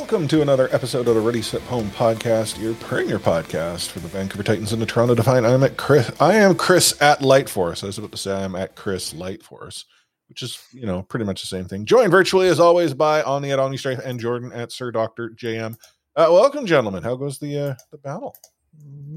Welcome 0.00 0.28
to 0.28 0.40
another 0.40 0.70
episode 0.72 1.08
of 1.08 1.14
the 1.14 1.20
Ready 1.20 1.42
Set 1.42 1.60
Home 1.64 1.90
podcast, 1.90 2.58
your 2.58 2.72
premier 2.76 3.18
podcast 3.18 3.88
for 3.90 4.00
the 4.00 4.08
Vancouver 4.08 4.42
Titans 4.42 4.72
and 4.72 4.80
the 4.80 4.86
Toronto 4.86 5.14
Defiant. 5.14 5.44
I'm 5.44 5.62
at 5.62 5.76
Chris. 5.76 6.10
I 6.18 6.36
am 6.36 6.54
Chris 6.54 7.00
at 7.02 7.20
Lightforce. 7.20 7.84
I 7.84 7.86
was 7.86 7.98
about 7.98 8.12
to 8.12 8.16
say 8.16 8.32
I'm 8.32 8.56
at 8.56 8.74
Chris 8.74 9.12
Lightforce, 9.12 9.84
which 10.30 10.42
is 10.42 10.58
you 10.72 10.86
know 10.86 11.02
pretty 11.02 11.26
much 11.26 11.42
the 11.42 11.48
same 11.48 11.66
thing. 11.66 11.84
Joined 11.84 12.10
virtually 12.10 12.48
as 12.48 12.58
always 12.58 12.94
by 12.94 13.22
Omni 13.22 13.52
at 13.52 13.58
OmniStrafe 13.58 14.02
and 14.04 14.18
Jordan 14.18 14.52
at 14.52 14.72
Sir 14.72 14.90
Doctor 14.90 15.28
JM. 15.36 15.76
Uh, 16.16 16.28
welcome, 16.30 16.64
gentlemen. 16.64 17.02
How 17.02 17.14
goes 17.14 17.38
the 17.38 17.58
uh, 17.58 17.74
the 17.92 17.98
battle? 17.98 18.34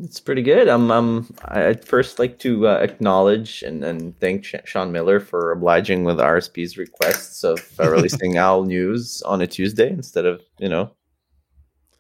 It's 0.04 0.20
pretty 0.20 0.42
good. 0.42 0.68
Um, 0.68 0.92
um, 0.92 1.34
I'd 1.46 1.86
first 1.86 2.20
like 2.20 2.38
to 2.40 2.68
uh, 2.68 2.76
acknowledge 2.76 3.64
and, 3.64 3.84
and 3.84 4.20
thank 4.20 4.44
Sh- 4.44 4.56
Sean 4.66 4.92
Miller 4.92 5.20
for 5.20 5.52
obliging 5.52 6.04
with 6.04 6.18
RSP's 6.18 6.78
requests 6.78 7.44
of 7.44 7.60
uh, 7.80 7.90
releasing 7.92 8.38
Owl 8.38 8.64
News 8.66 9.22
on 9.22 9.42
a 9.42 9.48
Tuesday 9.48 9.90
instead 9.90 10.26
of 10.26 10.42
you 10.60 10.68
know 10.68 10.92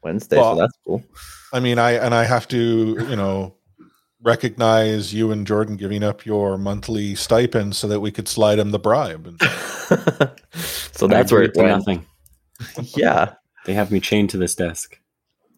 Wednesday. 0.04 0.38
Well, 0.38 0.56
so 0.56 0.62
that's 0.62 0.78
cool. 0.86 1.04
I 1.54 1.60
mean, 1.60 1.80
I 1.80 1.92
and 1.94 2.14
I 2.14 2.26
have 2.26 2.48
to 2.50 2.58
you 3.10 3.16
know 3.16 3.56
recognize 4.22 5.14
you 5.14 5.32
and 5.32 5.46
Jordan 5.46 5.76
giving 5.76 6.04
up 6.04 6.26
your 6.26 6.58
monthly 6.58 7.16
stipend 7.16 7.76
so 7.76 7.88
that 7.88 8.00
we 8.00 8.12
could 8.12 8.28
slide 8.28 8.58
him 8.60 8.72
the 8.72 8.80
bribe. 8.80 9.28
And, 9.28 9.42
so 10.54 11.08
that's 11.08 11.32
where 11.32 11.44
it 11.44 11.54
to 11.54 11.62
went. 11.62 11.70
nothing. 11.78 12.06
Yeah, 12.96 13.34
They 13.66 13.74
have 13.74 13.92
me 13.92 14.00
chained 14.00 14.30
to 14.32 14.38
this 14.38 14.56
desk. 14.56 14.98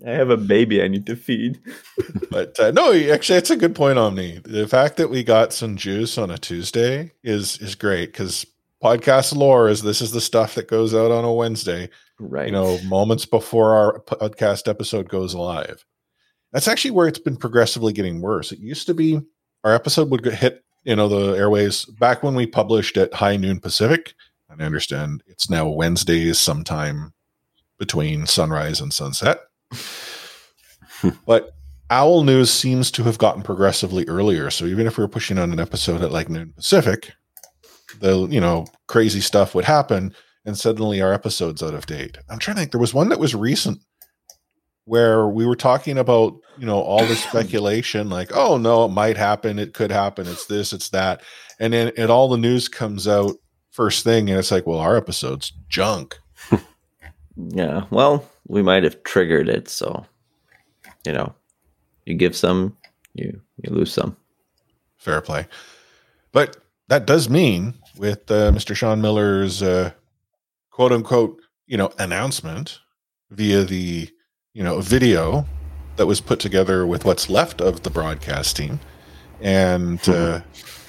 I 0.06 0.12
have 0.12 0.30
a 0.30 0.38
baby 0.38 0.82
I 0.82 0.88
need 0.88 1.06
to 1.06 1.16
feed. 1.16 1.60
but 2.32 2.60
uh, 2.60 2.72
no, 2.72 2.94
actually, 2.94 3.38
it's 3.38 3.50
a 3.50 3.56
good 3.56 3.76
point, 3.76 3.98
Omni. 3.98 4.42
The 4.44 4.68
fact 4.68 4.98
that 4.98 5.10
we 5.10 5.24
got 5.24 5.54
some 5.54 5.76
juice 5.76 6.18
on 6.18 6.32
a 6.32 6.38
Tuesday 6.38 7.12
is 7.24 7.58
is 7.60 7.76
great 7.76 8.12
because 8.12 8.46
podcast 8.84 9.36
lore 9.36 9.70
is 9.70 9.82
this 9.82 10.02
is 10.02 10.12
the 10.12 10.22
stuff 10.22 10.56
that 10.56 10.68
goes 10.68 10.94
out 10.94 11.12
on 11.12 11.24
a 11.24 11.34
Wednesday. 11.34 11.90
Right. 12.20 12.48
You 12.48 12.52
know, 12.52 12.80
moments 12.84 13.26
before 13.26 13.74
our 13.74 14.00
podcast 14.00 14.68
episode 14.68 15.10
goes 15.10 15.36
live. 15.36 15.86
That's 16.52 16.68
actually 16.68 16.92
where 16.92 17.08
it's 17.08 17.20
been 17.20 17.36
progressively 17.36 17.92
getting 17.92 18.22
worse. 18.22 18.52
It 18.52 18.60
used 18.60 18.88
to 18.88 18.94
be 18.94 19.22
our 19.64 19.74
episode 19.74 20.10
would 20.12 20.24
get 20.24 20.36
hit, 20.36 20.64
you 20.84 20.96
know, 20.96 21.10
the 21.10 21.38
airways 21.38 21.86
back 21.86 22.24
when 22.24 22.36
we 22.36 22.46
published 22.46 22.96
at 22.98 23.14
high 23.14 23.36
noon 23.36 23.60
Pacific. 23.60 24.14
And 24.50 24.62
I 24.62 24.66
understand 24.66 25.24
it's 25.28 25.50
now 25.50 25.68
Wednesdays 25.68 26.40
sometime 26.40 27.14
between 27.78 28.26
sunrise 28.28 28.80
and 28.80 28.94
sunset. 28.94 29.40
But 31.26 31.52
Owl 31.90 32.24
News 32.24 32.52
seems 32.52 32.92
to 32.92 33.04
have 33.04 33.18
gotten 33.18 33.44
progressively 33.44 34.08
earlier. 34.08 34.50
So 34.50 34.66
even 34.66 34.88
if 34.88 34.98
we 34.98 35.04
were 35.04 35.10
pushing 35.10 35.38
on 35.38 35.52
an 35.52 35.60
episode 35.60 36.02
at 36.02 36.12
like 36.12 36.30
noon 36.30 36.54
Pacific, 36.56 37.14
the 38.00 38.28
you 38.28 38.42
know 38.42 38.66
crazy 38.88 39.22
stuff 39.22 39.56
would 39.56 39.66
happen, 39.66 40.14
and 40.46 40.58
suddenly 40.58 41.02
our 41.02 41.14
episode's 41.14 41.64
out 41.64 41.74
of 41.74 41.86
date. 41.86 42.18
I'm 42.30 42.40
trying 42.40 42.56
to 42.56 42.62
think. 42.62 42.72
There 42.72 42.82
was 42.82 42.94
one 42.94 43.10
that 43.10 43.20
was 43.20 43.36
recent 43.36 43.80
where 44.86 45.28
we 45.28 45.46
were 45.46 45.56
talking 45.56 45.98
about 45.98 46.34
you 46.58 46.66
know 46.66 46.80
all 46.80 47.06
the 47.06 47.16
speculation, 47.16 48.10
like 48.10 48.36
oh 48.36 48.58
no, 48.58 48.86
it 48.86 48.90
might 48.90 49.18
happen, 49.18 49.60
it 49.60 49.74
could 49.74 49.92
happen, 49.92 50.28
it's 50.28 50.48
this, 50.48 50.74
it's 50.74 50.90
that, 50.90 51.22
and 51.60 51.74
then 51.74 51.92
and 51.98 52.10
all 52.10 52.30
the 52.30 52.38
news 52.38 52.68
comes 52.68 53.08
out 53.08 53.36
first 53.72 54.04
thing, 54.04 54.30
and 54.30 54.40
it's 54.40 54.52
like, 54.52 54.66
well, 54.66 54.80
our 54.80 54.96
episode's 54.98 55.52
junk. 55.70 56.18
Yeah. 57.38 57.86
Well, 57.90 58.26
we 58.48 58.62
might 58.62 58.84
have 58.84 59.04
triggered 59.04 59.50
it, 59.50 59.70
so 59.70 60.06
you 61.06 61.14
know, 61.14 61.34
you 62.06 62.16
give 62.16 62.36
some, 62.36 62.78
you 63.14 63.42
you 63.62 63.74
lose 63.74 63.94
some. 63.94 64.18
fair 64.98 65.22
play. 65.22 65.48
But 66.32 66.58
that 66.88 67.06
does 67.06 67.30
mean 67.30 67.76
with 67.98 68.30
uh, 68.30 68.52
Mr. 68.52 68.76
Sean 68.76 69.02
Miller's 69.02 69.64
uh, 69.64 69.92
quote 70.70 70.92
unquote, 70.92 71.42
you 71.68 71.78
know, 71.78 71.92
announcement 72.00 72.80
via 73.32 73.64
the, 73.64 74.10
you 74.54 74.64
know, 74.64 74.82
video 74.82 75.46
that 75.96 76.06
was 76.06 76.22
put 76.22 76.40
together 76.40 76.86
with 76.86 77.06
what's 77.06 77.30
left 77.30 77.62
of 77.62 77.84
the 77.84 77.90
broadcast 77.90 78.58
team 78.58 78.80
and 79.42 80.08
uh, 80.10 80.42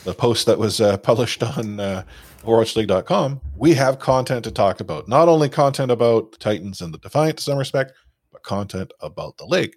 the 0.04 0.14
post 0.14 0.46
that 0.46 0.58
was 0.58 0.80
uh, 0.80 0.96
published 1.10 1.42
on 1.42 2.04
OverwatchLeague.com, 2.46 3.40
we 3.56 3.74
have 3.74 3.98
content 3.98 4.44
to 4.44 4.52
talk 4.52 4.80
about. 4.80 5.08
Not 5.08 5.28
only 5.28 5.48
content 5.48 5.90
about 5.90 6.32
the 6.32 6.38
Titans 6.38 6.80
and 6.80 6.94
the 6.94 6.98
Defiant 6.98 7.38
to 7.38 7.42
some 7.42 7.58
respect, 7.58 7.92
but 8.30 8.42
content 8.44 8.92
about 9.00 9.36
the 9.36 9.46
league. 9.46 9.74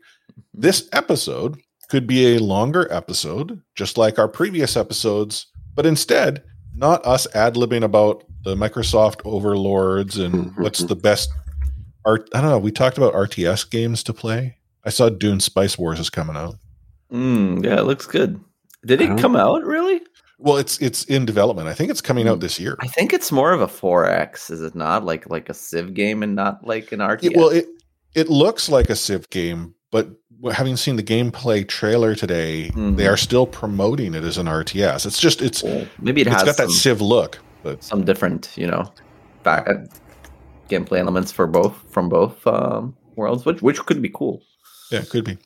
This 0.54 0.88
episode 0.94 1.60
could 1.90 2.06
be 2.06 2.36
a 2.36 2.40
longer 2.40 2.88
episode, 2.94 3.60
just 3.76 3.98
like 3.98 4.20
our 4.20 4.28
previous 4.28 4.78
episodes, 4.78 5.48
but 5.76 5.88
instead, 5.88 6.44
not 6.76 7.06
us 7.06 7.28
ad 7.34 7.56
libbing 7.56 7.84
about 7.84 8.24
the 8.44 8.56
Microsoft 8.56 9.22
overlords 9.26 10.18
and 10.18 10.56
what's 10.58 10.84
the 10.84 10.96
best 10.96 11.30
art. 12.06 12.30
I 12.34 12.42
don't 12.42 12.52
know. 12.52 12.60
We 12.60 12.72
talked 12.72 12.98
about 12.98 13.14
RTS 13.14 13.70
games 13.70 14.04
to 14.04 14.14
play. 14.14 14.58
I 14.86 14.92
saw 14.92 15.10
Dune 15.10 15.40
Spice 15.40 15.78
Wars 15.78 16.00
is 16.00 16.10
coming 16.10 16.38
out. 16.38 16.56
Mm, 17.12 17.66
yeah, 17.66 17.80
it 17.80 17.86
looks 17.86 18.06
good. 18.06 18.40
Did 18.86 19.02
it 19.02 19.18
come 19.18 19.36
out 19.36 19.64
really? 19.64 20.02
Well, 20.42 20.58
it's 20.58 20.78
it's 20.80 21.04
in 21.06 21.26
development. 21.26 21.68
I 21.68 21.74
think 21.74 21.92
it's 21.92 22.02
coming 22.02 22.28
out 22.28 22.40
this 22.40 22.60
year. 22.60 22.78
I 22.80 22.88
think 22.88 23.12
it's 23.14 23.32
more 23.32 23.52
of 23.52 23.60
a 23.62 23.68
4X, 23.68 24.50
is 24.50 24.62
it 24.62 24.74
not? 24.74 25.04
Like 25.04 25.30
like 25.30 25.50
a 25.50 25.54
Civ 25.54 25.94
game 25.94 26.24
and 26.24 26.34
not 26.36 26.66
like 26.66 26.92
an 26.94 27.00
RTS. 27.00 27.24
It, 27.32 27.36
well, 27.38 27.50
it 27.50 27.68
it 28.16 28.30
looks 28.30 28.70
like 28.70 28.90
a 28.90 28.96
Civ 28.96 29.30
game, 29.30 29.76
but 29.92 30.10
having 30.54 30.78
seen 30.78 30.96
the 30.96 31.04
gameplay 31.04 31.68
trailer 31.68 32.16
today, 32.16 32.72
Mhm. 32.74 32.96
they 32.96 33.06
are 33.08 33.18
still 33.18 33.46
promoting 33.46 34.14
it 34.16 34.24
as 34.24 34.38
an 34.38 34.48
RTS. 34.48 35.06
It's 35.06 35.20
just 35.20 35.42
it's 35.42 35.62
Well, 35.62 35.86
maybe 36.00 36.22
it 36.22 36.28
it's 36.28 36.36
has 36.38 36.44
got 36.46 36.56
some, 36.56 36.68
that 36.68 36.72
Civ 36.74 37.02
look, 37.02 37.40
but 37.62 37.84
some 37.84 38.06
different, 38.06 38.50
you 38.56 38.68
know, 38.68 38.90
back, 39.44 39.68
uh, 39.68 39.74
gameplay 40.70 41.00
elements 41.00 41.32
for 41.34 41.48
both 41.48 41.76
from 41.92 42.08
both 42.08 42.48
um, 42.48 42.96
worlds, 43.18 43.46
which 43.46 43.62
which 43.62 43.86
could 43.86 44.02
be 44.02 44.10
cool. 44.10 44.42
yeah, 44.90 45.00
it 45.00 45.10
could 45.10 45.26
be. 45.26 45.38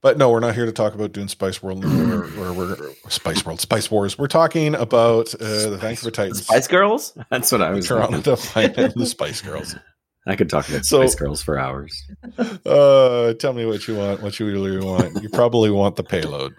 But 0.00 0.16
no, 0.16 0.30
we're 0.30 0.38
not 0.40 0.54
here 0.54 0.64
to 0.66 0.72
talk 0.72 0.94
about 0.94 1.12
Dune 1.12 1.26
Spice 1.28 1.60
World 1.62 1.84
or, 1.84 2.24
or 2.40 2.52
we're 2.52 2.92
Spice 3.08 3.44
World, 3.44 3.60
Spice 3.60 3.90
Wars. 3.90 4.16
We're 4.16 4.28
talking 4.28 4.74
about 4.76 5.34
uh, 5.34 5.70
the 5.70 5.78
Vancouver 5.80 6.04
The 6.10 6.10
Titans, 6.12 6.42
Spice 6.44 6.68
Girls. 6.68 7.18
That's 7.30 7.50
what 7.50 7.62
I 7.62 7.70
the 7.70 7.76
was. 7.76 7.88
Toronto 7.88 8.36
thinking. 8.36 8.74
Defiant, 8.74 8.94
the 8.94 9.06
Spice 9.06 9.40
Girls. 9.42 9.74
I 10.26 10.36
could 10.36 10.48
talk 10.50 10.68
about 10.68 10.84
So- 10.84 11.00
Spice 11.00 11.14
Girls 11.16 11.42
for 11.42 11.58
hours. 11.58 12.00
Uh, 12.64 13.32
tell 13.34 13.52
me 13.52 13.66
what 13.66 13.88
you 13.88 13.96
want. 13.96 14.22
What 14.22 14.38
you 14.38 14.46
really 14.46 14.78
want. 14.78 15.20
You 15.22 15.28
probably 15.30 15.70
want 15.70 15.96
the 15.96 16.04
payload. 16.04 16.54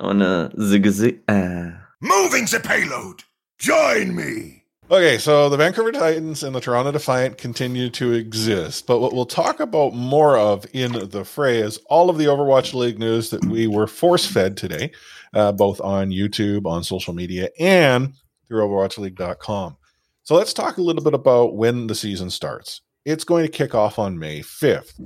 On 0.00 0.20
a 0.22 0.50
zig 0.60 0.86
zig. 0.88 1.20
Uh, 1.28 1.70
Moving 2.00 2.46
the 2.46 2.60
payload. 2.64 3.22
Join 3.58 4.16
me. 4.16 4.59
Okay, 4.90 5.18
so 5.18 5.48
the 5.48 5.56
Vancouver 5.56 5.92
Titans 5.92 6.42
and 6.42 6.52
the 6.52 6.60
Toronto 6.60 6.90
Defiant 6.90 7.38
continue 7.38 7.90
to 7.90 8.12
exist, 8.12 8.88
but 8.88 8.98
what 8.98 9.12
we'll 9.12 9.24
talk 9.24 9.60
about 9.60 9.94
more 9.94 10.36
of 10.36 10.66
in 10.72 11.08
the 11.10 11.24
fray 11.24 11.58
is 11.58 11.78
all 11.88 12.10
of 12.10 12.18
the 12.18 12.24
Overwatch 12.24 12.74
League 12.74 12.98
news 12.98 13.30
that 13.30 13.44
we 13.44 13.68
were 13.68 13.86
force 13.86 14.26
fed 14.26 14.56
today, 14.56 14.90
uh, 15.32 15.52
both 15.52 15.80
on 15.80 16.10
YouTube, 16.10 16.66
on 16.66 16.82
social 16.82 17.14
media, 17.14 17.50
and 17.60 18.14
through 18.48 18.66
OverwatchLeague.com. 18.66 19.76
So 20.24 20.34
let's 20.34 20.52
talk 20.52 20.78
a 20.78 20.82
little 20.82 21.04
bit 21.04 21.14
about 21.14 21.54
when 21.54 21.86
the 21.86 21.94
season 21.94 22.28
starts. 22.28 22.80
It's 23.04 23.22
going 23.22 23.44
to 23.44 23.52
kick 23.52 23.76
off 23.76 23.96
on 23.96 24.18
May 24.18 24.40
5th, 24.40 25.00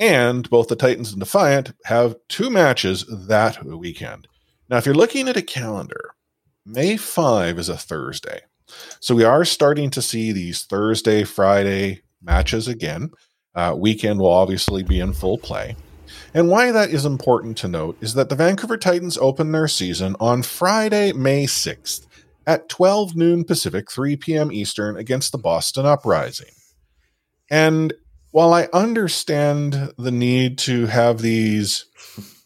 and 0.00 0.48
both 0.48 0.68
the 0.68 0.76
Titans 0.76 1.10
and 1.12 1.20
Defiant 1.20 1.74
have 1.84 2.16
two 2.30 2.48
matches 2.48 3.04
that 3.28 3.62
weekend. 3.66 4.28
Now, 4.70 4.78
if 4.78 4.86
you're 4.86 4.94
looking 4.94 5.28
at 5.28 5.36
a 5.36 5.42
calendar, 5.42 6.14
May 6.64 6.96
5 6.96 7.58
is 7.58 7.68
a 7.68 7.76
Thursday. 7.76 8.40
So 9.00 9.14
we 9.14 9.24
are 9.24 9.44
starting 9.44 9.90
to 9.90 10.02
see 10.02 10.32
these 10.32 10.64
Thursday, 10.64 11.24
Friday 11.24 12.02
matches 12.22 12.68
again. 12.68 13.10
Uh, 13.54 13.74
weekend 13.76 14.20
will 14.20 14.32
obviously 14.32 14.82
be 14.82 15.00
in 15.00 15.12
full 15.12 15.38
play. 15.38 15.76
And 16.34 16.48
why 16.48 16.72
that 16.72 16.90
is 16.90 17.04
important 17.04 17.56
to 17.58 17.68
note 17.68 17.96
is 18.00 18.14
that 18.14 18.28
the 18.28 18.36
Vancouver 18.36 18.76
Titans 18.76 19.18
open 19.18 19.52
their 19.52 19.68
season 19.68 20.16
on 20.20 20.42
Friday, 20.42 21.12
May 21.12 21.44
6th 21.46 22.06
at 22.46 22.68
12 22.68 23.16
noon 23.16 23.44
Pacific, 23.44 23.90
3 23.90 24.16
p.m. 24.16 24.52
Eastern 24.52 24.96
against 24.96 25.32
the 25.32 25.38
Boston 25.38 25.84
Uprising. 25.84 26.52
And 27.50 27.92
while 28.30 28.52
I 28.52 28.68
understand 28.72 29.92
the 29.98 30.10
need 30.10 30.58
to 30.58 30.86
have 30.86 31.20
these 31.20 31.86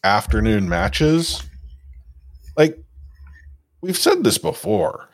afternoon 0.03 0.69
matches, 0.69 1.43
like 2.57 2.79
we've 3.81 3.97
said 3.97 4.23
this 4.23 4.37
before, 4.37 5.09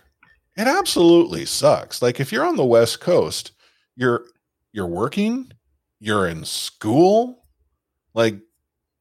it 0.57 0.68
absolutely 0.68 1.45
sucks. 1.45 2.01
Like 2.01 2.19
if 2.19 2.31
you're 2.31 2.45
on 2.45 2.57
the 2.57 2.65
West 2.65 3.00
Coast, 3.00 3.51
you're 3.95 4.25
you're 4.74 4.88
working, 4.88 5.51
you're 6.00 6.27
in 6.27 6.44
school, 6.45 7.44
like 8.13 8.39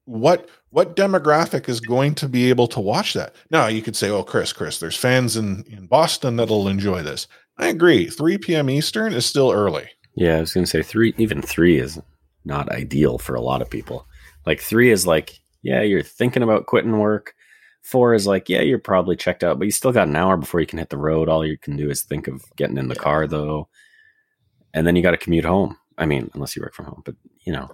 what 0.05 0.49
what 0.71 0.97
demographic 0.97 1.69
is 1.69 1.81
going 1.81 2.15
to 2.17 2.29
be 2.29 2.49
able 2.51 2.69
to 2.69 2.81
watch 2.81 3.15
that? 3.15 3.35
Now 3.51 3.67
you 3.67 3.83
could 3.83 3.97
say, 3.97 4.11
"Oh, 4.11 4.23
Chris, 4.23 4.53
Chris, 4.53 4.79
there's 4.79 4.97
fans 4.97 5.37
in 5.37 5.65
in 5.69 5.87
Boston 5.87 6.37
that'll 6.37 6.69
enjoy 6.69 7.03
this." 7.03 7.27
I 7.59 7.69
agree. 7.69 8.07
3 8.07 8.37
p.m. 8.39 8.69
Eastern 8.69 9.15
is 9.15 9.25
still 9.25 9.51
early. 9.51 9.89
Yeah, 10.15 10.37
I 10.37 10.41
was 10.41 10.53
gonna 10.53 10.67
say 10.67 10.83
three. 10.83 11.15
Even 11.17 11.43
three 11.43 11.79
is 11.79 11.99
not 12.45 12.71
ideal 12.71 13.19
for 13.19 13.35
a 13.35 13.41
lot 13.41 13.63
of 13.63 13.71
people. 13.71 14.07
Like 14.45 14.61
three 14.61 14.91
is 14.91 15.07
like, 15.07 15.41
yeah, 15.63 15.83
you're 15.83 16.03
thinking 16.03 16.43
about 16.43 16.67
quitting 16.67 16.99
work. 16.99 17.35
Four 17.87 18.15
is 18.15 18.27
like, 18.27 18.49
yeah, 18.49 18.63
you're 18.63 18.81
probably 18.81 19.15
checked 19.15 19.45
out, 19.45 19.59
but 19.61 19.65
you 19.67 19.71
still 19.71 19.93
got 19.93 20.09
an 20.09 20.17
hour 20.17 20.37
before 20.37 20.61
you 20.61 20.67
can 20.67 20.81
hit 20.81 20.91
the 20.91 20.99
road. 20.99 21.29
All 21.29 21.47
you 21.47 21.57
can 21.57 21.77
do 21.77 21.89
is 21.89 22.03
think 22.03 22.27
of 22.27 22.43
getting 22.57 22.79
in 22.79 22.89
the 22.89 22.97
car, 22.97 23.29
though, 23.29 23.69
and 24.75 24.85
then 24.87 24.97
you 24.97 25.03
got 25.03 25.13
to 25.13 25.17
commute 25.17 25.45
home. 25.45 25.77
I 25.97 26.05
mean, 26.05 26.29
unless 26.35 26.57
you 26.57 26.63
work 26.63 26.75
from 26.75 26.87
home, 26.87 27.03
but 27.05 27.15
you 27.45 27.53
know, 27.53 27.71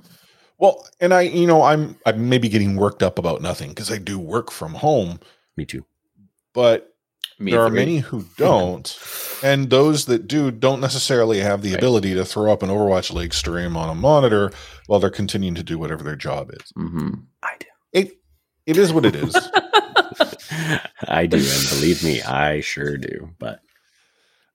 Well, 0.58 0.86
and 1.00 1.14
I, 1.14 1.22
you 1.22 1.46
know, 1.46 1.62
I'm 1.62 1.96
I'm 2.04 2.28
maybe 2.28 2.48
getting 2.50 2.76
worked 2.76 3.02
up 3.02 3.18
about 3.18 3.40
nothing 3.40 3.70
because 3.70 3.90
I 3.90 3.96
do 3.98 4.18
work 4.18 4.50
from 4.50 4.74
home, 4.74 5.18
me 5.56 5.64
too. 5.64 5.84
but 6.52 6.94
Me 7.38 7.52
there 7.52 7.62
are 7.62 7.70
many 7.70 7.98
who 7.98 8.26
don't, 8.36 8.96
and 9.42 9.70
those 9.70 10.04
that 10.06 10.28
do 10.28 10.50
don't 10.50 10.80
necessarily 10.82 11.40
have 11.40 11.62
the 11.62 11.70
Right. 11.70 11.78
ability 11.78 12.12
to 12.14 12.24
throw 12.26 12.52
up 12.52 12.62
an 12.62 12.68
Overwatch 12.68 13.12
League 13.12 13.32
stream 13.34 13.76
on 13.78 13.88
a 13.88 13.94
monitor 13.94 14.52
while 14.88 15.00
they're 15.00 15.08
continuing 15.10 15.54
to 15.54 15.62
do 15.64 15.78
whatever 15.78 16.04
their 16.04 16.16
job 16.16 16.50
is. 16.52 16.70
Mhm. 16.76 17.22
I 17.42 17.54
do. 17.58 17.66
It 17.92 18.18
it 18.66 18.76
is 18.76 18.92
what 18.92 19.04
it 19.06 19.16
is. 19.16 19.34
I 21.08 21.26
do, 21.26 21.36
and 21.36 21.68
believe 21.70 22.02
me, 22.02 22.22
I 22.22 22.60
sure 22.60 22.96
do. 22.96 23.30
But 23.38 23.60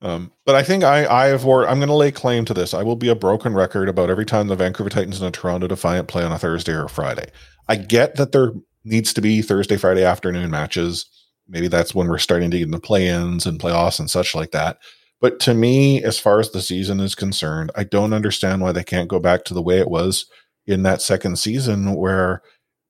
Um, 0.02 0.32
but 0.46 0.56
I 0.56 0.64
think 0.64 0.84
I 0.84 1.06
I 1.06 1.28
have 1.28 1.46
or 1.46 1.68
I'm 1.68 1.80
going 1.80 1.90
to 1.90 1.96
lay 1.96 2.12
claim 2.12 2.46
to 2.46 2.54
this. 2.54 2.74
I 2.74 2.84
will 2.84 2.96
be 2.96 3.10
a 3.10 3.16
broken 3.16 3.54
record 3.54 3.90
about 3.90 4.10
every 4.10 4.26
time 4.26 4.48
the 4.48 4.56
Vancouver 4.56 4.90
Titans 4.90 5.20
and 5.22 5.28
the 5.28 5.38
Toronto 5.38 5.68
Defiant 5.68 6.08
play 6.08 6.24
on 6.24 6.32
a 6.32 6.40
Thursday 6.40 6.74
or 6.74 6.88
Friday. 6.88 7.30
I 7.68 7.76
get 7.76 8.16
that 8.16 8.32
there 8.32 8.52
needs 8.84 9.14
to 9.14 9.22
be 9.22 9.42
Thursday, 9.42 9.78
Friday 9.78 10.04
afternoon 10.04 10.50
matches. 10.50 11.06
Maybe 11.48 11.68
that's 11.68 11.96
when 11.96 12.08
we're 12.08 12.18
starting 12.18 12.52
to 12.52 12.58
get 12.58 12.68
into 12.68 12.80
play-ins 12.80 13.46
and 13.46 13.60
playoffs 13.60 14.00
and 14.00 14.10
such 14.10 14.36
like 14.36 14.52
that. 14.52 14.78
But 15.20 15.40
to 15.42 15.54
me, 15.54 16.04
as 16.04 16.20
far 16.20 16.40
as 16.40 16.52
the 16.52 16.62
season 16.62 17.00
is 17.00 17.16
concerned, 17.16 17.72
I 17.76 17.84
don't 17.84 18.14
understand 18.14 18.62
why 18.62 18.72
they 18.72 18.84
can't 18.84 19.10
go 19.10 19.20
back 19.20 19.46
to 19.46 19.54
the 19.54 19.62
way 19.62 19.80
it 19.80 19.90
was 19.90 20.26
in 20.66 20.84
that 20.84 21.02
second 21.02 21.38
season, 21.38 21.96
where 21.96 22.42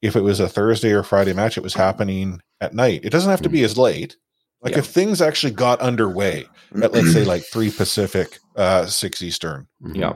if 0.01 0.15
it 0.15 0.21
was 0.21 0.39
a 0.39 0.49
Thursday 0.49 0.91
or 0.91 1.03
Friday 1.03 1.33
match, 1.33 1.57
it 1.57 1.63
was 1.63 1.75
happening 1.75 2.41
at 2.61 2.73
night. 2.73 3.01
It 3.03 3.09
doesn't 3.11 3.29
have 3.29 3.41
to 3.43 3.49
be 3.49 3.63
as 3.63 3.77
late. 3.77 4.17
Like 4.61 4.73
Yeah. 4.73 4.79
if 4.79 4.85
things 4.87 5.21
actually 5.21 5.53
got 5.53 5.79
underway 5.81 6.45
at 6.81 6.91
let's 6.93 7.13
say 7.13 7.23
like 7.23 7.43
three 7.53 7.69
Pacific, 7.71 8.39
uh, 8.55 8.85
six 8.87 9.21
Eastern. 9.21 9.67
mhm. 9.81 9.95
Yeah. 9.95 10.13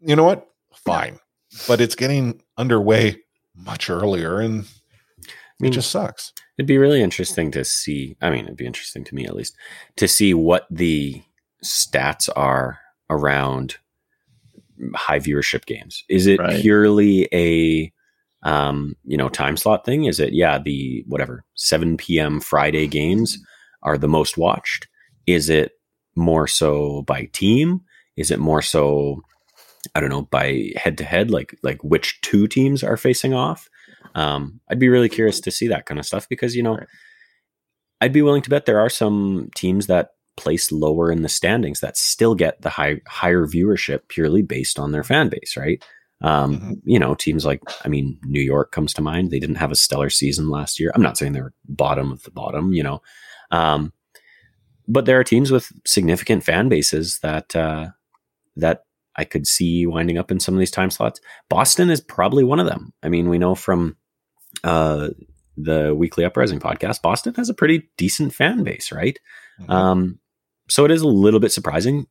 You 0.00 0.14
know 0.16 0.24
what? 0.24 0.46
Fine, 0.84 1.18
but 1.66 1.80
it's 1.80 1.94
getting 1.94 2.40
underway 2.58 3.16
much 3.56 3.88
earlier, 3.90 4.38
and 4.40 4.64
I 5.26 5.28
mean, 5.58 5.72
it 5.72 5.74
just 5.74 5.90
sucks. 5.90 6.32
It'd 6.58 6.66
be 6.68 6.78
really 6.78 7.02
interesting 7.02 7.50
to 7.52 7.64
see. 7.64 8.16
I 8.20 8.30
mean, 8.30 8.44
it'd 8.44 8.56
be 8.58 8.66
interesting 8.66 9.02
to 9.04 9.14
me 9.14 9.24
at 9.26 9.34
least 9.34 9.56
to 9.96 10.06
see 10.06 10.34
what 10.34 10.66
the 10.70 11.22
stats 11.64 12.28
are 12.36 12.78
around 13.10 13.76
high 14.94 15.18
viewership 15.18 15.64
games. 15.64 16.04
Is 16.08 16.26
it 16.26 16.38
Right. 16.38 16.60
purely 16.60 17.26
a 17.32 17.90
um, 18.42 18.94
you 19.04 19.16
know 19.16 19.28
time 19.28 19.56
slot 19.56 19.84
thing? 19.84 20.04
Is 20.04 20.20
it 20.20 20.32
yeah 20.32 20.58
the 20.58 21.04
whatever 21.06 21.44
7 21.54 21.96
p.m. 21.96 22.40
Friday 22.40 22.86
games 22.86 23.38
are 23.82 23.98
the 23.98 24.08
most 24.08 24.36
watched? 24.36 24.88
Is 25.26 25.48
it 25.48 25.72
more 26.14 26.46
so 26.46 27.02
by 27.02 27.24
team? 27.32 27.80
Is 28.16 28.30
it 28.30 28.38
more 28.38 28.62
so 28.62 29.22
I 29.94 30.00
don't 30.00 30.10
know 30.10 30.22
by 30.22 30.70
head 30.76 30.98
to 30.98 31.04
head 31.04 31.30
like 31.30 31.56
like 31.62 31.82
which 31.82 32.20
two 32.22 32.46
teams 32.46 32.82
are 32.82 32.96
facing 32.96 33.34
off? 33.34 33.68
Um, 34.14 34.60
I'd 34.70 34.78
be 34.78 34.88
really 34.88 35.08
curious 35.08 35.40
to 35.40 35.50
see 35.50 35.68
that 35.68 35.86
kind 35.86 35.98
of 36.00 36.06
stuff 36.06 36.28
because 36.28 36.56
you 36.56 36.62
know 36.62 36.76
Right. 36.76 36.88
I'd 38.00 38.12
be 38.12 38.22
willing 38.22 38.42
to 38.42 38.50
bet 38.50 38.66
there 38.66 38.80
are 38.80 38.90
some 38.90 39.48
teams 39.54 39.86
that 39.86 40.10
place 40.36 40.70
lower 40.70 41.10
in 41.10 41.22
the 41.22 41.28
standings 41.30 41.80
that 41.80 41.96
still 41.96 42.34
get 42.34 42.60
the 42.60 42.68
high 42.68 43.00
higher 43.06 43.46
viewership 43.46 44.08
purely 44.08 44.42
based 44.42 44.78
on 44.78 44.92
their 44.92 45.02
fan 45.02 45.28
base, 45.30 45.56
right? 45.56 45.82
Um, 46.22 46.58
Mhm. 46.58 46.80
You 46.84 46.98
know, 46.98 47.14
teams 47.14 47.44
like 47.44 47.60
I 47.84 47.88
mean, 47.88 48.18
New 48.24 48.40
York 48.40 48.72
comes 48.72 48.94
to 48.94 49.02
mind. 49.02 49.30
They 49.30 49.38
didn't 49.40 49.56
have 49.56 49.70
a 49.72 49.76
stellar 49.76 50.10
season 50.10 50.48
last 50.50 50.80
year. 50.80 50.90
I'm 50.94 51.02
not 51.02 51.18
saying 51.18 51.32
they're 51.32 51.52
bottom 51.68 52.10
of 52.12 52.22
the 52.22 52.30
bottom, 52.30 52.72
you 52.72 52.82
know, 52.82 53.02
um, 53.50 53.92
but 54.88 55.04
there 55.04 55.18
are 55.20 55.24
teams 55.24 55.50
with 55.50 55.70
significant 55.84 56.44
fan 56.44 56.68
bases 56.68 57.18
that 57.20 57.54
uh, 57.54 57.88
that 58.56 58.84
I 59.16 59.24
could 59.24 59.46
see 59.46 59.86
winding 59.86 60.18
up 60.18 60.30
in 60.30 60.40
some 60.40 60.54
of 60.54 60.58
these 60.60 60.70
time 60.70 60.90
slots. 60.90 61.20
Boston 61.48 61.90
is 61.90 62.00
probably 62.00 62.44
one 62.44 62.60
of 62.60 62.66
them. 62.66 62.92
I 63.02 63.08
mean, 63.08 63.28
we 63.28 63.38
know 63.38 63.54
from 63.54 63.96
uh, 64.64 65.08
the 65.56 65.94
Weekly 65.94 66.24
Uprising 66.24 66.60
podcast, 66.60 67.02
Boston 67.02 67.34
has 67.34 67.48
a 67.48 67.54
pretty 67.54 67.88
decent 67.96 68.32
fan 68.34 68.62
base, 68.62 68.92
right? 68.92 69.18
Mhm. 69.60 69.70
Um, 69.70 70.18
so 70.68 70.84
it 70.84 70.90
is 70.90 71.02
a 71.02 71.08
little 71.08 71.40
bit 71.40 71.52
surprising, 71.52 72.06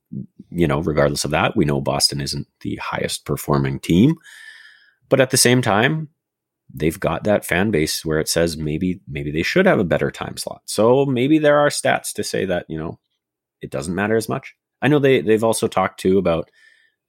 you 0.49 0.67
know, 0.67 0.79
regardless 0.79 1.25
of 1.25 1.31
that. 1.31 1.55
We 1.55 1.65
know 1.65 1.81
Boston 1.81 2.21
isn't 2.21 2.47
the 2.61 2.75
highest 2.77 3.25
performing 3.25 3.79
team, 3.79 4.15
but 5.09 5.19
at 5.19 5.29
the 5.31 5.37
same 5.37 5.61
time, 5.61 6.09
they've 6.73 6.99
got 6.99 7.23
that 7.25 7.45
fan 7.45 7.71
base 7.71 8.03
where 8.03 8.19
it 8.19 8.27
says 8.29 8.57
maybe 8.57 8.99
maybe 9.07 9.31
they 9.31 9.43
should 9.43 9.65
have 9.65 9.79
a 9.79 9.83
better 9.83 10.09
time 10.11 10.37
slot. 10.37 10.61
So 10.65 11.05
maybe 11.05 11.37
there 11.37 11.59
are 11.59 11.69
stats 11.69 12.13
to 12.13 12.23
say 12.23 12.45
that, 12.45 12.65
you 12.69 12.77
know, 12.77 12.99
it 13.61 13.71
doesn't 13.71 13.95
matter 13.95 14.15
as 14.15 14.27
much. 14.29 14.55
I 14.81 14.87
know 14.87 14.99
they 14.99 15.21
they've 15.21 15.43
also 15.43 15.67
talked 15.67 15.99
too 15.99 16.17
about 16.17 16.49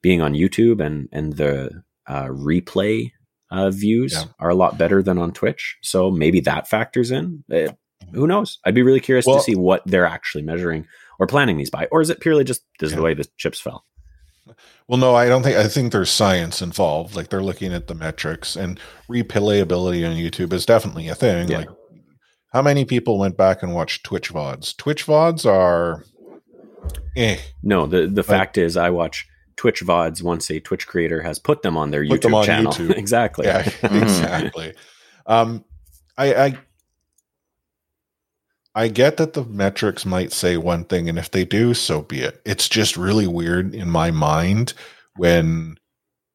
being 0.02 0.20
on 0.20 0.34
YouTube 0.34 0.80
and 0.84 1.08
and 1.12 1.32
the 1.34 1.82
uh, 2.06 2.26
replay 2.26 3.12
uh, 3.50 3.70
views 3.70 4.12
Yeah. 4.12 4.24
are 4.38 4.50
a 4.50 4.54
lot 4.54 4.78
better 4.78 5.02
than 5.02 5.18
on 5.18 5.32
Twitch. 5.32 5.76
So 5.82 6.10
maybe 6.10 6.40
that 6.40 6.68
factors 6.68 7.10
in. 7.10 7.44
Uh, 7.52 7.72
who 8.12 8.26
knows? 8.26 8.58
I'd 8.64 8.74
be 8.74 8.82
really 8.82 9.00
curious 9.00 9.26
Well- 9.26 9.38
to 9.38 9.42
see 9.42 9.54
what 9.56 9.82
they're 9.86 10.06
actually 10.06 10.42
measuring 10.42 10.86
or 11.18 11.26
planning 11.26 11.56
these 11.56 11.70
by, 11.70 11.86
or 11.90 12.00
is 12.00 12.10
it 12.10 12.20
purely 12.20 12.44
just 12.44 12.62
this 12.80 12.88
is 12.88 12.92
Yeah. 12.92 12.96
the 12.96 13.02
way 13.02 13.14
the 13.14 13.26
chips 13.36 13.60
fell? 13.60 13.84
Well, 14.86 14.98
no, 14.98 15.14
I 15.16 15.26
don't 15.28 15.42
think. 15.42 15.56
I 15.56 15.66
think 15.66 15.90
there's 15.92 16.10
science 16.10 16.62
involved. 16.62 17.16
Like 17.16 17.30
they're 17.30 17.42
looking 17.42 17.72
at 17.74 17.88
the 17.88 17.94
metrics 17.94 18.54
and 18.54 18.78
replayability 19.10 20.08
on 20.08 20.16
YouTube 20.16 20.52
is 20.52 20.64
definitely 20.64 21.08
a 21.08 21.14
thing. 21.16 21.48
Yeah. 21.48 21.58
Like, 21.58 21.68
how 22.52 22.62
many 22.62 22.84
people 22.84 23.18
went 23.18 23.36
back 23.36 23.62
and 23.64 23.74
watched 23.74 24.04
Twitch 24.04 24.32
vods? 24.32 24.76
Twitch 24.76 25.04
vods 25.04 25.44
are, 25.44 26.04
eh. 27.16 27.38
No, 27.62 27.86
the 27.86 28.06
the 28.06 28.22
fact 28.22 28.56
is, 28.56 28.76
I 28.76 28.90
watch 28.90 29.26
Twitch 29.56 29.80
vods 29.82 30.22
once 30.22 30.48
a 30.50 30.60
Twitch 30.60 30.86
creator 30.86 31.22
has 31.22 31.38
put 31.40 31.62
them 31.62 31.76
on 31.76 31.90
their 31.90 32.06
Put 32.06 32.20
YouTube 32.20 32.22
them 32.22 32.34
on 32.34 32.44
channel. 32.44 32.72
YouTube. 32.72 32.90
exactly. 32.96 33.46
Yeah, 33.46 33.62
Mhm. 33.64 34.02
exactly. 34.02 34.74
Um, 35.26 35.64
I, 36.16 36.34
I 36.34 36.58
I 38.76 38.88
get 38.88 39.16
that 39.16 39.32
the 39.32 39.44
metrics 39.46 40.04
might 40.04 40.32
say 40.32 40.58
one 40.58 40.84
thing, 40.84 41.08
and 41.08 41.18
if 41.18 41.30
they 41.30 41.46
do, 41.46 41.72
so 41.72 42.02
be 42.02 42.20
it. 42.20 42.42
It's 42.44 42.68
just 42.68 42.98
really 42.98 43.26
weird 43.26 43.74
in 43.74 43.88
my 43.88 44.10
mind 44.10 44.74
when 45.16 45.78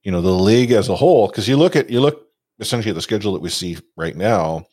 you 0.04 0.12
know 0.12 0.22
the 0.22 0.32
league 0.32 0.72
as 0.72 0.89
a 0.89 0.96
whole, 0.96 1.27
because 1.27 1.48
you 1.48 1.56
look 1.56 1.75
at 1.75 1.92
you 1.92 2.01
look 2.01 2.27
essentially 2.60 2.89
at 2.89 2.96
the 2.96 3.01
schedule 3.01 3.34
that 3.34 3.44
we 3.44 3.50
see 3.50 3.77
right 3.96 4.16
now. 4.18 4.66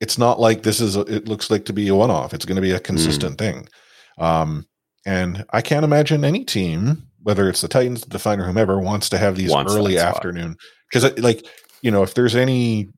It's 0.00 0.18
not 0.18 0.38
like 0.38 0.62
this 0.62 0.78
is. 0.80 0.94
A, 0.94 1.00
it 1.00 1.26
looks 1.26 1.50
like 1.50 1.64
to 1.64 1.72
be 1.72 1.88
a 1.88 1.94
one-off. 1.94 2.34
It's 2.34 2.44
going 2.44 2.56
to 2.56 2.62
be 2.62 2.72
a 2.72 2.78
consistent 2.78 3.38
thing, 3.38 3.66
um, 4.18 4.66
and 5.06 5.46
I 5.50 5.62
can't 5.62 5.86
imagine 5.86 6.22
any 6.22 6.44
team, 6.44 7.08
whether 7.22 7.48
it's 7.48 7.62
the 7.62 7.68
Titans, 7.68 8.02
the 8.02 8.10
Defiant, 8.10 8.42
whomever, 8.42 8.78
wants 8.78 9.08
to 9.08 9.18
have 9.18 9.36
these 9.36 9.50
Wants 9.50 9.74
early 9.74 9.98
afternoon 9.98 10.54
because, 10.92 11.18
like, 11.18 11.46
you 11.80 11.90
know, 11.90 12.02
if 12.02 12.12
there's 12.12 12.36
any 12.36 12.90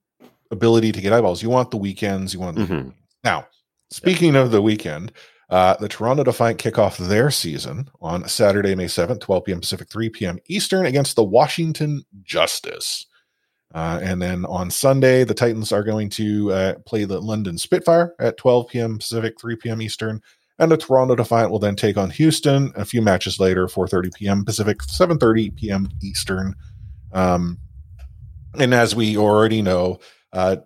ability 0.51 0.91
to 0.91 1.01
get 1.01 1.13
eyeballs, 1.13 1.41
you 1.41 1.49
want 1.49 1.71
the 1.71 1.77
weekends. 1.77 2.35
You 2.35 2.41
want 2.41 2.57
the 2.57 2.67
Mhm. 2.67 2.95
now. 3.23 3.47
Speaking 3.91 4.37
of 4.37 4.51
the 4.51 4.63
weekend, 4.63 5.13
uh, 5.51 5.75
the 5.81 5.89
Toronto 5.89 6.23
Defiant 6.23 6.59
kick 6.59 6.79
off 6.79 6.97
their 6.97 7.31
season 7.31 7.91
on 8.01 8.29
Saturday, 8.29 8.77
May 8.77 8.85
7th, 8.85 9.21
12 9.21 9.45
p.m. 9.45 9.61
Pacific, 9.61 9.89
3 9.91 10.09
p.m. 10.11 10.39
Eastern 10.47 10.87
against 10.87 11.17
the 11.17 11.25
Washington 11.25 12.05
Justice. 12.23 13.07
Uh, 13.75 13.99
and 14.03 14.23
then 14.23 14.45
on 14.47 14.71
Sunday, 14.71 15.25
the 15.25 15.35
Titans 15.35 15.73
are 15.73 15.83
going 15.83 16.09
to 16.11 16.53
uh, 16.53 16.75
play 16.87 17.05
the 17.05 17.21
London 17.21 17.59
Spitfire 17.59 18.15
at 18.21 18.37
12 18.37 18.69
p.m. 18.69 18.99
Pacific, 18.99 19.41
3 19.41 19.57
p.m. 19.57 19.83
Eastern. 19.83 20.21
And 20.61 20.71
the 20.71 20.77
Toronto 20.77 21.17
Defiant 21.17 21.51
will 21.51 21.59
then 21.59 21.77
take 21.77 21.97
on 21.97 22.11
Houston 22.11 22.73
a 22.77 22.85
few 22.85 23.03
matches 23.03 23.41
later, 23.41 23.67
4.30 23.67 24.15
p.m. 24.15 24.45
Pacific, 24.45 24.79
7.30 24.79 25.57
p.m. 25.57 25.89
Eastern. 26.03 26.55
Um, 27.13 27.59
and 28.59 28.75
as 28.75 28.95
we 28.95 29.17
already 29.17 29.63
know, 29.63 29.99
uh, 30.33 30.57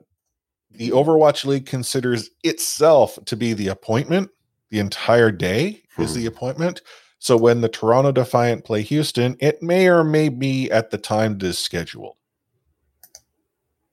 the 0.75 0.91
Overwatch 0.91 1.45
League 1.45 1.67
considers 1.67 2.31
itself 2.43 3.19
to 3.27 3.37
be 3.37 3.53
the 3.53 3.69
appointment. 3.69 4.31
The 4.71 4.81
entire 4.81 5.31
day 5.31 5.83
is 5.99 6.13
Hmm. 6.15 6.21
the 6.21 6.27
appointment. 6.27 6.83
So 7.19 7.37
when 7.37 7.61
the 7.61 7.69
Toronto 7.69 8.13
Defiant 8.13 8.65
play 8.65 8.83
Houston, 8.83 9.37
it 9.41 9.63
may 9.63 9.89
or 9.89 10.05
may 10.05 10.29
be 10.29 10.71
at 10.71 10.91
the 10.91 10.99
time 10.99 11.37
it 11.37 11.43
is 11.43 11.59
scheduled. 11.59 12.17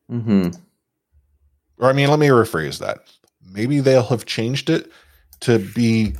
hmm 0.09 0.49
Or 1.77 1.89
I 1.89 1.93
mean, 1.93 2.09
let 2.09 2.19
me 2.19 2.27
rephrase 2.27 2.79
that. 2.79 2.99
Maybe 3.49 3.79
they'll 3.79 4.03
have 4.03 4.25
changed 4.25 4.69
it 4.69 4.91
to 5.41 5.59
be 5.59 6.15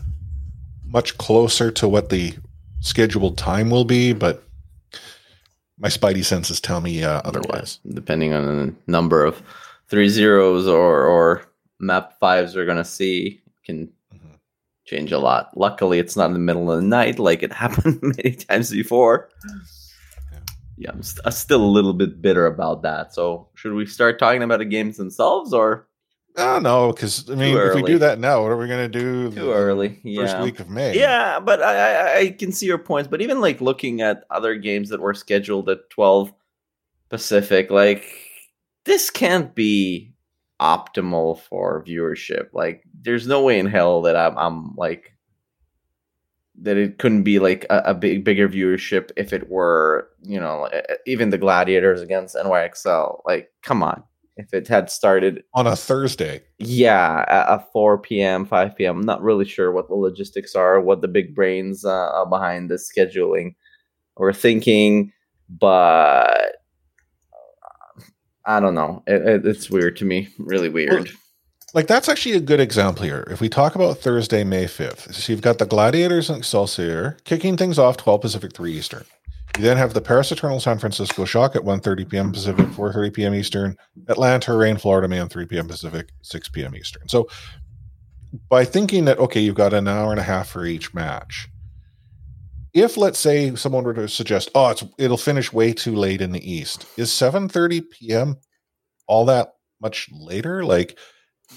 much 0.86 1.18
closer 1.18 1.72
to 1.72 1.88
what 1.88 2.10
the 2.10 2.34
scheduled 2.82 3.38
time 3.38 3.70
will 3.70 3.86
be, 3.86 4.14
but 4.14 4.44
my 5.78 5.88
spidey 5.90 6.24
senses 6.24 6.60
tell 6.62 6.82
me 6.82 7.04
uh, 7.04 7.22
otherwise. 7.26 7.80
Yeah, 7.84 7.96
depending 7.96 8.34
on 8.34 8.46
the 8.46 8.76
number 8.88 9.24
of 9.26 9.42
three 9.92 10.10
zeros 10.10 10.68
or 10.68 11.06
or 11.06 11.44
map 11.80 12.18
fives 12.20 12.56
we're 12.56 12.66
gonna 12.66 12.84
see, 12.86 13.42
can 13.66 13.88
Mhm. 14.14 14.40
change 14.86 15.12
a 15.12 15.20
lot. 15.20 15.52
Luckily, 15.56 16.00
it's 16.00 16.16
not 16.18 16.28
in 16.28 16.34
the 16.34 16.40
middle 16.40 16.72
of 16.72 16.82
the 16.82 16.88
night 16.88 17.20
like 17.20 17.44
it 17.44 17.52
happened 17.64 18.00
many 18.02 18.34
times 18.36 18.72
before. 18.72 19.30
Yeah. 19.46 20.40
Yeah, 20.78 20.92
I'm, 20.94 21.04
st- 21.04 21.22
I'm 21.26 21.32
still 21.32 21.62
a 21.64 21.76
little 21.78 21.94
bit 21.94 22.24
bitter 22.24 22.48
about 22.48 22.82
that. 22.82 23.14
So, 23.14 23.50
should 23.54 23.74
we 23.74 23.86
start 23.86 24.18
talking 24.18 24.42
about 24.42 24.58
the 24.60 24.66
games 24.66 24.98
themselves, 24.98 25.54
or 25.54 25.88
Oh 26.38 26.60
no, 26.60 26.92
because 26.94 27.30
I 27.30 27.36
mean, 27.36 27.56
if 27.58 27.76
we 27.76 27.84
do 27.84 28.00
that 28.00 28.18
now, 28.18 28.42
what 28.42 28.52
are 28.54 28.58
we 28.58 28.68
going 28.68 28.90
to 28.90 29.00
do? 29.00 29.30
too 29.30 29.36
the 29.46 29.54
early? 29.54 29.90
First 29.90 30.02
Yeah. 30.06 30.44
week 30.44 30.60
of 30.62 30.70
May. 30.70 30.98
Yeah, 30.98 31.40
but 31.42 31.62
I, 31.62 31.74
I 31.76 32.18
I 32.20 32.30
can 32.32 32.52
see 32.54 32.66
your 32.68 32.78
points. 32.80 33.10
But 33.10 33.22
even 33.22 33.42
like 33.42 33.60
looking 33.62 34.00
at 34.02 34.24
other 34.32 34.56
games 34.56 34.88
that 34.90 35.02
were 35.02 35.14
scheduled 35.14 35.68
at 35.70 35.90
twelve 35.92 36.32
Pacific, 37.10 37.70
like 37.70 38.06
this 38.86 39.10
can't 39.10 39.54
be 39.56 40.14
optimal 40.60 41.40
for 41.40 41.84
viewership. 41.86 42.48
Like, 42.54 42.84
there's 43.02 43.28
no 43.28 43.42
way 43.42 43.60
in 43.60 43.66
hell 43.66 44.02
that 44.04 44.16
I'm 44.16 44.38
I'm 44.38 44.76
like 44.76 45.14
that 46.62 46.78
it 46.78 47.00
couldn't 47.00 47.24
be 47.24 47.40
like 47.40 47.66
a, 47.70 47.82
a 47.86 47.94
big 47.94 48.24
bigger 48.24 48.48
viewership 48.48 49.12
if 49.18 49.34
it 49.34 49.50
were 49.50 50.10
you 50.22 50.40
know 50.40 50.70
even 51.06 51.30
the 51.30 51.38
Gladiators 51.38 52.02
against 52.02 52.36
NYXL. 52.36 53.22
Like, 53.26 53.50
come 53.64 53.82
on, 53.82 54.04
if 54.38 54.54
it 54.54 54.68
had 54.68 54.90
started 54.90 55.44
on 55.54 55.68
a 55.68 55.76
Thursday. 55.76 56.42
yeah, 56.60 57.26
at, 57.28 57.50
at 57.50 57.72
4 57.72 57.98
p.m., 58.00 58.46
5 58.46 58.76
p.m. 58.76 59.00
I'm 59.00 59.06
not 59.06 59.22
really 59.22 59.46
sure 59.46 59.72
what 59.72 59.88
the 59.88 59.96
logistics 59.96 60.56
are, 60.56 60.80
what 60.80 61.02
the 61.02 61.08
big 61.08 61.36
brains 61.36 61.84
uh, 61.86 62.26
behind 62.30 62.70
the 62.70 62.76
scheduling 62.76 63.56
or 64.16 64.34
thinking, 64.34 65.12
but 65.50 66.58
I 68.46 68.60
don't 68.60 68.76
know. 68.76 69.04
It, 69.08 69.22
it, 69.22 69.46
it's 69.46 69.70
weird 69.70 69.98
to 69.98 70.06
me. 70.06 70.30
Really 70.38 70.70
weird. 70.70 71.12
Like 71.74 71.88
that's 71.88 72.10
actually 72.10 72.36
a 72.36 72.42
good 72.42 72.60
example 72.60 73.04
here. 73.04 73.26
If 73.32 73.40
we 73.40 73.48
talk 73.48 73.76
about 73.76 74.00
Thursday, 74.00 74.44
May 74.44 74.68
fifth, 74.68 75.14
so 75.16 75.32
you've 75.32 75.42
got 75.42 75.58
the 75.58 75.66
Gladiators 75.66 76.30
and 76.30 76.40
Excelsior 76.40 77.18
kicking 77.24 77.56
things 77.56 77.80
off 77.80 77.98
twelve 77.98 78.22
Pacific, 78.22 78.54
three 78.54 78.74
Eastern. 78.74 79.06
You 79.58 79.64
then 79.64 79.78
have 79.78 79.94
the 79.94 80.02
Paris 80.02 80.32
Eternal 80.32 80.60
San 80.60 80.80
Francisco 80.80 81.26
Shock 81.26 81.56
at 81.58 81.64
1.30 81.64 82.10
p.m. 82.10 82.32
Pacific, 82.32 82.66
4.30 82.68 83.14
p.m. 83.14 83.34
Eastern. 83.34 83.78
Atlanta 84.08 84.56
Reign, 84.56 84.78
Florida 84.78 85.10
Man, 85.10 85.28
3 85.28 85.46
p.m. 85.46 85.68
Pacific, 85.68 86.10
6 86.22 86.50
p.m. 86.50 86.74
Eastern. 86.74 87.08
So 87.10 87.28
by 88.48 88.64
thinking 88.64 89.06
that, 89.06 89.20
okay, 89.20 89.42
you've 89.42 89.56
got 89.56 89.74
an 89.74 89.90
hour 89.90 90.12
and 90.12 90.20
a 90.20 90.24
half 90.24 90.48
for 90.48 90.66
each 90.66 90.94
match, 90.94 91.50
if 92.74 92.98
let's 92.98 93.20
say 93.20 93.56
someone 93.56 93.84
were 93.84 93.94
to 93.94 94.08
suggest, 94.08 94.50
oh, 94.56 94.70
it's 94.70 94.84
it'll 94.98 95.18
finish 95.18 95.52
way 95.52 95.74
too 95.74 95.96
late 95.96 96.22
in 96.22 96.32
the 96.32 96.52
East, 96.52 96.86
is 96.98 97.10
7.30 97.10 97.84
p.m. 97.90 98.38
all 99.08 99.26
that 99.26 99.54
much 99.82 100.10
later? 100.12 100.64
Like 100.64 100.98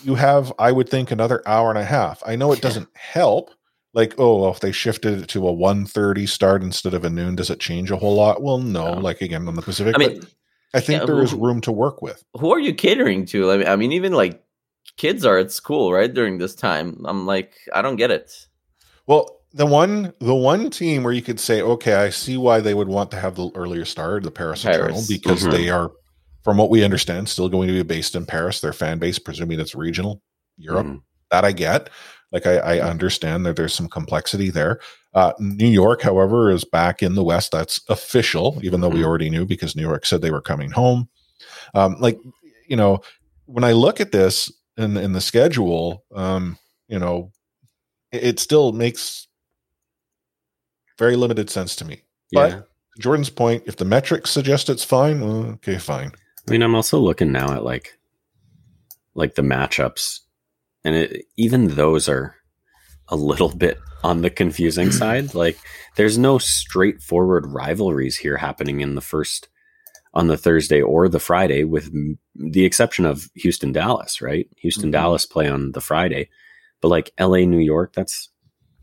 you 0.02 0.16
have, 0.16 0.52
I 0.58 0.72
would 0.72 0.88
think, 0.88 1.10
another 1.10 1.42
hour 1.46 1.70
and 1.70 1.78
a 1.78 1.84
half. 1.84 2.22
I 2.26 2.36
know 2.36 2.52
it 2.52 2.60
doesn't 2.60 2.88
help. 2.94 3.50
Like, 3.92 4.14
oh, 4.18 4.40
well, 4.40 4.50
if 4.50 4.58
they 4.58 4.72
shifted 4.72 5.22
it 5.22 5.28
to 5.28 5.46
a 5.46 5.52
1.30 5.52 6.28
start 6.28 6.64
instead 6.64 6.94
of 6.94 7.04
a 7.04 7.10
noon, 7.10 7.36
does 7.36 7.48
it 7.48 7.60
change 7.60 7.92
a 7.92 7.96
whole 7.96 8.16
lot? 8.16 8.42
Well, 8.42 8.58
no. 8.58 8.94
No. 8.94 9.00
Like 9.00 9.20
again 9.20 9.46
on 9.46 9.54
the 9.54 9.62
Pacific, 9.62 9.94
I 9.94 9.98
mean, 9.98 10.18
but 10.20 10.28
I 10.74 10.80
think 10.80 11.02
yeah, 11.02 11.06
there 11.06 11.22
is 11.22 11.30
who- 11.30 11.44
room 11.44 11.60
to 11.60 11.70
work 11.72 12.02
with. 12.02 12.24
who 12.34 12.52
are 12.52 12.58
you 12.58 12.74
catering 12.74 13.24
to? 13.26 13.52
I 13.52 13.56
mean, 13.58 13.68
I 13.68 13.76
mean, 13.76 13.92
even 13.92 14.12
like 14.12 14.42
kids 14.96 15.24
are 15.24 15.38
at 15.38 15.52
school, 15.52 15.92
right? 15.92 16.12
During 16.12 16.38
this 16.38 16.56
time. 16.56 17.04
I'm 17.04 17.24
like, 17.24 17.54
I 17.72 17.82
don't 17.82 17.94
get 17.96 18.10
it. 18.10 18.32
Well, 19.06 19.40
the 19.54 19.64
one 19.66 20.12
the 20.20 20.34
one 20.34 20.68
team 20.68 21.04
where 21.04 21.12
you 21.12 21.22
could 21.22 21.40
say, 21.40 21.62
okay, 21.62 21.94
I 21.94 22.10
see 22.10 22.36
why 22.36 22.60
they 22.60 22.74
would 22.74 22.88
want 22.88 23.10
to 23.12 23.16
have 23.20 23.36
the 23.36 23.50
earlier 23.54 23.84
start, 23.84 24.22
the 24.24 24.30
Paris, 24.30 24.64
Eternal, 24.64 24.88
Paris. 24.88 25.08
because 25.08 25.44
Mhm. 25.46 25.50
they 25.52 25.68
are, 25.70 25.90
from 26.42 26.58
what 26.58 26.70
we 26.70 26.82
understand, 26.84 27.28
still 27.28 27.48
going 27.48 27.68
to 27.68 27.74
be 27.74 27.82
based 27.82 28.14
in 28.16 28.26
Paris. 28.26 28.60
Their 28.60 28.72
fan 28.72 28.98
base, 28.98 29.18
presuming 29.18 29.60
it's 29.60 29.74
regional 29.74 30.20
Europe, 30.58 30.86
Mhm. 30.86 31.02
that 31.30 31.44
I 31.44 31.52
get. 31.52 31.88
Like 32.32 32.46
I, 32.46 32.56
I 32.58 32.80
understand 32.80 33.46
that 33.46 33.54
there's 33.54 33.72
some 33.72 33.88
complexity 33.88 34.50
there. 34.50 34.80
Uh, 35.14 35.32
New 35.38 35.68
York, 35.68 36.02
however, 36.02 36.50
is 36.50 36.64
back 36.64 37.00
in 37.00 37.14
the 37.14 37.22
West. 37.22 37.52
That's 37.52 37.80
official, 37.88 38.58
even 38.62 38.80
though 38.80 38.88
we 38.88 39.00
Mhm. 39.02 39.04
already 39.04 39.30
knew 39.30 39.46
because 39.46 39.76
New 39.76 39.82
York 39.82 40.04
said 40.04 40.20
they 40.20 40.32
were 40.32 40.40
coming 40.40 40.72
home. 40.72 41.08
Um, 41.74 41.96
like 42.00 42.18
you 42.66 42.76
know, 42.76 43.00
when 43.46 43.62
I 43.62 43.72
look 43.72 44.00
at 44.00 44.10
this 44.10 44.50
in 44.76 44.96
in 44.96 45.12
the 45.12 45.20
schedule, 45.20 46.02
um, 46.12 46.58
you 46.88 46.98
know, 46.98 47.30
it, 48.10 48.24
it 48.24 48.38
still 48.40 48.72
makes 48.72 49.28
very 50.98 51.16
limited 51.16 51.50
sense 51.50 51.74
to 51.76 51.84
me. 51.84 52.02
But 52.32 52.50
to 52.50 52.64
Jordan's 52.98 53.30
point, 53.30 53.64
if 53.66 53.76
the 53.76 53.84
metrics 53.84 54.30
suggest 54.30 54.68
it's 54.68 54.84
fine, 54.84 55.20
well, 55.20 55.44
okay, 55.54 55.78
fine. 55.78 56.12
I 56.46 56.50
mean, 56.50 56.62
I'm 56.62 56.74
also 56.74 56.98
looking 56.98 57.32
now 57.32 57.52
at 57.52 57.64
like 57.64 57.98
like 59.14 59.34
the 59.36 59.42
matchups, 59.42 60.20
and 60.84 60.94
it, 60.96 61.24
even 61.36 61.68
those 61.68 62.08
are 62.08 62.34
a 63.08 63.16
little 63.16 63.48
bit 63.56 63.78
on 64.02 64.22
the 64.22 64.30
confusing 64.30 64.90
side. 65.02 65.34
Like, 65.34 65.58
there's 65.96 66.18
no 66.18 66.38
straightforward 66.38 67.46
rivalries 67.46 68.16
here 68.16 68.36
happening 68.36 68.80
in 68.80 68.94
the 68.94 69.00
first 69.00 69.48
on 70.12 70.28
the 70.28 70.36
Thursday 70.36 70.80
or 70.80 71.08
the 71.08 71.18
Friday, 71.18 71.64
with 71.64 71.86
m- 71.86 72.18
the 72.36 72.64
exception 72.64 73.04
of 73.06 73.28
Houston 73.36 73.72
Dallas. 73.72 74.20
Right? 74.20 74.48
Houston 74.58 74.88
Mhm. 74.90 74.92
Dallas 74.92 75.26
play 75.26 75.48
on 75.48 75.72
the 75.72 75.80
Friday, 75.80 76.28
but 76.80 76.88
like 76.88 77.12
L.A. 77.18 77.46
New 77.46 77.58
York, 77.58 77.92
that's 77.94 78.28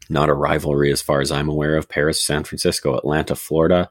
not 0.09 0.29
a 0.29 0.33
rivalry 0.33 0.91
as 0.91 1.01
far 1.01 1.21
as 1.21 1.31
I'm 1.31 1.49
aware 1.49 1.75
of. 1.77 1.87
Paris, 1.89 2.19
San 2.25 2.43
Francisco, 2.43 2.97
Atlanta, 2.97 3.35
Florida. 3.35 3.89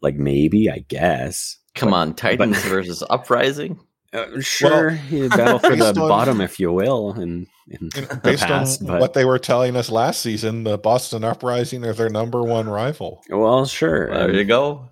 Like 0.00 0.14
maybe, 0.14 0.70
I 0.70 0.84
guess. 0.88 1.56
Come 1.74 1.90
But- 1.90 1.96
on, 1.96 2.14
Titans 2.14 2.62
versus 2.64 3.02
Uprising. 3.10 3.80
Uh, 4.10 4.40
sure, 4.40 4.98
you 5.10 5.28
battle 5.28 5.58
for 5.58 5.76
the 5.76 5.84
on- 5.88 5.94
bottom, 5.94 6.40
if 6.40 6.58
you 6.58 6.72
will, 6.72 7.12
in, 7.12 7.46
in 7.68 7.90
You 7.94 8.00
know, 8.00 8.06
the 8.08 8.16
based 8.16 8.44
past. 8.44 8.80
on 8.80 8.86
but 8.86 9.00
what 9.02 9.12
they 9.12 9.26
were 9.26 9.38
telling 9.38 9.76
us 9.76 9.90
last 9.90 10.22
season, 10.22 10.64
the 10.64 10.78
Boston 10.78 11.24
Uprising 11.24 11.84
are 11.84 11.92
their 11.92 12.08
number 12.08 12.42
one 12.42 12.70
rival. 12.70 13.20
well, 13.28 13.66
sure. 13.66 14.06
There 14.06 14.28
and, 14.28 14.34
you 14.34 14.44
go. 14.44 14.88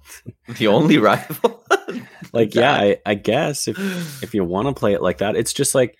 The 0.59 0.66
only 0.66 0.99
rival. 0.99 1.64
like, 2.35 2.54
yeah, 2.54 2.75
I, 2.75 2.99
I 3.06 3.14
guess 3.14 3.68
if 3.68 3.78
if 4.23 4.35
you 4.35 4.45
want 4.45 4.68
to 4.68 4.75
play 4.78 4.92
it 4.92 5.00
like 5.00 5.18
that, 5.18 5.35
it's 5.35 5.54
just 5.54 5.75
like, 5.75 5.97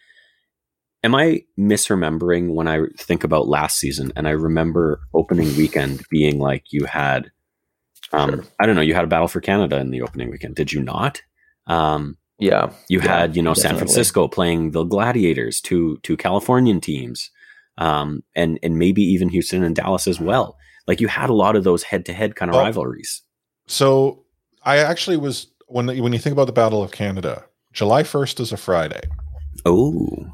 am 1.07 1.15
I 1.15 1.45
misremembering 1.59 2.53
when 2.55 2.69
I 2.69 2.81
think 2.99 3.25
about 3.25 3.49
last 3.49 3.79
season? 3.79 4.13
And 4.17 4.27
I 4.29 4.33
remember 4.33 5.01
opening 5.15 5.57
weekend 5.57 6.05
being 6.11 6.39
like 6.39 6.65
you 6.73 6.85
had, 6.85 7.31
um, 8.13 8.31
Sure. 8.31 8.45
I 8.61 8.67
don't 8.67 8.75
know, 8.77 8.83
you 8.83 8.95
had 8.95 9.05
a 9.05 9.09
battle 9.09 9.29
for 9.29 9.41
Canada 9.41 9.77
in 9.79 9.91
the 9.91 10.03
opening 10.03 10.31
weekend, 10.31 10.57
did 10.57 10.73
you 10.73 10.83
not? 10.83 11.23
Um, 11.67 12.17
yeah, 12.39 12.73
you 12.89 12.99
Yeah, 13.01 13.21
had 13.21 13.37
you 13.37 13.43
know 13.43 13.55
San. 13.55 13.77
Francisco 13.77 14.29
playing 14.29 14.73
the 14.73 14.85
Gladiators, 14.85 15.61
two 15.61 15.99
two 16.03 16.17
Californian 16.17 16.81
teams, 16.81 17.31
um, 17.79 18.23
and 18.35 18.59
and 18.63 18.79
maybe 18.79 19.03
even 19.03 19.29
Houston 19.31 19.63
and 19.65 19.75
Dallas 19.75 20.07
as 20.07 20.21
well. 20.21 20.57
Like 20.87 21.01
you 21.01 21.09
had 21.09 21.31
a 21.31 21.35
lot 21.35 21.57
of 21.57 21.65
those 21.65 21.83
head 21.83 22.05
to 22.07 22.13
head 22.13 22.37
kind 22.37 22.51
of 22.51 22.57
Oh. 22.57 22.61
rivalries. 22.61 23.23
So 23.69 24.25
I 24.65 24.77
actually 24.79 25.17
was 25.17 25.47
when 25.69 25.87
when 25.87 26.13
you 26.13 26.19
think 26.19 26.35
about 26.35 26.47
the 26.47 26.53
Battle 26.53 26.83
of 26.83 26.91
Canada, 26.91 27.45
July 27.73 28.03
first 28.03 28.39
is 28.39 28.53
a 28.53 28.57
Friday. 28.59 29.03
Oh, 29.65 30.27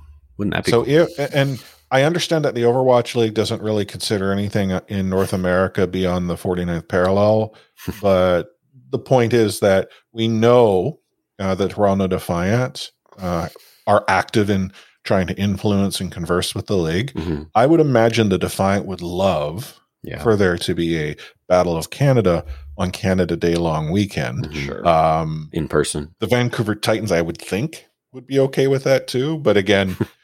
wouldn't 0.43 0.55
that 0.55 0.65
be? 0.65 0.71
So 0.73 0.85
cool? 0.85 0.93
if 0.95 1.35
and 1.35 1.63
I 1.91 2.03
understand 2.03 2.45
that 2.45 2.55
the 2.55 2.63
Overwatch 2.63 3.15
League 3.15 3.35
doesn't 3.35 3.63
really 3.63 3.85
consider 3.85 4.33
anything 4.33 4.71
in 4.89 5.09
North 5.11 5.33
America 5.33 5.87
beyond 5.87 6.29
the 6.31 6.37
49th 6.37 6.89
parallel, 6.89 7.55
but 8.03 8.49
the 8.91 8.99
point 8.99 9.33
is 9.33 9.61
that 9.61 9.89
we 10.13 10.27
know 10.29 11.01
uh, 11.39 11.55
that 11.55 11.71
Toronto 11.73 12.07
Defiant 12.07 12.91
uh, 13.19 13.49
are 13.87 14.05
active 14.09 14.49
in 14.51 14.73
trying 15.05 15.27
to 15.27 15.35
influence 15.37 16.01
and 16.01 16.11
converse 16.13 16.55
with 16.55 16.67
the 16.67 16.77
league. 16.77 17.13
Mhm. 17.15 17.49
I 17.55 17.67
would 17.67 17.81
imagine 17.81 18.29
the 18.29 18.39
Defiant 18.39 18.87
would 18.87 19.03
love 19.03 19.79
yeah, 20.03 20.23
for 20.23 20.37
there 20.37 20.57
to 20.59 20.75
be 20.75 20.97
a 20.99 21.17
Battle 21.49 21.77
of 21.77 21.91
Canada 21.91 22.45
on 22.79 22.91
Canada 22.91 23.37
Day 23.37 23.55
long 23.57 23.91
weekend. 23.91 24.49
Mhm. 24.49 24.55
sure. 24.65 24.89
Um, 24.89 25.51
in 25.53 25.69
person. 25.69 26.15
the 26.21 26.27
Vancouver 26.27 26.75
Titans, 26.75 27.13
I 27.13 27.21
would 27.21 27.39
think, 27.39 27.87
would 28.13 28.27
be 28.27 28.39
okay 28.41 28.67
with 28.69 28.85
that 28.85 29.07
too. 29.09 29.39
But 29.39 29.57
again, 29.57 29.97
I- 30.01 30.07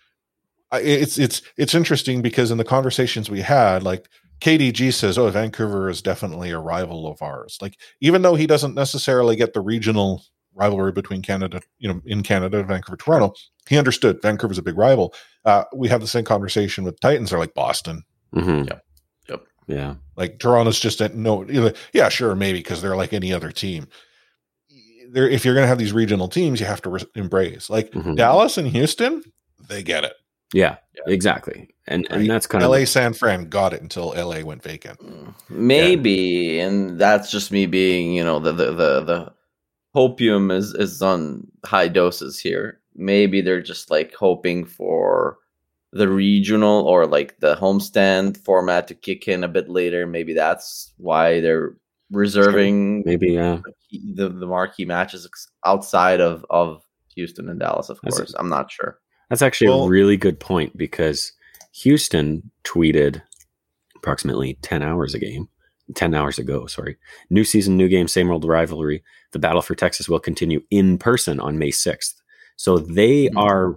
it's 0.72 1.18
it's 1.18 1.42
it's 1.56 1.74
interesting 1.74 2.22
because 2.22 2.50
in 2.50 2.58
the 2.58 2.64
conversations 2.64 3.30
we 3.30 3.40
had, 3.40 3.82
like 3.82 4.08
KDG 4.40 4.92
says, 4.92 5.16
"Oh, 5.18 5.28
Vancouver 5.30 5.88
is 5.88 6.02
definitely 6.02 6.50
a 6.50 6.58
rival 6.58 7.06
of 7.10 7.22
ours." 7.22 7.58
Like 7.60 7.78
even 8.00 8.22
though 8.22 8.34
he 8.34 8.46
doesn't 8.46 8.74
necessarily 8.74 9.34
get 9.36 9.52
the 9.54 9.60
regional 9.60 10.22
rivalry 10.54 10.92
between 10.92 11.22
Canada, 11.22 11.60
you 11.78 11.88
know, 11.88 12.00
in 12.04 12.22
Canada, 12.22 12.62
Vancouver, 12.64 12.96
Toronto, 12.96 13.32
he 13.68 13.78
understood 13.78 14.20
Vancouver's 14.22 14.58
a 14.58 14.62
big 14.62 14.76
rival. 14.76 15.14
Uh, 15.44 15.64
we 15.74 15.88
have 15.88 16.00
the 16.00 16.06
same 16.08 16.24
conversation 16.24 16.84
with 16.84 16.98
Titans. 17.00 17.30
They're 17.30 17.38
like 17.38 17.54
Boston. 17.54 18.02
Mhm. 18.34 18.68
Yep. 18.68 18.82
Yep. 19.28 19.44
Yeah, 19.68 19.94
Like 20.16 20.38
Toronto's 20.38 20.80
just 20.80 21.00
a, 21.00 21.08
no, 21.16 21.44
you 21.48 21.60
know, 21.60 21.72
yeah, 21.92 22.08
sure, 22.08 22.34
maybe 22.34 22.58
because 22.58 22.80
they're 22.82 22.96
like 22.96 23.12
any 23.12 23.32
other 23.32 23.50
team. 23.52 23.86
There, 25.10 25.28
if 25.28 25.44
you're 25.44 25.54
going 25.54 25.64
to 25.64 25.68
have 25.68 25.78
these 25.78 25.92
regional 25.92 26.28
teams, 26.28 26.60
you 26.60 26.66
have 26.66 26.82
to 26.82 26.90
re- 26.90 27.04
embrace. 27.14 27.70
Like 27.70 27.90
Mhm. 27.92 28.16
Dallas 28.16 28.58
and 28.58 28.68
Houston, 28.68 29.22
they 29.68 29.82
get 29.82 30.04
it. 30.04 30.14
Yeah, 30.52 30.76
exactly. 31.06 31.74
And 31.86 32.06
Right. 32.10 32.20
and 32.20 32.30
that's 32.30 32.46
kind 32.46 32.62
LA 32.64 32.68
of 32.70 32.80
LA 32.80 32.84
San 32.86 33.12
Fran 33.14 33.48
got 33.48 33.72
it 33.72 33.82
until 33.82 34.14
LA 34.16 34.42
went 34.42 34.62
vacant. 34.62 35.00
Maybe, 35.48 36.60
and 36.60 36.98
that's 36.98 37.30
just 37.30 37.50
me 37.50 37.66
being, 37.66 38.12
you 38.14 38.24
know, 38.24 38.38
the 38.38 38.52
the 38.52 38.66
the, 38.72 39.00
the 39.04 39.32
hopium 39.94 40.52
is 40.54 40.74
is 40.74 41.00
on 41.02 41.46
high 41.64 41.88
doses 41.88 42.38
here. 42.38 42.80
Maybe 42.94 43.40
they're 43.40 43.62
just 43.62 43.90
like 43.90 44.14
hoping 44.14 44.64
for 44.64 45.38
the 45.92 46.08
regional 46.08 46.86
or 46.86 47.06
like 47.06 47.40
the 47.40 47.56
homestand 47.56 48.36
format 48.44 48.86
to 48.88 48.94
kick 48.94 49.28
in 49.28 49.44
a 49.44 49.48
bit 49.48 49.68
later. 49.70 50.06
Maybe 50.06 50.34
that's 50.34 50.92
why 50.98 51.40
they're 51.40 51.76
reserving 52.10 53.02
maybe 53.04 53.36
uh 53.38 53.58
the 54.14 54.30
the 54.30 54.46
marquee 54.46 54.86
matches 54.86 55.28
outside 55.66 56.20
of 56.20 56.44
of 56.50 56.82
Houston 57.14 57.48
and 57.48 57.60
Dallas. 57.60 57.88
Of 57.88 58.00
course, 58.02 58.34
I'm 58.38 58.48
not 58.48 58.70
sure. 58.70 58.98
That's 59.30 59.42
actually 59.42 59.68
Well- 59.68 59.84
a 59.84 59.88
really 59.88 60.16
good 60.16 60.40
point 60.40 60.76
because 60.76 61.32
Houston 61.82 62.50
tweeted 62.64 63.22
approximately 63.96 64.54
10 64.62 64.82
hours 64.82 65.14
a 65.14 65.18
game, 65.18 65.48
10 65.94 66.14
hours 66.14 66.38
ago, 66.38 66.66
sorry. 66.66 66.96
New 67.30 67.44
season, 67.44 67.76
new 67.76 67.88
game, 67.88 68.08
same 68.08 68.30
old 68.30 68.44
rivalry. 68.44 69.02
The 69.32 69.38
battle 69.38 69.62
for 69.62 69.74
Texas 69.74 70.08
will 70.08 70.20
continue 70.20 70.62
in 70.70 70.98
person 70.98 71.40
on 71.40 71.58
May 71.58 71.70
6th. 71.70 72.20
So 72.56 72.78
they 72.78 73.28
Mhm. 73.28 73.36
are, 73.36 73.76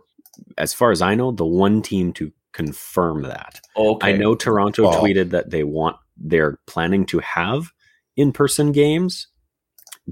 as 0.58 0.74
far 0.74 0.92
as 0.92 1.02
I 1.02 1.16
know, 1.16 1.32
the 1.32 1.46
one 1.46 1.82
team 1.82 2.14
to 2.14 2.32
confirm 2.54 3.24
that. 3.24 3.62
Okay, 3.76 4.14
I 4.14 4.18
know 4.18 4.36
Toronto 4.36 4.92
tweeted 4.92 5.30
that 5.32 5.50
they 5.52 5.64
want, 5.64 5.98
they're 6.18 6.60
planning 6.68 7.06
to 7.08 7.20
have 7.20 7.72
in 8.16 8.32
person 8.32 8.72
games, 8.72 9.28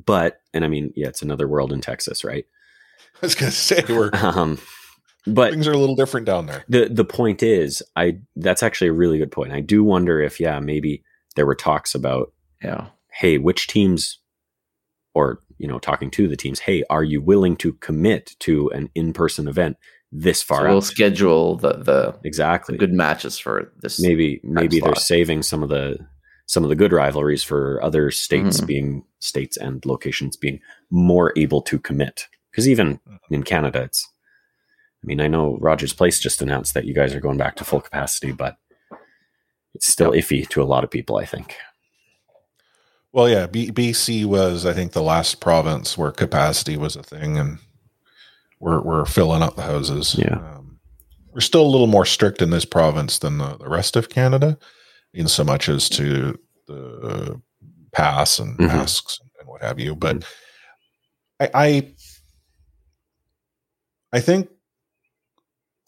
but, 0.06 0.40
and 0.54 0.64
I 0.64 0.68
mean, 0.70 0.94
yeah, 0.96 1.08
it's 1.08 1.22
another 1.22 1.48
world 1.48 1.72
in 1.74 1.82
Texas, 1.82 2.24
right? 2.24 2.46
I 3.16 3.26
was 3.26 3.36
going 3.36 3.52
to 3.52 3.58
say 3.58 3.84
we're 3.90 4.10
Um, 4.14 4.58
but 5.28 5.52
things 5.52 5.68
are 5.68 5.74
a 5.74 5.78
little 5.78 5.96
different 5.96 6.26
down 6.26 6.46
there. 6.46 6.64
the 6.70 6.88
the 6.90 7.06
point 7.06 7.44
is 7.44 7.84
i 7.96 8.18
that's 8.38 8.64
actually 8.64 8.88
a 8.88 8.94
really 8.94 9.18
good 9.18 9.32
point 9.32 9.52
i 9.52 9.60
do 9.62 9.84
wonder 9.84 10.22
if 10.22 10.40
yeah 10.40 10.60
maybe 10.60 11.04
there 11.36 11.46
were 11.46 11.56
talks 11.56 11.94
about 11.96 12.32
yeah. 12.64 12.88
hey 13.14 13.38
which 13.38 13.68
teams 13.68 14.20
or 15.14 15.40
you 15.58 15.68
know 15.68 15.80
talking 15.80 16.10
to 16.12 16.28
the 16.28 16.36
teams 16.38 16.60
hey 16.60 16.84
are 16.90 17.04
you 17.04 17.22
willing 17.22 17.56
to 17.58 17.74
commit 17.74 18.36
to 18.40 18.70
an 18.72 18.90
in-person 18.96 19.48
event 19.48 19.78
this 20.12 20.40
So 20.42 20.56
far 20.56 20.68
we'll 20.68 20.78
out 20.78 20.84
schedule 20.84 21.58
the 21.58 21.74
the, 21.74 21.84
the 21.84 22.20
exactly 22.24 22.78
good 22.78 22.94
matches 22.94 23.38
for 23.38 23.72
this. 23.82 24.00
maybe 24.00 24.40
maybe 24.44 24.80
they're 24.80 24.94
slot. 24.96 25.02
saving 25.02 25.44
some 25.44 25.62
of 25.64 25.70
the 25.70 25.98
some 26.48 26.64
of 26.64 26.70
the 26.70 26.76
good 26.76 26.92
rivalries 26.92 27.44
for 27.44 27.80
other 27.84 28.10
states 28.10 28.60
Mhm. 28.62 28.68
being 28.68 29.04
states 29.20 29.56
and 29.58 29.86
locations 29.86 30.36
being 30.36 30.60
more 30.90 31.32
able 31.38 31.62
to 31.64 31.78
commit 31.78 32.28
because 32.52 32.68
even 32.68 33.00
in 33.30 33.44
canada 33.44 33.84
it's 33.84 34.08
i 35.04 35.06
mean 35.06 35.20
i 35.22 35.28
know 35.28 35.58
rogers 35.62 35.94
place 35.94 36.20
just 36.20 36.42
announced 36.42 36.74
that 36.74 36.86
you 36.86 36.94
guys 36.94 37.14
are 37.14 37.20
going 37.22 37.38
back 37.38 37.56
to 37.56 37.64
full 37.64 37.82
capacity 37.82 38.32
but 38.32 38.58
it's 39.74 39.88
still 39.88 40.12
iffy 40.12 40.48
to 40.48 40.62
a 40.62 40.66
lot 40.66 40.84
of 40.84 40.90
people 40.92 41.18
i 41.18 41.26
think 41.26 41.56
Well, 43.12 43.28
yeah, 43.28 43.48
B- 43.48 43.72
BC 43.72 44.26
was, 44.26 44.66
I 44.68 44.74
think, 44.74 44.92
the 44.92 45.02
last 45.02 45.42
province 45.42 45.98
where 45.98 46.12
capacity 46.12 46.78
was 46.78 46.96
a 46.96 47.02
thing, 47.02 47.38
and 47.40 47.58
we're 48.60 48.82
we're 48.84 49.06
filling 49.06 49.42
up 49.42 49.56
the 49.56 49.64
houses. 49.64 50.14
Yeah. 50.16 50.36
um, 50.38 50.80
we're 51.34 51.42
still 51.42 51.66
a 51.66 51.74
little 51.74 51.88
more 51.88 52.06
strict 52.06 52.40
in 52.40 52.52
this 52.52 52.66
province 52.66 53.18
than 53.18 53.40
the, 53.40 53.58
the 53.58 53.68
rest 53.68 53.96
of 53.96 54.10
Canada, 54.10 54.60
in 55.12 55.28
so 55.28 55.44
much 55.44 55.70
as 55.70 55.90
to 55.90 56.38
the 56.68 57.42
pass 57.94 58.38
and 58.38 58.56
Mhm. 58.60 58.68
masks 58.68 59.20
and 59.40 59.48
what 59.50 59.64
have 59.64 59.80
you. 59.80 59.96
But 59.96 60.24
I, 61.40 61.50
I, 61.56 61.94
I 64.14 64.20
think 64.20 64.50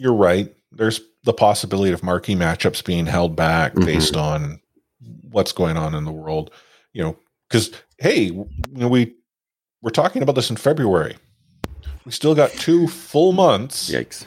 you're 0.02 0.16
right. 0.16 0.52
There's 0.72 1.00
the 1.24 1.34
possibility 1.34 1.92
of 1.92 2.02
marquee 2.02 2.36
matchups 2.36 2.84
being 2.84 3.06
held 3.06 3.36
back 3.36 3.76
Mhm. 3.76 3.86
based 3.86 4.16
on 4.16 4.60
what's 5.30 5.52
going 5.52 5.78
on 5.78 5.94
in 5.94 6.06
the 6.06 6.12
world. 6.12 6.50
You 6.94 7.04
know, 7.04 7.18
because 7.48 7.72
hey, 8.00 8.24
you 8.24 8.48
know, 8.72 8.88
we 8.88 9.14
we're 9.84 9.92
talking 9.92 10.24
about 10.24 10.36
this 10.36 10.50
in 10.50 10.56
February. 10.56 11.18
We 12.06 12.12
still 12.12 12.34
got 12.36 12.52
two 12.52 12.88
full 12.88 13.32
months 13.32 13.92
yikes 13.92 14.26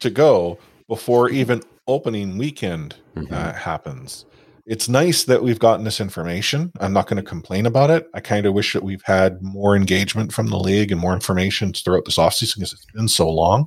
to 0.00 0.10
go 0.10 0.58
before 0.88 1.28
even 1.30 1.62
opening 1.86 2.36
weekend 2.38 2.96
Mhm. 3.16 3.30
uh, 3.32 3.52
happens. 3.52 4.24
It's 4.66 4.88
nice 4.88 5.24
that 5.24 5.42
we've 5.42 5.58
gotten 5.58 5.84
this 5.84 6.00
information. 6.00 6.72
I'm 6.80 6.92
not 6.94 7.06
going 7.06 7.22
to 7.22 7.28
complain 7.28 7.66
about 7.66 7.90
it. 7.90 8.08
I 8.14 8.20
kind 8.20 8.46
of 8.46 8.54
wish 8.54 8.72
that 8.72 8.82
we've 8.82 9.02
had 9.04 9.42
more 9.42 9.76
engagement 9.76 10.32
from 10.32 10.46
the 10.48 10.58
league 10.58 10.90
and 10.90 11.00
more 11.00 11.12
information 11.12 11.72
throughout 11.74 12.06
this 12.06 12.16
offseason 12.16 12.56
because 12.56 12.72
it's 12.72 12.86
been 12.94 13.08
so 13.08 13.28
long. 13.28 13.66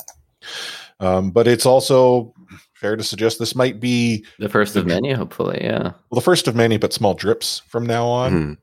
Um, 0.99 1.31
but 1.31 1.47
it's 1.47 1.65
also 1.65 2.33
fair 2.73 2.95
to 2.95 3.03
suggest 3.03 3.39
this 3.39 3.55
might 3.55 3.79
be 3.79 4.25
the 4.39 4.49
first 4.49 4.75
of 4.75 4.85
many, 4.85 5.11
hopefully. 5.13 5.59
Yeah. 5.61 5.91
well, 6.09 6.15
the 6.15 6.21
first 6.21 6.47
of 6.47 6.55
many, 6.55 6.77
but 6.77 6.93
small 6.93 7.13
drips 7.13 7.61
from 7.67 7.85
now 7.85 8.05
on, 8.07 8.31
Mhm. 8.31 8.57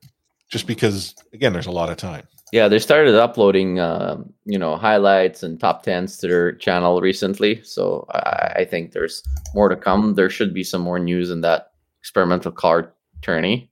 just 0.49 0.67
because, 0.67 1.15
again, 1.33 1.53
there's 1.53 1.65
a 1.67 1.71
lot 1.71 1.89
of 1.89 1.97
time. 1.97 2.27
Yeah, 2.51 2.67
they 2.67 2.79
started 2.79 3.15
uploading, 3.15 3.79
um, 3.79 4.31
you 4.45 4.57
know, 4.57 4.75
highlights 4.77 5.43
and 5.43 5.59
top 5.59 5.83
tens 5.83 6.17
to 6.17 6.27
their 6.27 6.51
channel 6.53 7.01
recently. 7.01 7.61
So 7.63 8.05
I, 8.13 8.53
I 8.61 8.65
think 8.65 8.91
there's 8.91 9.23
more 9.53 9.67
to 9.67 9.75
come. 9.75 10.13
There 10.15 10.29
should 10.29 10.53
be 10.53 10.63
some 10.63 10.81
more 10.81 10.99
news 10.99 11.31
in 11.31 11.41
that 11.41 11.71
experimental 11.99 12.51
card 12.51 12.91
tourney. 13.21 13.69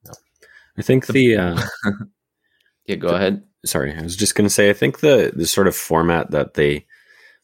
i 0.77 0.81
think 0.81 1.05
the 1.07 1.37
uh 1.37 1.61
Yeah, 2.87 2.95
go 2.95 3.09
ahead. 3.09 3.43
sorry 3.65 3.93
i 3.95 4.01
was 4.01 4.15
just 4.15 4.33
going 4.35 4.47
to 4.47 4.53
say 4.53 4.69
i 4.71 4.73
think 4.73 4.99
the 5.01 5.31
the 5.35 5.45
sort 5.45 5.67
of 5.67 5.75
format 5.75 6.31
that 6.31 6.55
they 6.55 6.85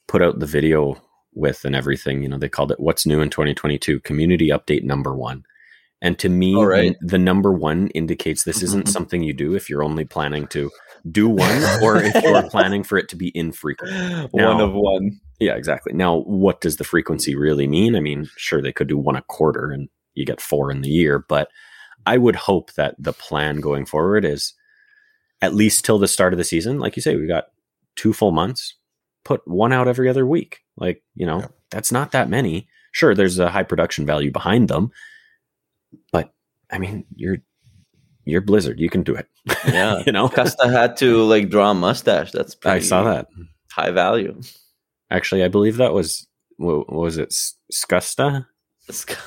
put 0.08 0.22
out 0.24 0.40
the 0.40 0.48
video 0.48 0.98
with 1.40 1.66
and 1.66 1.76
everything 1.76 2.22
you 2.22 2.30
know 2.30 2.38
they 2.38 2.50
called 2.50 2.72
it 2.72 2.80
what's 2.80 3.06
new 3.06 3.22
in 3.22 3.30
2022 3.30 4.00
community 4.02 4.50
update 4.50 4.84
number 4.84 5.16
one. 5.16 5.44
And 6.02 6.18
to 6.20 6.30
me 6.30 6.56
right. 6.56 6.96
the, 7.02 7.08
the 7.08 7.18
number 7.18 7.52
one 7.52 7.90
indicates 7.90 8.44
this 8.44 8.64
isn't 8.64 8.86
mm-hmm. 8.86 8.92
something 8.92 9.22
you 9.22 9.34
do 9.34 9.54
if 9.54 9.70
you're 9.70 9.84
only 9.84 10.06
planning 10.06 10.48
to 10.48 10.72
do 11.12 11.28
one 11.28 11.64
or 11.84 11.98
if 11.98 12.24
you're 12.24 12.50
planning 12.50 12.84
for 12.84 12.98
it 12.98 13.10
to 13.10 13.18
be 13.18 13.32
infrequent. 13.36 14.32
One 14.32 14.62
of 14.62 14.74
one. 14.74 15.20
yeah 15.40 15.56
exactly. 15.56 15.94
Now 15.94 16.18
what 16.20 16.62
does 16.62 16.78
the 16.78 16.84
frequency 16.86 17.36
really 17.36 17.68
mean? 17.68 17.96
I 17.96 18.00
mean 18.00 18.30
sure 18.38 18.62
they 18.62 18.72
could 18.72 18.88
do 18.88 18.98
one 18.98 19.16
a 19.16 19.22
quarter 19.24 19.72
and 19.72 19.90
you 20.14 20.26
get 20.26 20.42
four 20.42 20.72
in 20.72 20.82
the 20.82 20.90
year 20.90 21.24
but 21.30 21.50
i 22.06 22.18
would 22.18 22.36
hope 22.36 22.74
that 22.74 22.94
the 23.00 23.14
plan 23.14 23.62
going 23.62 23.86
forward 23.86 24.26
is 24.26 24.54
at 25.42 25.54
least 25.54 25.86
till 25.86 26.00
the 26.00 26.08
start 26.08 26.34
of 26.34 26.38
the 26.38 26.44
season. 26.44 26.80
Like 26.80 26.96
you 26.96 27.02
say 27.02 27.16
we 27.16 27.28
got 27.28 27.46
two 27.96 28.14
full 28.14 28.32
months 28.32 28.76
put 29.30 29.42
one 29.48 29.72
out 29.78 29.88
every 29.88 30.10
other 30.10 30.26
week 30.26 30.60
like 30.76 31.04
you 31.16 31.26
know 31.30 31.40
Yeah. 31.42 31.48
that's 31.70 31.92
not 31.92 32.12
that 32.14 32.30
many 32.30 32.68
sure 32.92 33.14
there's 33.14 33.38
a 33.38 33.50
high 33.56 33.62
production 33.72 34.04
value 34.06 34.32
behind 34.32 34.68
them 34.70 34.90
but 36.12 36.34
i 36.72 36.80
mean 36.80 37.06
you're 37.16 37.38
you're 38.26 38.42
blizzard 38.42 38.80
you 38.80 38.90
can 38.90 39.04
do 39.04 39.14
it 39.16 39.28
Yeah. 39.68 40.02
you 40.06 40.12
know 40.12 40.28
Custa 40.30 40.66
had 40.72 40.98
to 40.98 41.24
like 41.34 41.50
draw 41.50 41.70
a 41.72 41.74
mustache. 41.76 42.32
That's 42.32 42.56
pretty 42.56 42.78
i 42.78 42.80
saw 42.80 43.04
that 43.04 43.28
high 43.72 43.92
value. 43.92 44.34
actually 45.12 45.44
i 45.44 45.48
believe 45.48 45.78
that 45.78 45.94
was 45.94 46.26
what 46.58 46.92
was 46.92 47.18
it 47.20 47.30
S- 47.32 47.54
scusta 47.72 48.46
Sc- 48.90 49.18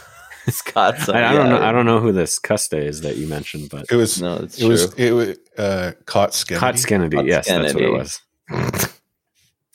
Scott's. 0.49 1.09
I, 1.09 1.31
I 1.31 1.33
don't 1.35 1.51
know. 1.51 1.63
I 1.63 1.71
don't 1.71 1.87
know 1.87 2.01
who 2.01 2.11
this 2.11 2.41
Custa 2.41 2.77
is 2.83 3.03
that 3.03 3.15
you 3.17 3.29
mentioned, 3.29 3.71
but 3.71 3.87
It 3.93 3.95
was, 3.95 4.21
No, 4.21 4.39
it's 4.43 4.59
it 4.61 4.67
was, 4.67 4.93
it 4.99 5.13
was, 5.13 5.37
uh, 5.57 5.93
caught 6.05 6.35
skin. 6.35 6.59
Cot 6.59 6.75
Skennedy. 6.81 7.17
Cot 7.19 7.27
Yes, 7.27 7.47
that's 7.47 7.73
what 7.75 7.83
it 7.85 7.93
was. 7.93 8.21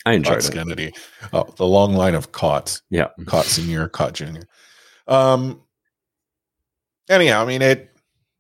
I 0.08 0.14
enjoyed 0.14 0.42
Caught 0.42 0.50
it. 0.50 0.54
Kennedy. 0.54 0.94
Oh, 1.34 1.44
the 1.58 1.66
long 1.66 1.94
line 1.94 2.16
of 2.16 2.32
Cots. 2.32 2.82
Yeah. 2.90 3.10
Caught 3.26 3.46
Senior, 3.46 3.90
Caught 3.90 4.14
Junior. 4.14 4.48
Um. 5.08 5.62
Anyhow, 7.10 7.44
I 7.44 7.46
mean 7.46 7.62
it. 7.62 7.94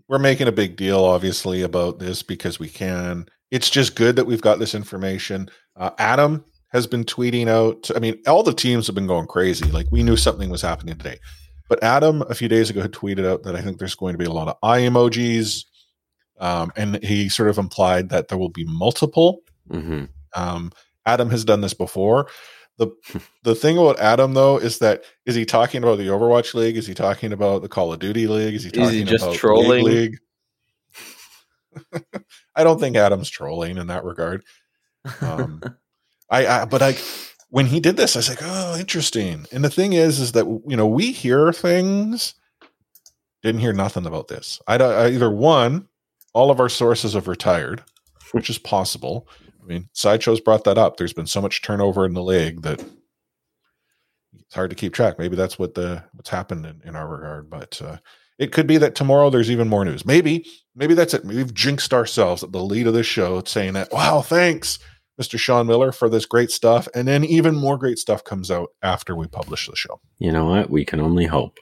We're 0.07 0.19
making 0.19 0.47
a 0.47 0.53
big 0.53 0.77
deal, 0.77 1.03
obviously, 1.03 1.61
about 1.61 1.99
this 1.99 2.23
because 2.23 2.59
we 2.59 2.69
can. 2.69 3.25
It's 3.51 3.69
just 3.69 3.95
good 3.95 4.15
that 4.15 4.25
we've 4.25 4.41
got 4.41 4.59
this 4.59 4.73
information. 4.73 5.49
Uh, 5.75 5.91
Adam 5.97 6.45
has 6.69 6.87
been 6.87 7.03
tweeting 7.03 7.47
out. 7.47 7.91
I 7.95 7.99
mean, 7.99 8.21
all 8.27 8.43
the 8.43 8.53
teams 8.53 8.87
have 8.87 8.95
been 8.95 9.07
going 9.07 9.27
crazy. 9.27 9.69
Like 9.69 9.87
we 9.91 10.03
knew 10.03 10.15
something 10.15 10.49
was 10.49 10.61
happening 10.61 10.97
today, 10.97 11.19
but 11.67 11.83
Adam 11.83 12.21
a 12.23 12.35
few 12.35 12.47
days 12.47 12.69
ago 12.69 12.81
had 12.81 12.93
tweeted 12.93 13.25
out 13.25 13.43
that 13.43 13.55
I 13.55 13.61
think 13.61 13.77
there's 13.77 13.95
going 13.95 14.13
to 14.13 14.17
be 14.17 14.25
a 14.25 14.31
lot 14.31 14.47
of 14.47 14.57
eye 14.63 14.81
emojis, 14.81 15.65
um, 16.39 16.71
and 16.77 17.03
he 17.03 17.27
sort 17.27 17.49
of 17.49 17.57
implied 17.57 18.09
that 18.09 18.29
there 18.29 18.37
will 18.37 18.49
be 18.49 18.65
multiple 18.65 19.41
hmm 19.69 20.05
um, 20.35 20.71
Adam 21.07 21.29
has 21.31 21.43
done 21.45 21.61
this 21.61 21.73
before. 21.73 22.27
the 22.77 22.89
The 23.43 23.55
thing 23.55 23.77
about 23.77 23.99
Adam 23.99 24.33
though 24.35 24.57
is 24.57 24.79
that 24.79 25.03
is 25.25 25.33
he 25.35 25.45
talking 25.45 25.81
about 25.81 25.97
the 25.97 26.07
Overwatch 26.07 26.53
League? 26.53 26.77
Is 26.77 26.85
he 26.85 26.93
talking 26.93 27.33
about 27.33 27.63
the 27.63 27.69
Call 27.69 27.91
of 27.93 27.99
Duty 27.99 28.27
League? 28.27 28.53
Is 28.53 28.63
he 28.63 28.69
Is 28.69 28.73
talking 28.73 28.99
he 28.99 29.03
just 29.03 29.23
about 29.23 29.31
League 29.31 29.39
trolling? 29.39 29.85
League? 29.85 30.17
I 32.55 32.63
don't 32.63 32.79
think 32.79 32.95
Adam's 32.95 33.29
trolling 33.29 33.77
in 33.77 33.87
that 33.87 34.03
regard. 34.03 34.43
Um, 35.21 35.61
I, 36.29 36.45
I 36.45 36.65
but 36.65 36.81
I 36.81 36.95
when 37.49 37.67
he 37.67 37.79
did 37.79 37.95
this, 37.95 38.15
I 38.15 38.19
was 38.19 38.29
like, 38.29 38.39
oh, 38.41 38.77
interesting. 38.77 39.45
And 39.51 39.63
the 39.63 39.69
thing 39.69 39.93
is, 39.93 40.19
is 40.19 40.33
that 40.33 40.45
you 40.67 40.75
know 40.75 40.87
we 40.87 41.11
hear 41.11 41.53
things. 41.53 42.33
Didn't 43.43 43.61
hear 43.61 43.73
nothing 43.73 44.05
about 44.05 44.27
this. 44.27 44.59
I, 44.67 44.75
I 44.77 45.09
either 45.11 45.31
one, 45.31 45.87
all 46.33 46.51
of 46.51 46.59
our 46.59 46.69
sources 46.69 47.13
have 47.13 47.27
retired, 47.27 47.83
which 48.31 48.49
is 48.49 48.57
possible. 48.57 49.27
I 49.67 49.73
mean, 49.73 49.89
sideshows 49.93 50.39
brought 50.39 50.63
that 50.63 50.77
up. 50.77 50.97
There's 50.97 51.13
been 51.13 51.27
so 51.27 51.41
much 51.41 51.61
turnover 51.61 52.05
in 52.05 52.13
the 52.13 52.23
league 52.23 52.61
that 52.61 52.81
it's 54.39 54.55
hard 54.55 54.69
to 54.69 54.75
keep 54.75 54.93
track. 54.93 55.19
Maybe 55.19 55.35
that's 55.35 55.59
what 55.59 55.73
the 55.73 56.03
what's 56.13 56.29
happened 56.29 56.65
in, 56.65 56.81
in 56.85 56.95
our 56.95 57.07
regard. 57.07 57.49
But 57.49 57.81
uh, 57.83 57.97
it 58.39 58.51
could 58.51 58.67
be 58.67 58.77
that 58.77 58.95
tomorrow 58.95 59.29
there's 59.29 59.51
even 59.51 59.67
more 59.67 59.83
news. 59.83 60.05
Maybe, 60.05 60.45
maybe 60.75 60.93
that's 60.93 61.13
it. 61.13 61.25
Maybe 61.25 61.37
we've 61.37 61.53
jinxed 61.53 61.93
ourselves 61.93 62.43
at 62.43 62.51
the 62.51 62.63
lead 62.63 62.87
of 62.87 62.93
this 62.93 63.07
show, 63.07 63.43
saying 63.43 63.73
that, 63.73 63.91
wow, 63.91 64.21
thanks, 64.21 64.79
Mr. 65.21 65.37
Sean 65.37 65.67
Miller, 65.67 65.91
for 65.91 66.07
this 66.09 66.25
great 66.25 66.51
stuff. 66.51 66.87
And 66.95 67.07
then 67.07 67.25
even 67.25 67.55
more 67.55 67.77
great 67.77 67.97
stuff 67.97 68.23
comes 68.23 68.49
out 68.51 68.69
after 68.81 69.15
we 69.15 69.27
publish 69.27 69.67
the 69.67 69.75
show. 69.75 69.99
You 70.19 70.31
know 70.31 70.45
what? 70.45 70.69
We 70.69 70.85
can 70.85 71.01
only 71.01 71.25
hope. 71.25 71.57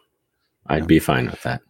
I'd 0.68 0.84
Yeah. 0.84 0.86
be 0.88 1.00
fine 1.00 1.26
with 1.28 1.42
that. 1.44 1.62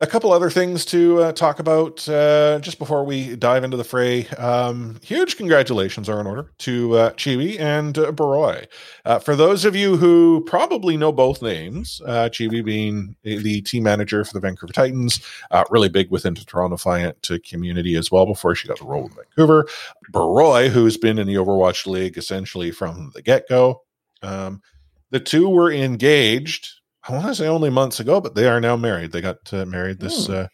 A 0.00 0.06
couple 0.06 0.32
other 0.32 0.48
things 0.48 0.84
to 0.84 1.22
uh, 1.22 1.32
talk 1.32 1.58
about 1.58 2.08
uh, 2.08 2.60
just 2.60 2.78
before 2.78 3.02
we 3.02 3.34
dive 3.34 3.64
into 3.64 3.76
the 3.76 3.82
fray. 3.82 4.28
Um, 4.28 5.00
huge 5.02 5.36
congratulations 5.36 6.08
are 6.08 6.20
in 6.20 6.26
order 6.28 6.52
to 6.58 6.94
uh, 6.94 7.10
Chibi 7.14 7.58
and 7.58 7.98
uh, 7.98 8.12
Baroy. 8.12 8.66
Uh, 9.04 9.18
for 9.18 9.34
those 9.34 9.64
of 9.64 9.74
you 9.74 9.96
who 9.96 10.44
probably 10.46 10.96
know 10.96 11.10
both 11.10 11.42
names, 11.42 12.00
uh, 12.06 12.28
Chibi 12.28 12.64
being 12.64 13.16
the 13.24 13.60
team 13.62 13.82
manager 13.82 14.24
for 14.24 14.34
the 14.34 14.40
Vancouver 14.40 14.72
Titans, 14.72 15.18
uh, 15.50 15.64
really 15.68 15.88
big 15.88 16.12
within 16.12 16.34
the 16.34 16.44
Toronto 16.44 16.76
Defiant 16.76 17.28
community 17.44 17.96
as 17.96 18.08
well 18.08 18.24
before 18.24 18.54
she 18.54 18.68
got 18.68 18.78
the 18.78 18.84
role 18.84 19.06
in 19.06 19.12
Vancouver. 19.14 19.66
Baroy, 20.10 20.68
who's 20.68 20.96
been 20.96 21.18
in 21.18 21.26
the 21.26 21.34
Overwatch 21.34 21.88
League 21.88 22.16
essentially 22.16 22.70
from 22.70 23.10
the 23.14 23.22
get 23.22 23.48
go. 23.48 23.82
Um, 24.22 24.62
the 25.10 25.18
two 25.18 25.48
were 25.48 25.72
engaged. 25.72 26.77
I 27.08 27.12
want 27.12 27.26
to 27.26 27.34
say 27.34 27.46
only 27.48 27.70
months 27.70 28.00
ago, 28.00 28.20
but 28.20 28.34
they 28.34 28.46
are 28.46 28.60
now 28.60 28.76
married. 28.76 29.12
They 29.12 29.20
got 29.22 29.52
uh, 29.52 29.64
married 29.64 29.98
this 29.98 30.26
Hmm. 30.26 30.32
uh, 30.32 30.46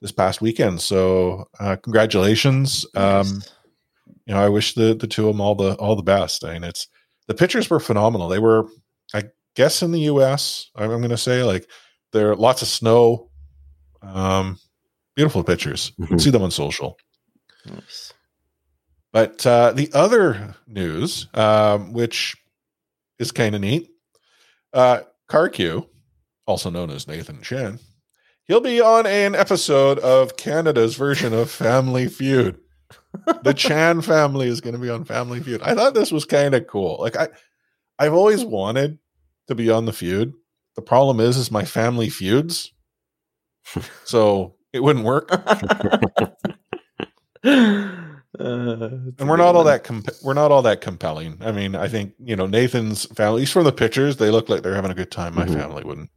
this 0.00 0.12
past 0.12 0.40
weekend. 0.40 0.80
So 0.80 1.46
uh, 1.58 1.76
congratulations. 1.76 2.86
Um, 2.94 3.42
you 4.26 4.34
know, 4.34 4.40
I 4.40 4.48
wish 4.48 4.74
the 4.74 4.94
the 4.94 5.06
two 5.06 5.28
of 5.28 5.34
them 5.34 5.40
all 5.40 5.54
the 5.54 5.74
all 5.76 5.96
the 5.96 6.02
best. 6.02 6.44
I 6.44 6.52
mean, 6.52 6.64
it's 6.64 6.86
the 7.26 7.34
pictures 7.34 7.68
were 7.68 7.80
phenomenal. 7.80 8.28
They 8.28 8.38
were, 8.38 8.68
I 9.14 9.24
guess, 9.56 9.82
in 9.82 9.90
the 9.90 10.00
U.S. 10.00 10.70
I'm, 10.76 10.88
going 10.88 11.08
to 11.08 11.16
say 11.16 11.42
like 11.42 11.68
there 12.12 12.30
are 12.30 12.36
lots 12.36 12.62
of 12.62 12.68
snow. 12.68 13.30
Um, 14.02 14.58
beautiful 15.16 15.42
pictures. 15.42 15.92
You 15.98 16.06
can 16.06 16.18
Mhm. 16.18 16.20
see 16.20 16.30
them 16.30 16.42
on 16.42 16.50
social. 16.52 16.96
Nice. 17.64 18.12
But 19.12 19.44
uh, 19.46 19.72
the 19.72 19.90
other 19.94 20.54
news, 20.68 21.26
um, 21.34 21.92
which 21.92 22.36
is 23.18 23.32
kind 23.32 23.54
of 23.54 23.60
neat, 23.62 23.88
uh, 24.72 25.00
CarQ, 25.30 25.88
also 26.46 26.70
known 26.70 26.90
as 26.90 27.06
Nathan 27.08 27.42
Chen, 27.42 27.78
he'll 28.44 28.60
be 28.60 28.80
on 28.80 29.06
an 29.06 29.34
episode 29.34 29.98
of 29.98 30.36
Canada's 30.36 30.94
version 30.96 31.32
of 31.34 31.50
Family 31.50 32.06
Feud. 32.08 32.58
the 33.42 33.54
Chan 33.54 34.02
family 34.02 34.46
is 34.48 34.60
going 34.60 34.74
to 34.74 34.80
be 34.80 34.90
on 34.90 35.04
Family 35.04 35.40
Feud. 35.40 35.62
I 35.62 35.74
thought 35.74 35.94
this 35.94 36.12
was 36.12 36.24
kind 36.24 36.54
of 36.54 36.66
cool. 36.66 36.98
Like 37.00 37.16
I, 37.16 37.28
I've 37.98 38.12
always 38.14 38.44
wanted 38.44 38.98
to 39.48 39.54
be 39.54 39.70
on 39.70 39.86
the 39.86 39.92
feud. 39.92 40.32
The 40.76 40.82
problem 40.82 41.20
is, 41.20 41.36
is 41.36 41.50
my 41.50 41.64
family 41.64 42.10
feuds, 42.10 42.72
so 44.04 44.54
it 44.72 44.82
wouldn't 44.82 45.04
work. 45.06 45.30
and 47.42 48.04
and 48.38 49.28
we're 49.28 49.36
not 49.36 49.54
all 49.56 49.64
that 49.64 49.84
comp- 49.84 50.10
we're 50.22 50.34
not 50.34 50.50
all 50.52 50.62
that 50.62 50.80
compelling. 50.80 51.38
I 51.40 51.52
mean, 51.52 51.74
I 51.74 51.88
think 51.88 52.12
you 52.22 52.36
know 52.36 52.46
Nathan's 52.46 53.06
family. 53.06 53.36
At 53.38 53.40
least 53.40 53.52
from 53.52 53.64
the 53.64 53.72
pictures, 53.72 54.16
they 54.18 54.30
look 54.30 54.48
like 54.48 54.62
they're 54.62 54.74
having 54.74 54.90
a 54.90 54.94
good 54.94 55.10
time. 55.10 55.34
My 55.34 55.46
Mhm. 55.46 55.54
family 55.54 55.84
wouldn't. 55.84 56.10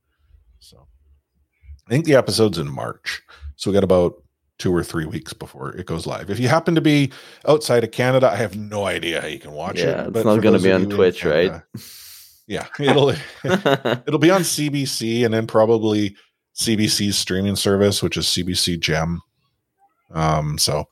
I 1.90 1.92
think 1.94 2.06
the 2.06 2.16
episode's 2.16 2.60
in 2.60 2.70
March, 2.70 3.22
so 3.56 3.72
we 3.72 3.74
got 3.74 3.84
about 3.84 4.22
two 4.60 4.76
or 4.76 4.84
three 4.84 5.06
weeks 5.06 5.34
before 5.34 5.72
it 5.72 5.88
goes 5.88 6.06
live. 6.06 6.30
If 6.30 6.40
you 6.40 6.48
happen 6.48 6.76
to 6.76 6.82
be 6.82 7.12
outside 7.48 7.84
of 7.84 7.92
Canada, 7.92 8.30
I 8.30 8.36
have 8.36 8.56
no 8.56 8.86
idea 8.86 9.22
how 9.22 9.28
you 9.28 9.40
can 9.40 9.54
watch 9.54 9.80
Yeah, 9.80 10.02
it. 10.04 10.08
it's 10.08 10.12
but 10.12 10.26
not 10.26 10.42
gonna 10.44 10.60
be 10.60 10.72
on 10.72 10.90
Twitch, 10.90 11.26
right? 11.26 11.62
Yeah, 12.48 12.66
it'll 12.80 13.10
it'll 13.44 14.18
be 14.20 14.32
on 14.32 14.42
CBC 14.42 15.24
and 15.24 15.32
then 15.32 15.46
probably 15.46 16.16
CBC's 16.56 17.16
streaming 17.16 17.56
service, 17.56 18.02
which 18.02 18.18
is 18.18 18.26
CBC 18.26 18.80
Gem. 18.80 19.22
Um, 20.12 20.58
so, 20.58 20.88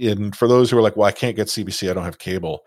and 0.00 0.34
for 0.36 0.46
those 0.46 0.70
who 0.70 0.78
are 0.78 0.82
like, 0.82 0.96
well, 0.96 1.08
I 1.08 1.10
can't 1.10 1.34
get 1.34 1.48
CBC, 1.48 1.90
I 1.90 1.92
don't 1.92 2.04
have 2.04 2.18
cable. 2.18 2.60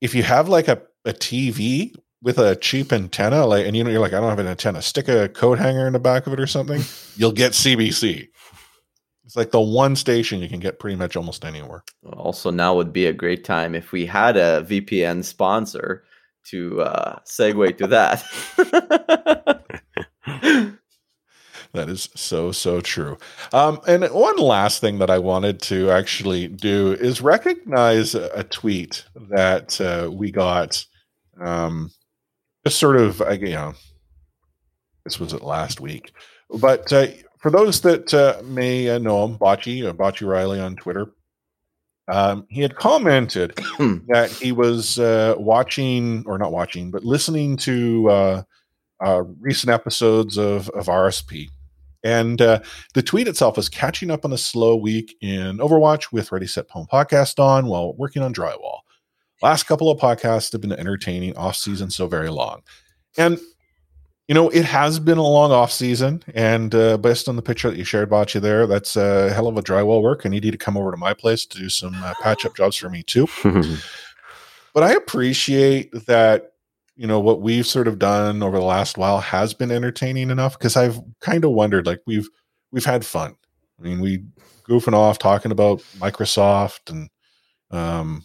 If 0.00 0.12
you 0.12 0.24
have 0.24 0.48
like 0.48 0.66
a, 0.66 0.82
a 1.04 1.12
TV 1.12 1.94
with 2.22 2.38
a 2.38 2.56
cheap 2.56 2.92
antenna, 2.92 3.46
like, 3.46 3.66
and 3.66 3.76
you 3.76 3.84
know, 3.84 3.90
you're 3.90 4.00
like, 4.00 4.12
I 4.12 4.20
don't 4.20 4.30
have 4.30 4.38
an 4.38 4.46
antenna, 4.46 4.82
stick 4.82 5.08
a 5.08 5.28
coat 5.28 5.58
hanger 5.58 5.86
in 5.86 5.92
the 5.92 5.98
back 5.98 6.26
of 6.26 6.32
it 6.32 6.40
or 6.40 6.46
something, 6.46 6.82
you'll 7.16 7.32
get 7.32 7.52
CBC. 7.52 8.28
It's 9.24 9.36
like 9.36 9.52
the 9.52 9.60
one 9.60 9.94
station 9.94 10.40
you 10.40 10.48
can 10.48 10.60
get 10.60 10.80
pretty 10.80 10.96
much 10.96 11.16
almost 11.16 11.44
anywhere. 11.44 11.84
also 12.16 12.50
now 12.50 12.74
would 12.74 12.92
be 12.92 13.06
a 13.06 13.12
great 13.12 13.44
time 13.44 13.74
if 13.74 13.92
we 13.92 14.04
had 14.04 14.36
a 14.36 14.66
VPN 14.68 15.24
sponsor 15.24 16.04
to 16.46 16.82
uh, 16.82 17.18
segue 17.24 17.78
to 17.78 17.86
that. 17.86 18.24
That 21.72 21.88
is 21.88 22.08
so, 22.16 22.50
so 22.50 22.80
true. 22.80 23.16
Um, 23.52 23.80
and 23.86 24.04
one 24.10 24.38
last 24.38 24.80
thing 24.80 24.98
that 24.98 25.10
I 25.10 25.18
wanted 25.18 25.60
to 25.62 25.90
actually 25.90 26.48
do 26.48 26.92
is 26.92 27.20
recognize 27.20 28.14
a, 28.14 28.28
a 28.34 28.42
tweet 28.42 29.04
that 29.30 29.80
uh, 29.80 30.10
we 30.10 30.32
got. 30.32 30.84
Um, 31.40 31.90
just 32.66 32.78
sort 32.78 32.96
of, 32.96 33.20
I- 33.22 33.32
you 33.32 33.50
know, 33.50 33.74
this 35.04 35.18
was 35.18 35.32
it 35.32 35.42
last 35.42 35.80
week. 35.80 36.12
But 36.58 36.92
uh, 36.92 37.06
for 37.38 37.50
those 37.50 37.80
that 37.82 38.12
uh, 38.12 38.42
may 38.44 38.88
uh, 38.90 38.98
know 38.98 39.24
him, 39.24 39.38
Bocce, 39.38 39.88
uh, 39.88 39.92
Bocce 39.92 40.26
Riley 40.26 40.60
on 40.60 40.76
Twitter, 40.76 41.06
um, 42.08 42.44
he 42.50 42.60
had 42.60 42.74
commented 42.76 43.54
that 44.08 44.30
he 44.40 44.52
was 44.52 44.98
uh, 44.98 45.34
watching, 45.38 46.24
or 46.26 46.38
not 46.38 46.52
watching, 46.52 46.90
but 46.90 47.04
listening 47.04 47.56
to 47.58 48.08
uh, 48.10 48.42
uh, 49.04 49.22
recent 49.40 49.70
episodes 49.70 50.36
of, 50.36 50.68
of 50.70 50.86
RSP. 50.86 51.48
And 52.02 52.40
uh, 52.42 52.60
the 52.94 53.02
tweet 53.02 53.28
itself 53.28 53.56
was 53.56 53.68
catching 53.68 54.10
up 54.10 54.24
on 54.24 54.32
a 54.32 54.38
slow 54.38 54.74
week 54.74 55.14
in 55.20 55.58
Overwatch 55.58 56.12
with 56.12 56.32
Ready 56.32 56.46
Set 56.46 56.68
Home 56.70 56.86
podcast 56.92 57.38
on 57.38 57.66
while 57.66 57.94
working 57.94 58.22
on 58.22 58.32
drywall. 58.34 58.80
Last 59.42 59.64
couple 59.64 59.90
of 59.90 59.98
podcasts 59.98 60.52
have 60.52 60.60
been 60.60 60.72
entertaining 60.72 61.36
off 61.36 61.56
season 61.56 61.90
so 61.90 62.06
very 62.06 62.30
long. 62.30 62.62
And 63.16 63.38
you 64.28 64.34
know, 64.34 64.48
it 64.50 64.64
has 64.64 65.00
been 65.00 65.18
a 65.18 65.26
long 65.26 65.50
off 65.50 65.72
season, 65.72 66.22
and 66.34 66.72
uh, 66.72 66.96
based 66.98 67.28
on 67.28 67.34
the 67.34 67.42
picture 67.42 67.68
that 67.68 67.76
you 67.76 67.82
shared, 67.82 68.06
about 68.06 68.32
you 68.32 68.40
there, 68.40 68.64
that's 68.68 68.94
a 68.94 69.32
hell 69.32 69.48
of 69.48 69.56
a 69.56 69.62
drywall 69.62 70.02
work. 70.02 70.24
I 70.24 70.28
need 70.28 70.44
you 70.44 70.52
to 70.52 70.56
come 70.56 70.76
over 70.76 70.92
to 70.92 70.96
my 70.96 71.14
place 71.14 71.44
to 71.46 71.58
do 71.58 71.68
some 71.68 71.94
uh, 71.96 72.14
patch 72.22 72.46
up 72.46 72.54
jobs 72.54 72.76
for 72.76 72.88
me 72.88 73.02
too 73.02 73.26
but 74.72 74.82
I 74.82 74.92
appreciate 74.92 75.90
that 76.06 76.52
you 76.96 77.06
know 77.06 77.20
what 77.20 77.40
we've 77.40 77.66
sort 77.66 77.88
of 77.88 77.98
done 77.98 78.42
over 78.42 78.58
the 78.58 78.64
last 78.64 78.98
while 78.98 79.20
has 79.20 79.54
been 79.54 79.70
entertaining 79.70 80.30
enough 80.30 80.58
because 80.58 80.76
I've 80.76 81.00
kind 81.20 81.44
of 81.44 81.52
wondered 81.52 81.86
like 81.86 82.00
we've 82.06 82.28
we've 82.72 82.84
had 82.84 83.04
fun. 83.04 83.34
I 83.78 83.82
mean, 83.82 84.00
we 84.00 84.24
goofing 84.68 84.92
off 84.92 85.18
talking 85.18 85.50
about 85.50 85.80
Microsoft 85.98 86.90
and 86.90 87.08
um 87.70 88.24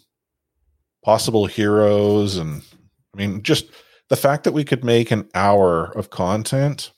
possible 1.06 1.46
heroes 1.46 2.36
and 2.36 2.62
I 3.14 3.18
mean 3.18 3.40
just 3.44 3.66
the 4.08 4.16
fact 4.16 4.42
that 4.42 4.50
we 4.52 4.64
could 4.64 4.84
make 4.84 5.12
an 5.12 5.28
hour 5.36 5.92
of 5.96 6.10
content 6.10 6.90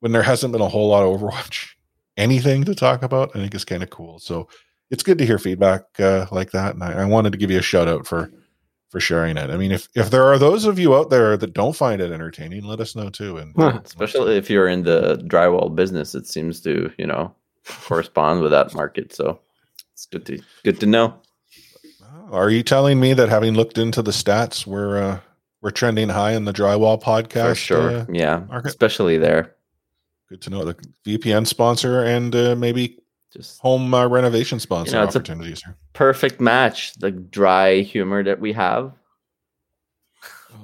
when 0.00 0.12
there 0.12 0.22
hasn't 0.22 0.50
been 0.50 0.62
a 0.62 0.68
whole 0.68 0.88
lot 0.88 1.02
of 1.02 1.20
Overwatch 1.20 1.74
anything 2.16 2.64
to 2.64 2.74
talk 2.74 3.02
about, 3.02 3.30
I 3.34 3.40
think 3.40 3.54
is 3.54 3.66
kind 3.66 3.82
of 3.82 3.90
cool. 3.90 4.18
So 4.18 4.48
it's 4.90 5.02
good 5.02 5.18
to 5.18 5.26
hear 5.26 5.38
feedback 5.38 5.82
uh, 5.98 6.24
like 6.30 6.52
that, 6.52 6.72
and 6.72 6.82
I, 6.82 7.02
I 7.02 7.04
wanted 7.04 7.32
to 7.32 7.38
give 7.38 7.50
you 7.50 7.58
a 7.58 7.62
shout 7.62 7.86
out 7.86 8.06
for 8.06 8.30
for 8.88 8.98
sharing 8.98 9.36
it. 9.36 9.50
I 9.50 9.58
mean, 9.58 9.72
if 9.72 9.90
if 9.94 10.08
there 10.08 10.24
are 10.24 10.38
those 10.38 10.64
of 10.64 10.78
you 10.78 10.96
out 10.96 11.10
there 11.10 11.36
that 11.36 11.52
don't 11.52 11.76
find 11.76 12.00
it 12.00 12.10
entertaining, 12.10 12.64
let 12.64 12.80
us 12.80 12.96
know 12.96 13.10
too. 13.10 13.36
And 13.36 13.52
Huh. 13.58 13.80
Especially 13.84 14.38
if 14.38 14.48
you're 14.48 14.68
in 14.68 14.84
the 14.84 15.22
drywall 15.26 15.74
business, 15.74 16.14
it 16.14 16.26
seems 16.26 16.62
to 16.62 16.90
you 16.96 17.06
know 17.06 17.34
correspond 17.82 18.40
with 18.40 18.52
that 18.52 18.74
market. 18.74 19.14
So 19.14 19.38
it's 19.92 20.06
good 20.06 20.24
to 20.24 20.40
good 20.64 20.80
to 20.80 20.86
know. 20.86 21.20
Are 22.30 22.50
you 22.50 22.62
telling 22.62 23.00
me 23.00 23.14
that 23.14 23.28
having 23.28 23.54
looked 23.54 23.78
into 23.78 24.02
the 24.02 24.10
stats, 24.10 24.66
we're 24.66 25.00
uh, 25.02 25.20
we're 25.60 25.70
trending 25.70 26.08
high 26.08 26.32
in 26.32 26.44
the 26.44 26.52
drywall 26.52 27.00
podcast? 27.02 27.48
For 27.50 27.54
sure, 27.54 27.90
uh, 27.90 28.06
yeah, 28.10 28.40
market? 28.48 28.68
especially 28.68 29.18
there. 29.18 29.54
good 30.28 30.40
to 30.42 30.50
know 30.50 30.64
the 30.64 30.74
VPN 31.06 31.46
sponsor 31.46 32.02
and 32.04 32.34
uh, 32.34 32.54
maybe 32.56 32.98
Just 33.32 33.60
home 33.60 33.92
uh, 33.94 34.06
renovation 34.06 34.60
sponsor 34.60 34.92
You 34.92 35.02
know, 35.02 35.08
opportunities 35.08 35.62
here. 35.62 35.76
perfect 35.94 36.40
match. 36.40 36.94
The 36.94 37.10
dry 37.10 37.80
humor 37.80 38.22
that 38.24 38.40
we 38.40 38.52
have. 38.52 38.92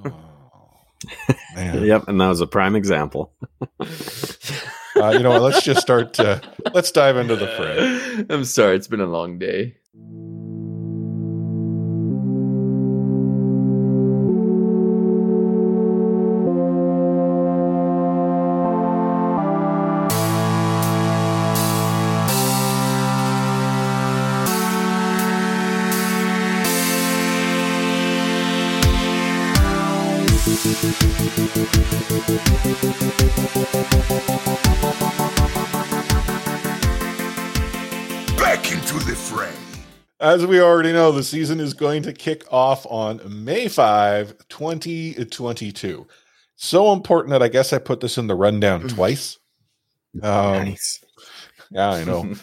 Oh, 0.04 0.12
man. 1.54 1.84
yep, 1.84 2.08
and 2.08 2.20
that 2.20 2.28
was 2.28 2.40
a 2.40 2.46
prime 2.46 2.76
example. 2.76 3.32
Uh, 4.96 5.10
you 5.10 5.18
know 5.20 5.30
what? 5.30 5.42
Let's 5.42 5.62
just 5.62 5.80
start. 5.80 6.18
Uh, 6.20 6.40
let's 6.72 6.90
dive 6.92 7.16
into 7.16 7.36
the 7.36 7.48
fray. 7.48 8.24
I'm 8.34 8.44
sorry, 8.44 8.76
it's 8.76 8.86
been 8.88 9.00
a 9.00 9.06
long 9.06 9.38
day. 9.38 9.76
As 40.34 40.44
we 40.44 40.60
already 40.60 40.92
know, 40.92 41.12
the 41.12 41.22
season 41.22 41.60
is 41.60 41.74
going 41.74 42.02
to 42.02 42.12
kick 42.12 42.42
off 42.52 42.84
on 42.90 43.20
May 43.44 43.68
5, 43.68 44.34
2022. 44.48 46.08
So 46.56 46.92
important 46.92 47.30
that 47.30 47.40
I 47.40 47.46
guess 47.46 47.72
I 47.72 47.78
put 47.78 48.00
this 48.00 48.18
in 48.18 48.26
the 48.26 48.34
rundown 48.34 48.88
twice. 48.88 49.38
Um, 50.22 50.64
nice. 50.66 51.04
Yeah, 51.72 51.90
I 51.90 52.04
know. 52.04 52.34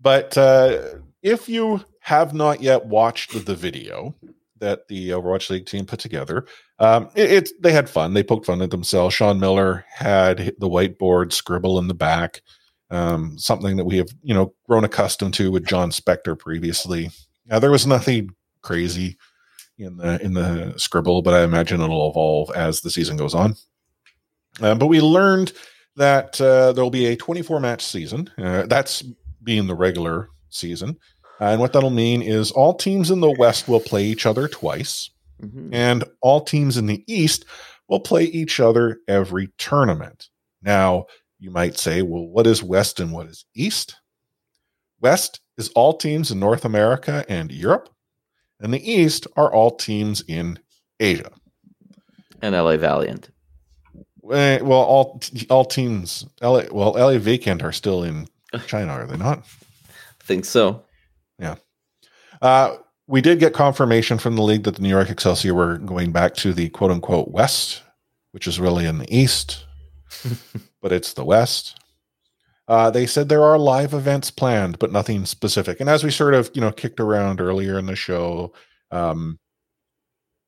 but 0.00 0.36
uh, 0.36 0.94
if 1.22 1.48
you 1.48 1.84
have 2.00 2.34
not 2.34 2.60
yet 2.60 2.86
watched 2.86 3.46
the 3.46 3.54
video 3.54 4.16
that 4.58 4.88
the 4.88 5.10
Overwatch 5.10 5.48
League 5.48 5.66
team 5.66 5.86
put 5.86 6.00
together, 6.00 6.46
um, 6.80 7.08
it, 7.14 7.30
it's 7.30 7.52
they 7.60 7.70
had 7.70 7.88
fun. 7.88 8.14
They 8.14 8.24
poked 8.24 8.46
fun 8.46 8.62
at 8.62 8.72
themselves. 8.72 9.14
Sean 9.14 9.38
Miller 9.38 9.84
had 9.88 10.38
the 10.58 10.68
whiteboard 10.68 11.32
scribble 11.32 11.78
in 11.78 11.86
the 11.86 11.94
back, 11.94 12.42
um, 12.90 13.38
something 13.38 13.76
that 13.76 13.84
we 13.84 13.98
have 13.98 14.08
you 14.24 14.34
know 14.34 14.52
grown 14.68 14.82
accustomed 14.82 15.34
to 15.34 15.52
with 15.52 15.64
Jon 15.64 15.90
Spector 15.90 16.36
previously. 16.36 17.10
Now 17.50 17.58
there 17.58 17.70
was 17.70 17.86
nothing 17.86 18.30
crazy 18.62 19.18
in 19.78 19.96
the 19.96 20.22
in 20.22 20.34
the 20.34 20.74
scribble, 20.76 21.20
but 21.22 21.34
I 21.34 21.42
imagine 21.42 21.80
it'll 21.80 22.10
evolve 22.10 22.50
as 22.54 22.80
the 22.80 22.90
season 22.90 23.16
goes 23.16 23.34
on. 23.34 23.56
Uh, 24.60 24.74
but 24.74 24.86
we 24.86 25.00
learned 25.00 25.52
that 25.96 26.40
uh, 26.40 26.72
there 26.72 26.84
will 26.84 26.90
be 26.90 27.06
a 27.06 27.16
24 27.16 27.60
match 27.60 27.84
season. 27.84 28.30
Uh, 28.38 28.66
that's 28.66 29.02
being 29.42 29.66
the 29.66 29.74
regular 29.74 30.28
season. 30.50 30.96
and 31.40 31.60
what 31.60 31.72
that'll 31.72 31.90
mean 31.90 32.20
is 32.22 32.50
all 32.50 32.74
teams 32.74 33.10
in 33.10 33.20
the 33.20 33.30
West 33.38 33.66
will 33.68 33.80
play 33.80 34.04
each 34.04 34.26
other 34.26 34.46
twice, 34.46 35.10
Mhm. 35.42 35.70
and 35.72 36.04
all 36.20 36.42
teams 36.42 36.76
in 36.76 36.84
the 36.86 37.02
East 37.06 37.46
will 37.88 38.00
play 38.00 38.24
each 38.24 38.60
other 38.60 38.98
every 39.08 39.48
tournament. 39.56 40.28
Now, 40.62 41.06
you 41.38 41.50
might 41.50 41.78
say, 41.78 42.02
well, 42.02 42.26
what 42.26 42.46
is 42.46 42.62
West 42.62 43.00
and 43.00 43.10
what 43.12 43.26
is 43.26 43.46
East? 43.54 43.96
West 45.00 45.40
is 45.60 45.68
all 45.76 45.92
teams 45.96 46.30
in 46.30 46.40
North 46.40 46.64
America 46.64 47.24
and 47.28 47.52
Europe, 47.52 47.90
and 48.58 48.72
the 48.72 48.90
East 48.90 49.26
are 49.36 49.52
all 49.52 49.70
teams 49.76 50.22
in 50.26 50.58
Asia. 50.98 51.30
And 52.42 52.54
LA 52.54 52.76
Valiant. 52.78 53.28
Eh, 54.32 54.60
Well, 54.62 54.80
all 54.80 55.20
all 55.50 55.64
teams, 55.64 56.26
LA, 56.40 56.62
well, 56.72 56.92
LA 56.92 57.18
Vacant 57.18 57.62
are 57.62 57.72
still 57.72 58.02
in 58.02 58.26
China, 58.66 58.92
are 58.92 59.06
they 59.06 59.16
not? 59.16 59.44
I 59.88 60.24
think 60.24 60.44
so. 60.44 60.82
Yeah. 61.38 61.56
Uh, 62.40 62.76
we 63.06 63.20
did 63.20 63.38
get 63.40 63.52
confirmation 63.52 64.18
from 64.18 64.36
the 64.36 64.42
league 64.42 64.62
that 64.64 64.76
the 64.76 64.82
New 64.82 64.88
York 64.88 65.10
Excelsior 65.10 65.52
were 65.52 65.78
going 65.78 66.12
back 66.12 66.34
to 66.36 66.52
the 66.54 66.68
quote 66.70 66.90
unquote 66.90 67.28
West, 67.30 67.82
which 68.32 68.46
is 68.46 68.58
really 68.60 68.86
in 68.86 68.98
the 68.98 69.14
East, 69.14 69.66
but 70.80 70.92
it's 70.92 71.12
the 71.12 71.24
West. 71.24 71.76
Uh, 72.70 72.88
they 72.88 73.04
said 73.04 73.28
there 73.28 73.42
are 73.42 73.58
live 73.58 73.92
events 73.92 74.30
planned, 74.30 74.78
but 74.78 74.92
nothing 74.92 75.26
specific. 75.26 75.80
And 75.80 75.90
as 75.90 76.04
we 76.04 76.10
sort 76.12 76.34
of, 76.34 76.52
you 76.54 76.60
know, 76.60 76.70
kicked 76.70 77.00
around 77.00 77.40
earlier 77.40 77.76
in 77.80 77.86
the 77.86 77.96
show, 77.96 78.52
um, 78.92 79.40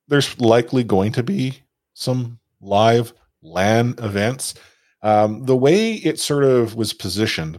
there's 0.06 0.38
likely 0.40 0.84
going 0.84 1.10
to 1.14 1.24
be 1.24 1.58
some 1.94 2.38
live 2.60 3.12
LAN 3.42 3.96
events. 3.98 4.54
Um, 5.02 5.46
the 5.46 5.56
way 5.56 5.94
it 5.94 6.20
sort 6.20 6.44
of 6.44 6.76
was 6.76 6.92
positioned 6.92 7.58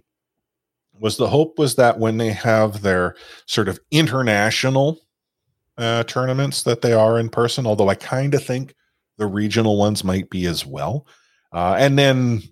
was 0.98 1.18
the 1.18 1.28
hope 1.28 1.60
was 1.60 1.76
that 1.76 2.00
when 2.00 2.16
they 2.16 2.32
have 2.32 2.82
their 2.84 3.18
sort 3.48 3.68
of 3.68 3.82
international 3.92 5.02
uh, 5.78 6.04
tournaments 6.04 6.64
that 6.64 6.82
they 6.82 6.94
are 6.94 7.20
in 7.20 7.28
person, 7.28 7.68
although 7.68 7.90
I 7.90 7.96
kind 7.96 8.34
of 8.34 8.42
think 8.42 8.76
the 9.18 9.28
regional 9.28 9.78
ones 9.78 10.06
might 10.06 10.30
be 10.30 10.46
as 10.46 10.66
well. 10.66 11.06
Uh, 11.52 11.76
and 11.78 12.00
then, 12.00 12.44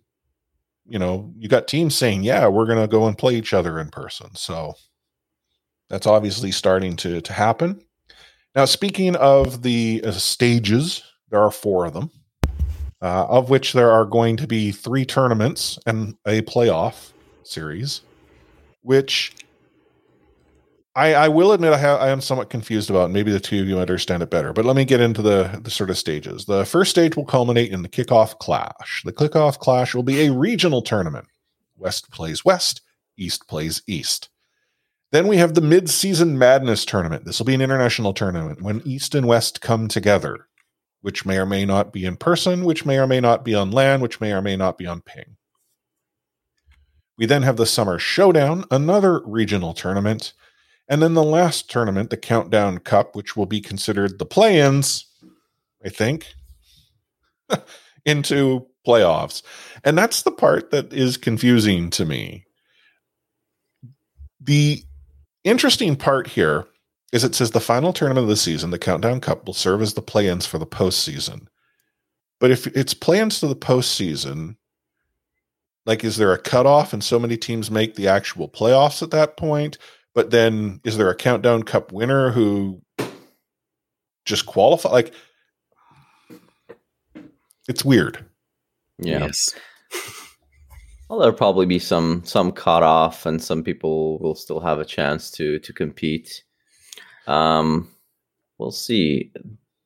you 0.91 0.99
know, 0.99 1.33
you 1.37 1.47
got 1.47 1.67
teams 1.67 1.95
saying, 1.95 2.23
yeah, 2.23 2.47
we're 2.47 2.65
going 2.65 2.81
to 2.81 2.87
go 2.87 3.07
and 3.07 3.17
play 3.17 3.35
each 3.35 3.53
other 3.53 3.79
in 3.79 3.89
person. 3.89 4.35
So 4.35 4.73
that's 5.89 6.05
obviously 6.05 6.51
starting 6.51 6.95
to, 6.97 7.21
to 7.21 7.33
happen. 7.33 7.81
Now, 8.55 8.65
speaking 8.65 9.15
of 9.15 9.61
the 9.61 10.03
uh, 10.05 10.11
stages, 10.11 11.03
there 11.29 11.39
are 11.39 11.51
four 11.51 11.85
of 11.85 11.93
them, 11.93 12.11
uh, 13.01 13.25
of 13.27 13.49
which 13.49 13.71
there 13.71 13.89
are 13.91 14.03
going 14.03 14.35
to 14.37 14.47
be 14.47 14.73
three 14.73 15.05
tournaments 15.05 15.79
and 15.85 16.15
a 16.27 16.41
playoff 16.41 17.11
series 17.43 18.01
which 18.81 19.33
I, 20.93 21.13
I 21.13 21.27
will 21.29 21.53
admit 21.53 21.71
I, 21.71 21.77
ha- 21.77 21.97
I 21.97 22.09
am 22.09 22.19
somewhat 22.19 22.49
confused 22.49 22.89
about. 22.89 23.11
Maybe 23.11 23.31
the 23.31 23.39
two 23.39 23.61
of 23.61 23.67
you 23.67 23.79
understand 23.79 24.23
it 24.23 24.29
better, 24.29 24.51
but 24.51 24.65
let 24.65 24.75
me 24.75 24.83
get 24.83 24.99
into 24.99 25.21
the, 25.21 25.59
the 25.63 25.71
sort 25.71 25.89
of 25.89 25.97
stages. 25.97 26.45
The 26.45 26.65
first 26.65 26.91
stage 26.91 27.15
will 27.15 27.25
culminate 27.25 27.71
in 27.71 27.81
the 27.81 27.89
kickoff 27.89 28.37
clash. 28.39 29.01
The 29.05 29.13
kickoff 29.13 29.57
clash 29.57 29.95
will 29.95 30.03
be 30.03 30.25
a 30.25 30.33
regional 30.33 30.81
tournament. 30.81 31.27
West 31.77 32.11
plays 32.11 32.43
West, 32.43 32.81
East 33.17 33.47
plays 33.47 33.81
East. 33.87 34.29
Then 35.11 35.27
we 35.27 35.37
have 35.37 35.53
the 35.53 35.61
mid-season 35.61 36.37
madness 36.37 36.85
tournament. 36.85 37.25
This 37.25 37.39
will 37.39 37.45
be 37.45 37.53
an 37.53 37.61
international 37.61 38.13
tournament 38.13 38.61
when 38.61 38.81
East 38.85 39.15
and 39.15 39.27
West 39.27 39.61
come 39.61 39.87
together, 39.87 40.47
which 41.01 41.25
may 41.25 41.37
or 41.37 41.45
may 41.45 41.65
not 41.65 41.93
be 41.93 42.05
in 42.05 42.17
person, 42.17 42.65
which 42.65 42.85
may 42.85 42.97
or 42.97 43.07
may 43.07 43.19
not 43.19 43.45
be 43.45 43.55
on 43.55 43.71
LAN, 43.71 44.01
which 44.01 44.21
may 44.21 44.31
or 44.33 44.41
may 44.41 44.55
not 44.57 44.77
be 44.77 44.85
on 44.85 45.01
ping. 45.01 45.37
We 47.17 47.25
then 47.25 47.43
have 47.43 47.57
the 47.57 47.65
Summer 47.65 47.99
Showdown, 47.99 48.65
another 48.71 49.21
regional 49.25 49.73
tournament. 49.73 50.33
And 50.87 51.01
then 51.01 51.13
the 51.13 51.23
last 51.23 51.69
tournament, 51.69 52.09
the 52.09 52.17
Countdown 52.17 52.79
Cup, 52.79 53.15
which 53.15 53.37
will 53.37 53.45
be 53.45 53.61
considered 53.61 54.19
the 54.19 54.25
play 54.25 54.59
ins, 54.59 55.05
I 55.85 55.89
think, 55.89 56.33
into 58.05 58.67
playoffs. 58.85 59.41
And 59.83 59.97
that's 59.97 60.23
the 60.23 60.31
part 60.31 60.71
that 60.71 60.91
is 60.91 61.17
confusing 61.17 61.89
to 61.91 62.05
me. 62.05 62.45
The 64.39 64.83
interesting 65.43 65.95
part 65.95 66.27
here 66.27 66.67
is 67.11 67.23
it 67.23 67.35
says 67.35 67.51
the 67.51 67.59
final 67.59 67.93
tournament 67.93 68.23
of 68.23 68.29
the 68.29 68.35
season, 68.35 68.71
the 68.71 68.79
Countdown 68.79 69.19
Cup, 69.19 69.45
will 69.45 69.53
serve 69.53 69.81
as 69.81 69.93
the 69.93 70.01
play 70.01 70.27
ins 70.27 70.45
for 70.45 70.57
the 70.57 70.65
postseason. 70.65 71.47
But 72.39 72.51
if 72.51 72.67
it's 72.67 72.93
play 72.93 73.19
ins 73.19 73.39
to 73.39 73.47
the 73.47 73.55
postseason, 73.55 74.55
like 75.85 76.03
is 76.03 76.17
there 76.17 76.33
a 76.33 76.41
cutoff 76.41 76.93
and 76.93 77.03
so 77.03 77.19
many 77.19 77.37
teams 77.37 77.69
make 77.69 77.95
the 77.95 78.07
actual 78.07 78.47
playoffs 78.47 79.01
at 79.01 79.11
that 79.11 79.37
point 79.37 79.77
but 80.13 80.31
then 80.31 80.79
is 80.83 80.97
there 80.97 81.09
a 81.09 81.15
countdown 81.15 81.63
cup 81.63 81.91
winner 81.91 82.31
who 82.31 82.81
just 84.25 84.45
qualify 84.45 84.89
like 84.89 85.13
it's 87.67 87.85
weird 87.85 88.25
Yeah. 88.99 89.19
Yes. 89.25 89.55
Well, 91.11 91.19
there'll 91.19 91.35
probably 91.35 91.65
be 91.65 91.77
some 91.77 92.23
some 92.23 92.53
cut 92.53 92.83
off, 92.83 93.25
and 93.25 93.43
some 93.43 93.63
people 93.63 94.17
will 94.19 94.33
still 94.33 94.61
have 94.61 94.79
a 94.79 94.85
chance 94.85 95.29
to 95.31 95.59
to 95.59 95.73
compete. 95.73 96.41
Um, 97.27 97.89
we'll 98.57 98.71
see. 98.71 99.33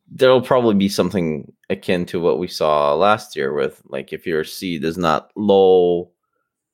There'll 0.08 0.40
probably 0.40 0.76
be 0.76 0.88
something 0.88 1.52
akin 1.72 2.06
to 2.08 2.20
what 2.20 2.38
we 2.38 2.48
saw 2.48 2.94
last 2.94 3.36
year, 3.36 3.54
with 3.54 3.82
like 3.88 4.14
if 4.14 4.28
your 4.28 4.44
seed 4.44 4.84
is 4.84 5.00
not 5.00 5.32
low, 5.36 6.12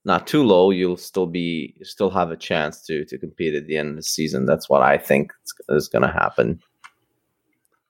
not 0.06 0.26
too 0.28 0.44
low, 0.44 0.72
you'll 0.72 0.98
still 0.98 1.28
be 1.28 1.76
still 1.84 2.10
have 2.10 2.32
a 2.32 2.38
chance 2.38 2.82
to 2.88 3.06
to 3.06 3.18
compete 3.18 3.54
at 3.56 3.68
the 3.68 3.78
end 3.78 3.90
of 3.92 3.96
the 3.98 4.04
season. 4.04 4.46
That's 4.46 4.70
what 4.70 4.82
I 4.82 4.98
think 4.98 5.32
is, 5.70 5.88
going 5.88 6.02
to 6.02 6.08
happen. 6.12 6.60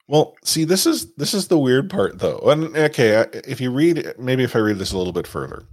well 0.07 0.35
see 0.43 0.63
this 0.65 0.85
is 0.85 1.13
this 1.15 1.33
is 1.33 1.47
the 1.47 1.57
weird 1.57 1.89
part 1.89 2.19
though 2.19 2.39
and 2.39 2.75
okay 2.75 3.25
if 3.47 3.61
you 3.61 3.71
read 3.71 4.13
maybe 4.17 4.43
if 4.43 4.55
i 4.55 4.59
read 4.59 4.77
this 4.77 4.91
a 4.91 4.97
little 4.97 5.13
bit 5.13 5.27
further 5.27 5.63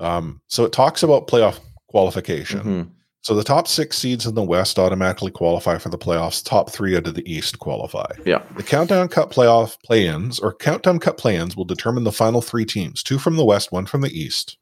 um 0.00 0.40
so 0.46 0.64
it 0.64 0.72
talks 0.72 1.02
about 1.02 1.26
playoff 1.28 1.58
qualification 1.88 2.60
Mhm. 2.62 2.90
so 3.20 3.34
the 3.34 3.44
top 3.44 3.68
six 3.68 3.98
seeds 3.98 4.24
in 4.24 4.34
the 4.34 4.42
west 4.42 4.78
automatically 4.78 5.30
qualify 5.30 5.76
for 5.78 5.90
the 5.90 5.98
playoffs 5.98 6.42
top 6.42 6.70
three 6.70 6.96
out 6.96 7.06
of 7.06 7.14
the 7.16 7.30
east 7.30 7.58
qualify 7.58 8.06
Yeah. 8.24 8.42
The 8.56 8.62
Countdown 8.62 9.08
Cup 9.08 9.30
playoff 9.32 9.76
play-ins 9.82 10.38
or 10.40 10.54
Countdown 10.54 10.98
Cup 10.98 11.18
play-ins 11.18 11.54
will 11.56 11.66
determine 11.66 12.04
the 12.04 12.12
final 12.12 12.40
three 12.40 12.64
teams, 12.64 13.02
two 13.02 13.18
from 13.18 13.36
the 13.36 13.44
West, 13.44 13.72
one 13.72 13.84
from 13.86 14.00
the 14.00 14.10
East. 14.18 14.56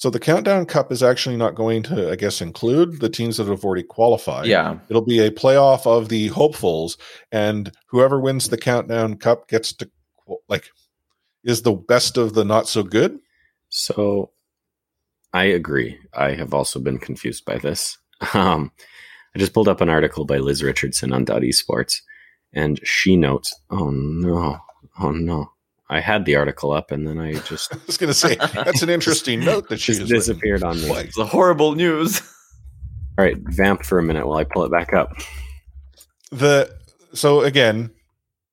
So 0.00 0.08
the 0.08 0.18
Countdown 0.18 0.64
Cup 0.64 0.90
is 0.90 1.02
actually 1.02 1.36
not 1.36 1.54
going 1.54 1.82
to, 1.82 2.10
I 2.10 2.16
guess, 2.16 2.40
include 2.40 3.00
the 3.00 3.10
teams 3.10 3.36
that 3.36 3.48
have 3.48 3.62
already 3.66 3.82
qualified. 3.82 4.46
Yeah. 4.46 4.78
It'll 4.88 5.04
be 5.04 5.18
a 5.18 5.30
playoff 5.30 5.86
of 5.86 6.08
the 6.08 6.28
hopefuls, 6.28 6.96
and 7.30 7.70
whoever 7.88 8.18
wins 8.18 8.48
the 8.48 8.56
Countdown 8.56 9.18
Cup 9.18 9.46
gets 9.46 9.74
to 9.74 9.90
like 10.48 10.70
is 11.44 11.60
the 11.60 11.74
best 11.74 12.16
of 12.16 12.32
the 12.32 12.46
not 12.46 12.66
so 12.66 12.82
good. 12.82 13.18
So 13.68 14.30
I 15.34 15.44
agree. 15.44 15.98
I 16.14 16.30
have 16.30 16.54
also 16.54 16.80
been 16.80 16.98
confused 16.98 17.44
by 17.44 17.58
this. 17.58 17.98
Um, 18.34 18.72
I 19.34 19.38
just 19.38 19.52
pulled 19.52 19.68
up 19.68 19.82
an 19.82 19.88
article 19.90 20.24
by 20.24 20.38
Liz 20.38 20.62
Richardson 20.62 21.12
on 21.12 21.24
Dot 21.24 21.42
Esports, 21.42 22.00
and 22.54 22.80
she 22.84 23.16
notes, 23.16 23.54
"Oh 23.70 23.90
no, 23.90 24.58
oh 24.98 25.10
no." 25.10 25.52
I 25.90 26.00
had 26.00 26.24
the 26.24 26.36
article 26.36 26.70
up, 26.72 26.90
and 26.92 27.06
then 27.06 27.18
I 27.18 27.34
just 27.40 27.74
I 27.74 27.78
was 27.86 27.96
going 27.98 28.08
to 28.08 28.14
say 28.14 28.36
that's 28.36 28.82
an 28.82 28.88
interesting 28.96 29.40
note 29.40 29.68
that 29.68 29.80
she 29.80 29.92
just 29.92 30.00
has 30.02 30.10
written. 30.10 30.18
disappeared 30.20 30.62
on 30.62 30.80
me. 30.80 30.88
Like, 30.88 31.06
It's 31.06 31.18
a 31.18 31.26
horrible 31.26 31.74
news. 31.74 32.20
All 33.18 33.24
right, 33.24 33.36
vamp 33.38 33.82
for 33.82 33.98
a 33.98 34.02
minute 34.02 34.26
while 34.26 34.38
I 34.38 34.44
pull 34.44 34.64
it 34.64 34.70
back 34.70 34.92
up. 34.94 35.12
the 36.30 36.74
so 37.12 37.42
again 37.42 37.90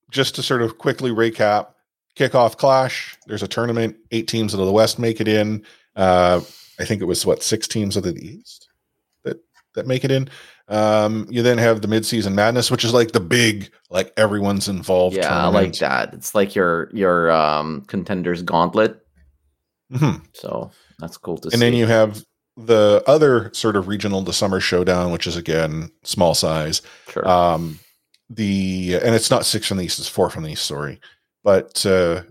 just 0.09 0.35
to 0.35 0.43
sort 0.43 0.61
of 0.61 0.77
quickly 0.77 1.11
recap 1.11 1.67
kickoff 2.15 2.57
clash. 2.57 3.15
There's 3.27 3.43
a 3.43 3.47
tournament. 3.47 3.97
Eight 4.11 4.27
teams 4.27 4.53
out 4.55 4.59
of 4.59 4.65
the 4.65 4.71
West 4.71 4.97
make 4.99 5.21
it 5.21 5.27
in. 5.27 5.63
Uh, 5.95 6.41
I 6.79 6.85
think 6.85 7.01
it 7.01 7.05
was 7.05 7.25
what 7.25 7.43
six 7.43 7.67
teams 7.67 7.97
out 7.97 8.05
of 8.05 8.15
the 8.15 8.25
East 8.25 8.67
that 9.23 9.37
that 9.75 9.85
make 9.85 10.03
it 10.03 10.11
in. 10.11 10.29
Um, 10.69 11.27
you 11.29 11.43
then 11.43 11.57
have 11.57 11.81
the 11.81 11.87
midseason 11.87 12.33
madness, 12.33 12.69
which 12.69 12.83
is 12.83 12.93
like 12.93 13.13
the 13.13 13.21
big, 13.21 13.71
like 13.89 14.11
everyone's 14.17 14.67
involved. 14.67 15.15
Yeah, 15.15 15.45
I 15.45 15.47
like 15.47 15.73
that. 15.75 16.13
It's 16.13 16.35
like 16.35 16.55
your 16.55 16.89
your 16.93 17.31
um 17.31 17.83
contenders 17.87 18.41
gauntlet. 18.41 18.99
Mm-hmm. 19.93 20.25
So 20.33 20.71
that's 20.99 21.17
cool 21.17 21.37
to 21.37 21.49
see. 21.49 21.55
And 21.55 21.61
then 21.61 21.73
you 21.73 21.85
have 21.85 22.23
the 22.57 23.03
other 23.07 23.51
sort 23.53 23.75
of 23.75 23.87
regional, 23.87 24.21
the 24.21 24.33
summer 24.33 24.59
showdown, 24.59 25.11
which 25.11 25.27
is 25.27 25.37
again 25.37 25.89
small 26.03 26.33
size. 26.33 26.81
sure. 27.09 27.27
Um, 27.27 27.79
the 28.29 28.99
and 29.01 29.15
it's 29.15 29.31
not 29.31 29.45
six 29.45 29.67
from 29.67 29.77
the 29.77 29.85
east; 29.85 29.99
it's 29.99 30.09
four 30.09 30.29
from 30.29 30.43
the 30.43 30.51
east. 30.51 30.65
Sorry, 30.65 30.99
but 31.43 31.85
uh, 31.85 32.23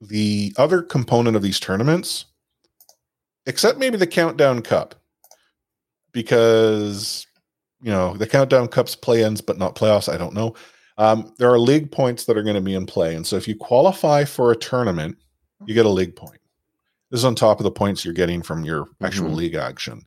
the 0.00 0.54
other 0.56 0.80
component 0.80 1.36
of 1.36 1.42
these 1.42 1.60
tournaments, 1.60 2.24
except 3.44 3.78
maybe 3.78 3.98
the 3.98 4.06
Countdown 4.06 4.62
Cup, 4.62 4.94
because 6.12 7.26
you 7.80 7.90
know 7.90 8.16
the 8.16 8.26
Countdown 8.26 8.68
Cup's 8.68 8.96
play-ins, 8.96 9.40
but 9.40 9.58
not 9.58 9.74
playoffs. 9.76 10.12
I 10.12 10.16
don't 10.16 10.34
know. 10.34 10.54
Um, 10.98 11.34
there 11.38 11.50
are 11.52 11.58
league 11.58 11.92
points 11.92 12.24
that 12.24 12.36
are 12.38 12.42
going 12.42 12.54
to 12.56 12.60
be 12.62 12.74
in 12.74 12.86
play, 12.86 13.14
and 13.14 13.26
so 13.26 13.36
if 13.36 13.46
you 13.46 13.54
qualify 13.56 14.24
for 14.24 14.50
a 14.50 14.56
tournament, 14.56 15.16
you 15.66 15.74
get 15.74 15.86
a 15.86 15.90
league 15.90 16.16
point. 16.16 16.40
This 17.10 17.20
is 17.20 17.24
on 17.24 17.34
top 17.34 17.60
of 17.60 17.64
the 17.64 17.70
points 17.70 18.04
you're 18.04 18.14
getting 18.14 18.42
from 18.42 18.64
your 18.64 18.86
actual 19.02 19.30
Mhm. 19.30 19.34
league 19.36 19.54
action. 19.54 20.02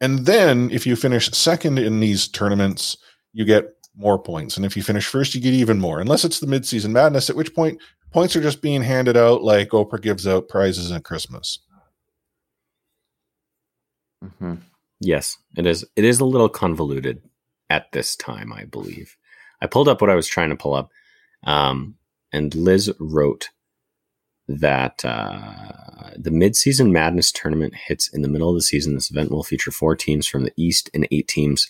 And 0.00 0.26
then 0.26 0.70
if 0.70 0.86
you 0.86 0.96
finish 0.96 1.30
second 1.30 1.78
in 1.78 2.00
these 2.00 2.26
tournaments, 2.28 2.96
you 3.32 3.44
get 3.44 3.68
more 3.94 4.18
points. 4.18 4.56
And 4.56 4.66
if 4.66 4.76
you 4.76 4.82
finish 4.82 5.06
first, 5.06 5.34
you 5.34 5.40
get 5.40 5.54
even 5.54 5.78
more, 5.78 6.00
unless 6.00 6.24
it's 6.24 6.40
the 6.40 6.46
midseason 6.46 6.90
madness, 6.90 7.30
at 7.30 7.36
which 7.36 7.54
point 7.54 7.80
points 8.10 8.34
are 8.34 8.40
just 8.42 8.60
being 8.62 8.82
handed 8.82 9.16
out 9.16 9.42
like 9.44 9.68
Oprah 9.70 10.00
gives 10.00 10.26
out 10.26 10.48
prizes 10.48 10.90
at 10.90 11.04
Christmas. 11.04 11.60
Mhm. 14.22 14.62
Yes, 15.04 15.36
it 15.56 15.66
is. 15.66 15.84
It 15.96 16.04
is 16.04 16.20
a 16.20 16.24
little 16.24 16.48
convoluted 16.48 17.22
at 17.68 17.90
this 17.92 18.14
time, 18.14 18.52
I 18.52 18.64
believe. 18.64 19.16
I 19.60 19.66
pulled 19.66 19.88
up 19.88 20.00
what 20.00 20.10
I 20.10 20.14
was 20.14 20.28
trying 20.28 20.50
to 20.50 20.56
pull 20.56 20.74
up, 20.74 20.90
um, 21.44 21.96
and 22.32 22.54
Liz 22.54 22.92
wrote 23.00 23.50
that 24.46 25.04
uh, 25.04 26.10
the 26.16 26.30
midseason 26.30 26.92
madness 26.92 27.32
tournament 27.32 27.74
hits 27.74 28.08
in 28.14 28.22
the 28.22 28.28
middle 28.28 28.48
of 28.50 28.54
the 28.54 28.62
season. 28.62 28.94
This 28.94 29.10
event 29.10 29.30
will 29.30 29.42
feature 29.42 29.72
four 29.72 29.96
teams 29.96 30.26
from 30.26 30.44
the 30.44 30.52
East 30.56 30.88
and 30.94 31.08
eight 31.10 31.26
teams 31.26 31.68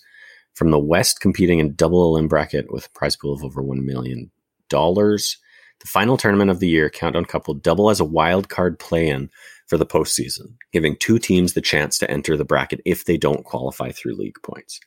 from 0.52 0.70
the 0.70 0.78
West 0.78 1.20
competing 1.20 1.58
in 1.58 1.74
double 1.74 2.04
elim 2.04 2.28
bracket 2.28 2.70
with 2.70 2.86
a 2.86 2.90
prize 2.90 3.16
pool 3.16 3.32
of 3.32 3.42
over 3.42 3.62
one 3.62 3.84
million 3.86 4.30
dollars. 4.68 5.38
The 5.80 5.88
final 5.88 6.16
tournament 6.16 6.50
of 6.50 6.60
the 6.60 6.68
year, 6.68 6.90
Countdown 6.90 7.24
Cup, 7.24 7.46
will 7.46 7.54
double 7.54 7.88
as 7.88 7.98
a 7.98 8.04
wild 8.04 8.48
card 8.50 8.78
play-in 8.78 9.30
for 9.68 9.76
the 9.78 9.86
postseason, 9.86 10.54
giving 10.72 10.96
two 10.96 11.18
teams 11.18 11.52
the 11.54 11.60
chance 11.60 11.98
to 11.98 12.10
enter 12.10 12.36
the 12.36 12.44
bracket 12.44 12.80
if 12.84 13.04
they 13.04 13.16
don't 13.16 13.44
qualify 13.44 13.90
through 13.90 14.14
league 14.16 14.36
points. 14.42 14.78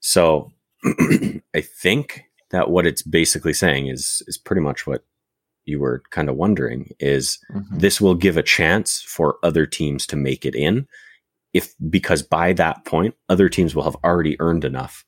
So 0.00 0.50
I 0.84 1.60
think 1.60 2.24
that 2.50 2.70
what 2.70 2.86
it's 2.86 3.02
basically 3.02 3.52
saying 3.54 3.88
is 3.88 4.22
is 4.26 4.36
pretty 4.38 4.60
much 4.62 4.86
what 4.86 5.04
you 5.64 5.80
were 5.80 6.02
kind 6.10 6.28
of 6.28 6.36
wondering 6.36 6.90
is 7.00 7.38
Mhm. 7.54 7.80
this 7.80 8.00
will 8.00 8.14
give 8.14 8.36
a 8.36 8.42
chance 8.42 9.00
for 9.00 9.38
other 9.42 9.64
teams 9.66 10.06
to 10.08 10.16
make 10.16 10.44
it 10.44 10.54
in 10.54 10.86
if 11.54 11.72
because 11.88 12.22
by 12.22 12.52
that 12.52 12.84
point 12.84 13.14
other 13.30 13.48
teams 13.48 13.74
will 13.74 13.84
have 13.84 13.96
already 14.04 14.36
earned 14.40 14.64
enough 14.64 15.04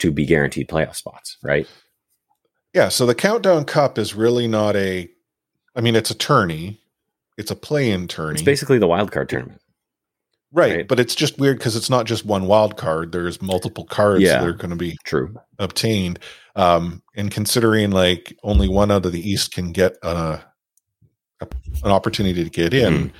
to 0.00 0.10
be 0.10 0.26
guaranteed 0.26 0.68
playoff 0.68 0.96
spots, 0.96 1.36
right? 1.44 1.68
Yeah, 2.74 2.88
so 2.88 3.06
the 3.06 3.14
Countdown 3.14 3.64
Cup 3.64 3.96
is 3.98 4.14
really 4.14 4.48
not 4.48 4.74
a 4.74 5.08
I 5.76 5.80
mean, 5.80 5.94
it's 5.96 6.10
a 6.10 6.14
tourney. 6.14 6.81
It's 7.38 7.50
a 7.50 7.56
play-in 7.56 8.08
tourney. 8.08 8.34
It's 8.34 8.42
basically 8.42 8.78
the 8.78 8.86
wild 8.86 9.10
card 9.12 9.28
tournament. 9.28 9.60
right, 10.52 10.76
right. 10.76 10.88
but 10.88 11.00
it's 11.00 11.14
just 11.14 11.38
weird 11.38 11.56
because 11.58 11.76
it's 11.76 11.88
not 11.90 12.04
just 12.06 12.26
one 12.26 12.46
wild 12.46 12.76
card. 12.76 13.10
There's 13.12 13.40
multiple 13.40 13.84
cards 13.86 14.22
Yeah. 14.22 14.40
that 14.40 14.46
are 14.48 14.52
going 14.52 14.70
to 14.70 14.76
be 14.76 14.96
True. 15.04 15.34
obtained. 15.58 16.18
Um, 16.56 17.02
and 17.16 17.30
considering 17.30 17.90
like 17.90 18.36
only 18.42 18.68
one 18.68 18.90
out 18.90 19.06
of 19.06 19.12
the 19.12 19.26
East 19.30 19.52
can 19.54 19.72
get 19.72 19.96
uh, 20.02 20.38
a, 21.40 21.46
an 21.84 21.90
opportunity 21.90 22.44
to 22.44 22.50
get 22.50 22.74
in, 22.74 22.92
Mhm. 23.08 23.12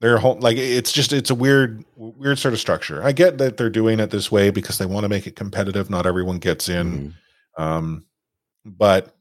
they're 0.00 0.16
home, 0.18 0.40
like 0.40 0.56
it's 0.56 0.92
just 0.92 1.12
it's 1.12 1.28
a 1.30 1.34
weird 1.34 1.84
weird 1.96 2.38
sort 2.38 2.54
of 2.54 2.60
structure. 2.60 3.02
I 3.04 3.12
get 3.12 3.36
that 3.38 3.58
they're 3.58 3.68
doing 3.68 4.00
it 4.00 4.10
this 4.10 4.32
way 4.32 4.48
because 4.50 4.78
they 4.78 4.86
want 4.86 5.04
to 5.04 5.08
make 5.10 5.26
it 5.26 5.36
competitive. 5.36 5.90
Not 5.90 6.06
everyone 6.06 6.38
gets 6.38 6.70
in, 6.70 7.14
Mhm. 7.58 7.62
um, 7.62 8.06
but 8.64 9.14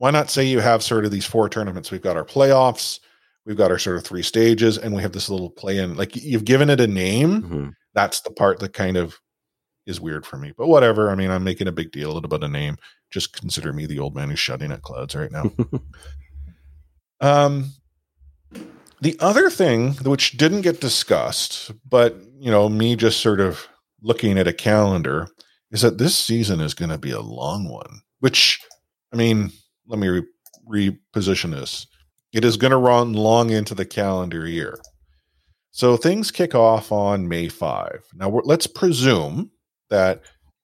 why 0.00 0.10
not 0.10 0.30
say 0.30 0.42
you 0.44 0.60
have 0.60 0.82
sort 0.82 1.04
of 1.04 1.10
these 1.10 1.26
four 1.26 1.46
tournaments? 1.50 1.90
We've 1.90 2.00
got 2.00 2.16
our 2.16 2.24
playoffs, 2.24 3.00
we've 3.44 3.56
got 3.56 3.70
our 3.70 3.78
sort 3.78 3.98
of 3.98 4.04
three 4.04 4.22
stages, 4.22 4.78
and 4.78 4.94
we 4.94 5.02
have 5.02 5.12
this 5.12 5.28
little 5.28 5.50
play 5.50 5.76
in. 5.76 5.94
Like 5.94 6.16
you've 6.16 6.46
given 6.46 6.70
it 6.70 6.80
a 6.80 6.86
name 6.86 7.42
Mhm. 7.42 7.72
that's 7.92 8.22
the 8.22 8.30
part 8.30 8.60
that 8.60 8.72
kind 8.72 8.96
of 8.96 9.18
is 9.84 10.00
weird 10.00 10.24
for 10.24 10.38
me. 10.38 10.52
But 10.56 10.68
whatever. 10.68 11.10
I 11.10 11.14
mean, 11.16 11.30
I'm 11.30 11.44
making 11.44 11.68
a 11.68 11.72
big 11.72 11.90
deal 11.92 12.16
about 12.16 12.42
a 12.44 12.48
name. 12.48 12.76
Just 13.10 13.38
consider 13.38 13.74
me 13.74 13.84
the 13.84 13.98
old 13.98 14.14
man 14.16 14.30
who's 14.30 14.38
shutting 14.38 14.72
at 14.72 14.80
clouds 14.82 15.14
right 15.14 15.30
now. 15.32 15.50
um, 17.20 17.72
the 19.02 19.16
other 19.20 19.50
thing 19.50 19.92
which 20.04 20.36
didn't 20.38 20.62
get 20.62 20.80
discussed, 20.80 21.72
but 21.88 22.16
you 22.38 22.50
know, 22.50 22.68
me 22.70 22.96
just 22.96 23.20
sort 23.20 23.40
of 23.40 23.68
looking 24.00 24.38
at 24.38 24.48
a 24.48 24.52
calendar, 24.54 25.28
is 25.70 25.82
that 25.82 25.98
this 25.98 26.16
season 26.16 26.60
is 26.60 26.72
going 26.74 26.90
to 26.90 26.98
be 26.98 27.10
a 27.10 27.20
long 27.20 27.68
one. 27.68 28.00
Which, 28.20 28.58
I 29.12 29.16
mean, 29.16 29.52
let 29.86 29.98
me 29.98 30.08
re- 30.08 30.26
reposition 30.68 31.50
this. 31.52 31.86
It 32.32 32.44
is 32.44 32.56
going 32.56 32.70
to 32.70 32.76
run 32.76 33.12
long 33.12 33.50
into 33.50 33.74
the 33.74 33.84
calendar 33.84 34.46
year. 34.46 34.78
So 35.72 35.96
things 35.96 36.30
kick 36.30 36.54
off 36.54 36.92
on 36.92 37.28
May 37.28 37.48
5. 37.48 38.04
Now, 38.14 38.28
we're, 38.28 38.42
let's 38.42 38.66
presume 38.66 39.50
that 39.88 40.22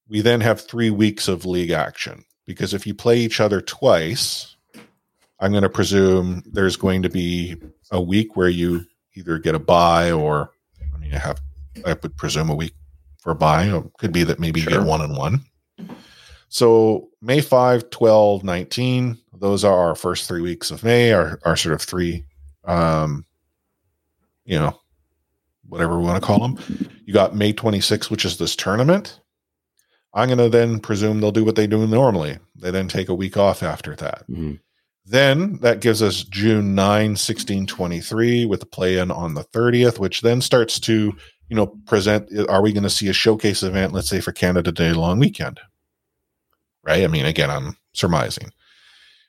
we 0.09 0.21
then 0.21 0.41
have 0.41 0.61
three 0.61 0.91
weeks 0.91 1.29
of 1.29 1.45
league 1.45 1.71
action 1.71 2.25
because 2.47 2.75
if 2.75 2.87
you 2.87 2.95
play 2.95 3.19
each 3.19 3.41
other 3.41 3.61
twice, 3.61 4.57
I'm 5.41 5.51
going 5.51 5.63
to 5.63 5.69
presume 5.69 6.43
there's 6.47 6.77
going 6.77 7.03
to 7.03 7.09
be 7.09 7.57
a 7.91 8.01
week 8.01 8.37
where 8.37 8.49
you 8.49 8.85
either 9.15 9.39
get 9.39 9.55
a 9.55 9.61
buy 9.61 10.13
or, 10.13 10.51
I 10.95 10.99
mean, 10.99 11.15
I 11.15 11.19
have, 11.19 11.41
I 11.85 11.97
would 12.01 12.17
presume 12.17 12.49
a 12.49 12.55
week 12.55 12.75
for 13.19 13.33
a 13.33 13.35
bye. 13.35 13.65
It 13.65 13.85
could 13.99 14.13
be 14.13 14.25
that 14.25 14.39
maybe 14.39 14.61
you 14.61 14.67
get 14.67 14.83
one 14.83 15.01
and 15.01 15.17
one. 15.17 15.45
So 16.49 17.09
May 17.21 17.41
5, 17.41 17.91
12, 17.91 18.45
19, 18.45 19.19
those 19.39 19.65
are 19.65 19.77
our 19.77 19.95
first 19.95 20.29
three 20.29 20.41
weeks 20.43 20.71
of 20.71 20.85
May, 20.85 21.13
our, 21.13 21.39
our 21.45 21.57
sort 21.57 21.75
of 21.75 21.83
three, 21.83 22.25
um, 22.65 23.25
you 24.45 24.59
know, 24.59 24.79
whatever 25.69 25.99
we 25.99 26.05
want 26.05 26.21
to 26.23 26.27
call 26.27 26.39
them. 26.41 26.59
You 27.05 27.13
got 27.13 27.35
May 27.35 27.53
26, 27.53 28.11
which 28.11 28.25
is 28.25 28.39
this 28.39 28.55
tournament. 28.57 29.21
I'm 30.15 30.29
going 30.29 30.39
to 30.39 30.49
then 30.49 30.79
presume 30.81 31.21
they'll 31.21 31.33
do 31.33 31.45
what 31.45 31.57
they 31.57 31.67
do 31.67 31.87
normally. 31.87 32.39
They 32.55 32.71
then 32.71 32.89
take 32.89 33.09
a 33.09 33.15
week 33.15 33.37
off 33.37 33.63
after 33.63 33.95
that. 33.97 34.25
Mhm. 34.31 34.61
Then 35.05 35.59
that 35.61 35.81
gives 35.81 36.03
us 36.03 36.25
June 36.25 36.75
9, 36.75 37.15
16, 37.17 37.67
23 37.67 38.45
with 38.47 38.61
the 38.61 38.67
play 38.67 38.99
in 38.99 39.11
on 39.11 39.35
the 39.35 39.45
30th, 39.45 39.99
which 40.01 40.23
then 40.23 40.41
starts 40.41 40.81
to, 40.81 41.15
you 41.49 41.57
know, 41.57 41.67
present. 41.87 42.29
Are 42.49 42.63
we 42.63 42.73
going 42.73 42.83
to 42.83 42.91
see 42.91 43.09
a 43.09 43.13
showcase 43.13 43.63
event, 43.63 43.93
let's 43.93 44.09
say 44.09 44.21
for 44.21 44.33
Canada 44.33 44.73
Day 44.73 44.93
long 44.93 45.19
weekend? 45.21 45.61
Right. 46.87 47.03
I 47.03 47.09
mean, 47.09 47.27
again, 47.27 47.51
I'm 47.51 47.77
surmising. 47.95 48.53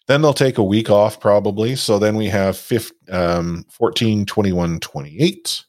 Then 0.08 0.22
they'll 0.22 0.34
take 0.34 0.58
a 0.58 0.64
week 0.64 0.90
off 0.90 1.20
probably. 1.20 1.76
So 1.76 2.00
then 2.00 2.16
we 2.16 2.28
have 2.28 2.58
15, 2.58 2.98
um, 3.10 3.66
14, 3.70 4.26
21, 4.26 4.80
28 4.80 5.66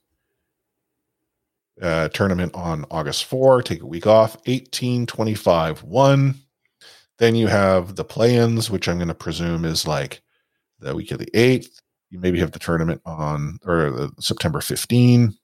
uh, 1.83 2.09
tournament 2.09 2.55
on 2.55 2.85
August 2.91 3.25
4, 3.25 3.63
take 3.63 3.83
a 3.83 3.87
week 3.87 4.07
off, 4.07 4.37
18, 4.47 5.07
25, 5.07 5.83
1. 5.83 6.35
Then 7.19 7.35
you 7.35 7.49
have 7.49 7.97
the 7.97 8.05
play 8.05 8.37
ins, 8.37 8.71
which 8.71 8.89
I'm 8.89 8.99
going 8.99 9.09
to 9.09 9.15
presume 9.15 9.65
is 9.65 9.87
like 9.87 10.23
the 10.79 10.95
week 10.95 11.11
of 11.11 11.19
the 11.19 11.31
8th. 11.33 11.81
You 12.11 12.19
maybe 12.21 12.39
have 12.39 12.53
the 12.53 12.59
tournament 12.59 13.03
on 13.05 13.59
or 13.65 13.91
the 13.91 14.13
September 14.21 14.61
15, 14.61 15.35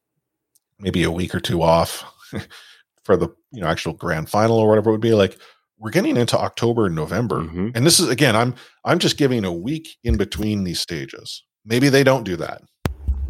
maybe 0.78 1.02
a 1.02 1.10
week 1.10 1.34
or 1.34 1.40
two 1.40 1.62
off 1.62 2.04
for 3.02 3.16
the 3.16 3.28
you 3.52 3.60
know 3.60 3.66
actual 3.66 3.92
grand 3.92 4.30
final 4.30 4.56
or 4.56 4.68
whatever 4.68 4.90
it 4.90 4.92
would 4.92 5.00
be. 5.00 5.12
Like 5.12 5.38
we're 5.84 5.90
getting 5.90 6.16
into 6.16 6.38
October 6.38 6.86
and 6.86 6.94
November. 6.94 7.40
Mhm. 7.40 7.76
And 7.76 7.84
this 7.84 8.00
is 8.00 8.08
again, 8.08 8.34
I'm 8.34 8.54
I'm 8.86 8.98
just 8.98 9.18
giving 9.18 9.44
a 9.44 9.52
week 9.52 9.98
in 10.02 10.16
between 10.16 10.64
these 10.64 10.80
stages. 10.80 11.44
Maybe 11.66 11.90
they 11.90 12.02
don't 12.02 12.24
do 12.24 12.36
that. 12.36 12.62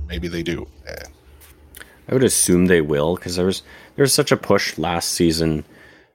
Maybe 0.06 0.28
they 0.28 0.44
do. 0.44 0.68
Eh, 0.86 1.04
I 2.08 2.12
would 2.14 2.22
assume 2.22 2.66
they 2.66 2.80
will 2.80 3.16
because 3.16 3.34
there 3.34 3.46
was 3.46 3.62
there 3.96 4.04
was 4.04 4.14
such 4.14 4.30
a 4.30 4.36
push 4.36 4.78
last 4.78 5.10
season 5.10 5.64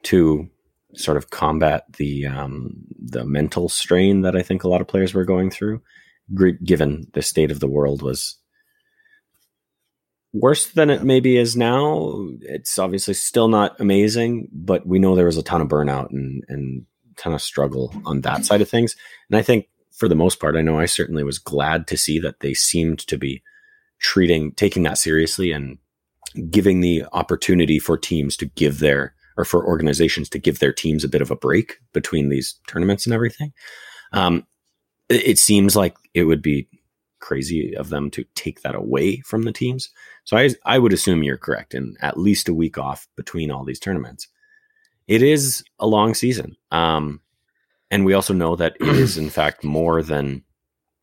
to 0.04 0.48
sort 0.96 1.18
of 1.18 1.30
combat 1.30 1.84
the 1.98 2.26
um, 2.28 2.72
the 2.98 3.26
mental 3.26 3.68
strain 3.68 4.22
that 4.22 4.38
I 4.38 4.42
think 4.42 4.64
a 4.64 4.70
lot 4.70 4.80
of 4.80 4.88
players 4.88 5.14
were 5.14 5.26
going 5.26 5.50
through, 5.52 5.82
given 6.64 7.06
the 7.14 7.22
state 7.22 7.52
of 7.52 7.60
the 7.60 7.68
world 7.68 8.02
was 8.02 8.39
worse 10.34 10.68
than 10.68 10.90
it 10.90 11.04
maybe 11.04 11.38
is 11.38 11.56
now. 11.56 12.28
It's 12.42 12.78
obviously 12.78 13.14
still 13.14 13.48
not 13.48 13.80
amazing, 13.80 14.48
but 14.52 14.86
we 14.86 15.00
know 15.00 15.16
there 15.16 15.26
was 15.26 15.38
a 15.38 15.44
ton 15.44 15.62
of 15.62 15.68
burnout 15.68 16.10
and 16.12 16.44
and 16.48 16.86
ton 17.18 17.34
of 17.34 17.42
struggle 17.42 17.94
on 18.06 18.22
that 18.22 18.46
side 18.46 18.62
of 18.62 18.70
things. 18.70 18.96
And 19.30 19.38
I 19.38 19.42
think 19.42 19.68
for 19.92 20.08
the 20.08 20.16
most 20.16 20.40
part, 20.40 20.56
I 20.56 20.62
know 20.62 20.80
I 20.80 20.86
certainly 20.86 21.24
was 21.24 21.38
glad 21.38 21.88
to 21.88 21.98
see 21.98 22.20
that 22.20 22.40
they 22.40 22.54
seemed 22.54 23.00
to 23.00 23.18
be 23.18 23.44
treating, 24.00 24.54
taking 24.54 24.84
that 24.84 24.98
seriously 24.98 25.52
and 25.52 25.78
giving 26.50 26.80
the 26.80 27.04
opportunity 27.12 27.80
for 27.80 27.98
teams 27.98 28.38
to 28.38 28.46
give 28.46 28.80
their, 28.80 29.14
or 29.36 29.44
for 29.44 29.66
organizations 29.66 30.30
to 30.30 30.40
give 30.40 30.60
their 30.60 30.72
teams 30.72 31.04
a 31.04 31.10
bit 31.10 31.22
of 31.22 31.32
a 31.32 31.36
break 31.36 31.80
between 31.92 32.30
these 32.30 32.56
tournaments 32.68 33.06
and 33.06 33.14
everything. 33.14 33.52
Um, 34.14 34.48
it, 35.10 35.28
it 35.28 35.38
seems 35.38 35.76
like 35.76 35.96
it 36.14 36.24
would 36.24 36.42
be 36.42 36.70
crazy 37.20 37.76
of 37.76 37.90
them 37.90 38.10
to 38.12 38.26
take 38.36 38.62
that 38.62 38.76
away 38.76 39.18
from 39.22 39.44
the 39.44 39.52
teams. 39.52 39.90
So 40.24 40.38
I, 40.38 40.50
I 40.66 40.80
would 40.80 40.94
assume 40.94 41.24
you're 41.24 41.38
correct 41.38 41.74
in 41.74 41.96
at 42.02 42.18
least 42.18 42.50
a 42.50 42.54
week 42.54 42.78
off 42.78 43.08
between 43.16 43.52
all 43.52 43.64
these 43.64 43.80
tournaments. 43.80 44.28
It 45.08 45.24
is 45.24 45.64
a 45.80 45.88
long 45.88 46.14
season. 46.14 46.56
Um, 46.72 47.22
and 47.92 48.06
we 48.06 48.14
also 48.14 48.34
know 48.34 48.56
that 48.56 48.76
it 48.80 48.96
is 48.96 49.18
in 49.18 49.30
fact 49.32 49.64
more 49.64 50.04
than 50.04 50.44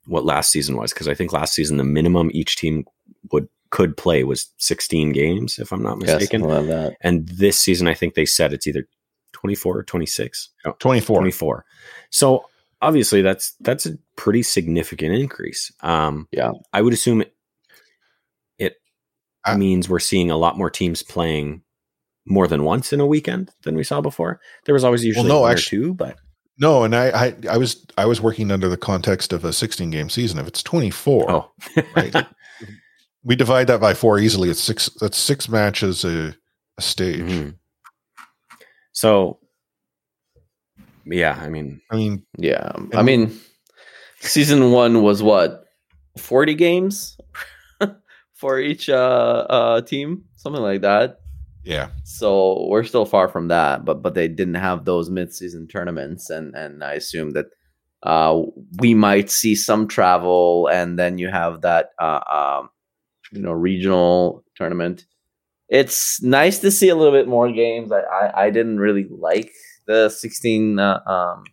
what 0.07 0.25
last 0.25 0.51
season 0.51 0.77
was 0.77 0.93
because 0.93 1.09
I 1.09 1.15
think 1.15 1.33
last 1.33 1.55
season 1.55 1.77
the 1.77 1.85
minimum 1.85 2.31
each 2.33 2.57
team 2.57 2.85
would 3.33 3.49
could 3.71 3.97
play 3.97 4.23
was 4.23 4.53
16 4.59 5.13
games 5.13 5.59
if 5.59 5.73
I'm 5.73 5.83
not 5.83 5.99
mistaken. 5.99 6.43
Yes, 6.43 6.49
love 6.49 6.67
that. 6.69 6.97
And 7.01 7.29
this 7.29 7.59
season 7.59 7.89
I 7.89 7.95
think 7.95 8.15
they 8.15 8.25
said 8.25 8.53
it's 8.53 8.67
either 8.67 8.87
24 9.33 9.79
or 9.79 9.83
26. 9.83 10.51
No, 10.65 10.77
24. 10.79 11.19
24. 11.19 11.65
So 12.11 12.47
obviously 12.83 13.23
that's 13.23 13.55
that's 13.61 13.87
a 13.87 13.99
pretty 14.17 14.43
significant 14.43 15.15
increase. 15.15 15.73
Um, 15.81 16.29
Yeah. 16.33 16.53
I 16.73 16.83
would 16.83 16.93
assume 16.93 17.23
it, 17.23 17.33
it 18.59 18.77
means 19.59 19.89
we're 19.89 19.99
seeing 20.01 20.31
a 20.31 20.37
lot 20.37 20.59
more 20.59 20.71
teams 20.71 21.03
playing 21.03 21.63
more 22.27 22.49
than 22.49 22.65
once 22.65 22.93
in 22.93 23.01
a 23.01 23.07
weekend 23.07 23.51
than 23.63 23.77
we 23.77 23.85
saw 23.85 24.01
before. 24.01 24.41
There 24.65 24.75
was 24.75 24.83
always 24.83 25.05
usually 25.05 25.29
no, 25.29 25.43
one 25.43 25.53
actu- 25.53 25.61
or 25.61 25.85
two, 25.85 25.95
but 25.95 26.17
No, 26.59 26.83
and 26.83 26.97
I, 26.97 27.27
I 27.27 27.35
I 27.53 27.57
was 27.57 27.87
I 27.97 28.07
was 28.07 28.21
working 28.21 28.51
under 28.51 28.69
the 28.69 28.77
context 28.77 29.33
of 29.33 29.45
a 29.45 29.53
16 29.53 29.91
game 29.91 30.11
season. 30.11 30.39
If 30.41 30.49
it's 30.49 30.63
24, 30.65 31.31
oh, 31.31 31.53
right? 31.95 32.27
we 33.23 33.37
divide 33.37 33.69
that 33.69 33.81
by 33.81 33.95
four 33.95 34.19
easily. 34.19 34.51
It's 34.51 34.61
six. 34.61 34.91
That's 35.01 35.17
six 35.19 35.49
matches 35.49 36.05
a, 36.05 36.35
a 36.79 36.83
stage. 36.83 37.21
Mhm. 37.21 37.55
So, 38.93 39.39
yeah, 41.07 41.39
I 41.41 41.49
mean, 41.49 41.81
I 41.91 41.97
mean, 41.97 42.27
Yeah. 42.39 42.73
I 42.95 43.03
mean, 43.03 43.33
season 44.21 44.73
one 44.73 45.03
was 45.03 45.23
what? 45.23 45.65
40 46.19 46.55
games 46.55 47.17
for 48.35 48.59
each 48.59 48.89
uh, 48.89 49.47
uh, 49.49 49.81
team? 49.83 50.25
Something 50.37 50.63
like 50.63 50.81
that. 50.83 51.19
yeah, 51.65 51.89
So 52.05 52.67
we're 52.69 52.85
still 52.85 53.05
far 53.07 53.29
from 53.29 53.49
that, 53.49 53.85
but 53.85 54.03
but 54.03 54.15
they 54.15 54.29
didn't 54.29 54.55
have 54.55 54.85
those 54.85 55.11
mid-season 55.11 55.67
tournaments, 55.69 56.31
and 56.31 56.55
and 56.55 56.83
I 56.85 56.95
assume 56.95 57.31
that 57.33 57.47
uh, 58.03 58.43
we 58.79 58.95
might 58.95 59.31
see 59.31 59.55
some 59.57 59.89
travel, 59.89 60.69
and 60.73 60.97
then 60.99 61.19
you 61.19 61.29
have 61.29 61.63
that 61.63 61.91
uh, 61.99 62.21
um, 62.31 62.71
you 63.33 63.43
know 63.43 63.53
regional 63.53 64.45
tournament. 64.55 65.07
It's 65.69 66.23
nice 66.23 66.61
to 66.61 66.71
see 66.71 66.89
a 66.89 66.95
little 66.95 67.13
bit 67.13 67.27
more 67.27 67.51
games. 67.51 67.91
I 67.91 68.01
I, 68.03 68.45
I 68.47 68.51
didn't 68.51 68.79
really 68.79 69.07
like 69.11 69.51
the 69.87 70.09
16 70.09 70.79
uh, 70.79 71.01
um, 71.07 71.45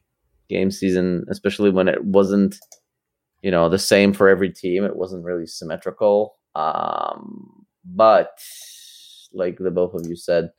game 0.50 0.72
season, 0.72 1.26
especially 1.30 1.70
when 1.70 1.88
it 1.88 2.04
wasn't 2.04 2.56
you 3.42 3.52
know 3.52 3.70
the 3.70 3.80
same 3.80 4.14
for 4.14 4.30
every 4.30 4.50
team. 4.50 4.84
It 4.84 4.96
wasn't 4.96 5.26
really 5.26 5.46
symmetrical. 5.46 6.38
Um, 6.56 7.66
but 7.86 8.40
like 9.34 9.58
the 9.58 9.72
both 9.72 9.94
of 9.94 10.08
you 10.08 10.16
said, 10.16 10.50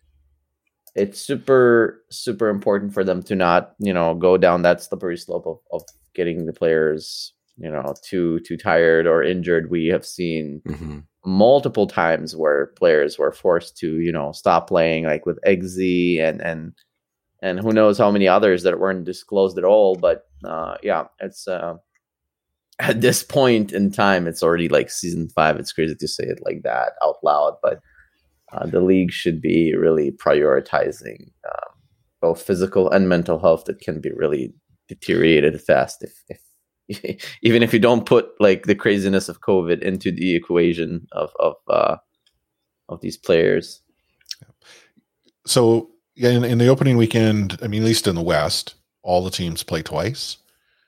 it's 0.95 1.21
super 1.21 2.03
super 2.11 2.49
important 2.49 2.93
for 2.93 3.03
them 3.03 3.23
to 3.25 3.35
not 3.35 3.73
you 3.79 3.93
know 3.93 4.15
go 4.15 4.37
down 4.37 4.63
that 4.63 4.83
slippery 4.83 5.17
slope 5.17 5.47
of, 5.47 5.59
of 5.73 5.83
getting 6.15 6.47
the 6.47 6.53
players 6.53 7.33
you 7.57 7.71
know 7.71 7.95
too 8.05 8.41
too 8.41 8.57
tired 8.57 9.07
or 9.07 9.23
injured. 9.23 9.71
We 9.71 9.87
have 9.87 10.05
seen 10.05 10.61
mhm. 10.67 11.05
multiple 11.25 11.87
times 11.87 12.37
where 12.37 12.67
players 12.77 13.19
were 13.19 13.33
forced 13.33 13.79
to 13.79 13.99
you 14.01 14.13
know 14.13 14.33
stop 14.33 14.69
playing 14.69 15.05
like 15.05 15.25
with 15.25 15.39
Eggsy 15.47 16.21
and 16.21 16.41
and 16.43 16.75
and 17.43 17.61
who 17.61 17.73
knows 17.73 17.99
how 17.99 18.11
many 18.11 18.27
others 18.27 18.63
that 18.63 18.79
weren't 18.79 19.05
disclosed 19.05 19.59
at 19.59 19.65
all 19.65 19.95
but 19.97 20.27
uh 20.45 20.77
yeah 20.83 21.05
it's 21.21 21.47
uh 21.49 21.75
at 22.81 23.01
this 23.01 23.23
point 23.23 23.73
in 23.73 23.91
time 23.91 24.27
it's 24.27 24.43
already 24.43 24.69
like 24.69 24.91
season 24.91 25.29
five 25.29 25.57
it's 25.57 25.73
crazy 25.73 25.95
to 25.95 26.09
say 26.09 26.25
it 26.25 26.41
like 26.45 26.63
that 26.63 26.93
out 27.03 27.17
loud 27.23 27.57
but 27.63 27.81
uh, 28.53 28.67
the 28.67 28.81
league 28.81 29.11
should 29.11 29.41
be 29.41 29.75
really 29.75 30.13
prioritizing 30.13 31.31
um, 31.49 31.75
both 32.21 32.41
physical 32.43 32.91
and 32.91 33.09
mental 33.09 33.39
health 33.39 33.65
that 33.65 33.81
can 33.81 34.01
be 34.01 34.11
really 34.13 34.53
deteriorated 34.89 35.61
fast 35.61 36.03
if, 36.03 36.23
if 36.29 36.41
even 37.43 37.63
if 37.63 37.73
you 37.73 37.79
don't 37.79 38.07
put 38.07 38.29
like 38.41 38.65
the 38.65 38.75
craziness 38.75 39.29
of 39.29 39.41
COVID 39.41 39.83
into 39.83 40.11
the 40.13 40.35
equation 40.35 41.07
of 41.13 41.31
of 41.41 41.55
uh, 41.69 41.97
of 42.89 43.01
these 43.01 43.17
players. 43.17 43.81
so 45.47 45.91
yeah, 46.17 46.31
in, 46.31 46.45
in 46.45 46.59
the 46.59 46.69
opening 46.69 46.97
weekend, 46.97 47.59
I 47.63 47.67
mean, 47.67 47.83
at 47.83 47.87
least 47.87 48.07
in 48.07 48.15
the 48.15 48.23
West, 48.23 48.75
all 49.03 49.25
the 49.25 49.31
teams 49.31 49.63
play 49.63 49.83
twice. 49.83 50.37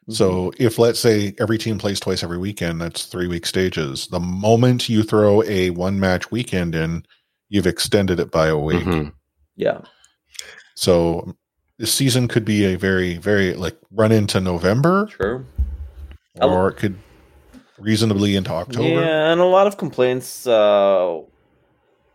So 0.08 0.52
if 0.56 0.78
let's 0.78 1.00
say 1.00 1.34
every 1.40 1.58
team 1.58 1.78
plays 1.78 1.98
twice 1.98 2.22
every 2.22 2.38
weekend, 2.38 2.80
that's 2.80 3.06
three 3.06 3.26
week 3.26 3.44
stages. 3.44 4.06
The 4.06 4.20
moment 4.20 4.88
you 4.88 5.02
throw 5.02 5.42
a 5.42 5.70
one 5.70 5.98
match 5.98 6.30
weekend 6.30 6.76
in, 6.76 7.04
you've 7.48 7.66
extended 7.66 8.20
it 8.20 8.30
by 8.30 8.46
a 8.46 8.56
week. 8.56 8.84
Mhm. 8.84 9.12
yeah, 9.56 9.80
So 10.76 11.34
the 11.78 11.88
season 11.88 12.28
could 12.28 12.44
be 12.44 12.64
a 12.66 12.76
very, 12.76 13.18
very 13.18 13.54
like 13.54 13.76
run 13.90 14.12
into 14.12 14.40
November, 14.40 15.08
sure. 15.16 15.44
or 16.40 16.68
it 16.68 16.76
could 16.76 16.96
reasonably 17.76 18.36
into 18.36 18.52
October. 18.52 18.88
Yeah, 18.88 19.32
and 19.32 19.40
a 19.40 19.44
lot 19.44 19.66
of 19.66 19.76
complaints, 19.76 20.46
uh, 20.46 21.20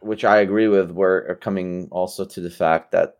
which 0.01 0.25
I 0.25 0.37
agree 0.39 0.67
with, 0.67 0.91
were 0.91 1.25
are 1.29 1.35
coming 1.35 1.87
also 1.91 2.25
to 2.25 2.41
the 2.41 2.49
fact 2.49 2.91
that 2.91 3.17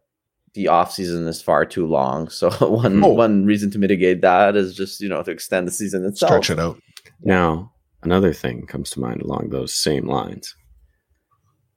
the 0.53 0.67
off 0.67 0.91
season 0.91 1.27
is 1.27 1.41
far 1.41 1.65
too 1.65 1.87
long. 1.87 2.27
So 2.29 2.49
one 2.69 3.03
Oh. 3.03 3.09
one 3.09 3.45
reason 3.45 3.71
to 3.71 3.79
mitigate 3.79 4.21
that 4.21 4.55
is 4.55 4.75
just 4.75 5.01
you 5.01 5.09
know 5.09 5.23
to 5.23 5.31
extend 5.31 5.67
the 5.67 5.71
season 5.71 6.05
itself. 6.05 6.29
Stretch 6.29 6.49
it 6.49 6.59
out. 6.59 6.79
Now, 7.23 7.71
another 8.03 8.33
thing 8.33 8.65
comes 8.65 8.89
to 8.91 8.99
mind 8.99 9.21
along 9.21 9.49
those 9.49 9.73
same 9.73 10.07
lines. 10.07 10.55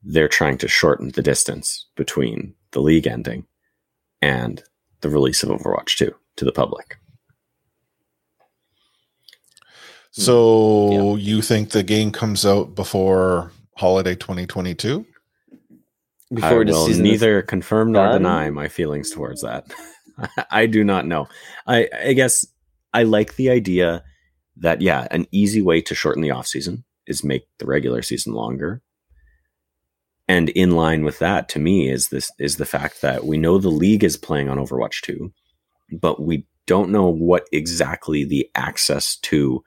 They're 0.03 0.29
trying 0.29 0.59
to 0.59 0.69
shorten 0.69 1.11
the 1.11 1.23
distance 1.23 1.87
between 1.97 2.55
the 2.73 2.81
league 2.81 3.07
ending 3.07 3.47
and 4.21 4.63
the 5.01 5.09
release 5.09 5.43
of 5.43 5.51
Overwatch 5.51 5.97
2 5.97 6.15
to 6.37 6.45
the 6.45 6.53
public. 6.53 6.97
So 10.11 11.15
hmm. 11.15 11.19
you 11.19 11.43
think 11.43 11.71
the 11.71 11.83
game 11.83 12.13
comes 12.13 12.47
out 12.47 12.75
before 12.75 13.51
holiday 13.77 14.14
2022? 14.14 15.07
Before 16.33 16.49
I 16.49 16.64
will 16.64 16.87
season 16.87 17.07
is 17.07 17.12
neither 17.12 17.43
confirm 17.43 17.93
nor 17.93 18.07
done? 18.07 18.22
deny 18.22 18.51
my 18.51 18.68
feelings 18.68 19.11
towards 19.11 19.43
that. 19.43 19.66
I 20.51 20.66
do 20.66 20.85
not 20.85 21.07
know. 21.07 21.29
I, 21.66 21.89
I 21.93 22.12
guess 22.12 22.47
I 22.93 23.03
like 23.03 23.37
the 23.37 23.51
idea 23.51 24.05
that 24.57 24.81
yeah, 24.81 25.07
an 25.11 25.27
easy 25.31 25.61
way 25.61 25.81
to 25.83 25.95
shorten 25.95 26.22
the 26.22 26.31
off 26.31 26.47
season 26.47 26.85
is 27.07 27.25
make 27.25 27.47
the 27.59 27.66
regular 27.66 28.03
season 28.03 28.33
longer. 28.33 28.83
And 30.27 30.49
in 30.51 30.70
line 30.70 31.05
with 31.05 31.18
that, 31.18 31.49
to 31.51 31.59
me, 31.59 31.91
is 31.91 32.09
this 32.09 32.31
is 32.39 32.57
the 32.57 32.64
fact 32.64 33.03
that 33.03 33.27
we 33.27 33.37
know 33.37 33.59
the 33.59 33.68
league 33.68 34.05
is 34.05 34.16
playing 34.16 34.49
on 34.49 34.59
Overwatch 34.59 35.03
2, 35.03 35.33
but 36.01 36.22
we 36.22 36.47
don't 36.66 36.91
know 36.91 37.09
what 37.09 37.47
exactly 37.53 38.25
the 38.25 38.49
access 38.55 39.16
to 39.16 39.62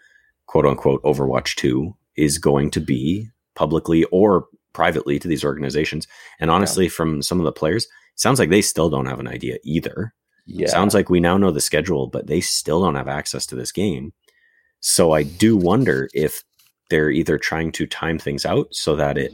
quote 0.47 0.65
unquote 0.65 1.03
Overwatch 1.03 1.55
2 1.55 1.95
is 2.15 2.39
going 2.39 2.71
to 2.71 2.79
be 2.79 3.29
publicly 3.57 4.03
or 4.05 4.45
privately 4.73 5.17
to 5.19 5.27
these 5.27 5.43
organizations. 5.43 6.07
And 6.39 6.51
honestly, 6.51 6.87
from 6.87 7.21
some 7.23 7.39
of 7.39 7.45
the 7.45 7.51
players, 7.51 7.85
it 7.85 8.19
sounds 8.19 8.39
like 8.39 8.51
they 8.51 8.61
still 8.61 8.89
don't 8.89 9.07
have 9.07 9.19
an 9.19 9.27
idea 9.27 9.57
either. 9.63 10.13
yeah, 10.45 10.67
Sounds 10.67 10.93
like 10.93 11.09
we 11.09 11.19
now 11.19 11.35
know 11.37 11.51
the 11.51 11.59
schedule, 11.59 12.07
but 12.07 12.27
they 12.27 12.39
still 12.41 12.81
don't 12.81 12.95
have 12.95 13.07
access 13.07 13.45
to 13.47 13.55
this 13.55 13.71
game. 13.71 14.13
So 14.79 15.11
I 15.11 15.23
do 15.23 15.57
wonder 15.57 16.07
if 16.13 16.43
they're 16.89 17.09
either 17.09 17.37
trying 17.37 17.71
to 17.73 17.87
time 17.87 18.19
things 18.19 18.45
out 18.45 18.67
so 18.71 18.95
that 18.95 19.17
it 19.17 19.33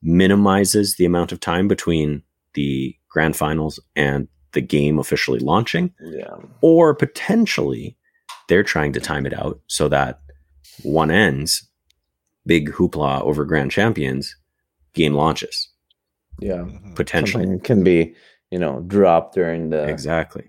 minimizes 0.00 0.94
the 0.94 1.04
amount 1.04 1.32
of 1.32 1.40
time 1.40 1.68
between 1.68 2.22
the 2.54 2.94
grand 3.10 3.36
finals 3.36 3.80
and 3.96 4.28
the 4.52 4.60
game 4.60 4.98
officially 4.98 5.40
launching, 5.40 5.92
yeah, 6.00 6.36
or 6.62 6.94
potentially 6.94 7.96
they're 8.48 8.62
trying 8.62 8.92
to 8.92 9.00
time 9.00 9.26
it 9.26 9.34
out 9.34 9.60
so 9.66 9.88
that 9.88 10.20
one 10.82 11.10
ends, 11.10 11.67
big 12.48 12.64
hoopla 12.72 13.20
over 13.22 13.44
grand 13.44 13.70
champions, 13.70 14.34
game 14.94 15.14
launches 15.14 15.68
yeah. 16.40 16.64
potentially. 16.94 17.44
Something 17.44 17.60
can 17.60 17.84
be 17.84 18.14
you 18.50 18.58
know 18.58 18.80
dropped 18.94 19.34
during 19.34 19.70
the 19.70 19.82
Exactly. 19.94 20.44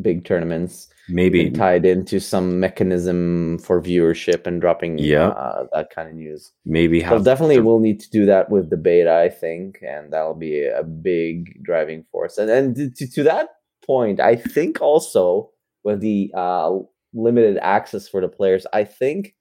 big 0.00 0.24
tournaments. 0.24 0.88
Maybe 1.08 1.50
tied 1.50 1.84
into 1.84 2.18
some 2.18 2.58
mechanism 2.60 3.58
for 3.58 3.80
viewership 3.82 4.46
and 4.46 4.60
dropping 4.60 4.96
Yeah. 4.98 5.28
uh, 5.28 5.66
that 5.74 5.90
kind 5.94 6.08
of 6.08 6.14
news. 6.14 6.52
maybe 6.64 7.00
So 7.02 7.22
definitely 7.22 7.56
the- 7.56 7.64
we'll 7.64 7.80
need 7.88 8.00
to 8.00 8.10
do 8.10 8.24
that 8.26 8.48
with 8.50 8.70
the 8.70 8.78
beta, 8.78 9.12
I 9.14 9.28
think, 9.28 9.78
and 9.86 10.10
that'll 10.12 10.34
be 10.50 10.64
a 10.64 10.82
big 10.82 11.62
driving 11.62 12.04
force. 12.10 12.38
And 12.38 12.48
and 12.50 12.74
to, 12.96 13.06
to 13.16 13.22
that 13.24 13.48
point. 13.86 14.18
I 14.18 14.34
think 14.36 14.80
also 14.80 15.50
with 15.84 16.00
the 16.00 16.32
uh, 16.34 16.70
limited 17.12 17.58
access 17.60 18.08
for 18.08 18.20
the 18.22 18.28
players, 18.38 18.66
I 18.72 18.84
think 18.84 19.34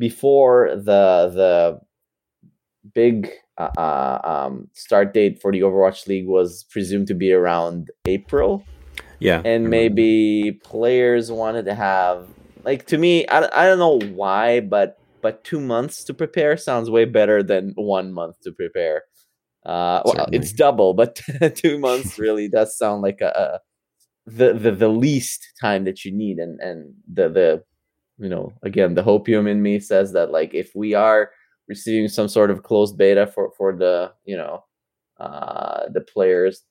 before 0.00 0.70
the 0.74 1.30
the 1.40 1.80
big 2.94 3.30
uh, 3.58 3.68
uh, 3.76 4.20
um, 4.24 4.68
start 4.72 5.12
date 5.12 5.40
for 5.40 5.52
the 5.52 5.60
Overwatch 5.60 6.06
League 6.06 6.26
was 6.26 6.64
presumed 6.70 7.06
to 7.08 7.14
be 7.14 7.30
around 7.32 7.90
April, 8.06 8.64
Yeah. 9.20 9.42
and 9.44 9.68
maybe 9.68 10.58
players 10.64 11.30
wanted 11.30 11.66
to 11.66 11.74
have 11.74 12.26
like 12.64 12.86
to 12.86 12.98
me, 12.98 13.26
I, 13.28 13.38
I 13.52 13.66
don't 13.66 13.78
know 13.78 14.00
why, 14.14 14.60
but 14.60 14.98
but 15.22 15.44
two 15.44 15.60
months 15.60 16.02
to 16.04 16.14
prepare 16.14 16.56
sounds 16.56 16.88
way 16.90 17.04
better 17.04 17.42
than 17.42 17.72
one 17.76 18.12
month 18.12 18.40
to 18.44 18.52
prepare. 18.52 19.02
Uh, 19.66 20.00
well, 20.06 20.26
it's 20.32 20.52
double, 20.52 20.94
but 20.94 21.20
two 21.54 21.78
months 21.78 22.18
really 22.18 22.48
does 22.48 22.76
sound 22.78 23.02
like 23.02 23.20
a, 23.20 23.28
a 23.28 23.60
the, 24.26 24.54
the 24.54 24.70
the 24.72 24.88
least 24.88 25.46
time 25.60 25.84
that 25.84 26.04
you 26.04 26.12
need, 26.16 26.38
and 26.38 26.58
and 26.60 26.94
the 27.12 27.28
the 27.28 27.62
you 28.20 28.28
know 28.28 28.52
again 28.62 28.94
the 28.94 29.02
hopium 29.02 29.48
in 29.48 29.62
me 29.62 29.80
says 29.80 30.12
that 30.12 30.30
like 30.30 30.52
if 30.54 30.70
we 30.74 30.94
are 30.94 31.30
receiving 31.68 32.08
some 32.08 32.28
sort 32.28 32.50
of 32.50 32.62
closed 32.62 32.96
beta 32.98 33.26
for 33.26 33.50
for 33.56 33.74
the 33.74 34.12
you 34.24 34.36
know 34.36 34.62
uh 35.18 35.88
the 35.90 36.00
players 36.00 36.62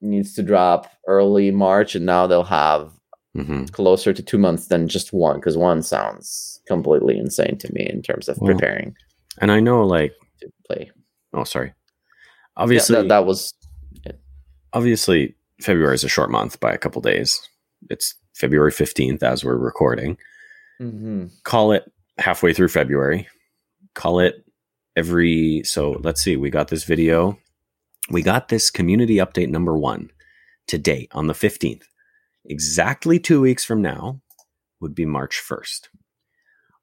needs 0.00 0.34
to 0.34 0.42
drop 0.42 0.90
early 1.06 1.50
March, 1.50 1.94
and 1.94 2.04
now 2.06 2.26
they'll 2.26 2.44
have 2.44 2.90
Mhm. 3.36 3.72
closer 3.72 4.12
to 4.12 4.22
two 4.22 4.38
months 4.38 4.68
than 4.68 4.86
just 4.86 5.12
one 5.12 5.36
because 5.40 5.56
one 5.56 5.82
sounds 5.82 6.60
completely 6.68 7.18
insane 7.18 7.56
to 7.58 7.72
me 7.72 7.84
in 7.90 8.00
terms 8.02 8.28
of 8.28 8.38
Well, 8.38 8.52
preparing 8.52 8.94
And 9.38 9.50
I 9.50 9.58
know, 9.60 9.84
like, 9.84 10.12
to 10.40 10.48
play. 10.68 10.92
oh, 11.32 11.42
sorry. 11.44 11.68
Yeah, 11.68 11.74
Obviously, 12.62 12.94
that, 12.96 13.08
that 13.08 13.26
was 13.26 13.52
obviously, 14.72 15.34
February 15.60 15.94
is 15.94 16.04
a 16.04 16.08
short 16.08 16.30
month 16.30 16.60
by 16.60 16.72
a 16.72 16.78
couple 16.78 17.00
days. 17.02 17.40
It's 17.90 18.14
February 18.34 18.70
15th 18.72 19.22
as 19.22 19.44
we're 19.44 19.56
recording. 19.56 20.16
Mhm. 20.80 21.30
Call 21.44 21.72
it 21.72 21.90
halfway 22.18 22.52
through 22.52 22.68
February. 22.68 23.28
Call 23.94 24.20
it 24.20 24.44
every. 24.96 25.62
So 25.64 26.00
let's 26.02 26.20
see. 26.20 26.36
We 26.36 26.50
got 26.50 26.68
this 26.68 26.84
video. 26.84 27.38
We 28.10 28.22
got 28.22 28.48
this 28.48 28.70
community 28.70 29.16
update 29.16 29.48
number 29.48 29.76
one 29.76 30.10
today 30.66 31.08
on 31.12 31.26
the 31.26 31.34
15th. 31.34 31.84
Exactly 32.44 33.18
two 33.18 33.40
weeks 33.40 33.64
from 33.64 33.80
now 33.80 34.20
would 34.80 34.94
be 34.94 35.06
March 35.06 35.42
1st. 35.48 35.88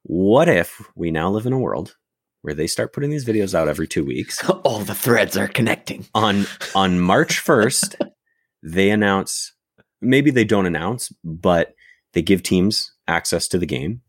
What 0.02 0.48
if 0.48 0.82
we 0.96 1.10
now 1.12 1.30
live 1.30 1.46
in 1.46 1.52
a 1.52 1.58
world 1.58 1.96
where 2.40 2.54
they 2.54 2.66
start 2.66 2.92
putting 2.92 3.10
these 3.10 3.24
videos 3.24 3.54
out 3.54 3.68
every 3.68 3.86
two 3.86 4.04
weeks? 4.04 4.42
all 4.64 4.80
the 4.80 4.94
threads 4.94 5.36
are 5.36 5.48
connecting. 5.48 6.06
on 6.14 6.46
on 6.74 6.98
March 6.98 7.44
1st, 7.44 8.10
they 8.62 8.90
announce 8.90 9.52
maybe 10.00 10.30
they 10.30 10.44
don't 10.44 10.66
announce, 10.66 11.12
but 11.22 11.74
they 12.12 12.22
give 12.22 12.42
teams 12.42 12.91
access 13.08 13.48
to 13.48 13.58
the 13.58 13.66
game. 13.66 14.02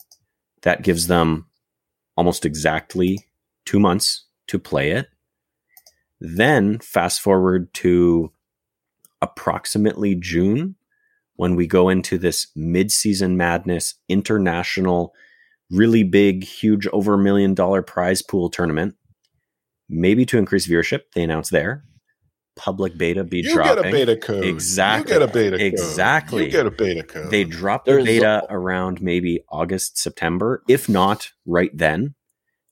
That 0.61 0.83
gives 0.83 1.07
them 1.07 1.47
almost 2.15 2.45
exactly 2.45 3.19
2 3.65 3.79
months 3.79 4.25
to 4.47 4.59
play 4.59 4.91
it. 4.91 5.07
Then 6.19 6.79
fast 6.79 7.21
forward 7.21 7.73
to 7.75 8.31
approximately 9.21 10.15
June 10.15 10.75
when 11.35 11.55
we 11.55 11.67
go 11.67 11.89
into 11.89 12.17
this 12.17 12.47
mid-season 12.55 13.37
madness 13.37 13.95
international 14.07 15.13
really 15.71 16.03
big 16.03 16.43
huge 16.43 16.87
over 16.87 17.15
a 17.15 17.17
million 17.17 17.53
dollar 17.53 17.81
prize 17.81 18.21
pool 18.21 18.49
tournament 18.49 18.95
maybe 19.89 20.25
to 20.25 20.37
increase 20.37 20.67
viewership 20.67 21.01
they 21.15 21.23
announce 21.23 21.49
there 21.49 21.83
public 22.55 22.97
beta 22.97 23.23
be 23.23 23.39
You 23.39 23.53
dropping 23.53 23.83
get 23.83 23.85
a 23.87 23.91
beta 23.91 24.15
code. 24.17 24.45
Exactly. 24.45 25.13
You 25.13 25.19
get 25.19 25.29
a 25.29 25.33
beta 25.33 25.57
code. 25.57 25.61
Exactly. 25.65 26.45
You 26.45 26.51
get 26.51 26.65
a 26.67 26.71
beta 26.71 27.03
code. 27.03 27.31
they 27.31 27.43
drop 27.43 27.85
the 27.85 27.91
There's- 27.93 28.05
beta 28.05 28.45
around 28.49 29.01
maybe 29.01 29.43
august 29.49 29.97
september 29.97 30.61
if 30.67 30.87
not 30.87 31.31
right 31.45 31.71
then 31.73 32.13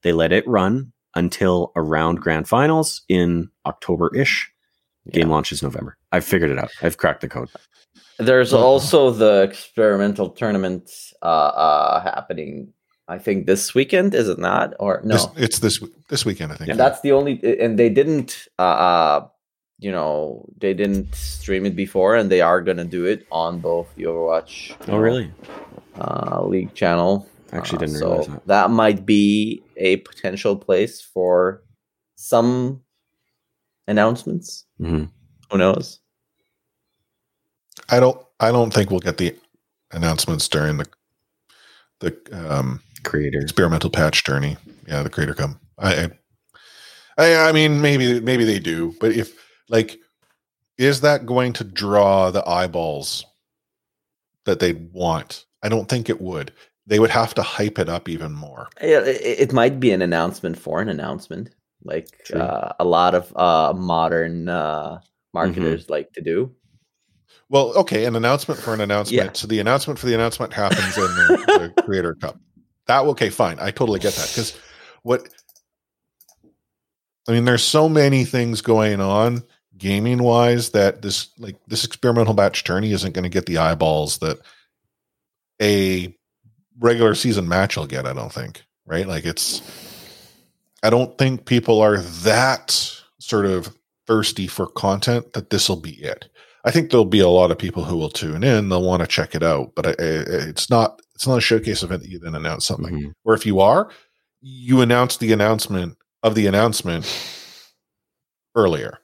they 0.04 0.14
let 0.14 0.32
it 0.32 0.48
run 0.48 0.94
until 1.16 1.72
around 1.76 2.22
grand 2.22 2.48
finals 2.48 3.02
in 3.10 3.50
october-ish 3.66 4.52
game 5.12 5.28
Yeah. 5.28 5.32
launches 5.34 5.64
november 5.64 5.98
i've 6.12 6.26
figured 6.26 6.52
it 6.52 6.60
out 6.60 6.70
i've 6.84 6.98
cracked 6.98 7.22
the 7.22 7.28
code 7.28 7.50
There's 8.20 8.54
Well- 8.54 8.64
also 8.64 9.10
the 9.10 9.42
experimental 9.42 10.30
tournament 10.30 10.92
uh, 11.24 11.26
uh, 11.26 12.02
happening. 12.04 12.72
I 13.08 13.18
think 13.18 13.46
this 13.48 13.74
weekend 13.74 14.14
is 14.14 14.30
it 14.30 14.38
not? 14.38 14.74
Or 14.80 15.02
no? 15.04 15.16
This, 15.16 15.28
it's 15.38 15.60
this 15.60 15.84
this 16.08 16.24
weekend, 16.24 16.52
I 16.52 16.56
think. 16.56 16.68
Yeah. 16.70 16.76
That's 16.76 17.02
the 17.02 17.12
only, 17.14 17.42
and 17.60 17.78
they 17.80 17.90
didn't, 17.90 18.48
uh, 18.60 18.62
uh, 18.62 19.28
you 19.82 19.92
know, 19.92 20.46
they 20.60 20.74
didn't 20.74 21.14
stream 21.16 21.66
it 21.66 21.76
before, 21.76 22.16
and 22.16 22.30
they 22.32 22.40
are 22.40 22.62
gonna 22.62 22.86
do 22.86 23.06
it 23.06 23.26
on 23.32 23.60
both 23.60 23.88
the 23.96 24.04
Overwatch. 24.04 24.76
oh 24.88 24.98
really 24.98 25.32
Uh, 26.00 26.46
League 26.46 26.74
channel. 26.74 27.28
I 27.52 27.58
actually 27.58 27.78
Uh, 27.78 27.80
didn't 27.82 27.96
so 28.00 28.08
realize 28.10 28.28
that 28.28 28.48
that 28.48 28.70
might 28.72 29.06
be 29.06 29.62
a 29.76 29.98
potential 29.98 30.56
place 30.56 31.02
for 31.02 31.64
some 32.16 32.82
announcements. 33.88 34.66
Mhm. 34.80 35.10
Who 35.52 35.58
knows? 35.58 36.00
I 37.90 38.00
don't. 38.00 38.18
I 38.40 38.52
don't 38.52 38.74
think 38.74 38.90
we'll 38.90 39.00
get 39.02 39.18
the 39.18 39.36
announcements 39.92 40.48
during 40.48 40.78
the 40.78 40.86
the 42.00 42.16
um, 42.32 42.82
creator 43.04 43.40
experimental 43.40 43.90
patch 43.90 44.24
journey. 44.24 44.58
Yeah, 44.88 45.04
the 45.04 45.10
creator 45.10 45.34
come. 45.36 45.60
I, 45.78 46.06
I, 46.06 46.12
I, 47.18 47.50
I 47.50 47.52
mean, 47.52 47.82
maybe 47.82 48.20
maybe 48.22 48.46
they 48.46 48.60
do, 48.60 48.96
but 49.00 49.12
if 49.12 49.34
like, 49.72 50.00
is 50.78 51.02
that 51.02 51.26
going 51.26 51.54
to 51.54 51.64
draw 51.64 52.30
the 52.30 52.48
eyeballs 52.48 53.26
that 54.46 54.60
they'd 54.60 54.92
want? 54.94 55.46
I 55.64 55.70
don't 55.70 55.90
think 55.90 56.10
it 56.10 56.22
would. 56.22 56.54
They 56.86 57.00
would 57.00 57.10
have 57.10 57.34
to 57.36 57.42
hype 57.42 57.80
it 57.80 57.90
up 57.90 58.08
even 58.10 58.34
more. 58.34 58.70
Yeah, 58.82 59.00
it, 59.00 59.22
it 59.40 59.54
might 59.54 59.80
be 59.80 59.92
an 59.92 60.02
announcement 60.04 60.58
for 60.58 60.82
an 60.82 60.90
announcement, 60.90 61.50
like 61.84 62.10
uh, 62.36 62.74
a 62.80 62.86
lot 62.86 63.16
of 63.16 63.36
uh, 63.36 63.74
modern 63.76 64.50
uh, 64.50 65.00
Mm-hmm. 65.34 65.48
marketers 65.48 65.90
like 65.90 66.12
to 66.14 66.22
do. 66.22 66.54
Well, 67.50 67.74
okay, 67.78 68.06
an 68.06 68.16
announcement 68.16 68.60
for 68.60 68.74
an 68.74 68.82
announcement. 68.82 69.26
Yeah. 69.26 69.32
So 69.34 69.48
the 69.48 69.60
announcement 69.60 69.98
for 70.00 70.06
the 70.06 70.14
announcement 70.14 70.54
happens 70.54 70.98
in 70.98 71.04
the, 71.04 71.72
the 71.76 71.82
Creator 71.84 72.16
Cup. 72.16 72.38
That 72.88 73.02
okay, 73.02 73.30
fine. 73.30 73.58
I 73.60 73.72
totally 73.72 74.00
get 74.00 74.14
that 74.16 74.28
because 74.28 74.58
what 75.04 75.30
I 77.28 77.32
mean, 77.32 77.46
there's 77.46 77.64
so 77.64 77.88
many 77.88 78.26
things 78.26 78.62
going 78.62 79.00
on 79.00 79.44
gaming 79.82 80.22
wise 80.22 80.70
that 80.70 81.02
this 81.02 81.30
like 81.40 81.58
this 81.68 81.84
experimental 81.84 82.34
batch 82.34 82.64
tourney 82.64 82.92
isn't 82.92 83.14
going 83.14 83.24
to 83.24 83.30
get 83.30 83.48
the 83.48 83.58
eyeballs 83.58 84.20
that 84.20 84.40
a 85.62 86.16
regular 86.80 87.16
season 87.16 87.48
match 87.48 87.76
will 87.76 87.88
get. 87.88 88.06
I 88.06 88.14
don't 88.14 88.32
think. 88.32 88.64
Right? 88.86 89.08
Like 89.08 89.26
it's. 89.26 89.62
I 90.84 90.90
don't 90.90 91.18
think 91.18 91.46
people 91.46 91.82
are 91.82 91.98
that 91.98 92.72
sort 93.20 93.46
of 93.46 93.76
thirsty 94.08 94.48
for 94.48 94.68
content 94.68 95.34
that 95.34 95.50
this 95.50 95.70
will 95.70 95.80
be 95.80 95.92
it. 96.02 96.28
I 96.64 96.72
think 96.72 96.90
there'll 96.90 97.06
be 97.06 97.20
a 97.20 97.28
lot 97.28 97.52
of 97.52 97.58
people 97.58 97.84
who 97.84 97.98
will 97.98 98.10
tune 98.10 98.44
in. 98.44 98.70
They'll 98.70 98.84
want 98.84 99.02
to 99.02 99.08
check 99.08 99.34
it 99.36 99.44
out, 99.44 99.74
but 99.76 99.88
I, 99.88 99.90
I, 99.92 99.96
it's 100.00 100.70
not. 100.70 101.02
It's 101.16 101.28
not 101.28 101.38
a 101.38 101.42
showcase 101.42 101.84
event 101.84 102.02
that 102.02 102.10
you 102.10 102.18
then 102.20 102.34
announce 102.34 102.66
something. 102.66 102.96
Mhm. 102.96 103.14
Or 103.26 103.36
if 103.36 103.46
you 103.46 103.60
are, 103.60 103.90
you 104.42 104.82
announce 104.82 105.18
the 105.18 105.32
announcement 105.34 105.96
of 106.24 106.34
the 106.34 106.48
announcement 106.48 107.06
earlier. 108.56 108.98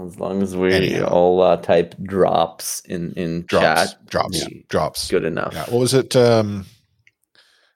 As 0.00 0.18
long 0.18 0.42
as 0.42 0.56
we 0.56 0.72
Anyhow. 0.72 1.04
all 1.08 1.42
uh, 1.42 1.56
type 1.58 1.94
drops 2.02 2.80
in 2.86 3.12
in 3.12 3.42
Drops, 3.46 3.92
chat, 3.92 4.06
drops, 4.08 4.40
yeah, 4.40 4.60
drops. 4.68 5.10
good 5.10 5.24
enough. 5.24 5.52
Yeah. 5.52 5.64
What 5.64 5.80
was 5.80 5.92
it? 5.94 6.16
Um, 6.16 6.64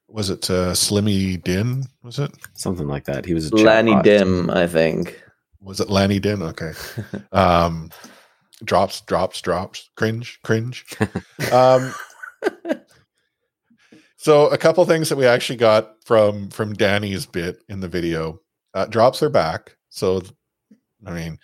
was 0.08 0.30
it 0.30 0.48
uh, 0.48 0.72
Slimmy 0.72 1.42
Din? 1.42 1.84
Was 2.02 2.18
it? 2.18 2.30
something 2.54 2.86
like 2.86 3.04
that 3.04 3.26
he 3.26 3.34
was 3.34 3.50
a 3.50 3.56
Lanny 3.56 3.92
chatbot. 3.92 4.02
Dim, 4.04 4.50
I 4.50 4.66
think. 4.66 5.20
Was 5.60 5.80
it 5.80 5.90
Lanny 5.90 6.18
Din? 6.20 6.42
Okay. 6.42 6.72
Um, 7.32 7.90
drops, 8.64 9.02
drops, 9.02 9.42
drops. 9.42 9.90
Cringe, 9.96 10.38
cringe. 10.42 10.86
um, 11.52 11.92
so 14.16 14.48
a 14.48 14.56
couple 14.58 14.84
things 14.86 15.08
that 15.08 15.16
we 15.16 15.26
actually 15.26 15.56
got 15.56 16.02
from 16.04 16.48
from 16.50 16.72
Danny's 16.72 17.26
bit 17.26 17.62
in 17.68 17.80
the 17.80 17.88
video. 17.88 18.40
Uh, 18.74 18.86
drops 18.86 19.22
are 19.22 19.28
back. 19.30 19.76
So, 19.90 20.22
I 21.06 21.10
mean, 21.12 21.38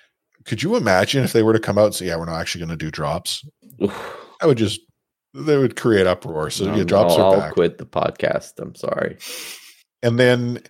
could 0.44 0.62
you 0.62 0.76
imagine 0.76 1.24
if 1.24 1.32
they 1.32 1.42
were 1.42 1.52
to 1.52 1.60
come 1.60 1.78
out 1.78 1.86
and 1.86 1.94
say, 1.94 2.06
"Yeah, 2.06 2.16
we're 2.16 2.26
not 2.26 2.40
actually 2.40 2.64
going 2.66 2.76
to 2.78 2.84
do 2.84 2.90
drops"? 2.90 3.44
Oof. 3.82 4.18
That 4.40 4.46
would 4.46 4.58
just 4.58 4.80
they 5.34 5.56
would 5.56 5.76
create 5.76 6.06
uproar. 6.06 6.50
So 6.50 6.64
yeah, 6.64 6.80
Um, 6.80 6.86
drops 6.86 7.14
I'll, 7.14 7.20
are 7.20 7.34
I'll 7.34 7.40
back. 7.40 7.52
quit 7.54 7.78
the 7.78 7.86
podcast. 7.86 8.58
I'm 8.58 8.74
sorry. 8.74 9.16
And 10.02 10.18
then 10.18 10.62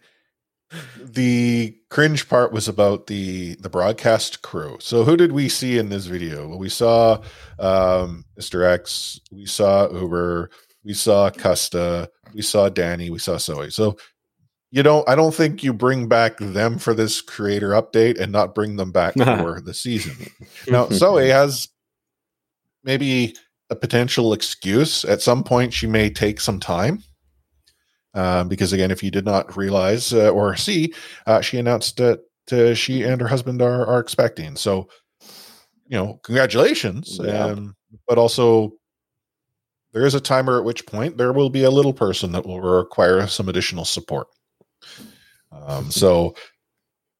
the 0.99 1.77
cringe 1.91 2.29
part 2.29 2.53
was 2.53 2.68
about 2.68 3.07
the 3.07 3.57
the 3.57 3.68
broadcast 3.68 4.43
crew. 4.43 4.79
So 4.81 5.05
who 5.05 5.16
did 5.16 5.33
we 5.33 5.49
see 5.49 5.79
in 5.79 5.89
this 5.91 6.07
video? 6.07 6.49
Well, 6.49 6.59
we 6.59 6.68
saw 6.68 7.20
um, 7.59 8.25
Mr. 8.39 8.64
X, 8.64 9.20
we 9.31 9.47
saw 9.47 9.91
Uber, 9.91 10.51
we 10.85 10.95
saw 10.95 11.31
Custa, 11.31 12.09
we 12.35 12.43
saw 12.43 12.68
Danny, 12.68 13.11
we 13.11 13.18
saw 13.18 13.37
Zoe. 13.39 13.70
So 13.70 13.97
you 14.73 14.83
don't 14.83 15.07
I 15.09 15.14
don't 15.14 15.35
think 15.35 15.62
you 15.62 15.73
bring 15.73 16.09
back 16.09 16.39
them 16.39 16.79
for 16.79 16.95
this 16.95 17.20
creator 17.20 17.70
update 17.70 18.18
and 18.18 18.33
not 18.33 18.55
bring 18.55 18.77
them 18.77 18.91
back 18.91 19.14
for 19.16 19.61
the 19.61 19.75
season. 19.75 20.16
Now 20.66 20.89
Zoe 20.89 21.29
has 21.29 21.68
maybe 22.83 23.37
a 23.70 23.77
potential 23.77 24.33
excuse. 24.33 25.05
At 25.05 25.23
some 25.23 25.45
point, 25.45 25.73
she 25.73 25.87
may 25.87 26.11
take 26.11 26.41
some 26.41 26.59
time. 26.59 27.03
Um, 28.14 28.49
because 28.49 28.73
again, 28.75 28.91
if 28.91 29.03
you 29.03 29.11
did 29.11 29.25
not 29.25 29.57
realize 29.57 30.12
uh, 30.12 30.29
or 30.31 30.55
see, 30.57 30.93
uh, 31.27 31.41
she 31.41 31.59
announced 31.59 31.97
that 31.97 32.20
uh, 32.51 32.75
she 32.75 33.03
and 33.03 33.20
her 33.20 33.29
husband 33.29 33.62
are 33.62 33.87
are 33.87 34.01
expecting. 34.01 34.57
So, 34.57 34.89
you 35.87 35.97
know, 35.97 36.20
congratulations. 36.23 37.18
Yeah. 37.23 37.45
Um, 37.47 37.75
but 38.07 38.18
also, 38.18 38.73
there 39.93 40.05
is 40.05 40.14
a 40.14 40.20
timer 40.20 40.59
at 40.59 40.64
which 40.64 40.87
point 40.87 41.16
there 41.16 41.33
will 41.33 41.51
be 41.51 41.64
a 41.64 41.70
little 41.70 41.95
person 41.95 42.33
that 42.33 42.47
will 42.47 42.61
require 42.61 43.27
some 43.27 43.49
additional 43.49 43.85
support. 43.85 44.29
Um, 45.53 45.90
so, 45.90 46.34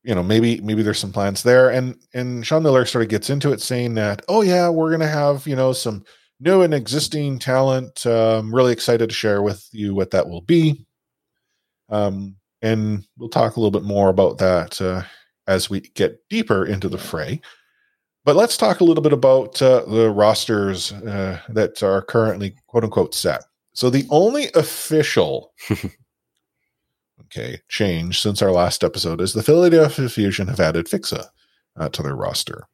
you 0.02 0.14
know, 0.14 0.22
maybe 0.22 0.60
maybe 0.60 0.82
there's 0.82 0.98
some 0.98 1.12
plans 1.12 1.42
there, 1.42 1.70
and 1.70 1.96
and 2.14 2.44
Sean 2.46 2.62
Miller 2.62 2.84
sort 2.84 3.02
of 3.02 3.10
gets 3.10 3.30
into 3.30 3.52
it 3.52 3.60
saying 3.60 3.94
that, 3.94 4.22
oh 4.28 4.42
yeah, 4.42 4.68
we're 4.68 4.90
gonna 4.90 5.06
have 5.06 5.46
you 5.46 5.56
know 5.56 5.72
some 5.72 6.04
new 6.40 6.62
and 6.62 6.74
existing 6.74 7.38
talent. 7.38 8.04
Um, 8.06 8.54
really 8.54 8.72
excited 8.72 9.08
to 9.08 9.14
share 9.14 9.42
with 9.42 9.68
you 9.72 9.94
what 9.94 10.10
that 10.10 10.28
will 10.28 10.42
be. 10.42 10.84
Um, 11.88 12.36
and 12.62 13.04
we'll 13.18 13.28
talk 13.28 13.56
a 13.56 13.60
little 13.60 13.70
bit 13.70 13.86
more 13.86 14.08
about 14.08 14.38
that 14.38 14.80
uh, 14.80 15.02
as 15.46 15.68
we 15.68 15.80
get 15.80 16.18
deeper 16.30 16.64
into 16.64 16.88
the 16.88 16.98
fray. 16.98 17.40
But 18.24 18.36
let's 18.36 18.56
talk 18.56 18.80
a 18.80 18.84
little 18.84 19.02
bit 19.02 19.12
about 19.12 19.60
uh, 19.60 19.84
the 19.84 20.10
rosters 20.10 20.92
uh, 20.92 21.40
that 21.48 21.82
are 21.82 22.02
currently 22.02 22.54
quote 22.68 22.84
unquote 22.84 23.14
set. 23.14 23.42
So 23.74 23.90
the 23.90 24.06
only 24.10 24.50
official 24.54 25.52
okay 27.34 27.60
change 27.68 28.20
since 28.20 28.42
our 28.42 28.52
last 28.52 28.84
episode 28.84 29.20
is 29.20 29.32
the 29.32 29.42
Philadelphia 29.42 30.08
Fusion 30.08 30.48
have 30.48 30.60
added 30.60 30.86
Fixa 30.86 31.26
uh, 31.76 31.88
to 31.88 32.02
their 32.02 32.14
roster. 32.16 32.66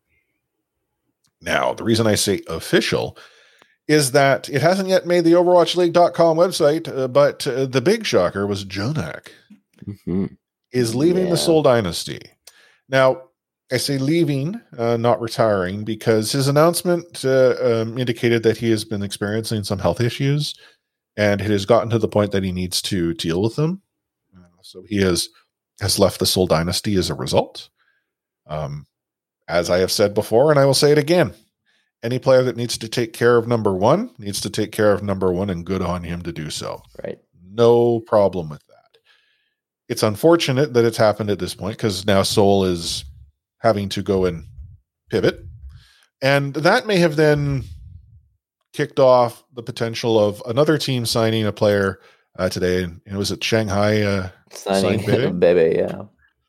Now, 1.41 1.73
the 1.73 1.85
reason 1.85 2.07
I 2.07 2.17
say 2.17 2.41
official 2.49 3.17
is 3.87 4.11
that 4.13 4.49
it 4.49 4.61
hasn't 4.61 4.89
yet 4.89 5.07
made 5.07 5.23
the 5.25 5.33
OverwatchLeague.com 5.33 6.37
website, 6.37 6.89
uh, 6.95 7.09
but 7.09 7.47
uh, 7.47 7.67
the 7.67 7.81
big 7.81 8.05
shocker 8.05 8.47
was 8.47 8.65
JJoNak 8.65 9.29
Mhm. 9.87 10.37
is 10.73 10.95
leaving 10.97 11.27
Yeah. 11.27 11.31
the 11.31 11.37
Seoul 11.37 11.63
Dynasty. 11.63 12.21
Now, 12.89 13.23
I 13.73 13.77
say 13.77 13.99
leaving, 13.99 14.61
uh, 14.77 14.97
not 14.97 15.21
retiring, 15.21 15.85
because 15.85 16.33
his 16.33 16.49
announcement 16.49 17.25
uh, 17.25 17.55
um, 17.63 17.97
indicated 17.99 18.43
that 18.43 18.57
he 18.57 18.71
has 18.71 18.85
been 18.85 19.03
experiencing 19.03 19.63
some 19.63 19.79
health 19.79 20.01
issues, 20.01 20.55
and 21.17 21.41
it 21.41 21.51
has 21.51 21.65
gotten 21.67 21.91
to 21.91 21.99
the 21.99 22.09
point 22.09 22.33
that 22.33 22.43
he 22.45 22.51
needs 22.53 22.83
to 22.83 23.15
deal 23.15 23.41
with 23.41 23.57
them. 23.57 23.83
So 24.69 24.83
he 24.87 25.01
has 25.01 25.29
has 25.81 25.99
left 25.99 26.19
the 26.19 26.27
Seoul 26.27 26.47
Dynasty 26.47 26.97
as 26.97 27.09
a 27.09 27.15
result. 27.15 27.69
Um, 28.47 28.87
as 29.49 29.71
I 29.71 29.79
have 29.79 29.93
said 29.93 30.13
before, 30.13 30.51
and 30.51 30.61
I 30.61 30.67
will 30.67 30.75
say 30.75 30.93
it 30.93 30.99
again: 30.99 31.33
any 32.03 32.19
player 32.19 32.43
that 32.43 32.57
needs 32.57 32.77
to 32.79 32.89
take 32.89 33.13
care 33.13 33.37
of 33.37 33.49
number 33.49 33.73
one 33.75 34.11
needs 34.19 34.41
to 34.43 34.51
take 34.51 34.73
care 34.73 34.93
of 34.93 35.03
number 35.03 35.33
one, 35.33 35.49
and 35.51 35.65
good 35.65 35.81
on 35.83 36.03
him 36.05 36.23
to 36.23 36.33
do 36.33 36.51
so 36.51 36.83
Right. 37.03 37.19
no 37.51 38.01
problem 38.01 38.49
with 38.51 38.65
that. 38.67 38.99
It's 39.89 40.03
unfortunate 40.03 40.75
that 40.75 40.85
it's 40.85 40.99
happened 40.99 41.31
at 41.31 41.39
this 41.39 41.55
point 41.55 41.79
because 41.79 42.05
now 42.05 42.23
Seoul 42.23 42.67
is 42.67 43.05
having 43.61 43.89
to 43.91 44.03
go 44.03 44.27
and 44.27 44.45
pivot. 45.11 45.41
And 46.21 46.53
that 46.55 46.87
may 46.87 46.99
have 46.99 47.17
then 47.17 47.65
kicked 48.75 48.99
off 49.01 49.43
the 49.55 49.63
potential 49.63 50.19
of 50.19 50.43
another 50.47 50.77
team 50.77 51.07
signing 51.07 51.47
a 51.47 51.53
player 51.53 52.01
uh, 52.39 52.49
today. 52.51 52.83
And 52.83 53.01
it 53.07 53.17
was 53.17 53.33
at 53.33 53.43
Shanghai. 53.43 54.03
Uh, 54.03 54.29
Signing 54.53 55.03
Sign 55.07 55.39
Bebe? 55.41 55.77
Yeah. 55.77 56.03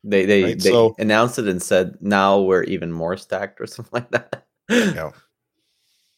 They 0.03 0.25
they, 0.25 0.43
Right, 0.43 0.59
they 0.59 0.69
so- 0.71 0.95
announced 0.99 1.39
it 1.39 1.47
and 1.47 1.61
said 1.61 1.97
now 2.01 2.39
we're 2.41 2.63
even 2.63 2.91
more 2.91 3.17
stacked 3.17 3.59
or 3.61 3.65
something 3.67 3.91
like 3.93 4.11
that. 4.11 4.45
know. 4.69 5.11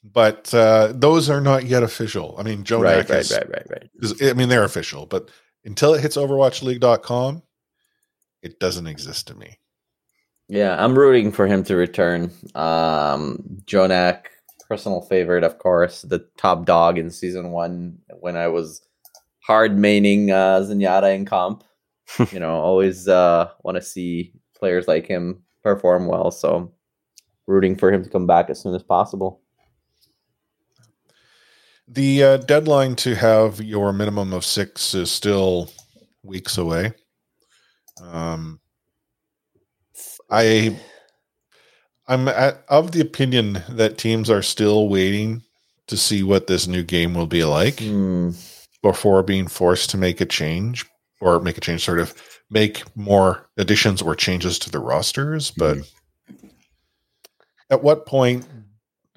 But 0.04 0.52
uh, 0.54 0.94
those 0.96 1.30
are 1.30 1.42
not 1.42 1.66
yet 1.66 1.84
official. 1.84 2.36
I 2.40 2.44
mean, 2.44 2.64
Joe 2.64 2.82
right, 2.82 3.08
right, 3.08 3.30
right, 3.32 3.50
right, 3.50 3.68
right. 3.70 3.90
is- 4.02 4.22
I 4.22 4.34
mean, 4.34 4.50
they're 4.50 4.64
official, 4.64 5.06
but 5.06 5.30
until 5.64 5.94
it 5.94 6.02
hits 6.02 6.18
OverwatchLeague.com, 6.18 7.44
it 8.42 8.60
doesn't 8.60 8.88
exist 8.88 9.28
to 9.28 9.36
me. 9.36 9.60
Yeah, 10.48 10.76
I'm 10.84 10.98
rooting 10.98 11.32
for 11.32 11.46
him 11.48 11.64
to 11.66 11.76
return. 11.76 12.32
Um, 12.56 13.62
JJoNak, 13.66 14.24
personal 14.68 15.02
favorite, 15.02 15.44
of 15.44 15.60
course, 15.60 16.02
the 16.02 16.26
top 16.38 16.66
dog 16.66 16.98
in 16.98 17.10
season 17.12 17.52
one 17.52 18.00
when 18.20 18.36
I 18.36 18.48
was 18.48 18.82
hard 19.44 19.74
maining 19.78 20.30
uh, 20.32 20.62
Zenyatta 20.62 21.14
in 21.16 21.26
comp. 21.26 21.64
You 22.32 22.40
know, 22.40 22.52
always 22.52 23.08
uh, 23.08 23.50
want 23.64 23.76
to 23.76 23.82
see 23.82 24.34
players 24.56 24.88
like 24.88 25.08
him 25.08 25.44
perform 25.64 26.08
well. 26.08 26.32
So, 26.32 26.74
rooting 27.48 27.76
for 27.76 27.92
him 27.92 28.04
to 28.04 28.10
come 28.10 28.28
back 28.28 28.50
as 28.50 28.62
soon 28.62 28.76
as 28.76 28.84
possible. 28.84 29.42
The 31.88 32.24
uh, 32.24 32.38
deadline 32.38 32.96
to 32.98 33.16
have 33.16 33.60
your 33.62 33.92
minimum 33.92 34.34
of 34.34 34.46
six 34.46 34.94
is 34.94 35.12
still 35.12 35.72
weeks 36.24 36.58
away. 36.58 36.94
Um, 38.02 38.60
I 40.30 40.80
I'm 42.08 42.28
at, 42.28 42.64
of 42.70 42.92
the 42.92 43.02
opinion 43.02 43.64
that 43.70 43.98
teams 43.98 44.30
are 44.30 44.42
still 44.42 44.90
waiting 44.90 45.44
to 45.88 45.98
see 45.98 46.24
what 46.24 46.48
this 46.48 46.68
new 46.68 46.84
game 46.84 47.14
will 47.14 47.28
be 47.28 47.44
like 47.44 47.80
Hmm. 47.80 48.32
before 48.82 49.24
being 49.24 49.48
forced 49.48 49.90
to 49.92 49.98
make 49.98 50.22
a 50.22 50.26
change 50.26 50.86
or 51.22 51.40
make 51.40 51.58
a 51.58 51.62
change, 51.62 51.84
sort 51.84 52.00
of 52.00 52.14
make 52.50 52.84
more 52.98 53.48
additions 53.58 54.02
or 54.02 54.16
changes 54.16 54.60
to 54.60 54.70
the 54.70 54.80
rosters. 54.80 55.52
But 55.52 55.78
at 57.70 57.84
what 57.84 58.06
point? 58.06 58.46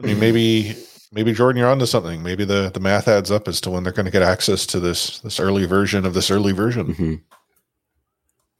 I 0.02 0.06
mean, 0.06 0.20
maybe 0.20 0.76
maybe 1.12 1.32
Jordan, 1.32 1.58
you're 1.58 1.68
onto 1.68 1.86
something. 1.86 2.22
Maybe 2.22 2.44
the 2.44 2.70
the 2.72 2.80
math 2.80 3.08
adds 3.08 3.30
up 3.30 3.48
as 3.48 3.60
to 3.62 3.70
when 3.70 3.82
they're 3.82 3.92
going 3.92 4.06
to 4.06 4.12
get 4.12 4.22
access 4.22 4.66
to 4.66 4.80
this 4.80 5.20
this 5.20 5.40
early 5.40 5.64
version 5.66 6.04
of 6.06 6.14
this 6.14 6.30
early 6.30 6.52
version. 6.52 6.94
Mhm. 6.94 7.20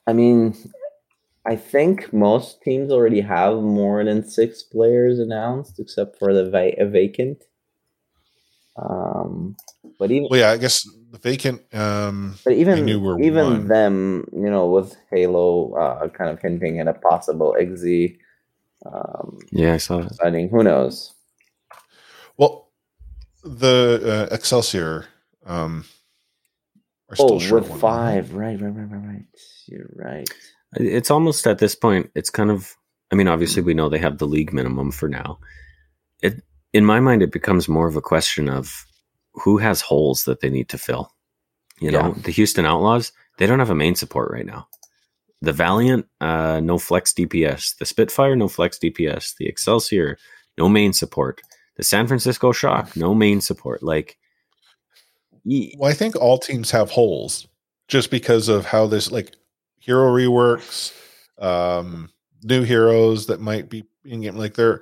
I 0.07 0.13
mean, 0.13 0.55
I 1.47 1.57
think 1.57 2.13
most 2.13 2.63
teams 2.63 2.91
already 2.91 3.21
have 3.21 3.57
more 3.57 4.05
than 4.05 4.27
six 4.29 4.63
players 4.63 5.19
announced, 5.19 5.79
except 5.79 6.19
for 6.19 6.33
the 6.33 6.51
va- 6.51 6.87
vacant. 6.87 7.43
Um, 8.77 9.57
but 9.99 10.11
even 10.11 10.29
Well, 10.31 10.41
yeah, 10.41 10.51
I 10.51 10.57
guess 10.57 10.87
the 11.15 11.21
vacant. 11.31 11.63
Um, 11.73 12.35
but 12.45 12.55
even 12.55 12.85
knew 12.85 12.99
were 13.01 13.21
even 13.23 13.45
one. 13.47 13.69
them, 13.69 14.29
you 14.33 14.51
know, 14.51 14.67
with 14.67 14.97
Halo 15.11 15.73
uh, 15.75 16.09
kind 16.09 16.31
of 16.31 16.41
hinting 16.43 16.81
at 16.81 16.89
a 16.89 16.95
possible 16.95 17.55
XZ 17.59 18.19
um, 18.85 19.39
Yeah, 19.53 19.75
I 19.75 19.77
saw 19.79 20.01
that. 20.03 20.15
signing, 20.17 20.49
who 20.49 20.63
knows? 20.65 21.15
well, 22.37 22.69
the 23.45 24.29
uh, 24.31 24.35
Excelsior. 24.35 25.07
Um, 25.47 25.85
are 27.11 27.17
still 27.17 27.35
Oh, 27.35 27.39
short 27.39 27.63
with 27.65 27.71
one. 27.73 27.81
five, 27.81 28.35
right, 28.35 28.59
right, 28.61 28.71
right, 28.75 28.91
right, 28.91 29.07
right. 29.07 29.25
You're 29.67 29.91
right. 29.95 30.29
It's 30.77 31.11
almost 31.11 31.47
at 31.47 31.59
this 31.59 31.75
point. 31.75 32.11
It's 32.15 32.31
kind 32.31 32.51
of. 32.51 32.75
I 33.13 33.15
mean, 33.15 33.29
obviously, 33.29 33.63
we 33.63 33.75
know 33.75 33.89
they 33.89 33.99
have 33.99 34.19
the 34.19 34.27
league 34.27 34.53
minimum 34.53 34.91
for 34.91 35.09
now. 35.09 35.39
It, 36.23 36.43
in 36.73 36.85
my 36.85 36.99
mind, 36.99 37.23
it 37.23 37.31
becomes 37.31 37.69
more 37.69 37.87
of 37.87 37.95
a 37.95 38.01
question 38.01 38.49
of 38.49 38.85
who 39.35 39.59
has 39.59 39.81
holes 39.81 40.25
that 40.25 40.41
they 40.41 40.51
need 40.51 40.69
to 40.71 40.79
fill. 40.79 41.13
You 41.81 41.91
know, 41.91 42.15
Yeah. 42.17 42.23
the 42.23 42.31
Houston 42.31 42.65
Outlaws, 42.67 43.13
they 43.39 43.47
don't 43.47 43.59
have 43.59 43.71
a 43.71 43.75
main 43.75 43.95
support 43.97 44.31
right 44.31 44.47
now. 44.47 44.69
The 45.43 45.53
Valiant, 45.53 46.07
uh, 46.21 46.61
no 46.61 46.79
flex 46.79 47.13
DPS. 47.13 47.77
The 47.77 47.85
Spitfire, 47.85 48.37
no 48.37 48.49
flex 48.49 48.79
DPS. 48.79 49.35
The 49.37 49.47
Excelsior, 49.47 50.17
no 50.57 50.69
main 50.69 50.93
support. 50.93 51.41
The 51.77 51.83
San 51.83 52.07
Francisco 52.07 52.53
Shock, 52.53 52.97
no 52.97 53.15
main 53.15 53.41
support. 53.41 53.83
Like, 53.83 54.17
ye- 55.45 55.75
Well, 55.79 55.91
I 55.91 55.95
think 55.95 56.17
all 56.17 56.39
teams 56.39 56.71
have 56.71 56.91
holes 56.91 57.47
just 57.89 58.11
because 58.11 58.49
of 58.49 58.65
how 58.67 58.87
this 58.87 59.11
like 59.11 59.35
hero 59.81 60.11
reworks, 60.13 60.93
um, 61.39 62.11
new 62.43 62.63
heroes 62.63 63.27
that 63.27 63.41
might 63.41 63.69
be 63.69 63.85
in 64.05 64.21
game. 64.23 64.37
Like 64.37 64.55
there, 64.55 64.81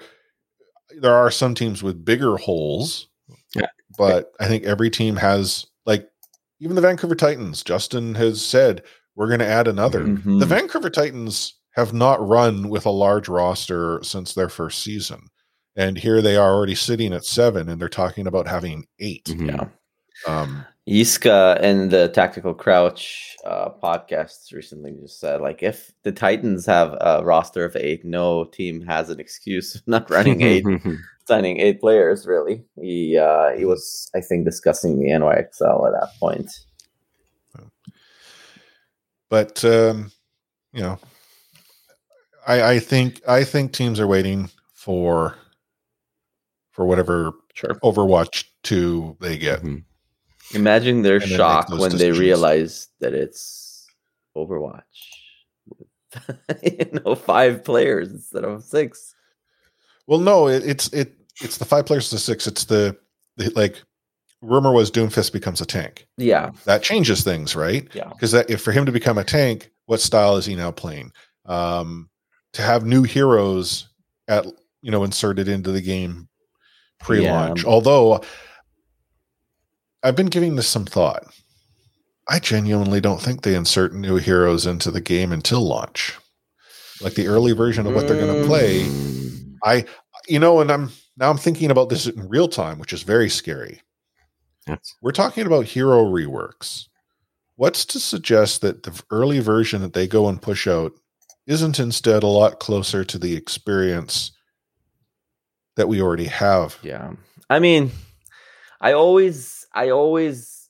there 1.01 1.15
are 1.15 1.31
some 1.31 1.55
teams 1.55 1.83
with 1.83 2.05
bigger 2.05 2.37
holes, 2.37 3.09
Yeah. 3.09 3.12
But 3.97 4.33
I 4.41 4.47
think 4.47 4.65
every 4.65 4.91
team 4.91 5.17
has 5.17 5.67
like 5.87 6.09
even 6.61 6.77
the 6.77 6.83
Vancouver 6.83 7.15
Titans. 7.15 7.63
Justin 7.63 8.15
has 8.15 8.45
said 8.45 8.83
we're 9.17 9.29
going 9.29 9.41
to 9.41 9.47
add 9.47 9.69
another. 9.69 10.05
Mhm. 10.05 10.41
The 10.41 10.47
Vancouver 10.47 10.91
Titans 10.91 11.55
have 11.75 11.93
not 11.93 12.27
run 12.27 12.69
with 12.69 12.87
a 12.87 12.91
large 12.91 13.29
roster 13.29 14.01
since 14.03 14.35
their 14.35 14.49
first 14.49 14.83
season. 14.83 15.27
And 15.75 15.97
here 15.99 16.21
they 16.21 16.37
are 16.37 16.53
already 16.53 16.75
sitting 16.75 17.13
at 17.15 17.25
seven, 17.25 17.69
and 17.69 17.81
they're 17.81 17.89
talking 17.89 18.27
about 18.27 18.47
having 18.47 18.85
8 18.99 19.25
mhm. 19.27 19.49
Yeah. 19.49 19.69
Um, 20.27 20.67
Iska 20.89 21.59
and 21.61 21.91
the 21.91 22.09
Tactical 22.09 22.55
Crouch 22.55 23.37
uh, 23.45 23.71
podcasts 23.83 24.53
recently 24.53 24.93
just 25.01 25.21
said, 25.21 25.41
like, 25.41 25.63
if 25.63 25.93
the 26.03 26.11
Titans 26.11 26.67
have 26.67 26.97
a 27.01 27.23
roster 27.25 27.65
of 27.65 27.77
eight, 27.77 28.05
no 28.05 28.45
team 28.45 28.83
has 28.83 29.09
an 29.09 29.21
excuse 29.21 29.81
not 29.87 30.11
running 30.11 30.43
eight, 30.43 30.65
signing 31.27 31.61
eight 31.61 31.81
players. 31.81 32.27
Really, 32.27 32.65
he 32.81 33.17
uh, 33.17 33.51
he 33.57 33.65
was, 33.65 34.11
I 34.15 34.21
think, 34.21 34.45
discussing 34.45 34.99
the 34.99 35.11
NYXL 35.11 35.87
at 35.87 36.01
that 36.01 36.11
point. 36.19 36.51
but 39.29 39.65
um, 39.65 40.11
you 40.73 40.83
know, 40.83 40.99
I, 42.47 42.63
I 42.75 42.79
think 42.81 43.21
I 43.29 43.45
think 43.45 43.73
teams 43.73 44.01
are 44.01 44.09
waiting 44.09 44.51
for 44.75 45.37
for 46.73 46.85
whatever 46.87 47.33
Sure. 47.55 47.75
Overwatch 47.83 48.45
2 48.63 49.19
they 49.21 49.37
get. 49.37 49.63
Mhm. 49.63 49.85
Imagine 50.55 51.03
their 51.03 51.21
shock 51.21 51.69
when 51.69 51.97
they 51.97 52.13
realize 52.13 52.89
that 53.01 53.15
it's 53.15 53.87
Overwatch. 54.37 54.83
you 56.63 57.01
know, 57.05 57.15
five 57.15 57.65
players 57.65 58.11
instead 58.11 58.45
of 58.45 58.63
six. 58.63 59.15
Well, 60.07 60.21
no, 60.21 60.49
it, 60.49 60.65
it's 60.67 60.89
it 60.89 61.15
it's 61.41 61.59
the 61.59 61.65
five 61.65 61.87
players 61.87 62.11
to 62.11 62.19
six. 62.19 62.47
It's 62.47 62.65
the, 62.65 62.97
the 63.37 63.51
like 63.51 63.83
rumor 64.43 64.73
was 64.73 64.91
Doomfist 64.91 65.33
becomes 65.33 65.61
a 65.61 65.67
tank. 65.67 66.07
Yeah, 66.19 66.51
That 66.65 66.83
changes 66.83 67.25
things, 67.25 67.57
right? 67.57 67.89
yeah. 67.95 68.09
Because 68.09 68.33
that 68.33 68.51
if 68.51 68.61
for 68.61 68.73
him 68.73 68.85
to 68.87 68.93
become 68.93 69.17
a 69.19 69.25
tank, 69.25 69.71
what 69.87 70.01
style 70.01 70.37
is 70.37 70.45
he 70.45 70.55
now 70.55 70.71
playing? 70.71 71.13
Um, 71.47 72.11
to 72.53 72.63
have 72.63 72.85
new 72.85 73.03
heroes 73.05 73.89
at 74.29 74.45
you 74.83 74.91
know 74.91 75.05
inserted 75.05 75.49
into 75.49 75.73
the 75.73 75.81
game 75.81 76.29
pre-launch. 77.01 77.65
Yeah. 77.65 77.71
Although 77.71 78.23
I've 80.03 80.17
been 80.17 80.27
giving 80.27 80.57
this 80.57 80.69
some 80.69 80.85
thought. 80.85 81.25
I 82.29 82.39
genuinely 82.39 83.01
don't 83.01 83.21
think 83.21 83.43
they 83.43 83.55
insert 83.55 83.95
new 83.95 84.17
heroes 84.17 84.67
into 84.67 84.91
the 84.91 85.01
game 85.01 85.33
until 85.33 85.61
launch. 85.61 86.17
Like 87.01 87.15
the 87.15 87.27
early 87.27 87.53
version 87.53 87.87
of 87.87 87.95
what 87.95 88.07
they're 88.07 88.21
going 88.21 88.43
to 88.43 88.47
play. 88.47 88.85
Mm. 88.85 89.57
I, 89.65 89.85
you 90.29 90.39
know, 90.39 90.61
and 90.61 90.71
I'm 90.71 90.91
now 91.17 91.31
I'm 91.31 91.39
thinking 91.39 91.71
about 91.71 91.89
this 91.89 92.07
in 92.07 92.29
real 92.29 92.49
time, 92.49 92.79
which 92.79 92.93
is 92.93 93.03
very 93.03 93.29
scary. 93.29 93.81
That's 94.67 94.95
We're 95.03 95.13
talking 95.13 95.47
about 95.47 95.67
hero 95.67 96.05
reworks. 96.05 96.87
What's 97.57 97.85
to 97.87 98.01
suggest 98.01 98.61
that 98.63 98.85
the 98.85 99.03
early 99.11 99.41
version 99.41 99.83
that 99.83 99.93
they 99.93 100.07
go 100.07 100.29
and 100.29 100.41
push 100.41 100.67
out 100.67 100.93
isn't 101.47 101.79
instead 101.79 102.23
a 102.23 102.29
lot 102.29 102.61
closer 102.61 103.05
to 103.05 103.19
the 103.19 103.35
experience 103.35 104.33
that 105.77 105.89
we 105.89 106.01
already 106.01 106.27
have? 106.27 106.79
Yeah. 106.83 107.13
I 107.51 107.59
mean, 107.59 107.91
I 108.81 108.93
always 108.93 109.62
I 109.75 109.91
always 109.91 110.69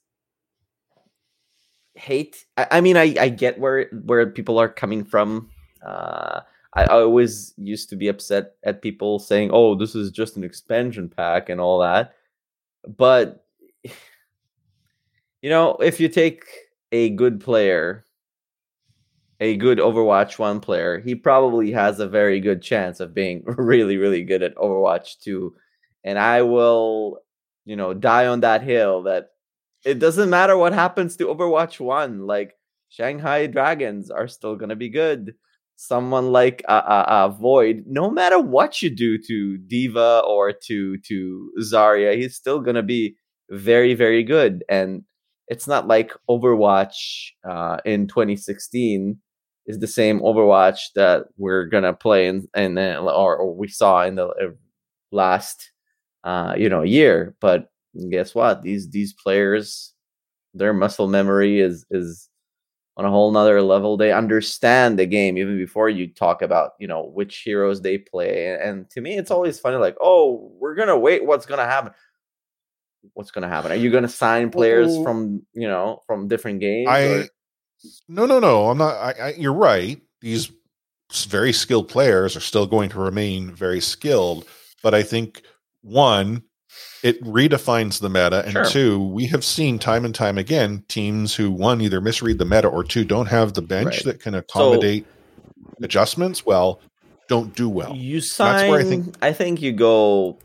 hate 1.95 2.47
I, 2.57 2.67
I 2.71 2.81
mean 2.81 2.97
I, 2.97 3.15
I 3.21 3.29
get 3.29 3.59
where 3.59 3.89
where 4.05 4.27
people 4.27 4.59
are 4.59 4.69
coming 4.69 5.05
from. 5.05 5.51
Uh 5.85 6.41
I, 6.75 6.85
I 6.85 7.03
always 7.03 7.55
used 7.57 7.91
to 7.91 7.97
be 7.97 8.09
upset 8.09 8.55
at 8.65 8.83
people 8.83 9.19
saying, 9.19 9.51
Oh, 9.53 9.75
this 9.75 9.95
is 9.95 10.11
just 10.11 10.37
an 10.37 10.45
expansion 10.45 11.09
pack 11.09 11.49
and 11.49 11.61
all 11.61 11.81
that. 11.81 12.15
But 12.97 13.45
you 15.43 15.51
know, 15.51 15.77
if 15.77 16.01
you 16.01 16.09
take 16.09 16.45
a 16.93 17.11
good 17.11 17.41
player, 17.41 18.05
a 19.41 19.57
good 19.57 19.79
Overwatch 19.79 20.39
1 20.39 20.61
player, 20.61 21.01
he 21.01 21.17
probably 21.17 21.73
has 21.73 21.99
a 21.99 22.07
very 22.07 22.39
good 22.39 22.63
chance 22.63 23.01
of 23.01 23.13
being 23.13 23.43
really, 23.47 23.97
really 23.97 24.23
good 24.23 24.43
at 24.43 24.55
Overwatch 24.57 25.19
2 25.21 25.55
and 26.05 26.19
I 26.19 26.43
will, 26.43 27.22
you 27.65 27.77
know, 27.77 27.95
die 27.95 28.27
on 28.27 28.41
that 28.41 28.63
hill 28.63 29.05
that 29.05 29.29
it 29.85 29.99
doesn't 29.99 30.31
matter 30.31 30.57
what 30.57 30.73
happens 30.73 31.17
to 31.17 31.27
Overwatch 31.27 31.81
1. 31.81 32.27
Like 32.27 32.55
Shanghai 32.89 33.47
Dragons 33.47 34.11
are 34.11 34.29
still 34.29 34.57
going 34.57 34.69
to 34.69 34.77
be 34.77 34.89
good. 34.89 35.35
Someone 35.77 36.31
like 36.31 36.63
uh, 36.69 36.83
uh, 36.87 37.05
uh, 37.09 37.29
Void, 37.29 37.85
no 37.87 38.11
matter 38.11 38.39
what 38.39 38.83
you 38.83 38.91
do 38.91 39.19
to 39.19 39.59
D.Va 39.59 40.23
or 40.27 40.53
to 40.53 40.99
to 40.99 41.51
Zarya, 41.61 42.17
he's 42.17 42.37
still 42.37 42.61
going 42.61 42.77
to 42.77 42.83
be 42.83 43.17
very 43.51 43.95
very 43.95 44.23
good. 44.23 44.63
And 44.69 45.03
it's 45.49 45.67
not 45.67 45.89
like 45.89 46.13
Overwatch 46.31 47.31
uh, 47.49 47.79
in 47.85 48.07
2016 48.07 49.19
is 49.67 49.79
the 49.79 49.87
same 49.87 50.21
Overwatch 50.21 50.93
that 50.95 51.27
we're 51.37 51.67
gonna 51.67 51.93
play 51.93 52.27
in, 52.27 52.49
in 52.57 52.79
uh, 52.79 53.01
or, 53.01 53.37
or 53.37 53.55
we 53.55 53.69
saw 53.69 54.05
in 54.05 54.15
the 54.17 54.27
uh, 54.27 54.51
last 55.11 55.72
uh, 56.25 56.55
you 56.57 56.69
know 56.69 56.83
a 56.83 56.87
year. 56.87 57.35
But 57.41 57.71
guess 58.11 58.35
what? 58.35 58.63
These 58.63 58.91
these 58.91 59.13
players, 59.13 59.93
their 60.55 60.73
muscle 60.73 61.09
memory 61.09 61.61
is 61.61 61.85
is 61.91 62.29
on 62.97 63.05
a 63.05 63.11
whole 63.11 63.31
nother 63.33 63.63
level. 63.63 63.97
They 63.97 64.13
understand 64.13 64.99
the 64.99 65.07
game 65.07 65.39
even 65.39 65.57
before 65.57 65.89
you 65.89 66.09
talk 66.09 66.43
about 66.43 66.73
you 66.79 66.87
know 66.87 67.05
which 67.05 67.39
heroes 67.39 67.81
they 67.81 67.99
play. 67.99 68.49
And, 68.49 68.63
and 68.63 68.91
to 68.91 69.01
me, 69.01 69.17
it's 69.17 69.31
always 69.31 69.59
funny. 69.59 69.77
Like, 69.77 69.97
oh, 70.01 70.53
we're 70.59 70.75
gonna 70.75 70.99
wait. 70.99 71.25
What's 71.25 71.47
gonna 71.47 71.65
happen? 71.65 71.93
What's 73.15 73.31
gonna 73.31 73.49
happen? 73.49 73.73
Are 73.73 73.77
you 73.77 73.91
gonna 73.91 74.09
sign 74.09 74.51
players 74.51 74.93
Well, 74.93 75.05
from 75.05 75.47
you 75.53 75.69
know 75.69 76.03
from 76.07 76.29
different 76.29 76.61
games? 76.61 76.89
I 76.89 77.03
or- 77.05 77.25
no 78.09 78.27
no 78.27 78.39
no. 78.39 78.71
I'm 78.71 78.79
not. 78.79 78.95
I, 78.95 79.13
I, 79.21 79.35
you're 79.35 79.53
right. 79.53 80.01
These 80.21 80.53
very 81.27 81.53
skilled 81.53 81.89
players 81.89 82.37
are 82.37 82.41
still 82.41 82.67
going 82.67 82.91
to 82.91 83.01
remain 83.01 83.51
very 83.51 83.81
skilled, 83.81 84.47
but 84.83 84.95
I 84.95 85.03
think 85.03 85.43
one, 85.83 86.43
it 87.03 87.23
redefines 87.23 88.01
the 88.01 88.09
meta, 88.09 88.43
and 88.45 88.53
Sure. 88.53 88.65
two, 88.65 89.05
we 89.09 89.27
have 89.27 89.45
seen 89.45 89.79
time 89.79 90.05
and 90.05 90.15
time 90.15 90.39
again 90.39 90.85
teams 90.89 91.35
who 91.35 91.51
one 91.51 91.81
either 91.81 92.01
misread 92.01 92.39
the 92.39 92.45
meta 92.47 92.69
or 92.69 92.83
two 92.83 93.05
don't 93.05 93.27
have 93.27 93.53
the 93.55 93.63
bench 93.63 93.97
Right. 93.97 94.05
that 94.05 94.21
can 94.21 94.35
accommodate 94.35 95.05
adjustments. 95.83 96.47
Well, 96.47 96.81
don't 97.29 97.55
do 97.55 97.69
well. 97.69 97.95
You 97.97 98.21
That's 98.21 98.33
sign. 98.33 98.71
where 98.71 98.81
I 98.81 98.85
think- 98.85 99.17
I 99.23 99.33
think 99.33 99.61
you 99.61 99.73
go. 99.73 100.39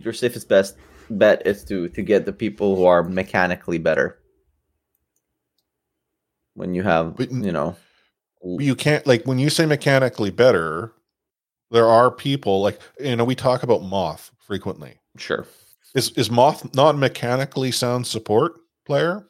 Your 0.00 0.12
safest 0.12 0.48
best 0.48 0.76
bet 1.10 1.46
is 1.46 1.64
to 1.64 1.88
to 1.90 2.02
get 2.02 2.24
the 2.26 2.32
people 2.32 2.76
who 2.76 2.84
are 2.86 3.02
mechanically 3.02 3.78
better. 3.78 4.18
When 6.54 6.74
you 6.74 6.82
have, 6.82 7.16
But 7.16 7.30
you 7.30 7.52
know, 7.52 7.76
you 8.42 8.74
can't 8.74 9.06
like 9.06 9.24
when 9.24 9.38
you 9.38 9.50
say 9.50 9.64
mechanically 9.66 10.30
better 10.30 10.92
there 11.70 11.86
are 11.86 12.10
people 12.10 12.62
like 12.62 12.80
you 12.98 13.14
know 13.16 13.24
we 13.24 13.34
talk 13.34 13.62
about 13.62 13.82
moth 13.82 14.30
frequently 14.48 14.98
sure. 15.16 15.46
is 15.94 16.10
is 16.16 16.30
moth 16.30 16.74
not 16.74 16.96
mechanically 16.98 17.70
sound 17.70 18.06
support 18.06 18.54
player 18.86 19.24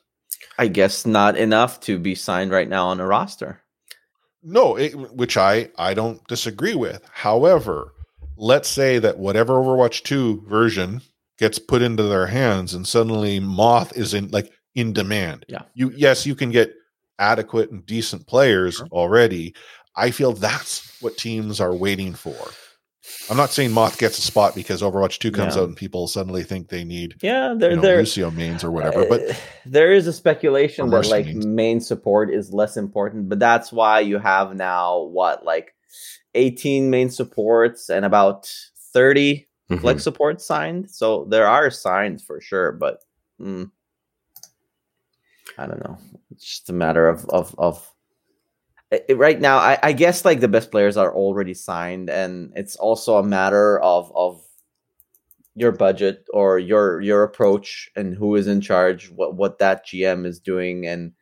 I 0.56 0.68
guess 0.68 1.04
not 1.04 1.36
enough 1.36 1.80
to 1.80 1.98
be 1.98 2.14
signed 2.14 2.52
right 2.52 2.68
now 2.68 2.86
on 2.88 3.00
a 3.00 3.06
roster. 3.06 3.60
no 4.42 4.76
it, 4.76 4.92
which 5.14 5.36
i 5.36 5.68
i 5.76 5.92
don't 5.94 6.24
disagree 6.28 6.74
with 6.76 7.02
however 7.12 7.92
let's 8.36 8.68
say 8.68 8.98
that 9.00 9.18
whatever 9.18 9.54
overwatch 9.54 10.02
2 10.04 10.44
version 10.48 11.00
gets 11.38 11.58
put 11.58 11.82
into 11.82 12.04
their 12.04 12.26
hands 12.28 12.72
and 12.74 12.86
suddenly 12.86 13.40
moth 13.40 13.96
is 13.96 14.14
in 14.14 14.28
like 14.30 14.52
in 14.76 14.92
demand 14.92 15.44
Yeah. 15.48 15.62
you 15.74 15.90
yes 15.96 16.24
you 16.24 16.36
can 16.36 16.50
get 16.50 16.72
adequate 17.18 17.72
and 17.72 17.84
decent 17.84 18.28
players 18.28 18.76
Sure. 18.76 18.86
already 18.92 19.54
i 19.96 20.12
feel 20.12 20.32
that's 20.32 20.96
what 21.02 21.16
teams 21.16 21.60
are 21.60 21.74
waiting 21.74 22.14
for 22.14 22.36
i'm 23.30 23.36
not 23.36 23.50
saying 23.50 23.70
moth 23.72 23.98
gets 23.98 24.18
a 24.18 24.22
spot 24.22 24.54
because 24.54 24.82
overwatch 24.82 25.18
2 25.18 25.30
comes 25.32 25.54
Yeah. 25.56 25.62
out 25.62 25.68
and 25.68 25.76
people 25.76 26.06
suddenly 26.08 26.42
think 26.42 26.68
they 26.68 26.84
need 26.84 27.16
Yeah, 27.22 27.54
they're 27.56 27.70
you 27.70 27.76
know, 27.76 27.82
they're 27.82 27.98
lucio 27.98 28.30
mains 28.30 28.62
or 28.64 28.70
whatever 28.70 29.04
but 29.08 29.22
Uh, 29.30 29.34
there 29.66 29.92
is 29.92 30.06
a 30.06 30.12
speculation 30.12 30.88
that 30.90 31.06
like 31.08 31.26
mercenaries. 31.26 31.44
main 31.44 31.80
support 31.80 32.30
is 32.32 32.52
less 32.54 32.76
important, 32.76 33.28
but 33.28 33.38
that's 33.38 33.70
why 33.72 34.00
you 34.00 34.18
have 34.18 34.54
now 34.56 35.00
what 35.02 35.44
like 35.44 35.74
18 36.34 36.88
main 36.90 37.10
supports 37.10 37.90
and 37.90 38.04
about 38.04 38.48
30 38.94 39.46
Mhm. 39.70 39.80
flex 39.80 40.02
support 40.02 40.40
signed. 40.40 40.90
So 40.90 41.26
there 41.26 41.46
are 41.46 41.70
signs 41.70 42.22
for 42.24 42.40
sure, 42.40 42.72
but 42.72 43.04
mm, 43.38 43.70
I 45.58 45.66
don't 45.66 45.82
know. 45.84 45.98
It's 46.30 46.44
just 46.44 46.70
a 46.70 46.72
matter 46.72 47.08
of 47.08 47.26
of 47.28 47.54
of 47.58 47.86
right 49.10 49.40
now. 49.40 49.58
I, 49.58 49.78
I 49.82 49.92
guess 49.92 50.24
like 50.24 50.40
the 50.40 50.48
best 50.48 50.70
players 50.70 50.96
are 50.96 51.14
already 51.14 51.54
signed, 51.54 52.10
and 52.10 52.52
it's 52.56 52.76
also 52.76 53.16
a 53.16 53.22
matter 53.22 53.80
of 53.80 54.12
of 54.14 54.42
your 55.54 55.72
budget 55.72 56.24
or 56.32 56.58
your 56.58 57.00
your 57.00 57.22
approach 57.22 57.90
and 57.96 58.14
who 58.14 58.34
is 58.36 58.46
in 58.46 58.60
charge, 58.60 59.10
what 59.10 59.34
what 59.36 59.58
that 59.58 59.86
GM 59.86 60.26
is 60.26 60.40
doing, 60.40 60.86
and 60.86 61.12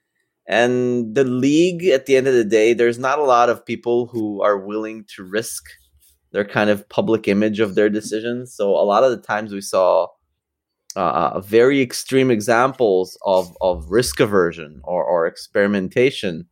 and 0.47 1.15
the 1.15 1.25
league. 1.25 1.85
At 1.85 2.07
the 2.07 2.17
end 2.17 2.29
of 2.29 2.35
the 2.35 2.45
day, 2.45 2.73
there's 2.75 2.99
not 2.99 3.19
a 3.19 3.25
lot 3.25 3.49
of 3.49 3.65
people 3.65 4.07
who 4.07 4.43
are 4.43 4.59
willing 4.59 5.05
to 5.17 5.25
risk 5.25 5.65
their 6.33 6.45
kind 6.45 6.71
of 6.71 6.89
public 6.89 7.29
image 7.29 7.61
of 7.61 7.75
their 7.75 7.89
decisions. 7.89 8.55
So 8.55 8.71
a 8.71 8.85
lot 8.85 9.05
of 9.05 9.11
the 9.11 9.17
times 9.17 9.53
we 9.53 9.61
saw 9.61 10.09
uh, 10.97 11.41
very 11.41 11.81
extreme 11.81 12.31
examples 12.31 13.19
of, 13.25 13.57
of 13.61 13.91
risk 13.91 14.19
aversion 14.19 14.81
or, 14.85 15.05
or 15.05 15.27
experimentation, 15.27 16.47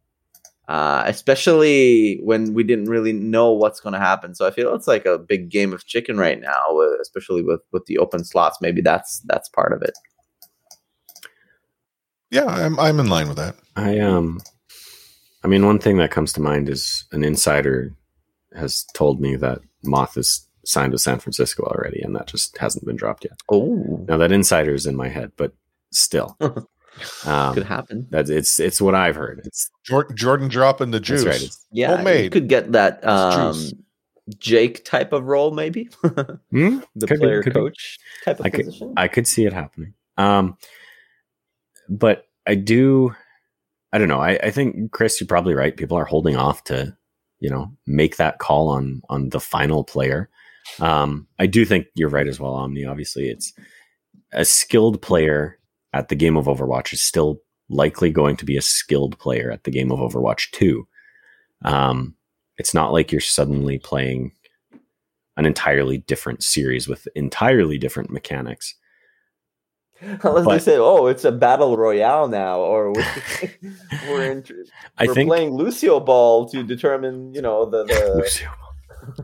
uh, 0.68 1.04
especially 1.06 2.20
when 2.22 2.54
we 2.54 2.62
didn't 2.64 2.88
really 2.88 3.12
know 3.12 3.52
what's 3.52 3.80
going 3.80 3.92
to 3.92 3.98
happen. 3.98 4.34
So 4.34 4.46
I 4.46 4.50
feel 4.50 4.74
it's 4.74 4.88
like 4.88 5.06
a 5.06 5.18
big 5.18 5.50
game 5.50 5.72
of 5.72 5.86
chicken 5.86 6.16
right 6.16 6.40
now, 6.40 6.78
uh, 6.78 7.00
especially 7.00 7.42
with, 7.42 7.60
with 7.72 7.86
the 7.86 7.98
open 7.98 8.24
slots. 8.24 8.58
Maybe 8.60 8.80
that's 8.80 9.20
that's 9.26 9.48
part 9.48 9.72
of 9.72 9.82
it. 9.82 9.94
yeah 12.30 12.46
i'm 12.46 12.80
i'm 12.80 12.98
in 12.98 13.06
line 13.06 13.28
with 13.28 13.36
that 13.36 13.56
I 13.76 13.98
um, 13.98 14.40
I 15.42 15.48
mean, 15.48 15.66
one 15.66 15.78
thing 15.78 15.98
that 15.98 16.10
comes 16.10 16.32
to 16.34 16.40
mind 16.40 16.68
is 16.68 17.04
an 17.12 17.24
insider 17.24 17.92
has 18.56 18.84
told 18.94 19.20
me 19.20 19.36
that 19.36 19.58
Moth 19.82 20.16
is 20.16 20.48
signed 20.64 20.92
with 20.92 21.02
San 21.02 21.18
Francisco 21.18 21.64
already, 21.64 22.00
and 22.00 22.14
that 22.16 22.26
just 22.26 22.56
hasn't 22.58 22.86
been 22.86 22.96
dropped 22.96 23.24
yet. 23.24 23.38
Oh, 23.50 24.04
Now 24.08 24.16
that 24.16 24.32
insider 24.32 24.74
is 24.74 24.86
in 24.86 24.96
my 24.96 25.08
head, 25.08 25.32
but 25.36 25.52
still, 25.92 26.36
could 27.22 27.28
um, 27.30 27.62
happen. 27.62 28.06
that's 28.10 28.30
it's 28.30 28.58
it's 28.60 28.80
what 28.80 28.94
I've 28.94 29.16
heard. 29.16 29.40
It's 29.44 29.70
jordan, 29.84 30.16
jordan 30.16 30.48
dropping 30.48 30.90
the 30.92 31.00
juice 31.00 31.24
that's 31.24 31.36
right. 31.40 31.46
It's, 31.46 31.66
Yeah, 31.72 32.08
you 32.18 32.30
could 32.30 32.48
get 32.48 32.72
that. 32.72 32.98
It's 33.02 33.06
Um. 33.06 33.70
Jake 34.38 34.84
type 34.86 35.12
of 35.12 35.24
role, 35.26 35.50
maybe 35.50 35.90
Hmm? 36.50 36.78
the 36.96 37.06
Could 37.06 37.20
be, 37.20 37.26
player 37.26 37.42
could 37.42 37.52
be. 37.52 37.60
coach 37.60 37.98
type 38.24 38.40
of 38.40 38.46
I 38.46 38.50
could- 38.50 38.64
position. 38.66 38.94
I 38.96 39.06
could 39.08 39.26
see 39.26 39.44
it 39.44 39.52
happening. 39.52 39.92
Um, 40.16 40.56
but 41.88 42.26
I 42.46 42.54
do. 42.54 43.14
I 43.92 43.98
don't 43.98 44.08
know. 44.08 44.20
I, 44.20 44.38
I 44.42 44.50
think 44.50 44.92
Chris, 44.92 45.20
you're 45.20 45.28
probably 45.28 45.54
right. 45.54 45.76
People 45.76 45.96
are 45.98 46.04
holding 46.06 46.36
off 46.36 46.64
to, 46.64 46.96
you 47.40 47.50
know, 47.50 47.70
make 47.86 48.16
that 48.16 48.38
call 48.38 48.68
on 48.70 49.02
on 49.10 49.28
the 49.28 49.40
final 49.40 49.84
player. 49.84 50.30
Um, 50.80 51.26
I 51.38 51.46
do 51.46 51.64
think 51.66 51.86
you're 51.94 52.08
right 52.08 52.26
as 52.26 52.40
well, 52.40 52.54
Omni. 52.54 52.86
Obviously, 52.86 53.28
it's 53.28 53.52
a 54.32 54.44
skilled 54.46 55.02
player 55.02 55.58
at 55.94 56.08
the 56.08 56.16
game 56.16 56.36
of 56.36 56.46
Overwatch 56.46 56.92
is 56.92 57.00
still 57.00 57.40
likely 57.70 58.10
going 58.10 58.36
to 58.36 58.44
be 58.44 58.56
a 58.56 58.62
skilled 58.62 59.18
player 59.18 59.50
at 59.50 59.64
the 59.64 59.70
game 59.70 59.92
of 59.92 60.00
Overwatch 60.00 60.50
2. 60.50 60.86
Um, 61.64 62.16
it's 62.58 62.74
not 62.74 62.92
like 62.92 63.12
you're 63.12 63.20
suddenly 63.20 63.78
playing 63.78 64.32
an 65.36 65.46
entirely 65.46 65.98
different 65.98 66.42
series 66.42 66.88
with 66.88 67.06
entirely 67.14 67.78
different 67.78 68.10
mechanics. 68.10 68.74
Unless 70.22 70.46
they 70.46 70.72
say, 70.72 70.76
"Oh, 70.76 71.06
it's 71.06 71.24
a 71.24 71.32
battle 71.32 71.76
royale 71.76 72.28
now," 72.28 72.58
or 72.58 72.92
we're, 72.92 73.14
we're, 74.08 74.32
in, 74.32 74.44
I 74.98 75.06
we're 75.06 75.14
think 75.14 75.28
playing 75.28 75.54
Lucio 75.54 76.00
Ball 76.00 76.48
to 76.48 76.62
determine, 76.64 77.32
you 77.32 77.40
know, 77.40 77.64
the 77.64 77.84
Lucio. 78.16 78.50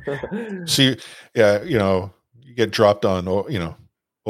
the. 0.06 0.64
See, 0.66 0.96
yeah, 1.34 1.62
you 1.64 1.76
know, 1.76 2.12
you 2.40 2.54
get 2.54 2.70
dropped 2.70 3.04
on, 3.04 3.26
o- 3.28 3.48
you 3.48 3.58
know, 3.58 3.76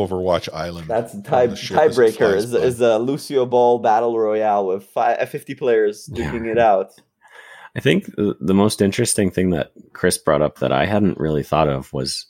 Overwatch 0.07 0.53
Island. 0.53 0.88
That's 0.88 1.14
on 1.14 1.22
tie 1.22 1.46
the 1.46 1.57
ship 1.57 1.76
as 1.76 1.98
it 1.98 2.01
tiebreaker. 2.01 2.36
Is 2.36 2.55
is 2.55 2.80
a 2.80 2.98
Lucio 2.98 3.46
Ball 3.46 3.78
battle 3.78 4.18
royale 4.18 4.66
with 4.66 4.84
five, 4.84 5.18
uh, 5.18 5.26
50 5.26 5.55
players 5.55 6.09
duking 6.12 6.46
it 6.46 6.59
out. 6.59 6.92
I 7.76 7.80
think 7.80 8.07
the, 8.16 8.36
the 8.40 8.55
most 8.55 8.82
interesting 8.82 9.30
thing 9.30 9.51
that 9.51 9.72
Chris 9.92 10.18
brought 10.18 10.42
up 10.42 10.59
that 10.59 10.72
I 10.72 10.86
hadn't 10.86 11.18
really 11.18 11.44
thought 11.44 11.68
of 11.68 11.92
was 11.92 12.26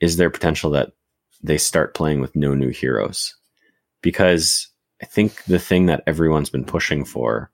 is 0.00 0.16
there 0.16 0.30
potential 0.30 0.70
that 0.70 0.92
they 1.42 1.58
start 1.58 1.94
playing 1.94 2.20
with 2.20 2.34
no 2.34 2.54
new 2.54 2.70
heroes? 2.70 3.36
Because 4.02 4.68
I 5.02 5.06
think 5.06 5.44
the 5.44 5.58
thing 5.58 5.86
that 5.86 6.02
everyone's 6.06 6.50
been 6.50 6.64
pushing 6.64 7.04
for 7.04 7.50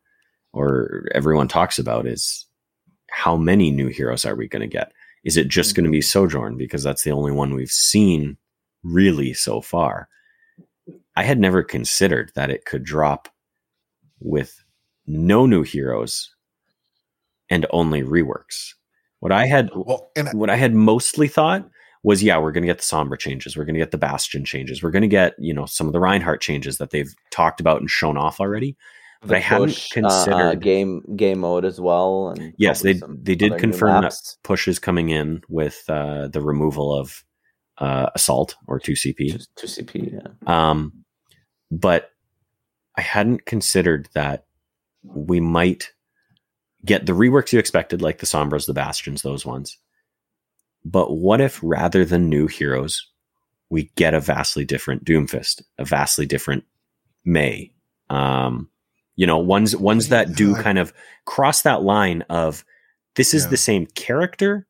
or 0.52 1.06
everyone 1.12 1.48
talks 1.48 1.78
about 1.78 2.06
is 2.06 2.46
how 3.10 3.36
many 3.36 3.70
new 3.70 3.88
heroes 3.88 4.24
are 4.24 4.36
we 4.36 4.48
going 4.48 4.62
to 4.62 4.66
get? 4.66 4.92
Is 5.24 5.36
it 5.36 5.48
just 5.48 5.72
hmm. 5.72 5.76
going 5.76 5.84
to 5.86 5.96
be 5.96 6.00
Sojourn 6.00 6.56
because 6.56 6.82
that's 6.82 7.02
the 7.02 7.10
only 7.10 7.32
one 7.32 7.54
we've 7.54 7.68
seen 7.68 8.36
really 8.82 9.32
so 9.32 9.60
far? 9.60 10.08
I 11.16 11.22
had 11.24 11.38
never 11.38 11.62
considered 11.62 12.30
that 12.34 12.50
it 12.50 12.64
could 12.64 12.84
drop 12.84 13.28
with 14.20 14.62
no 15.06 15.46
new 15.46 15.62
heroes 15.62 16.34
and 17.48 17.66
only 17.70 18.02
reworks. 18.02 18.74
What 19.20 19.32
I 19.32 19.46
had 19.46 19.70
well, 19.74 20.10
and 20.16 20.28
what 20.38 20.50
I 20.50 20.56
had 20.56 20.74
mostly 20.74 21.28
thought 21.28 21.68
was, 22.02 22.22
yeah, 22.22 22.38
we're 22.38 22.52
going 22.52 22.62
to 22.62 22.68
get 22.68 22.78
the 22.78 22.84
Sombra 22.84 23.18
changes, 23.18 23.56
we're 23.56 23.64
going 23.64 23.74
to 23.74 23.80
get 23.80 23.90
the 23.90 23.98
Bastion 23.98 24.44
changes, 24.44 24.82
we're 24.82 24.90
going 24.90 25.02
to 25.02 25.08
get 25.08 25.34
you 25.38 25.54
know 25.54 25.66
some 25.66 25.86
of 25.86 25.92
the 25.92 26.00
Reinhardt 26.00 26.40
changes 26.40 26.78
that 26.78 26.90
they've 26.90 27.12
talked 27.30 27.60
about 27.60 27.80
and 27.80 27.90
shown 27.90 28.16
off 28.16 28.40
already. 28.40 28.76
But 29.22 29.36
I 29.36 29.40
hadn't 29.40 29.70
uh, 29.70 29.72
uh, 29.72 30.10
considered- 30.10 30.60
game 30.60 31.02
game 31.16 31.40
mode 31.40 31.64
as 31.64 31.80
well. 31.80 32.28
And 32.28 32.52
Yes, 32.58 32.82
they 32.82 33.00
they 33.08 33.34
did 33.34 33.58
confirm 33.58 33.94
that 33.94 34.02
maps. 34.02 34.38
push 34.44 34.68
is 34.68 34.78
coming 34.78 35.08
in 35.08 35.42
with 35.48 35.82
uh, 35.88 36.28
the 36.28 36.42
removal 36.42 36.94
of 36.94 37.24
uh, 37.78 38.10
Assault 38.14 38.56
or 38.66 38.78
two 38.78 38.92
CP. 38.92 39.44
2CP. 39.58 40.12
Yeah. 40.14 40.30
Um, 40.70 41.04
but 41.70 42.10
I 42.96 43.00
hadn't 43.02 43.44
considered 43.46 44.08
that 44.14 44.44
we 45.02 45.40
might 45.40 45.92
get 46.84 47.06
the 47.06 47.12
reworks 47.12 47.52
you 47.52 47.58
expected, 47.58 48.00
like 48.02 48.18
the 48.18 48.26
Sombras, 48.26 48.66
the 48.66 48.72
Bastions, 48.72 49.22
those 49.22 49.44
ones. 49.44 49.78
But 50.84 51.16
what 51.16 51.40
if 51.40 51.58
rather 51.62 52.04
than 52.04 52.28
new 52.28 52.46
heroes, 52.46 53.10
we 53.70 53.90
get 53.96 54.14
a 54.14 54.20
vastly 54.20 54.64
different 54.64 55.04
Doomfist, 55.04 55.62
a 55.78 55.84
vastly 55.84 56.26
different 56.26 56.64
Mei? 57.24 57.72
Um, 58.08 58.68
you 59.16 59.26
know, 59.26 59.38
ones 59.38 59.74
ones 59.74 60.08
that 60.10 60.34
do 60.34 60.54
kind 60.62 60.78
of 60.78 60.92
cross 61.24 61.62
that 61.62 61.82
line 61.82 62.22
of 62.30 62.64
this 63.16 63.34
is 63.34 63.44
Yeah. 63.44 63.50
the 63.50 63.56
same 63.56 63.86
character, 63.86 64.66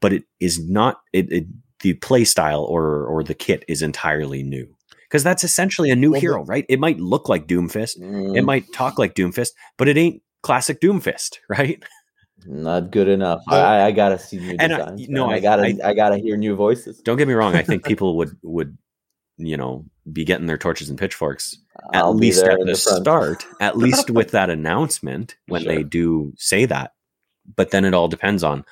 but 0.00 0.12
it 0.12 0.24
is 0.40 0.64
not 0.68 1.00
it, 1.12 1.32
it 1.32 1.46
the 1.80 1.94
play 1.94 2.24
style 2.24 2.62
or 2.64 3.04
or 3.06 3.22
the 3.22 3.34
kit 3.34 3.64
is 3.68 3.82
entirely 3.82 4.42
new 4.42 4.66
because 5.04 5.22
that's 5.22 5.44
essentially 5.44 5.90
a 5.90 5.96
new 5.96 6.12
Well, 6.12 6.20
hero, 6.20 6.44
right? 6.44 6.66
It 6.68 6.80
might 6.80 6.98
look 7.00 7.28
like 7.28 7.46
Doomfist, 7.46 7.96
it 7.96 8.02
Mm, 8.02 8.44
might 8.44 8.72
talk 8.72 8.98
like 8.98 9.14
Doomfist, 9.14 9.50
but 9.76 9.88
it 9.88 9.96
ain't 9.96 10.22
classic 10.42 10.80
Doomfist, 10.80 11.38
right? 11.48 11.82
not 12.46 12.90
good 12.92 13.08
enough. 13.08 13.42
Well- 13.48 13.64
I, 13.64 13.86
I 13.86 13.90
gotta 13.92 14.18
see 14.18 14.38
new 14.38 14.56
And 14.58 14.72
I- 14.72 14.78
designs. 14.78 15.08
no. 15.08 15.28
I, 15.30 15.34
I- 15.34 15.40
gotta 15.40 15.62
I- 15.62 15.78
I, 15.90 15.94
gotta 15.94 16.16
hear 16.18 16.36
new 16.36 16.54
voices. 16.54 17.00
Don't 17.00 17.16
get 17.16 17.26
me 17.28 17.34
wrong. 17.34 17.54
I 17.54 17.62
think 17.62 17.84
people 17.92 18.16
would 18.16 18.36
would 18.42 18.76
you 19.36 19.56
know 19.56 19.84
be 20.12 20.24
getting 20.24 20.46
their 20.46 20.58
torches 20.58 20.88
and 20.88 20.98
pitchforks 20.98 21.56
at 21.92 22.02
I'll 22.02 22.14
least 22.14 22.44
at 22.44 22.58
in 22.58 22.66
the, 22.66 22.74
start, 22.76 23.44
at 23.60 23.76
least 23.76 24.10
with 24.18 24.30
that 24.32 24.50
announcement 24.50 25.36
when 25.46 25.64
they 25.64 25.82
do 25.82 26.32
say 26.36 26.64
that. 26.66 26.92
But 27.56 27.70
then 27.70 27.84
it 27.84 27.94
all 27.94 28.08
depends 28.08 28.42
on 28.44 28.64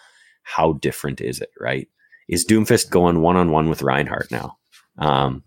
how 0.43 0.75
different 0.75 1.21
is 1.21 1.41
it, 1.41 1.51
right? 1.61 1.89
Is 2.29 2.45
Doomfist 2.47 2.91
going 2.91 3.21
one 3.21 3.37
on 3.37 3.51
one 3.51 3.69
with 3.69 3.83
Reinhardt 3.83 4.31
now? 4.31 4.57
Um, 4.99 5.45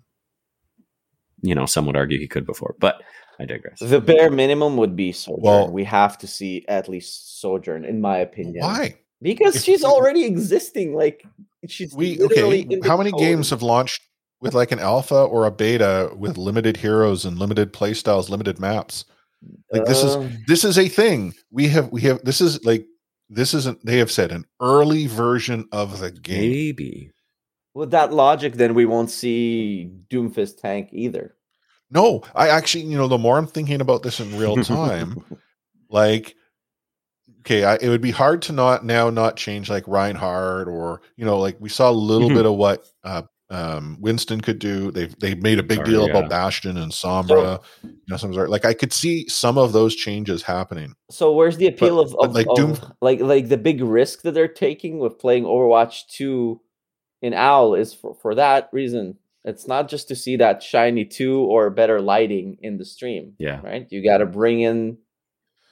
you 1.41 1.55
know, 1.55 1.65
some 1.65 1.85
would 1.85 1.95
argue 1.97 2.19
he 2.19 2.27
could 2.27 2.45
before, 2.45 2.75
but 2.79 3.01
I 3.39 3.45
digress. 3.45 3.79
The 3.79 4.01
bare 4.01 4.29
minimum 4.29 4.77
would 4.77 4.95
be 4.95 5.11
Sojourn. 5.11 5.41
Well- 5.41 5.71
we 5.71 5.83
have 5.85 6.17
to 6.19 6.27
see 6.27 6.65
at 6.67 6.89
least 6.89 7.39
Sojourn, 7.41 7.85
in 7.85 8.01
my 8.01 8.17
opinion. 8.17 8.63
why? 8.63 8.99
Because 9.21 9.55
If- 9.57 9.63
she's 9.63 9.83
already 9.83 10.23
existing. 10.25 10.95
Like 10.95 11.23
she's 11.67 11.93
We 11.93 12.17
literally 12.17 12.65
okay. 12.65 12.75
in 12.75 12.81
How 12.83 12.97
many 12.97 13.11
code. 13.11 13.19
games 13.21 13.49
have 13.49 13.61
launched 13.61 14.01
with 14.41 14.53
like 14.53 14.71
an 14.71 14.79
alpha 14.79 15.15
or 15.23 15.45
a 15.45 15.51
beta 15.51 16.11
with 16.15 16.37
limited 16.37 16.77
heroes 16.77 17.25
and 17.25 17.37
limited 17.37 17.73
playstyles, 17.73 18.29
limited 18.29 18.59
maps? 18.59 19.03
Like 19.71 19.85
this 19.85 20.03
is 20.03 20.15
Um, 20.15 20.37
this 20.47 20.63
is 20.65 20.77
a 20.77 20.87
thing. 20.89 21.33
We 21.51 21.67
have 21.69 21.91
we 21.91 22.01
have 22.01 22.23
this 22.25 22.39
is 22.41 22.63
like 22.65 22.85
this 23.29 23.53
isn't 23.53 23.85
they 23.85 23.97
have 23.99 24.11
said 24.11 24.31
an 24.31 24.45
early 24.61 25.07
version 25.07 25.67
of 25.71 25.99
the 25.99 26.11
game. 26.11 26.49
Maybe. 26.51 27.11
with 27.73 27.91
that 27.91 28.11
logic. 28.11 28.53
Then 28.55 28.73
we 28.73 28.85
won't 28.85 29.11
see 29.11 29.91
Doomfist 30.09 30.59
tank 30.61 30.89
either. 30.91 31.35
No, 31.91 32.21
I 32.35 32.49
actually, 32.49 32.83
you 32.85 32.97
know, 32.97 33.07
the 33.07 33.17
more 33.17 33.37
I'm 33.37 33.47
thinking 33.47 33.81
about 33.81 34.03
this 34.03 34.19
in 34.19 34.37
real 34.37 34.57
time, 34.63 35.23
like 35.89 36.35
okay, 37.41 37.63
I, 37.63 37.75
it 37.75 37.89
would 37.89 38.01
be 38.01 38.11
hard 38.11 38.41
to 38.43 38.53
not 38.53 38.85
now 38.85 39.09
not 39.09 39.37
change 39.37 39.69
like 39.69 39.87
Reinhardt 39.87 40.67
or 40.67 41.01
you 41.15 41.25
know, 41.25 41.39
like 41.39 41.57
we 41.59 41.69
saw 41.69 41.89
a 41.89 41.91
little 41.91 42.29
Mhm. 42.29 42.35
bit 42.35 42.45
of 42.45 42.53
what 42.55 42.85
uh 43.03 43.23
um 43.51 43.97
Winston 43.99 44.41
could 44.41 44.59
do. 44.59 44.91
They've 44.91 45.17
they 45.19 45.33
made 45.35 45.57
a 45.59 45.63
big 45.63 45.79
Or, 45.79 45.83
deal 45.83 46.03
yeah. 46.05 46.11
about 46.17 46.29
Bastion 46.29 46.77
and 46.77 46.91
Sombra. 46.91 47.59
you 47.83 47.91
know, 48.07 48.17
some 48.17 48.33
sort 48.33 48.49
like 48.49 48.65
I 48.65 48.73
could 48.73 48.93
see 48.93 49.27
some 49.27 49.57
of 49.57 49.73
those 49.73 49.95
changes 49.95 50.43
happening. 50.43 50.93
So 51.09 51.33
where's 51.33 51.57
the 51.57 51.67
appeal 51.67 51.97
But- 51.97 52.01
of, 52.03 52.11
but 52.19 52.25
of, 52.29 52.35
like 52.35 52.47
of- 52.49 52.55
Doom- 52.57 52.93
like 53.01 53.19
like 53.21 53.49
the 53.49 53.57
big 53.57 53.81
risk 53.81 54.21
that 54.21 54.33
they're 54.33 54.47
taking 54.47 54.99
with 54.99 55.17
playing 55.19 55.45
Overwatch 55.45 56.07
2 56.09 56.61
in 57.21 57.33
Owl 57.33 57.73
is 57.75 57.93
for, 57.93 58.13
for 58.15 58.35
that 58.35 58.69
reason. 58.71 59.17
It's 59.45 59.67
not 59.67 59.87
just 59.89 60.07
to 60.09 60.15
see 60.15 60.35
that 60.37 60.61
shiny 60.61 61.05
2 61.05 61.39
or 61.39 61.69
better 61.69 62.01
lighting 62.01 62.57
in 62.61 62.77
the 62.77 62.85
stream, 62.85 63.33
Yeah. 63.39 63.61
right? 63.63 63.87
You 63.89 64.03
got 64.03 64.17
to 64.17 64.25
bring 64.25 64.59
in 64.61 64.97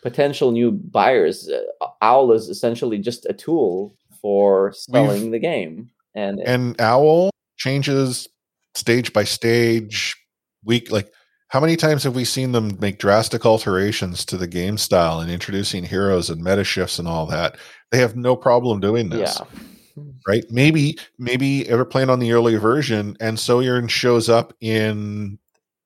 potential 0.01 0.51
new 0.51 0.71
buyers. 0.71 1.49
Uh, 1.49 1.88
Owl 2.01 2.32
is 2.32 2.49
essentially 2.49 2.97
just 2.97 3.25
a 3.25 3.34
tool 3.34 3.95
for 4.21 4.71
selling 4.73 5.32
the 5.32 5.39
game. 5.39 5.89
And, 6.15 6.39
And 6.39 6.80
Owl 6.82 7.30
changes 7.57 8.27
stage 8.75 9.11
by 9.13 9.23
stage, 9.23 10.15
week 10.63 10.91
like 10.91 11.11
how 11.49 11.59
many 11.61 11.75
times 11.77 12.03
have 12.03 12.15
we 12.15 12.25
seen 12.25 12.51
them 12.51 12.77
make 12.81 12.99
drastic 12.99 13.45
alterations 13.45 14.25
to 14.25 14.35
the 14.37 14.47
game 14.47 14.77
style 14.77 15.19
and 15.21 15.31
introducing 15.31 15.83
heroes 15.85 16.29
and 16.29 16.43
meta 16.43 16.63
shifts 16.63 16.99
and 16.99 17.07
all 17.07 17.25
that? 17.27 17.57
They 17.91 17.99
have 17.99 18.15
no 18.17 18.35
problem 18.35 18.79
doing 18.81 19.09
this. 19.09 19.39
yeah. 19.39 20.03
right? 20.27 20.43
Maybe 20.49 20.97
maybe 21.17 21.67
ever 21.69 21.85
playing 21.85 22.09
on 22.09 22.19
the 22.19 22.33
early 22.33 22.55
version, 22.57 23.15
and 23.19 23.39
Sojourn 23.39 23.87
shows 23.87 24.29
up 24.29 24.53
in 24.59 25.39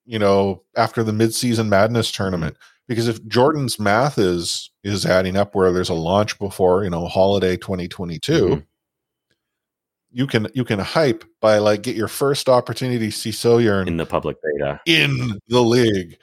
you 0.05 0.19
know 0.19 0.63
after 0.76 1.03
the 1.03 1.11
midseason 1.11 1.67
madness 1.67 2.11
tournament. 2.11 2.57
Because 2.88 3.07
if 3.07 3.26
Jordan's 3.28 3.80
math 3.80 4.17
is 4.17 4.72
is 4.84 5.05
adding 5.05 5.38
up, 5.38 5.53
where 5.55 5.72
there's 5.72 5.89
a 5.89 5.93
launch 5.93 6.38
before 6.39 6.84
you 6.84 6.89
know 6.89 7.05
holiday 7.07 7.55
2022, 7.55 8.34
Mhm. 8.47 8.65
You 10.12 10.28
can 10.28 10.47
you 10.53 10.66
can 10.66 10.80
hype 10.80 11.24
by 11.39 11.57
like 11.59 11.84
get 11.84 11.95
your 11.95 12.07
first 12.09 12.49
opportunity 12.49 13.05
to 13.07 13.12
see 13.12 13.32
Sojourn 13.32 13.88
In 13.88 13.97
the 13.97 14.05
public 14.05 14.38
beta. 14.43 14.80
in 14.86 15.39
the 15.47 15.62
league, 15.62 16.18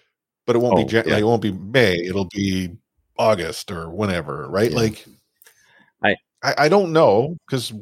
but 0.46 0.56
it 0.56 0.58
won't 0.58 0.78
Oh, 0.78 0.84
be 0.84 0.92
yeah. 0.94 1.02
like, 1.06 1.20
it 1.20 1.24
won't 1.24 1.42
be 1.42 1.52
May. 1.52 1.94
It'll 1.94 2.28
be 2.34 2.76
August 3.18 3.70
or 3.70 3.88
whenever, 3.90 4.48
right? 4.50 4.70
Yeah. 4.70 4.76
Like, 4.76 5.04
I- 6.04 6.16
I 6.42 6.54
I 6.58 6.68
don't 6.68 6.92
know 6.92 7.36
because 7.46 7.72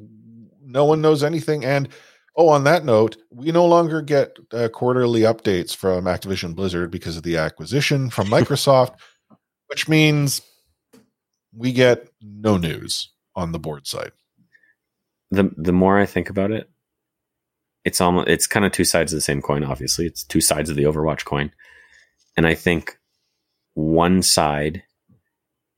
no 0.62 0.84
one 0.84 1.00
knows 1.02 1.22
anything. 1.24 1.64
And 1.64 1.88
oh, 2.36 2.48
on 2.48 2.64
that 2.64 2.84
note, 2.84 3.16
we 3.30 3.50
no 3.50 3.66
longer 3.66 4.00
get 4.00 4.36
uh, 4.52 4.68
quarterly 4.68 5.22
updates 5.22 5.74
from 5.74 6.04
Activision 6.04 6.54
Blizzard 6.54 6.90
because 6.90 7.16
of 7.16 7.22
the 7.24 7.36
acquisition 7.36 8.10
from 8.10 8.26
Microsoft, 8.36 8.94
which 9.66 9.88
means 9.88 10.40
we 11.52 11.72
get 11.72 12.08
no 12.22 12.56
news 12.58 13.10
on 13.34 13.50
the 13.52 13.58
board 13.58 13.86
side. 13.86 14.12
The 15.30 15.50
the 15.56 15.72
more 15.72 15.98
I 15.98 16.06
think 16.06 16.30
about 16.30 16.50
it, 16.50 16.70
it's 17.84 18.00
almost 18.00 18.28
it's 18.28 18.46
kind 18.46 18.64
of 18.64 18.72
two 18.72 18.84
sides 18.84 19.12
of 19.12 19.16
the 19.16 19.22
same 19.22 19.42
coin. 19.42 19.64
Obviously, 19.64 20.06
it's 20.06 20.24
two 20.24 20.40
sides 20.40 20.70
of 20.70 20.76
the 20.76 20.84
Overwatch 20.84 21.24
coin, 21.24 21.50
and 22.36 22.46
I 22.46 22.54
think 22.54 22.98
one 23.74 24.22
side 24.22 24.82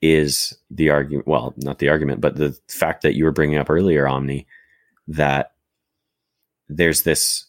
is 0.00 0.56
the 0.70 0.90
argument. 0.90 1.26
Well, 1.26 1.54
not 1.56 1.78
the 1.78 1.88
argument, 1.88 2.20
but 2.20 2.36
the 2.36 2.56
fact 2.68 3.02
that 3.02 3.14
you 3.14 3.24
were 3.24 3.32
bringing 3.32 3.58
up 3.58 3.70
earlier, 3.70 4.06
Omni, 4.06 4.46
that 5.08 5.52
there's 6.68 7.02
this 7.02 7.46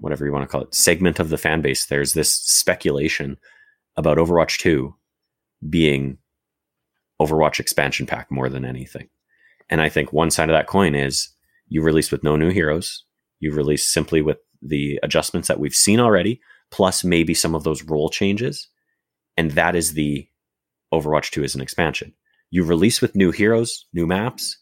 whatever 0.00 0.24
you 0.24 0.32
want 0.32 0.42
to 0.42 0.48
call 0.48 0.62
it 0.62 0.74
segment 0.74 1.20
of 1.20 1.28
the 1.28 1.38
fan 1.38 1.60
base. 1.60 1.86
There's 1.86 2.12
this 2.12 2.32
speculation 2.32 3.38
about 3.96 4.18
Overwatch 4.18 4.58
Two 4.58 4.94
being 5.68 6.18
Overwatch 7.20 7.60
expansion 7.60 8.06
pack 8.06 8.30
more 8.30 8.48
than 8.48 8.64
anything. 8.64 9.08
And 9.68 9.80
I 9.80 9.88
think 9.88 10.12
one 10.12 10.30
side 10.30 10.48
of 10.48 10.54
that 10.54 10.66
coin 10.66 10.94
is 10.94 11.28
you 11.70 11.82
release 11.82 12.10
with 12.12 12.22
no 12.22 12.36
new 12.36 12.50
heroes. 12.50 13.04
You 13.38 13.52
release 13.52 13.88
simply 13.88 14.20
with 14.20 14.36
the 14.60 15.00
adjustments 15.02 15.48
that 15.48 15.58
we've 15.58 15.74
seen 15.74 15.98
already, 15.98 16.40
plus 16.70 17.02
maybe 17.02 17.32
some 17.32 17.54
of 17.54 17.64
those 17.64 17.82
role 17.82 18.10
changes. 18.10 18.68
And 19.38 19.52
that 19.52 19.74
is 19.74 19.94
the 19.94 20.28
Overwatch 20.92 21.30
2 21.30 21.42
as 21.42 21.54
an 21.54 21.62
expansion. 21.62 22.12
You 22.50 22.64
release 22.64 23.00
with 23.00 23.16
new 23.16 23.30
heroes, 23.30 23.86
new 23.94 24.06
maps. 24.06 24.58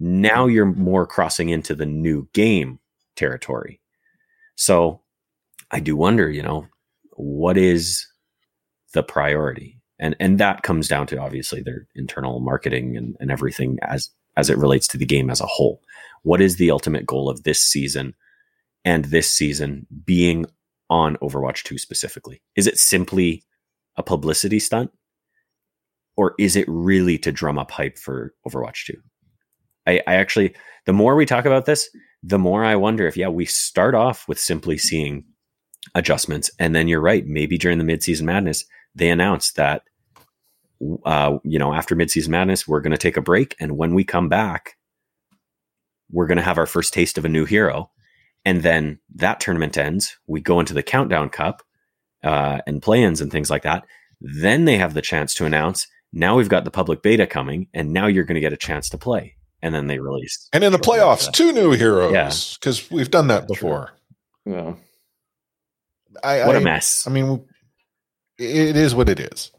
Now 0.00 0.46
you're 0.46 0.64
more 0.64 1.06
crossing 1.06 1.50
into 1.50 1.74
the 1.74 1.86
new 1.86 2.28
game 2.32 2.78
territory. 3.16 3.80
So 4.56 5.02
I 5.70 5.80
do 5.80 5.94
wonder, 5.94 6.30
you 6.30 6.42
know, 6.42 6.68
what 7.10 7.58
is 7.58 8.06
the 8.94 9.02
priority? 9.02 9.82
and 9.98 10.16
and 10.20 10.38
that 10.38 10.62
comes 10.62 10.88
down 10.88 11.06
to 11.08 11.18
obviously 11.18 11.62
their 11.62 11.86
internal 11.94 12.40
marketing 12.40 12.96
and, 12.96 13.16
and 13.20 13.30
everything 13.30 13.78
as 13.82 14.10
as 14.36 14.50
it 14.50 14.58
relates 14.58 14.86
to 14.88 14.98
the 14.98 15.06
game 15.06 15.30
as 15.30 15.40
a 15.40 15.46
whole. 15.46 15.80
What 16.22 16.40
is 16.40 16.56
the 16.56 16.70
ultimate 16.70 17.06
goal 17.06 17.28
of 17.28 17.42
this 17.42 17.60
season 17.60 18.14
and 18.84 19.06
this 19.06 19.30
season 19.30 19.86
being 20.04 20.46
on 20.90 21.16
overwatch 21.16 21.62
2 21.64 21.78
specifically? 21.78 22.42
Is 22.56 22.66
it 22.66 22.78
simply 22.78 23.42
a 23.96 24.02
publicity 24.02 24.58
stunt 24.58 24.90
or 26.16 26.34
is 26.38 26.56
it 26.56 26.66
really 26.68 27.18
to 27.18 27.32
drum 27.32 27.58
up 27.58 27.70
hype 27.70 27.98
for 27.98 28.34
overwatch 28.46 28.86
2 28.86 28.94
I, 29.86 30.00
I 30.06 30.14
actually 30.16 30.54
the 30.86 30.92
more 30.92 31.14
we 31.14 31.26
talk 31.26 31.44
about 31.44 31.66
this 31.66 31.88
the 32.24 32.40
more 32.40 32.64
i 32.64 32.74
wonder 32.74 33.06
if 33.06 33.16
yeah 33.16 33.28
we 33.28 33.44
start 33.44 33.94
off 33.94 34.26
with 34.26 34.40
simply 34.40 34.76
seeing 34.78 35.24
adjustments. 35.94 36.50
And 36.58 36.74
then 36.74 36.88
you're 36.88 37.00
right 37.00 37.26
maybe 37.26 37.58
during 37.58 37.78
the 37.78 37.84
midseason 37.84 38.22
madness 38.22 38.64
they 38.94 39.10
announce 39.10 39.52
that 39.52 39.82
uh, 41.04 41.38
you 41.44 41.58
know 41.58 41.72
after 41.72 41.94
midseason 41.96 42.28
madness 42.28 42.66
we're 42.66 42.80
going 42.80 42.90
to 42.90 42.98
take 42.98 43.16
a 43.16 43.22
break 43.22 43.54
and 43.60 43.76
when 43.76 43.94
we 43.94 44.04
come 44.04 44.28
back 44.28 44.76
we're 46.10 46.26
going 46.26 46.36
to 46.36 46.42
have 46.42 46.58
our 46.58 46.66
first 46.66 46.94
taste 46.94 47.18
of 47.18 47.24
a 47.24 47.28
new 47.28 47.44
hero. 47.44 47.90
And 48.44 48.62
then 48.62 49.00
that 49.16 49.40
tournament 49.40 49.76
ends 49.76 50.16
we 50.26 50.40
go 50.40 50.60
into 50.60 50.74
the 50.74 50.82
countdown 50.82 51.30
cup 51.30 51.62
uh, 52.22 52.60
and 52.66 52.82
play-ins 52.82 53.20
and 53.20 53.30
things 53.30 53.50
like 53.50 53.62
that. 53.62 53.84
Then 54.20 54.64
they 54.64 54.78
have 54.78 54.94
the 54.94 55.02
chance 55.02 55.34
to 55.34 55.46
announce 55.46 55.86
now 56.12 56.36
we've 56.36 56.48
got 56.48 56.64
the 56.64 56.70
public 56.70 57.02
beta 57.02 57.26
coming 57.26 57.66
and 57.74 57.92
now 57.92 58.06
you're 58.06 58.24
going 58.24 58.36
to 58.36 58.40
get 58.40 58.52
a 58.52 58.56
chance 58.56 58.88
to 58.90 58.98
play. 58.98 59.34
And 59.62 59.74
then 59.74 59.86
they 59.86 59.98
release. 59.98 60.48
And 60.52 60.62
in 60.62 60.72
the 60.72 60.78
playoffs 60.78 61.32
two 61.32 61.52
new 61.52 61.72
heroes 61.72 62.56
because 62.58 62.82
yeah. 62.82 62.96
we've 62.96 63.10
done 63.10 63.28
that 63.28 63.48
before. 63.48 63.92
Yeah. 64.44 64.74
I, 66.22 66.46
what 66.46 66.54
I, 66.54 66.60
a 66.60 66.62
mess. 66.62 67.06
I 67.06 67.10
mean 67.10 67.44
it 68.38 68.76
is 68.76 68.94
what 68.94 69.08
it 69.08 69.20
is. 69.20 69.50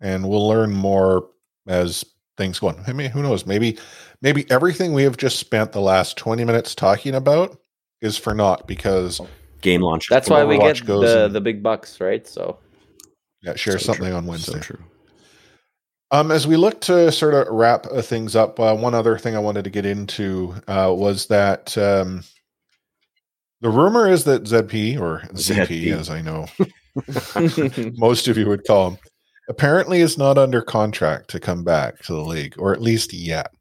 And 0.00 0.28
we'll 0.28 0.46
learn 0.46 0.72
more 0.72 1.28
as 1.66 2.04
things 2.36 2.58
go 2.58 2.68
on. 2.68 2.82
I 2.86 2.92
mean, 2.92 3.10
who 3.10 3.22
knows? 3.22 3.46
Maybe, 3.46 3.78
maybe 4.22 4.48
everything 4.50 4.92
we 4.92 5.02
have 5.02 5.16
just 5.16 5.38
spent 5.38 5.72
the 5.72 5.80
last 5.80 6.16
20 6.16 6.44
minutes 6.44 6.74
talking 6.74 7.14
about 7.14 7.58
is 8.00 8.16
for 8.16 8.34
naught 8.34 8.66
because 8.66 9.20
game 9.60 9.82
launch. 9.82 10.08
That's 10.08 10.30
why 10.30 10.44
we 10.44 10.58
get 10.58 10.84
the, 10.86 11.26
and, 11.26 11.34
the 11.34 11.40
big 11.40 11.62
bucks, 11.62 12.00
right? 12.00 12.26
So, 12.26 12.58
yeah, 13.42 13.54
share 13.56 13.78
so 13.78 13.86
something 13.86 14.06
true. 14.06 14.14
on 14.14 14.26
Wednesday. 14.26 14.52
So 14.54 14.60
true. 14.60 14.84
Um, 16.10 16.30
as 16.30 16.46
we 16.46 16.56
look 16.56 16.80
to 16.82 17.12
sort 17.12 17.34
of 17.34 17.48
wrap 17.48 17.86
uh, 17.86 18.00
things 18.00 18.34
up, 18.34 18.58
uh, 18.58 18.74
one 18.74 18.94
other 18.94 19.18
thing 19.18 19.36
I 19.36 19.40
wanted 19.40 19.64
to 19.64 19.70
get 19.70 19.84
into 19.84 20.54
uh, 20.66 20.92
was 20.96 21.26
that 21.26 21.76
um, 21.76 22.22
the 23.60 23.68
rumor 23.68 24.10
is 24.10 24.24
that 24.24 24.44
ZP 24.44 24.98
or 24.98 25.20
ZP, 25.34 25.66
ZP. 25.66 25.92
as 25.92 26.08
I 26.08 26.22
know, 26.22 26.46
most 27.98 28.26
of 28.26 28.38
you 28.38 28.46
would 28.46 28.66
call 28.66 28.92
him, 28.92 28.98
apparently 29.48 30.00
is 30.00 30.18
not 30.18 30.38
under 30.38 30.60
contract 30.60 31.30
to 31.30 31.40
come 31.40 31.64
back 31.64 32.02
to 32.02 32.12
the 32.12 32.20
league, 32.20 32.54
or 32.58 32.72
at 32.72 32.82
least 32.82 33.12
yet. 33.12 33.52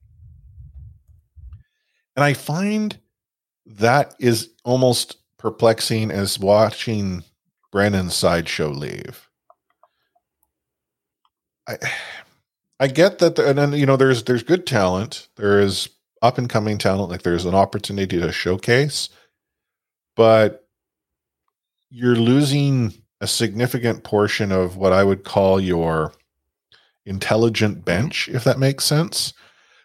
And 2.15 2.23
I 2.23 2.33
find 2.33 2.97
that 3.65 4.15
is 4.19 4.49
almost 4.63 5.17
perplexing 5.37 6.11
as 6.11 6.39
watching 6.39 7.23
Bren 7.73 7.97
and 7.97 8.11
sideshow 8.11 8.69
leave. 8.69 9.29
I 11.67 11.77
I 12.79 12.85
get 12.85 13.17
that, 13.17 13.37
the, 13.37 13.49
and 13.49 13.57
then 13.57 13.73
you 13.73 13.87
know, 13.87 13.97
there's 13.97 14.25
there's 14.25 14.43
good 14.43 14.67
talent, 14.67 15.29
there 15.35 15.59
is 15.59 15.89
up 16.21 16.37
and 16.37 16.47
coming 16.47 16.77
talent, 16.77 17.09
like 17.09 17.23
there's 17.23 17.45
an 17.45 17.55
opportunity 17.55 18.19
to 18.19 18.31
showcase, 18.31 19.09
but 20.15 20.67
you're 21.89 22.15
losing 22.15 22.93
a 23.21 23.27
significant 23.27 24.03
portion 24.03 24.51
of 24.51 24.77
what 24.77 24.93
I 24.93 25.03
would 25.03 25.23
call 25.23 25.59
your 25.59 26.13
intelligent 27.05 27.75
mm-hmm. 27.77 27.83
bench, 27.85 28.29
if 28.29 28.43
that 28.43 28.59
makes 28.59 28.85
sense. 28.85 29.33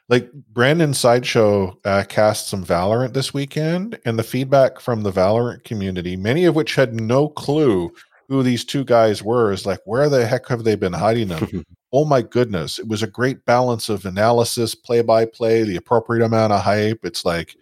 Like 0.09 0.31
Bren 0.53 0.83
and 0.83 0.97
Sideshow 0.97 1.79
uh, 1.85 2.05
cast 2.09 2.49
some 2.49 2.65
Valorant 2.65 3.15
this 3.15 3.33
weekend, 3.33 3.99
and 4.05 4.19
the 4.19 4.25
feedback 4.25 4.81
from 4.81 5.03
the 5.03 5.13
Valorant 5.13 5.65
community, 5.65 6.17
many 6.17 6.45
of 6.45 6.55
which 6.55 6.75
had 6.75 7.01
no 7.01 7.29
clue 7.29 7.91
who 8.29 8.43
these 8.43 8.65
two 8.65 8.85
guys 8.85 9.23
were, 9.23 9.53
is 9.53 9.65
like, 9.65 9.81
where 9.85 10.09
the 10.09 10.27
heck 10.27 10.49
have 10.49 10.65
they 10.65 10.75
been 10.75 10.93
hiding 10.93 11.29
them? 11.29 11.65
oh 11.93 12.05
my 12.05 12.23
goodness. 12.23 12.79
It 12.79 12.89
was 12.89 13.03
a 13.03 13.07
great 13.07 13.45
balance 13.45 13.89
of 13.89 14.05
analysis, 14.05 14.75
play 14.75 15.03
by 15.03 15.27
play, 15.27 15.63
the 15.63 15.77
appropriate 15.77 16.25
amount 16.25 16.53
of 16.53 16.63
hype. 16.63 17.05
It's 17.05 17.25
like, 17.25 17.57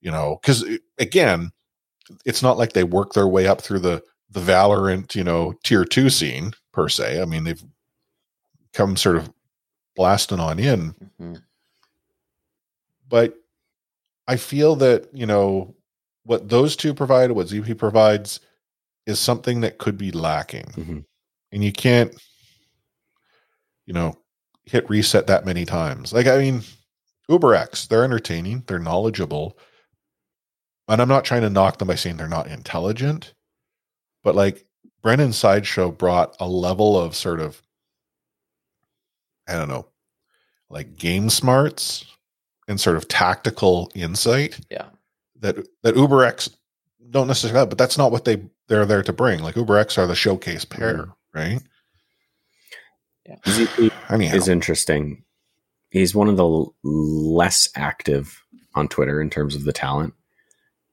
you 0.00 0.10
know, 0.10 0.38
because 0.40 0.64
again, 0.98 1.50
it's 2.24 2.42
not 2.42 2.58
like 2.58 2.72
they 2.72 2.84
work 2.84 3.12
their 3.12 3.28
way 3.28 3.46
up 3.46 3.60
through 3.60 3.80
the 3.80 4.02
the 4.30 4.40
Valorant, 4.40 5.14
you 5.14 5.24
know, 5.24 5.54
tier 5.64 5.84
two 5.84 6.10
scene 6.10 6.52
per 6.72 6.88
se. 6.88 7.20
I 7.20 7.24
mean, 7.24 7.44
they've 7.44 7.62
come 8.72 8.96
sort 8.96 9.16
of 9.16 9.32
blasting 9.96 10.40
on 10.40 10.58
in. 10.58 10.92
Mm-hmm. 10.92 11.34
But 13.08 13.34
I 14.26 14.36
feel 14.36 14.76
that, 14.76 15.08
you 15.12 15.26
know, 15.26 15.74
what 16.24 16.48
those 16.48 16.76
two 16.76 16.92
provide, 16.92 17.32
what 17.32 17.46
ZP 17.46 17.78
provides, 17.78 18.40
is 19.06 19.18
something 19.18 19.62
that 19.62 19.78
could 19.78 19.96
be 19.96 20.10
lacking. 20.10 20.66
Mm-hmm. 20.66 20.98
And 21.52 21.64
you 21.64 21.72
can't, 21.72 22.14
you 23.86 23.94
know, 23.94 24.14
hit 24.66 24.88
reset 24.90 25.26
that 25.28 25.46
many 25.46 25.64
times. 25.64 26.12
Like, 26.12 26.26
I 26.26 26.36
mean, 26.36 26.62
UberX, 27.30 27.88
they're 27.88 28.04
entertaining, 28.04 28.64
they're 28.66 28.78
knowledgeable. 28.78 29.58
And 30.88 31.00
I'm 31.00 31.08
not 31.08 31.24
trying 31.24 31.42
to 31.42 31.50
knock 31.50 31.78
them 31.78 31.88
by 31.88 31.94
saying 31.94 32.18
they're 32.18 32.28
not 32.28 32.48
intelligent 32.48 33.32
but 34.28 34.34
like 34.34 34.66
Bren 35.02 35.20
and 35.20 35.34
Sideshow 35.34 35.90
brought 35.90 36.36
a 36.38 36.46
level 36.46 37.00
of 37.00 37.16
sort 37.16 37.40
of, 37.40 37.62
I 39.48 39.54
don't 39.54 39.70
know, 39.70 39.86
like 40.68 40.98
game 40.98 41.30
smarts 41.30 42.04
and 42.68 42.78
sort 42.78 42.98
of 42.98 43.08
tactical 43.08 43.90
insight. 43.94 44.60
Yeah. 44.70 44.88
That 45.40 45.56
that 45.82 45.94
UberX 45.94 46.50
don't 47.08 47.26
necessarily 47.26 47.58
have, 47.58 47.70
but 47.70 47.78
that's 47.78 47.96
not 47.96 48.12
what 48.12 48.26
they 48.26 48.42
they're 48.66 48.84
there 48.84 49.02
to 49.02 49.14
bring. 49.14 49.40
Like 49.40 49.54
UberX 49.54 49.96
are 49.96 50.06
the 50.06 50.14
showcase 50.14 50.66
pair, 50.66 50.98
mm-hmm. 50.98 51.10
right? 51.38 51.62
Yeah. 53.26 53.66
He, 53.76 53.90
Anyhow. 54.10 54.36
is 54.36 54.46
interesting. 54.46 55.24
He's 55.88 56.14
one 56.14 56.28
of 56.28 56.36
the 56.36 56.66
less 56.86 57.66
active 57.76 58.42
on 58.74 58.88
Twitter 58.88 59.22
in 59.22 59.30
terms 59.30 59.54
of 59.54 59.64
the 59.64 59.72
talent. 59.72 60.12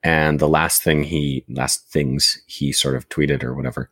And 0.05 0.39
the 0.39 0.47
last 0.47 0.83
thing 0.83 1.03
he, 1.03 1.43
last 1.49 1.89
things 1.89 2.39
he 2.45 2.71
sort 2.71 2.95
of 2.95 3.09
tweeted 3.09 3.43
or 3.43 3.55
whatever, 3.55 3.89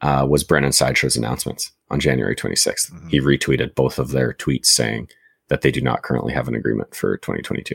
uh, 0.00 0.26
was 0.26 0.44
Bren 0.44 0.64
and 0.64 0.74
Sideshow's 0.74 1.14
announcements 1.14 1.72
on 1.90 2.00
January 2.00 2.34
26th. 2.34 2.90
Mm-hmm. 2.90 3.08
He 3.08 3.20
retweeted 3.20 3.74
both 3.74 3.98
of 3.98 4.12
their 4.12 4.32
tweets 4.32 4.66
saying 4.66 5.10
that 5.48 5.60
they 5.60 5.70
do 5.70 5.82
not 5.82 6.02
currently 6.02 6.32
have 6.32 6.48
an 6.48 6.54
agreement 6.54 6.94
for 6.94 7.18
2022. 7.18 7.74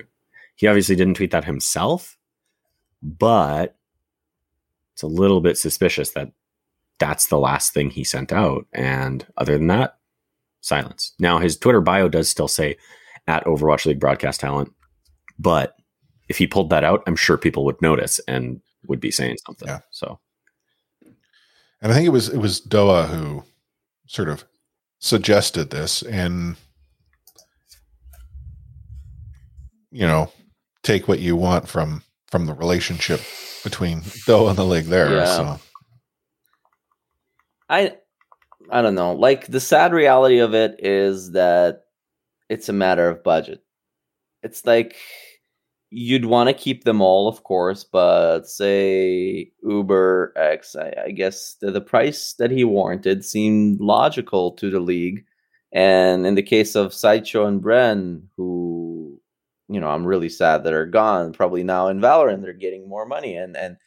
He 0.56 0.66
obviously 0.66 0.96
didn't 0.96 1.14
tweet 1.14 1.30
that 1.30 1.46
himself, 1.46 2.18
but 3.04 3.76
it's 4.94 5.04
a 5.04 5.08
little 5.08 5.40
bit 5.40 5.56
suspicious 5.56 6.10
that 6.14 6.32
that's 6.98 7.28
the 7.28 7.38
last 7.38 7.74
thing 7.74 7.92
he 7.92 8.04
sent 8.04 8.34
out. 8.34 8.66
And 8.74 9.24
other 9.38 9.56
than 9.56 9.68
that, 9.68 10.00
silence. 10.62 11.14
Now, 11.20 11.38
his 11.38 11.56
Twitter 11.56 11.82
bio 11.82 12.10
does 12.10 12.28
still 12.28 12.48
say 12.48 12.78
at 13.28 13.46
Overwatch 13.46 13.86
League 13.86 14.00
broadcast 14.00 14.40
talent, 14.40 14.74
but 15.38 15.77
if 16.30 16.38
he 16.38 16.48
pulled 16.48 16.70
that 16.70 16.84
out, 16.84 17.04
I'm 17.08 17.16
sure 17.16 17.38
people 17.38 17.66
would 17.66 17.82
notice 17.82 18.20
and 18.28 18.62
would 18.88 19.00
be 19.00 19.12
saying 19.12 19.38
something. 19.46 19.68
Yeah. 19.68 19.80
So, 19.92 20.20
and 21.82 21.92
I 21.92 21.94
think 21.94 22.06
it 22.06 22.12
was 22.12 22.30
it 22.30 22.38
was 22.38 22.62
Doa 22.62 23.08
who 23.08 23.44
sort 24.08 24.30
of 24.30 24.46
suggested 25.00 25.70
this, 25.70 26.02
and 26.04 26.56
you 29.92 30.06
know, 30.08 30.32
take 30.84 31.08
what 31.08 31.20
you 31.20 31.36
want 31.36 31.68
from 31.68 32.04
from 32.28 32.46
the 32.46 32.54
relationship 32.54 33.22
between 33.64 34.02
Doa 34.02 34.50
and 34.50 34.58
the 34.58 34.66
league 34.66 34.86
there. 34.86 35.12
Yeah. 35.12 35.26
So 35.26 35.60
I 37.70 37.96
I 38.70 38.82
don't 38.82 38.96
know. 38.96 39.14
Like 39.14 39.48
the 39.48 39.60
sad 39.60 39.94
reality 39.94 40.40
of 40.40 40.54
it 40.54 40.80
is 40.80 41.32
that 41.32 41.84
it's 42.50 42.70
a 42.70 42.74
matter 42.74 43.10
of 43.10 43.24
budget. 43.24 43.64
It's 44.44 44.66
like 44.66 44.96
you'd 45.90 46.26
want 46.26 46.50
to 46.50 46.54
keep 46.54 46.84
them 46.84 47.02
all, 47.02 47.28
of 47.28 47.44
course, 47.44 47.84
but 47.84 48.42
say 48.48 49.52
Uber 49.64 50.34
X, 50.36 50.76
I, 50.76 50.94
I 51.06 51.12
guess 51.12 51.56
the, 51.62 51.72
the 51.72 51.82
price 51.82 52.34
that 52.40 52.52
he 52.52 52.64
warranted 52.64 53.24
seemed 53.24 53.80
logical 53.80 54.52
to 54.54 54.70
the 54.70 54.80
league. 54.80 55.24
And 55.72 56.26
in 56.26 56.36
the 56.36 56.44
case 56.44 56.76
of 56.76 56.94
Sideshow 56.94 57.46
and 57.46 57.62
Bren, 57.62 58.24
who, 58.36 59.20
you 59.70 59.80
know, 59.80 59.90
I'm 59.90 60.06
really 60.06 60.30
sad 60.30 60.64
that 60.64 60.74
are 60.74 60.86
gone, 60.86 61.34
probably 61.34 61.64
now 61.64 61.88
in 61.88 62.00
Valorant, 62.00 62.42
they're 62.42 62.54
getting 62.54 62.90
more 62.90 63.06
money. 63.06 63.36
And, 63.36 63.56
and 63.56 63.78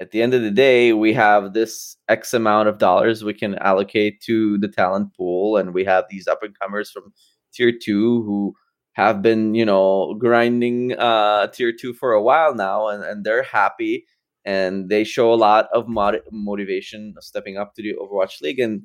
at 0.00 0.10
the 0.10 0.22
end 0.22 0.34
of 0.34 0.42
the 0.42 0.50
day, 0.50 0.92
we 0.92 1.12
have 1.14 1.52
this 1.52 1.96
X 2.08 2.34
amount 2.34 2.68
of 2.68 2.78
dollars 2.78 3.24
we 3.24 3.34
can 3.34 3.54
allocate 3.56 4.20
to 4.22 4.58
the 4.58 4.68
talent 4.68 5.16
pool, 5.16 5.56
and 5.56 5.72
we 5.72 5.84
have 5.84 6.04
these 6.10 6.26
up 6.26 6.42
and 6.42 6.58
comers 6.58 6.90
from 6.90 7.12
tier 7.54 7.72
two 7.72 8.22
who 8.24 8.54
have 8.96 9.20
been, 9.22 9.54
you 9.54 9.64
know, 9.64 10.14
grinding 10.18 10.92
uh, 10.98 11.46
tier 11.48 11.72
two 11.72 11.92
for 11.92 12.12
a 12.12 12.22
while 12.22 12.54
now, 12.54 12.88
and, 12.88 13.04
and 13.04 13.24
they're 13.24 13.42
happy 13.44 14.06
and 14.44 14.88
they 14.88 15.04
show 15.04 15.32
a 15.32 15.36
lot 15.48 15.68
of 15.74 15.86
mod- 15.88 16.22
motivation 16.32 17.14
stepping 17.20 17.56
up 17.58 17.74
to 17.74 17.82
the 17.82 17.94
Overwatch 18.00 18.40
League. 18.40 18.60
And 18.60 18.82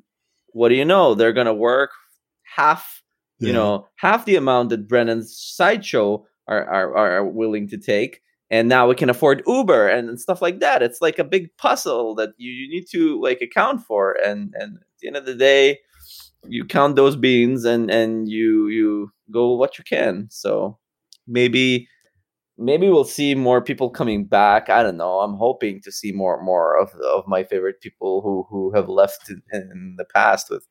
what 0.48 0.68
do 0.68 0.74
you 0.74 0.84
know? 0.84 1.14
They're 1.14 1.32
gonna 1.32 1.54
work 1.54 1.90
half, 2.56 3.02
you 3.38 3.48
Yeah. 3.48 3.54
know, 3.54 3.88
half 3.96 4.24
the 4.24 4.36
amount 4.36 4.70
that 4.70 4.88
Bren 4.88 5.10
and 5.10 5.26
sideshow 5.28 6.26
are, 6.48 6.64
are 6.64 6.96
are 6.96 7.24
willing 7.24 7.68
to 7.68 7.78
take 7.78 8.20
and 8.50 8.68
now 8.68 8.88
we 8.88 8.94
can 8.96 9.08
afford 9.08 9.42
uber 9.46 9.88
and, 9.88 10.08
and 10.08 10.20
stuff 10.20 10.42
like 10.42 10.58
that 10.58 10.82
it's 10.82 11.00
like 11.00 11.20
a 11.20 11.24
big 11.24 11.46
puzzle 11.56 12.16
that 12.16 12.30
you, 12.36 12.50
you 12.50 12.68
need 12.68 12.84
to 12.90 13.20
like 13.22 13.40
account 13.40 13.80
for 13.80 14.16
and 14.24 14.52
and 14.58 14.76
at 14.76 14.82
the 15.00 15.06
end 15.06 15.16
of 15.16 15.24
the 15.24 15.36
day 15.36 15.78
you 16.48 16.64
count 16.64 16.96
those 16.96 17.16
beans 17.16 17.64
and 17.64 17.90
and 17.90 18.28
you 18.28 18.68
you 18.68 19.10
go 19.30 19.54
what 19.54 19.78
you 19.78 19.84
can 19.84 20.26
so 20.30 20.78
maybe 21.26 21.88
maybe 22.58 22.88
we'll 22.88 23.04
see 23.04 23.34
more 23.34 23.60
people 23.62 23.88
coming 23.90 24.24
back 24.24 24.68
i 24.68 24.82
don't 24.82 24.96
know 24.96 25.20
i'm 25.20 25.34
hoping 25.36 25.80
to 25.82 25.90
see 25.92 26.12
more 26.12 26.42
more 26.42 26.78
of 26.78 26.90
of 27.14 27.24
my 27.26 27.44
favorite 27.44 27.80
people 27.80 28.20
who 28.22 28.44
who 28.50 28.72
have 28.74 28.88
left 28.88 29.30
in, 29.30 29.40
in 29.52 29.94
the 29.98 30.04
past 30.04 30.50
with 30.50 30.66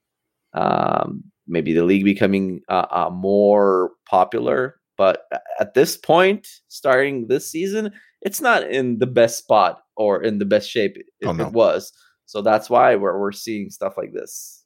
um 0.53 1.23
maybe 1.47 1.73
the 1.73 1.83
league 1.83 2.03
becoming 2.05 2.61
uh, 2.69 2.85
uh, 2.91 3.09
more 3.09 3.91
popular 4.09 4.75
but 4.97 5.23
at 5.59 5.73
this 5.73 5.97
point, 5.97 6.47
starting 6.67 7.25
this 7.27 7.49
season, 7.49 7.91
it's 8.21 8.39
not 8.39 8.69
in 8.69 8.99
the 8.99 9.07
best 9.07 9.39
spot 9.39 9.79
or 9.95 10.21
in 10.21 10.37
the 10.37 10.45
best 10.45 10.69
shape 10.69 10.95
it, 10.95 11.27
Oh, 11.27 11.31
no. 11.31 11.47
it 11.47 11.53
was. 11.53 11.91
So 12.27 12.43
that's 12.43 12.69
why 12.69 12.95
we're 12.97 13.17
we're 13.17 13.31
seeing 13.31 13.71
stuff 13.71 13.93
like 13.97 14.13
this. 14.13 14.63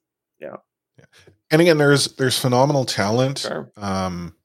And 1.52 1.62
again, 1.62 1.78
there's 1.78 2.14
there's 2.16 2.38
phenomenal 2.40 2.86
talent 2.86 3.40
Sure. 3.40 3.72
um, 3.78 4.36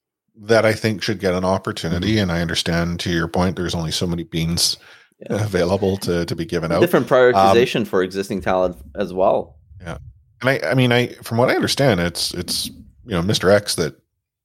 that 0.43 0.65
I 0.65 0.73
think 0.73 1.03
should 1.03 1.19
get 1.21 1.35
an 1.35 1.45
opportunity. 1.45 2.19
And 2.19 2.31
I 2.31 2.41
understand 2.41 3.01
to 3.01 3.11
your 3.11 3.29
point, 3.29 3.57
there's 3.57 3.75
only 3.75 3.91
so 3.91 4.07
many 4.07 4.23
beans 4.25 4.77
Yeah. 5.19 5.45
available 5.45 5.97
to 5.99 6.25
to 6.27 6.37
be 6.37 6.45
given 6.45 6.73
out. 6.73 6.81
Different 6.81 7.07
prioritization 7.09 7.87
for 7.87 8.03
existing 8.03 8.41
talent 8.43 8.77
as 8.95 9.13
well. 9.13 9.57
Yeah, 9.81 9.99
and 10.41 10.51
I, 10.51 10.61
I 10.71 10.75
mean, 10.75 10.93
I 10.93 11.09
from 11.23 11.39
what 11.39 11.51
I 11.51 11.55
understand, 11.57 12.01
it's 12.01 12.33
it's 12.35 12.67
you 12.69 13.13
know 13.13 13.23
Mr. 13.23 13.51
X 13.53 13.75
that 13.77 13.97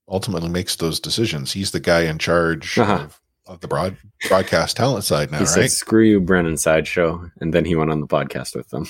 ultimately 0.09 0.49
makes 0.49 0.75
those 0.77 0.99
decisions. 0.99 1.51
He's 1.53 1.71
the 1.71 1.79
guy 1.79 2.01
in 2.01 2.17
charge 2.19 2.77
Uh-huh. 2.77 2.93
of, 3.05 3.21
of 3.47 3.59
the 3.61 3.67
broad 3.67 3.97
broadcast 4.27 4.77
talent 4.77 5.03
side 5.03 5.31
now, 5.31 5.39
he 5.39 5.45
said, 5.45 5.61
right? 5.61 5.71
"Screw 5.71 6.03
you, 6.03 6.21
Bren 6.21 6.45
and 6.47 6.59
Sideshow," 6.59 7.29
and 7.41 7.53
then 7.53 7.65
he 7.65 7.75
went 7.75 7.91
on 7.91 7.99
the 8.01 8.07
podcast 8.07 8.55
with 8.55 8.69
them. 8.69 8.85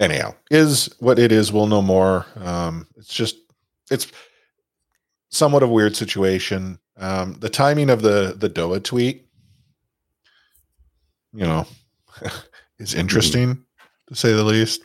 Anyhow, 0.00 0.34
is 0.50 0.88
what 0.98 1.18
it 1.18 1.30
is. 1.30 1.52
We'll 1.52 1.66
know 1.66 1.82
more. 1.82 2.24
Um, 2.36 2.86
it's 2.96 3.12
just 3.12 3.36
it's 3.90 4.06
somewhat 5.28 5.62
of 5.62 5.68
a 5.68 5.72
weird 5.72 5.94
situation. 5.94 6.78
Um, 6.96 7.34
the 7.34 7.50
timing 7.50 7.90
of 7.90 8.00
the 8.00 8.34
the 8.36 8.48
Doa 8.48 8.82
tweet, 8.82 9.26
you 11.34 11.44
know, 11.44 11.66
is 12.78 12.94
interesting 12.94 13.62
to 14.08 14.14
say 14.14 14.32
the 14.32 14.42
least. 14.42 14.82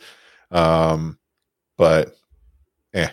Um, 0.50 1.18
but 1.78 2.14
eh. 2.92 3.08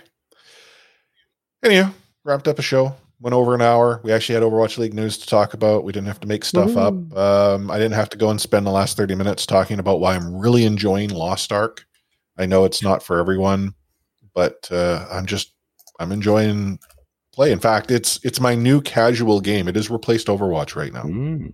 Anyhow, 1.63 1.91
wrapped 2.25 2.49
up 2.49 2.59
a 2.59 2.61
show. 2.61 2.95
Went 3.21 3.33
over 3.33 3.55
an 3.55 3.61
hour. 3.61 4.01
We 4.03 4.11
actually 4.11 4.35
had 4.35 4.43
Overwatch 4.43 4.77
League 4.77 4.93
news 4.93 5.17
to 5.19 5.25
talk 5.25 5.53
about. 5.53 5.85
We 5.85 5.93
didn't 5.93 6.07
have 6.07 6.19
to 6.19 6.27
make 6.27 6.43
stuff 6.43 6.75
up. 6.75 6.93
Um, 7.15 7.71
I 7.71 7.77
didn't 7.77 7.93
have 7.93 8.09
to 8.09 8.17
go 8.17 8.29
and 8.29 8.41
spend 8.41 8.67
the 8.67 8.71
last 8.71 8.97
30 8.97 9.15
minutes 9.15 9.45
talking 9.45 9.79
about 9.79 10.01
why 10.01 10.15
I'm 10.15 10.37
really 10.37 10.65
enjoying 10.65 11.09
Lost 11.09 11.53
Ark. 11.53 11.85
I 12.38 12.45
know 12.45 12.65
it's 12.65 12.81
not 12.81 13.03
for 13.03 13.19
everyone, 13.19 13.73
but 14.34 14.67
uh, 14.71 15.05
I'm 15.11 15.25
just 15.25 15.53
I'm 15.99 16.11
enjoying 16.11 16.79
play. 17.34 17.51
In 17.51 17.59
fact, 17.59 17.91
it's 17.91 18.19
it's 18.23 18.39
my 18.39 18.55
new 18.55 18.81
casual 18.81 19.41
game. 19.41 19.67
It 19.67 19.75
has 19.75 19.89
replaced 19.89 20.27
Overwatch 20.27 20.75
right 20.75 20.93
now. 20.93 21.03
Mm. 21.03 21.53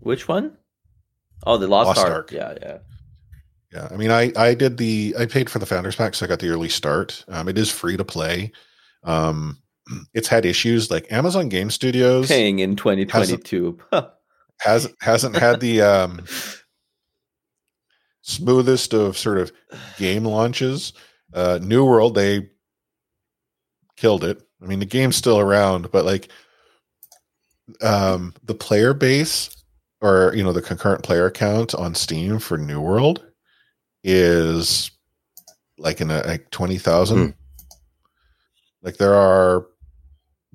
Which 0.00 0.28
one? 0.28 0.56
Oh, 1.46 1.56
the 1.56 1.68
Lost, 1.68 1.88
Lost 1.88 2.00
Ark. 2.00 2.12
Ark. 2.12 2.32
Yeah, 2.32 2.54
yeah. 2.60 2.78
Yeah, 3.72 3.88
I 3.90 3.96
mean, 3.96 4.10
I 4.10 4.32
I 4.36 4.54
did 4.54 4.78
the 4.78 5.14
I 5.18 5.26
paid 5.26 5.50
for 5.50 5.58
the 5.58 5.66
founders 5.66 5.96
pack, 5.96 6.14
so 6.14 6.24
I 6.24 6.28
got 6.28 6.38
the 6.38 6.48
early 6.48 6.70
start. 6.70 7.24
Um, 7.28 7.48
it 7.48 7.58
is 7.58 7.70
free 7.70 7.96
to 7.96 8.04
play. 8.04 8.50
Um, 9.04 9.58
it's 10.14 10.28
had 10.28 10.46
issues 10.46 10.90
like 10.90 11.10
Amazon 11.12 11.48
Game 11.48 11.70
Studios 11.70 12.28
Paying 12.28 12.60
in 12.60 12.76
2022. 12.76 13.78
hasn't 14.60 14.94
hasn't 15.00 15.36
had 15.36 15.60
the 15.60 15.82
um, 15.82 16.24
smoothest 18.28 18.92
of 18.92 19.16
sort 19.16 19.38
of 19.38 19.50
game 19.96 20.24
launches. 20.24 20.92
Uh, 21.32 21.58
New 21.62 21.84
World 21.84 22.14
they 22.14 22.50
killed 23.96 24.22
it. 24.22 24.40
I 24.62 24.66
mean, 24.66 24.80
the 24.80 24.86
game's 24.86 25.16
still 25.16 25.38
around, 25.38 25.90
but 25.90 26.04
like 26.04 26.28
um, 27.80 28.34
the 28.44 28.54
player 28.54 28.94
base 28.94 29.50
or 30.00 30.32
you 30.34 30.44
know 30.44 30.52
the 30.52 30.62
concurrent 30.62 31.02
player 31.02 31.30
count 31.30 31.74
on 31.74 31.94
Steam 31.94 32.38
for 32.38 32.58
New 32.58 32.80
World 32.80 33.24
is 34.04 34.90
like 35.78 36.00
in 36.00 36.10
a 36.10 36.22
like 36.26 36.50
twenty 36.50 36.78
thousand. 36.78 37.18
Hmm. 37.18 37.30
Like 38.82 38.96
there 38.98 39.14
are 39.14 39.66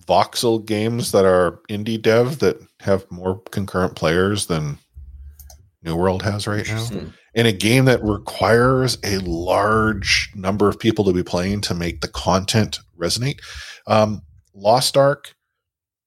voxel 0.02 0.66
games 0.66 1.12
that 1.12 1.26
are 1.26 1.62
indie 1.70 2.02
dev 2.02 2.40
that 2.40 2.58
have 2.82 3.10
more 3.12 3.42
concurrent 3.52 3.96
players 3.96 4.48
than 4.48 4.78
New 5.84 5.96
World 5.96 6.22
has 6.24 6.48
right 6.48 6.68
now. 6.68 6.88
In 7.36 7.46
a 7.48 7.52
game 7.52 7.86
that 7.86 8.04
requires 8.04 8.98
a 9.04 9.18
large 9.20 10.32
number 10.36 10.70
of 10.70 10.80
people 10.80 11.04
to 11.06 11.14
be 11.14 11.24
playing 11.24 11.62
to 11.62 11.74
make 11.74 12.02
the 12.02 12.08
content 12.08 12.80
resonate. 12.98 13.40
Um, 13.88 14.22
Lost 14.54 14.98
Ark 14.98 15.36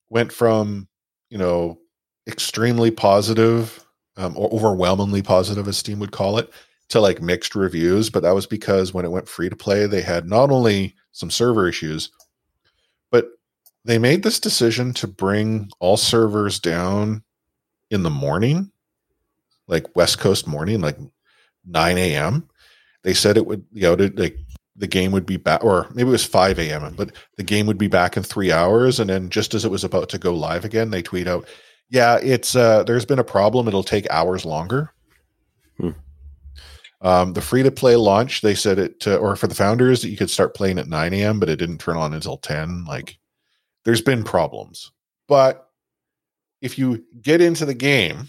went 0.09 0.33
from, 0.33 0.87
you 1.31 1.39
know, 1.39 1.81
extremely 2.29 2.91
positive 2.91 3.85
um, 4.17 4.37
or 4.37 4.53
overwhelmingly 4.53 5.23
positive, 5.23 5.67
as 5.69 5.77
Steam 5.77 5.99
would 5.99 6.13
call 6.13 6.39
it, 6.39 6.51
to 6.89 7.01
like 7.01 7.21
mixed 7.21 7.55
reviews. 7.55 8.09
But 8.09 8.23
that 8.23 8.35
was 8.35 8.47
because 8.47 8.95
when 8.95 9.05
it 9.05 9.11
went 9.11 9.29
free 9.29 9.49
to 9.49 9.57
play, 9.57 9.87
they 9.87 10.03
had 10.03 10.29
not 10.29 10.51
only 10.51 10.95
some 11.13 11.31
server 11.31 11.69
issues, 11.69 12.11
but 13.11 13.31
they 13.85 13.99
made 13.99 14.23
this 14.23 14.41
decision 14.41 14.93
to 14.95 15.07
bring 15.07 15.71
all 15.81 15.97
servers 15.97 16.61
down 16.61 17.23
in 17.91 18.03
the 18.03 18.11
morning, 18.11 18.71
like 19.67 19.97
West 19.97 20.19
Coast 20.19 20.47
morning, 20.47 20.81
like 20.81 20.99
9 21.67 21.99
a.m. 21.99 22.49
They 23.03 23.15
said 23.15 23.37
it 23.37 23.47
would, 23.47 23.65
you 23.73 23.83
know, 23.83 23.95
like 24.17 24.39
the 24.77 24.87
game 24.87 25.13
would 25.13 25.27
be 25.27 25.37
back, 25.37 25.65
or 25.65 25.87
maybe 25.95 26.09
it 26.09 26.13
was 26.13 26.25
5 26.25 26.59
a.m., 26.59 26.95
but 26.97 27.13
the 27.37 27.43
game 27.43 27.67
would 27.67 27.79
be 27.79 27.89
back 27.89 28.17
in 28.17 28.23
three 28.23 28.53
hours. 28.53 29.01
And 29.01 29.11
then 29.11 29.31
just 29.31 29.55
as 29.55 29.65
it 29.65 29.71
was 29.71 29.85
about 29.85 30.09
to 30.11 30.19
go 30.19 30.35
live 30.35 30.65
again, 30.65 30.91
they 30.91 31.03
tweet 31.03 31.27
out, 31.27 31.47
yeah, 31.89 32.19
it's, 32.23 32.57
uh, 32.57 32.83
there's 32.85 33.05
been 33.05 33.19
a 33.19 33.25
problem. 33.25 33.69
It'll 33.69 33.83
take 33.83 34.11
hours 34.11 34.45
longer. 34.45 34.93
Hmm. 35.79 35.91
Um, 37.01 37.33
the 37.35 37.43
free 37.43 37.63
to 37.63 37.71
play 37.71 37.97
launch, 37.97 38.41
they 38.41 38.55
said 38.55 38.79
it, 38.79 39.07
uh, 39.07 39.17
or 39.17 39.37
for 39.37 39.47
the 39.47 39.55
founders, 39.55 40.03
that 40.03 40.11
you 40.11 40.17
could 40.17 40.31
start 40.31 40.55
playing 40.55 40.79
at 40.79 40.89
9 40.89 41.15
a.m., 41.15 41.39
but 41.39 41.49
it 41.49 41.57
didn't 41.57 41.79
turn 41.79 41.97
on 41.97 42.13
until 42.15 42.39
10. 42.39 42.85
Like, 42.87 43.19
there's 43.85 44.03
been 44.03 44.25
problems. 44.25 44.91
But 45.29 45.69
if 46.61 46.79
you 46.79 47.05
get 47.21 47.41
into 47.41 47.65
the 47.65 47.75
game, 47.75 48.29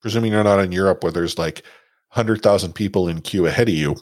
presuming 0.00 0.32
you're 0.32 0.44
not 0.44 0.60
in 0.60 0.72
Europe 0.72 1.02
where 1.02 1.12
there's 1.12 1.38
like 1.38 1.62
100,000 2.12 2.72
people 2.74 3.08
in 3.08 3.20
queue 3.20 3.46
ahead 3.46 3.68
of 3.68 3.74
you, 3.74 3.96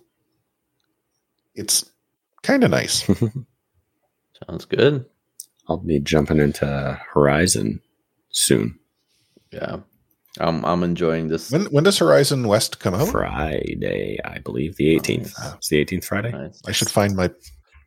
it's 1.54 1.84
kind 2.42 2.64
of 2.64 2.70
nice. 2.70 3.02
Sounds 4.48 4.64
good. 4.64 5.04
I'll 5.68 5.76
be 5.78 6.00
jumping 6.00 6.38
into 6.38 6.98
Horizon 7.12 7.80
soon. 8.30 8.78
Yeah. 9.52 9.78
I'm 10.40 10.64
I'm 10.64 10.84
enjoying 10.84 11.28
this. 11.28 11.50
when 11.50 11.64
when 11.66 11.82
does 11.84 11.98
Horizon 11.98 12.46
West 12.46 12.78
come 12.78 12.94
out? 12.94 13.08
Friday, 13.08 14.18
I 14.24 14.38
believe, 14.38 14.76
the 14.76 14.94
18th. 14.96 15.34
Oh. 15.42 15.54
It's 15.56 15.68
the 15.68 15.84
18th 15.84 16.04
Friday. 16.04 16.30
Nice. 16.30 16.62
I 16.66 16.70
should 16.72 16.88
find 16.90 17.16
my 17.16 17.30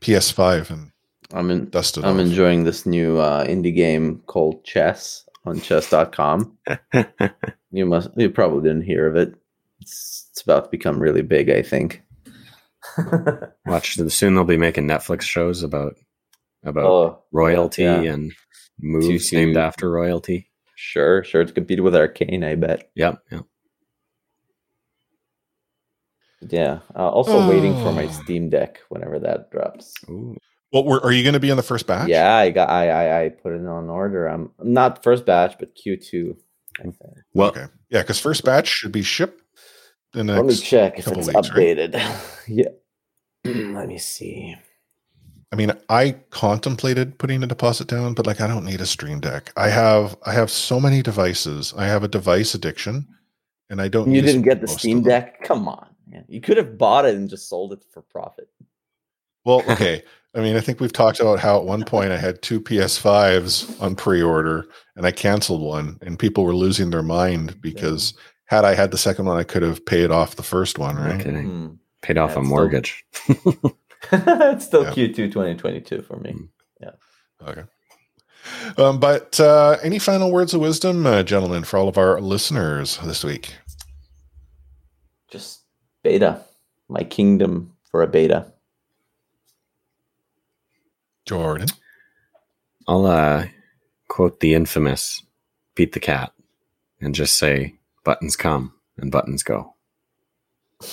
PS5 0.01 0.69
and 0.69 0.91
I'm 1.33 1.49
in, 1.49 1.69
dust 1.69 1.97
it 1.97 2.03
I'm 2.03 2.15
off. 2.15 2.25
enjoying 2.25 2.65
this 2.65 2.85
new 2.85 3.19
uh, 3.19 3.45
indie 3.47 3.73
game 3.73 4.21
called 4.27 4.65
Chess 4.65 5.23
on 5.45 5.61
chess.com. 5.61 6.57
You 7.73 7.85
must 7.85 8.09
you 8.17 8.29
probably 8.29 8.67
didn't 8.67 8.83
hear 8.83 9.07
of 9.07 9.15
it. 9.15 9.33
It's, 9.81 10.27
it's 10.31 10.41
about 10.41 10.65
to 10.65 10.69
become 10.69 10.99
really 10.99 11.21
big, 11.21 11.49
I 11.49 11.61
think. 11.61 12.03
Watch 13.65 13.95
soon. 13.95 14.35
They'll 14.35 14.43
be 14.43 14.57
making 14.57 14.87
Netflix 14.87 15.23
shows 15.23 15.63
about 15.63 15.93
about 16.63 16.85
oh, 16.85 17.23
royalty 17.31 17.83
yeah. 17.83 18.01
and 18.01 18.31
moves 18.79 19.29
Two- 19.29 19.35
named 19.35 19.55
two- 19.55 19.59
after 19.61 19.89
royalty. 19.91 20.49
sure, 20.75 21.23
sure. 21.23 21.41
It's 21.41 21.51
competed 21.51 21.83
with 21.83 21.95
Arcane, 21.95 22.43
I 22.43 22.55
bet. 22.55 22.89
Yep. 22.95 23.21
Yep. 23.31 23.45
Yeah. 26.49 26.79
Uh, 26.95 27.07
also 27.09 27.47
waiting 27.49 27.73
for 27.75 27.91
my 27.91 28.05
Oh. 28.05 28.11
Steam 28.23 28.49
Deck 28.49 28.79
whenever 28.89 29.19
that 29.19 29.51
drops. 29.51 29.93
Ooh. 30.09 30.35
Well, 30.73 30.85
were, 30.85 31.03
are 31.03 31.11
you 31.11 31.23
going 31.23 31.33
to 31.33 31.39
be 31.39 31.49
in 31.49 31.57
the 31.57 31.63
first 31.63 31.85
batch? 31.85 32.07
Yeah, 32.07 32.33
I 32.33 32.49
got 32.49 32.69
I, 32.69 32.89
I 32.89 33.23
I 33.25 33.29
put 33.29 33.53
it 33.53 33.65
on 33.65 33.89
order. 33.89 34.27
I'm 34.27 34.51
not 34.59 35.03
first 35.03 35.25
batch, 35.25 35.55
but 35.59 35.75
Q 35.75 35.97
two. 35.97 36.37
I. 36.79 36.85
Well, 37.33 37.49
okay. 37.49 37.65
Yeah, 37.89 38.01
because 38.01 38.19
first 38.19 38.43
batch 38.45 38.67
should 38.69 38.91
be 38.93 39.03
shipped. 39.03 39.40
The 40.13 40.23
Let 40.23 40.45
me 40.45 40.55
check 40.55 40.99
if 40.99 41.07
it's 41.07 41.27
weeks, 41.27 41.33
right? 41.33 41.77
updated. 41.77 41.93
yeah. 42.47 42.65
Let 43.45 43.87
me 43.87 43.97
see. 43.97 44.55
I 45.53 45.55
mean, 45.55 45.71
I 45.89 46.11
contemplated 46.29 47.17
putting 47.17 47.43
a 47.43 47.47
deposit 47.47 47.87
down, 47.87 48.13
but 48.13 48.25
like, 48.25 48.39
I 48.39 48.47
don't 48.47 48.65
need 48.65 48.79
a 48.79 48.85
Steam 48.85 49.19
Deck. 49.19 49.51
I 49.57 49.67
have, 49.69 50.15
I 50.25 50.31
have 50.31 50.49
so 50.49 50.79
many 50.79 51.01
devices. 51.01 51.73
I 51.77 51.85
have 51.85 52.03
a 52.03 52.07
device 52.07 52.53
addiction, 52.53 53.07
and 53.69 53.81
I 53.81 53.89
don't. 53.89 54.09
You 54.09 54.21
didn't 54.21 54.43
get 54.43 54.61
the 54.61 54.67
Steam. 54.67 55.01
Deck? 55.03 55.43
Come 55.43 55.67
on. 55.67 55.89
Man. 56.07 56.25
You 56.27 56.39
could 56.39 56.57
have 56.57 56.77
bought 56.77 57.05
it 57.05 57.15
and 57.15 57.29
just 57.29 57.49
sold 57.49 57.73
it 57.73 57.83
for 57.91 58.01
profit. 58.01 58.49
Well, 59.43 59.63
okay. 59.69 60.03
I 60.33 60.39
mean, 60.39 60.55
I 60.55 60.61
think 60.61 60.79
we've 60.79 60.93
talked 60.93 61.19
about 61.19 61.39
how 61.39 61.57
at 61.57 61.65
one 61.65 61.83
point 61.83 62.13
I 62.13 62.17
had 62.17 62.41
two 62.41 62.61
PS5s 62.61 63.81
on 63.81 63.95
pre-order, 63.95 64.67
and 64.95 65.05
I 65.05 65.11
canceled 65.11 65.61
one, 65.61 65.99
and 66.01 66.17
people 66.17 66.45
were 66.45 66.55
losing 66.55 66.89
their 66.89 67.03
mind 67.03 67.59
because 67.61 68.13
had 68.51 68.65
I 68.65 68.75
had 68.75 68.91
the 68.91 68.97
second 68.97 69.25
one, 69.25 69.37
I 69.37 69.43
could 69.43 69.61
have 69.63 69.85
paid 69.85 70.11
off 70.11 70.35
the 70.35 70.43
first 70.43 70.77
one, 70.77 70.97
right? 70.97 71.17
kidding. 71.23 71.45
Hmm. 71.49 71.67
Paid 72.01 72.17
off 72.17 72.31
Yeah, 72.31 72.35
a 72.35 72.39
it's 72.39 72.47
still- 72.47 72.57
mortgage. 72.57 73.05
it's 74.11 74.65
still 74.65 74.83
Yeah. 74.83 74.91
Q2 74.91 75.15
2022 75.15 76.01
for 76.01 76.17
me. 76.17 76.35
Yeah. 76.81 76.91
Okay. 77.47 77.63
Um, 78.77 78.99
but 78.99 79.39
uh, 79.39 79.77
any 79.83 79.99
final 79.99 80.31
words 80.31 80.53
of 80.53 80.59
wisdom, 80.61 81.05
uh, 81.05 81.23
gentlemen, 81.23 81.63
for 81.63 81.77
all 81.77 81.87
of 81.87 81.97
our 81.97 82.19
listeners 82.19 82.97
this 83.05 83.23
week? 83.23 83.55
Just 85.29 85.61
beta. 86.03 86.41
My 86.89 87.03
kingdom 87.03 87.71
for 87.89 88.01
a 88.01 88.07
beta. 88.07 88.51
Jordan. 91.25 91.67
I'll 92.87 93.05
uh, 93.05 93.45
quote 94.09 94.39
the 94.41 94.55
infamous 94.55 95.23
Pete 95.75 95.93
the 95.93 95.99
Cat 96.01 96.33
and 96.99 97.15
just 97.15 97.37
say, 97.37 97.75
"Buttons 98.03 98.35
come 98.35 98.73
and 98.97 99.11
buttons 99.11 99.43
go." 99.43 99.75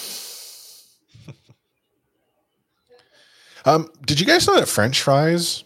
Um, 3.64 3.90
did 4.06 4.18
you 4.18 4.24
guys 4.24 4.46
know 4.46 4.58
that 4.58 4.66
French 4.66 5.02
fries 5.02 5.62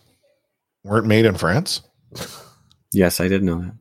weren't 0.83 1.07
made 1.07 1.25
in 1.25 1.37
France? 1.37 1.83
Yes, 2.93 3.21
I 3.21 3.29
did 3.29 3.45
know 3.45 3.61
that. 3.61 3.75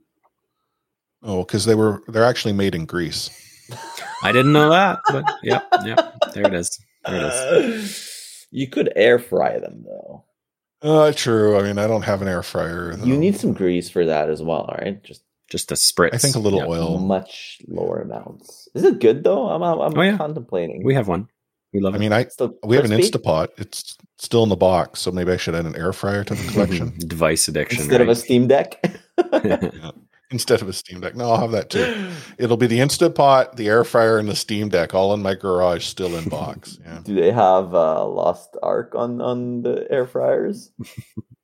Oh, 1.24 1.44
because 1.44 1.66
they 1.66 1.74
were 1.74 2.04
they're 2.08 2.26
actually 2.26 2.54
made 2.54 2.76
in 2.76 2.86
Greece. 2.86 3.30
I 4.24 4.32
didn't 4.32 4.54
know 4.54 4.70
that, 4.70 5.00
but 5.08 5.26
yeah, 5.42 5.62
yeah, 5.84 6.12
there 6.34 6.46
it 6.46 6.54
is. 6.54 6.80
There 7.06 7.16
it 7.16 7.24
is. 7.24 8.48
you 8.52 8.68
could 8.68 8.94
air 8.96 9.18
fry 9.18 9.58
them 9.58 9.86
though. 9.86 10.26
Uh, 10.84 11.12
true. 11.14 11.58
I 11.58 11.64
mean, 11.64 11.80
I 11.80 11.88
don't 11.88 12.04
have 12.04 12.22
an 12.22 12.28
air 12.28 12.44
fryer. 12.44 12.96
You 13.04 13.18
need 13.18 13.40
some 13.40 13.54
grease 13.54 13.90
for 13.90 14.06
that 14.06 14.30
as 14.30 14.42
well, 14.42 14.70
right? 14.80 15.02
Just 15.04 15.24
Just 15.52 15.72
a 15.72 15.76
spritz. 15.76 16.14
I 16.14 16.18
think 16.18 16.36
a 16.36 16.40
little 16.40 16.60
Yeah. 16.60 16.66
oil. 16.68 16.98
much 16.98 17.58
lower 17.68 18.00
amounts. 18.02 18.70
Is 18.74 18.84
it 18.84 19.00
good 19.00 19.24
though? 19.24 19.50
I'm 19.50 19.62
I'm, 19.62 19.80
I'm 19.80 19.98
Oh, 19.98 20.02
yeah. 20.02 20.18
contemplating. 20.18 20.84
We 20.84 20.94
have 20.96 21.08
one. 21.10 21.28
We 21.74 21.80
love 21.82 21.94
It. 21.94 21.98
I 21.98 22.00
it. 22.00 22.02
mean, 22.02 22.14
I 22.14 22.20
It's 22.22 22.38
we 22.66 22.76
have 22.78 22.86
an 22.86 22.92
crispy? 22.92 23.18
Instapot. 23.20 23.50
It's 23.58 23.98
still 24.18 24.44
in 24.44 24.50
the 24.50 24.56
box, 24.56 25.02
so 25.02 25.12
maybe 25.12 25.32
I 25.32 25.38
should 25.38 25.54
add 25.56 25.66
an 25.66 25.76
air 25.76 25.92
fryer 25.94 26.24
to 26.24 26.34
the 26.34 26.44
collection 26.52 26.94
Device 27.00 27.48
addiction. 27.50 27.80
instead 27.82 28.02
of 28.02 28.08
a? 28.10 28.16
Steam 28.16 28.48
Deck. 28.48 28.82
instead 30.32 30.62
of 30.62 30.70
a 30.70 30.74
Steam 30.74 31.02
Deck. 31.02 31.16
No, 31.16 31.30
I'll 31.32 31.38
have 31.42 31.52
that 31.52 31.70
too. 31.70 32.10
It'll 32.38 32.58
be 32.58 32.68
the 32.68 32.80
Instapot, 32.80 33.56
the 33.58 33.68
air 33.68 33.84
fryer, 33.84 34.18
and 34.18 34.30
the 34.30 34.36
Steam 34.36 34.70
Deck 34.70 34.94
all 34.96 35.14
in 35.14 35.22
my 35.22 35.36
garage, 35.36 35.86
still 35.86 36.16
in 36.16 36.30
box. 36.30 36.78
Yeah. 36.86 37.02
Do 37.04 37.16
they 37.16 37.32
have 37.32 37.74
uh, 37.76 38.06
Lost 38.08 38.56
Ark 38.64 38.94
on 38.96 39.22
on 39.22 39.62
the 39.64 39.86
air 39.92 40.08
fryers? 40.08 40.72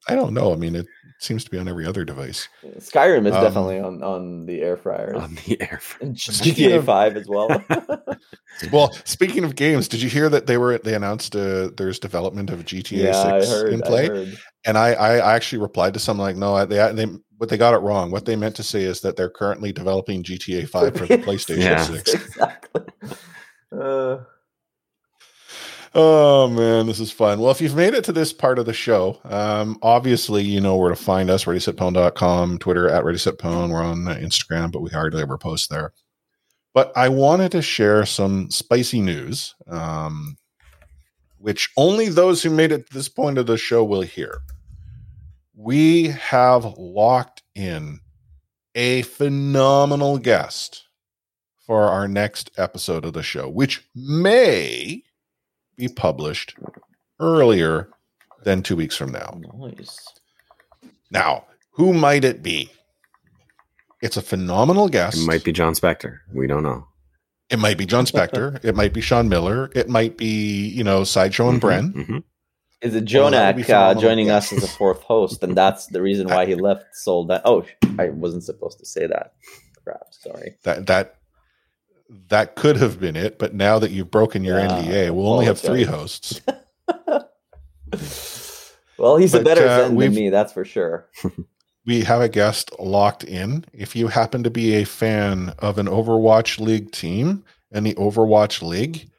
I 0.08 0.16
don't 0.16 0.34
know. 0.34 0.54
I 0.54 0.56
mean, 0.56 0.76
it 0.76 0.88
seems 1.20 1.44
to 1.44 1.50
be 1.52 1.58
on 1.58 1.68
every 1.68 1.86
other 1.86 2.06
device. 2.06 2.48
Skyrim 2.80 3.28
is 3.28 3.34
Um, 3.34 3.44
definitely 3.44 3.80
on 3.80 4.04
on 4.04 4.46
the 4.46 4.62
air 4.62 4.78
fryer. 4.78 5.16
on 5.16 5.36
the 5.46 5.60
air. 5.62 5.80
fryer. 5.82 6.12
GTA 6.12 6.78
of- 6.78 6.86
Five 6.86 7.18
as 7.18 7.28
well. 7.28 7.50
Well, 8.72 8.92
speaking 9.06 9.44
of 9.44 9.56
games, 9.56 9.88
did 9.88 10.02
you 10.02 10.10
hear 10.10 10.30
that 10.30 10.48
they 10.48 10.58
were 10.58 10.80
they 10.80 10.96
announced 10.96 11.36
uh, 11.36 11.70
there's 11.78 12.00
development 12.00 12.50
of 12.50 12.66
GTA 12.66 13.04
yeah, 13.04 13.22
I 13.36 13.40
Six 13.42 13.52
heard. 13.52 13.74
in 13.74 13.84
I 13.84 13.88
play? 13.88 14.08
heard. 14.08 14.38
And 14.66 14.78
I, 14.80 14.94
I 14.94 15.36
actually 15.36 15.60
replied 15.62 15.94
to 15.94 16.00
someone 16.00 16.26
like, 16.28 16.38
no, 16.38 16.56
I- 16.56 16.66
they 16.66 16.92
they 16.94 17.06
but 17.40 17.50
they 17.50 17.58
got 17.58 17.76
it 17.76 17.82
wrong. 17.82 18.10
What 18.10 18.26
they 18.26 18.36
meant 18.36 18.56
to 18.56 18.64
say 18.64 18.82
is 18.82 19.02
that 19.02 19.16
they're 19.16 19.30
currently 19.30 19.72
developing 19.72 20.24
GTA 20.24 20.68
Five 20.68 20.96
for 20.98 21.06
the 21.06 21.18
PlayStation 21.20 21.60
Yeah. 21.62 21.84
Six. 21.84 22.14
exactly. 22.16 22.82
Uh, 23.72 24.18
Oh 25.96 26.48
man, 26.48 26.88
this 26.88 27.00
is 27.00 27.12
fun. 27.12 27.40
Well, 27.40 27.52
if 27.52 27.62
you've 27.62 27.76
made 27.76 27.94
it 27.94 28.04
to 28.06 28.12
this 28.12 28.34
part 28.34 28.60
of 28.60 28.66
the 28.66 28.74
show, 28.74 29.20
um, 29.24 29.80
obviously 29.82 30.44
you 30.44 30.60
know 30.60 30.76
where 30.76 30.90
to 30.90 30.96
find 30.96 31.30
us, 31.30 31.46
readysetpwn.com, 31.46 32.58
Twitter 32.60 32.90
at 32.90 33.04
readysetpwn. 33.04 33.70
We're 33.70 33.82
on 33.82 34.08
uh, 34.08 34.16
Instagram, 34.16 34.72
but 34.72 34.82
we 34.82 34.90
hardly 34.90 35.22
ever 35.22 35.38
post 35.38 35.70
there. 35.70 35.94
But 36.74 36.92
I 36.96 37.10
wanted 37.10 37.52
to 37.54 37.62
share 37.62 38.06
some 38.06 38.52
spicy 38.52 39.02
news, 39.02 39.56
um, 39.68 40.38
which 41.38 41.70
only 41.78 42.10
those 42.10 42.44
who 42.44 42.50
made 42.50 42.72
it 42.72 42.88
to 42.88 42.94
this 42.94 43.10
point 43.10 43.38
of 43.38 43.48
the 43.48 43.58
show 43.58 43.84
will 43.84 44.02
hear. 44.02 44.42
We 45.56 46.10
have 46.10 46.66
locked 46.78 47.42
in 47.56 48.02
a 48.76 49.02
phenomenal 49.04 50.20
guest 50.20 50.84
for 51.66 51.84
our 51.84 52.08
next 52.08 52.52
episode 52.58 53.06
of 53.06 53.14
the 53.14 53.24
show, 53.24 53.50
which 53.50 53.84
may 53.96 55.02
be 55.78 55.88
published 55.88 56.56
earlier 57.20 57.90
than 58.44 58.64
two 58.64 58.76
weeks 58.76 58.96
from 58.96 59.12
now. 59.12 59.40
nice. 59.58 59.98
Now, 61.12 61.46
who 61.74 61.94
might 61.94 62.24
it 62.26 62.44
be? 62.44 62.70
It's 64.02 64.18
a 64.18 64.22
phenomenal 64.22 64.90
guest. 64.90 65.18
It 65.18 65.26
might 65.26 65.44
be 65.44 65.52
Jon 65.52 65.74
Spector. 65.74 66.20
We 66.34 66.48
don't 66.48 66.64
know. 66.64 66.88
It 67.50 67.60
might 67.60 67.78
be 67.78 67.86
Jon 67.86 68.06
Spector. 68.14 68.64
it 68.64 68.76
might 68.76 68.94
be 68.94 69.02
Sean 69.02 69.30
Miller. 69.30 69.72
It 69.74 69.90
might 69.90 70.18
be, 70.18 70.68
you 70.68 70.84
know, 70.84 71.04
Sideshow 71.04 71.50
and 71.50 71.62
Bren. 71.62 71.94
Mhm. 71.94 72.24
Is 72.82 72.94
it 72.94 73.12
Well, 73.12 73.32
that 73.32 73.56
JJoNak 73.56 73.60
uh, 73.62 73.64
phenomenal. 73.64 74.02
joining 74.02 74.30
us 74.30 74.54
as 74.54 74.64
a 74.64 74.68
fourth 74.68 75.02
host, 75.02 75.42
and 75.42 75.56
that's 75.58 75.88
the 75.88 76.02
reason 76.02 76.28
why 76.28 76.46
he 76.46 76.54
left 76.68 76.86
Seoul 76.94 77.26
That 77.28 77.42
Oh, 77.46 77.66
I 77.98 78.10
wasn't 78.10 78.44
supposed 78.44 78.78
to 78.80 78.86
say 78.86 79.08
that. 79.08 79.34
Crap, 79.84 80.02
sorry. 80.12 80.58
That 80.64 80.86
that 80.88 81.16
that 82.30 82.56
could 82.56 82.78
have 82.78 83.00
been 83.00 83.16
it, 83.16 83.38
but 83.40 83.54
now 83.54 83.80
that 83.80 83.92
you've 83.92 84.12
broken 84.12 84.44
your 84.44 84.60
Yeah, 84.60 84.70
NDA, 84.70 85.12
we'll 85.12 85.28
only 85.28 85.46
have 85.46 85.60
three 85.60 85.84
hosts. 85.86 86.42
Well, 88.98 89.18
he's 89.18 89.34
a 89.34 89.44
better 89.44 89.68
uh, 89.68 89.88
Zen 89.88 89.96
than 89.96 90.14
me, 90.14 90.30
that's 90.30 90.52
for 90.54 90.66
sure. 90.66 91.08
we 91.86 92.02
have 92.02 92.22
a 92.22 92.30
guest 92.30 92.72
locked 92.80 93.24
in. 93.24 93.66
If 93.74 93.96
you 93.96 94.08
happen 94.08 94.44
to 94.44 94.50
be 94.50 94.74
a 94.76 94.86
fan 94.86 95.54
of 95.60 95.78
an 95.78 95.86
Overwatch 95.86 96.60
League 96.60 96.92
team 96.92 97.44
and 97.72 97.86
the 97.86 97.94
Overwatch 97.96 98.62
League, 98.62 99.10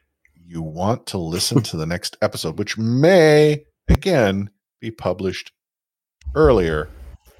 you 0.45 0.63
want 0.63 1.07
to 1.07 1.19
listen 1.19 1.63
to 1.63 1.77
the 1.77 1.87
next 1.87 2.17
episode, 2.23 2.59
which 2.59 2.77
may 2.77 3.65
again 3.89 4.51
be 4.81 4.91
published 4.91 5.53
earlier 6.35 6.89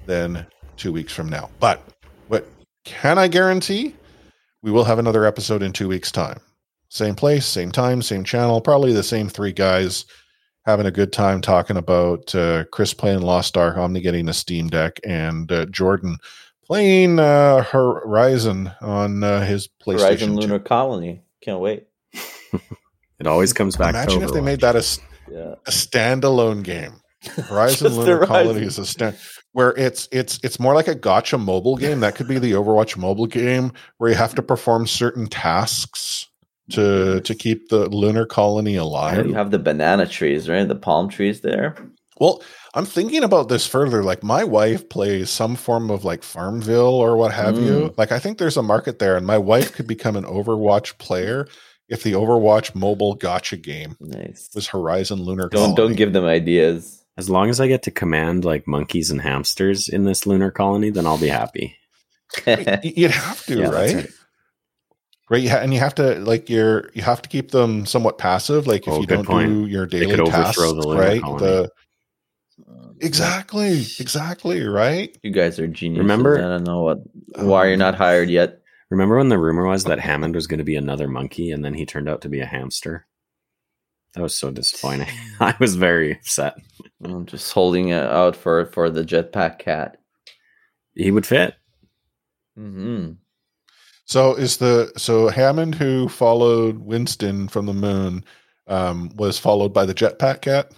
than 0.05 0.45
two 0.77 0.93
weeks 0.93 1.11
from 1.11 1.27
now. 1.27 1.49
But 1.59 1.81
what 2.27 2.47
can 2.85 3.17
I 3.17 3.27
guarantee? 3.27 3.95
We 4.61 4.71
will 4.71 4.83
have 4.83 4.99
another 4.99 5.25
episode 5.25 5.63
in 5.63 5.71
two 5.73 5.87
weeks' 5.87 6.11
time. 6.11 6.39
Same 6.89 7.15
place, 7.15 7.45
same 7.45 7.71
time, 7.71 8.01
same 8.01 8.23
channel, 8.23 8.61
probably 8.61 8.93
the 8.93 9.03
same 9.03 9.29
three 9.29 9.53
guys 9.53 10.05
having 10.65 10.85
a 10.85 10.91
good 10.91 11.13
time 11.13 11.39
talking 11.41 11.77
about 11.77 12.33
uh, 12.35 12.65
Chris 12.71 12.93
playing 12.93 13.21
Lost 13.21 13.55
Ark, 13.57 13.77
Omni 13.77 14.01
getting 14.01 14.27
a 14.27 14.33
Steam 14.33 14.67
Deck, 14.67 14.99
and 15.05 15.51
uh, 15.51 15.65
Jordan 15.67 16.17
playing 16.65 17.19
uh, 17.19 17.63
Horizon 17.63 18.71
on 18.81 19.23
uh, 19.23 19.45
his 19.45 19.67
PlayStation. 19.67 19.99
Horizon 20.01 20.29
2. 20.31 20.35
Lunar 20.35 20.59
Colony. 20.59 21.21
Can't 21.41 21.59
wait. 21.59 21.87
It 23.19 23.27
always 23.27 23.53
comes 23.53 23.75
back. 23.75 23.89
Imagine 23.95 24.19
to 24.19 24.25
if 24.25 24.33
they 24.33 24.41
made 24.41 24.61
that 24.61 24.75
a, 24.75 24.79
s- 24.79 24.99
Yeah. 25.31 25.55
a 25.65 25.71
standalone 25.71 26.63
game. 26.63 27.01
Horizon 27.25 27.93
Lunar 27.95 28.17
Horizon. 28.17 28.27
Colony 28.27 28.65
is 28.65 28.77
a 28.79 28.85
stand 28.85 29.17
where 29.53 29.71
it's 29.71 30.07
it's 30.11 30.39
it's 30.43 30.59
more 30.59 30.73
like 30.73 30.87
a 30.87 30.95
gacha 30.95 31.39
mobile 31.39 31.75
game. 31.75 31.99
That 32.01 32.15
could 32.15 32.27
be 32.27 32.39
the 32.39 32.53
Overwatch 32.53 32.97
mobile 32.97 33.27
game 33.27 33.71
where 33.97 34.09
you 34.09 34.15
have 34.15 34.35
to 34.35 34.41
perform 34.41 34.87
certain 34.87 35.27
tasks 35.27 36.27
to 36.71 37.21
to 37.21 37.35
keep 37.35 37.69
the 37.69 37.89
lunar 37.89 38.25
colony 38.25 38.75
alive. 38.75 39.25
You 39.25 39.33
have 39.33 39.51
the 39.51 39.59
banana 39.59 40.05
trees, 40.05 40.47
right? 40.47 40.67
The 40.67 40.75
palm 40.75 41.09
trees 41.09 41.41
there. 41.41 41.75
Well, 42.19 42.43
I'm 42.75 42.85
thinking 42.85 43.23
about 43.23 43.49
this 43.49 43.65
further. 43.65 44.03
Like 44.03 44.23
my 44.23 44.43
wife 44.43 44.87
plays 44.89 45.29
some 45.29 45.55
form 45.55 45.89
of 45.89 46.05
like 46.05 46.21
Farmville 46.21 46.93
or 46.93 47.17
what 47.17 47.33
have 47.33 47.55
you. 47.57 47.89
Mm. 47.89 47.97
Like 47.97 48.11
I 48.11 48.19
think 48.19 48.37
there's 48.37 48.57
a 48.57 48.63
market 48.63 48.99
there, 48.99 49.17
and 49.17 49.25
my 49.25 49.37
wife 49.37 49.73
could 49.73 49.87
become 49.87 50.15
an 50.15 50.25
Overwatch 50.25 50.97
player 50.99 51.47
if 51.87 52.03
the 52.03 52.11
Overwatch 52.11 52.75
mobile 52.75 53.17
gacha 53.17 53.59
game 53.61 53.95
Nice. 53.99 54.49
was 54.53 54.67
Horizon 54.67 55.19
Lunar. 55.19 55.49
Don't 55.49 55.75
don't 55.75 55.95
give 55.95 56.13
them 56.13 56.25
ideas. 56.25 56.98
As 57.19 57.29
long 57.29 57.49
as 57.49 57.59
I 57.59 57.67
get 57.67 57.83
to 57.83 57.91
command 57.91 58.45
like 58.45 58.65
monkeys 58.65 59.11
and 59.11 59.19
hamsters 59.21 59.89
in 59.89 60.05
this 60.05 60.25
lunar 60.25 60.51
colony, 60.51 60.89
then 60.89 61.05
I'll 61.05 61.17
be 61.17 61.27
happy. 61.27 61.75
You'd 62.47 63.11
have 63.11 63.45
to, 63.47 63.57
Yeah, 63.59 63.69
that's 63.69 63.93
right? 63.93 64.07
Right, 65.29 65.41
you 65.43 65.49
ha- 65.49 65.57
and 65.57 65.73
you 65.73 65.79
have 65.81 65.95
to 65.95 66.15
like 66.21 66.49
you're 66.49 66.89
you 66.93 67.01
have 67.01 67.21
to 67.23 67.27
keep 67.29 67.51
them 67.51 67.85
somewhat 67.85 68.17
passive. 68.19 68.67
Like 68.67 68.87
if 68.87 68.93
Oh, 68.93 69.01
you 69.01 69.05
don't 69.05 69.25
point. 69.27 69.49
do 69.49 69.65
your 69.67 69.85
daily 69.85 70.15
tasks, 70.15 70.57
the 70.61 70.95
right? 70.97 71.21
colony. 71.21 71.45
The 71.45 71.71
oh, 72.69 72.91
exactly, 73.01 73.85
exactly, 73.99 74.63
right. 74.65 75.15
You 75.21 75.31
guys 75.31 75.59
are 75.59 75.67
geniuses. 75.67 76.03
Remember- 76.03 76.37
I 76.37 76.41
don't 76.41 76.63
know 76.63 76.83
what 76.83 76.99
oh, 77.35 77.45
why 77.47 77.67
you're 77.67 77.75
not 77.75 77.95
hired 77.95 78.29
yet. 78.29 78.61
Remember 78.89 79.17
when 79.17 79.27
the 79.29 79.37
rumor 79.37 79.67
was 79.67 79.83
that 79.83 79.99
Hammond 79.99 80.35
was 80.35 80.47
going 80.47 80.59
to 80.59 80.63
be 80.63 80.77
another 80.77 81.09
monkey 81.09 81.51
and 81.51 81.65
then 81.65 81.73
he 81.73 81.85
turned 81.85 82.07
out 82.07 82.21
to 82.21 82.29
be 82.29 82.39
a 82.39 82.45
hamster? 82.45 83.05
That 84.15 84.21
was 84.21 84.35
so 84.35 84.51
disappointing. 84.51 85.07
I 85.39 85.55
was 85.59 85.75
very 85.75 86.13
upset. 86.13 86.55
I'm 87.03 87.25
just 87.25 87.51
holding 87.53 87.89
it 87.89 88.03
out 88.03 88.35
for 88.35 88.65
for 88.67 88.89
the 88.89 89.03
jetpack 89.03 89.59
cat. 89.59 89.97
He 90.95 91.11
would 91.11 91.25
fit. 91.25 91.55
Mm-hmm. 92.57 93.13
So 94.05 94.33
is 94.33 94.57
the 94.57 94.91
so 94.97 95.29
Hammond 95.29 95.75
who 95.75 96.09
followed 96.09 96.79
Winston 96.79 97.47
from 97.47 97.67
the 97.67 97.73
moon 97.73 98.25
um, 98.67 99.11
was 99.15 99.37
followed 99.37 99.73
by 99.73 99.85
the 99.85 99.93
jetpack 99.93 100.41
cat. 100.41 100.71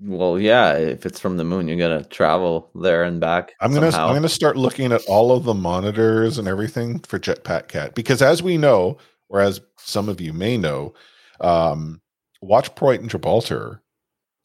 Well, 0.00 0.38
yeah. 0.40 0.72
If 0.72 1.06
it's 1.06 1.20
from 1.20 1.36
the 1.36 1.44
moon, 1.44 1.68
you're 1.68 1.78
gonna 1.78 2.04
travel 2.04 2.70
there 2.74 3.04
and 3.04 3.20
back. 3.20 3.52
I'm 3.60 3.72
gonna 3.72 3.92
somehow. 3.92 4.08
I'm 4.08 4.14
gonna 4.14 4.28
start 4.28 4.56
looking 4.56 4.92
at 4.92 5.02
all 5.06 5.32
of 5.32 5.44
the 5.44 5.54
monitors 5.54 6.38
and 6.38 6.48
everything 6.48 6.98
for 7.00 7.18
Jetpack 7.18 7.68
Cat 7.68 7.94
because 7.94 8.20
as 8.20 8.42
we 8.42 8.56
know, 8.56 8.98
or 9.28 9.40
as 9.40 9.60
some 9.78 10.08
of 10.08 10.20
you 10.20 10.32
may 10.32 10.56
know, 10.56 10.94
um, 11.40 12.00
Watchpoint 12.44 13.00
in 13.00 13.08
Gibraltar 13.08 13.80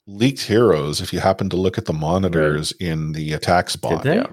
leaked 0.07 0.41
heroes. 0.41 1.01
If 1.01 1.13
you 1.13 1.19
happen 1.19 1.49
to 1.49 1.57
look 1.57 1.77
at 1.77 1.85
the 1.85 1.93
monitors 1.93 2.71
in 2.80 3.11
the 3.11 3.34
attack 3.34 3.69
spot, 3.69 4.03
Did 4.03 4.26
they? 4.26 4.27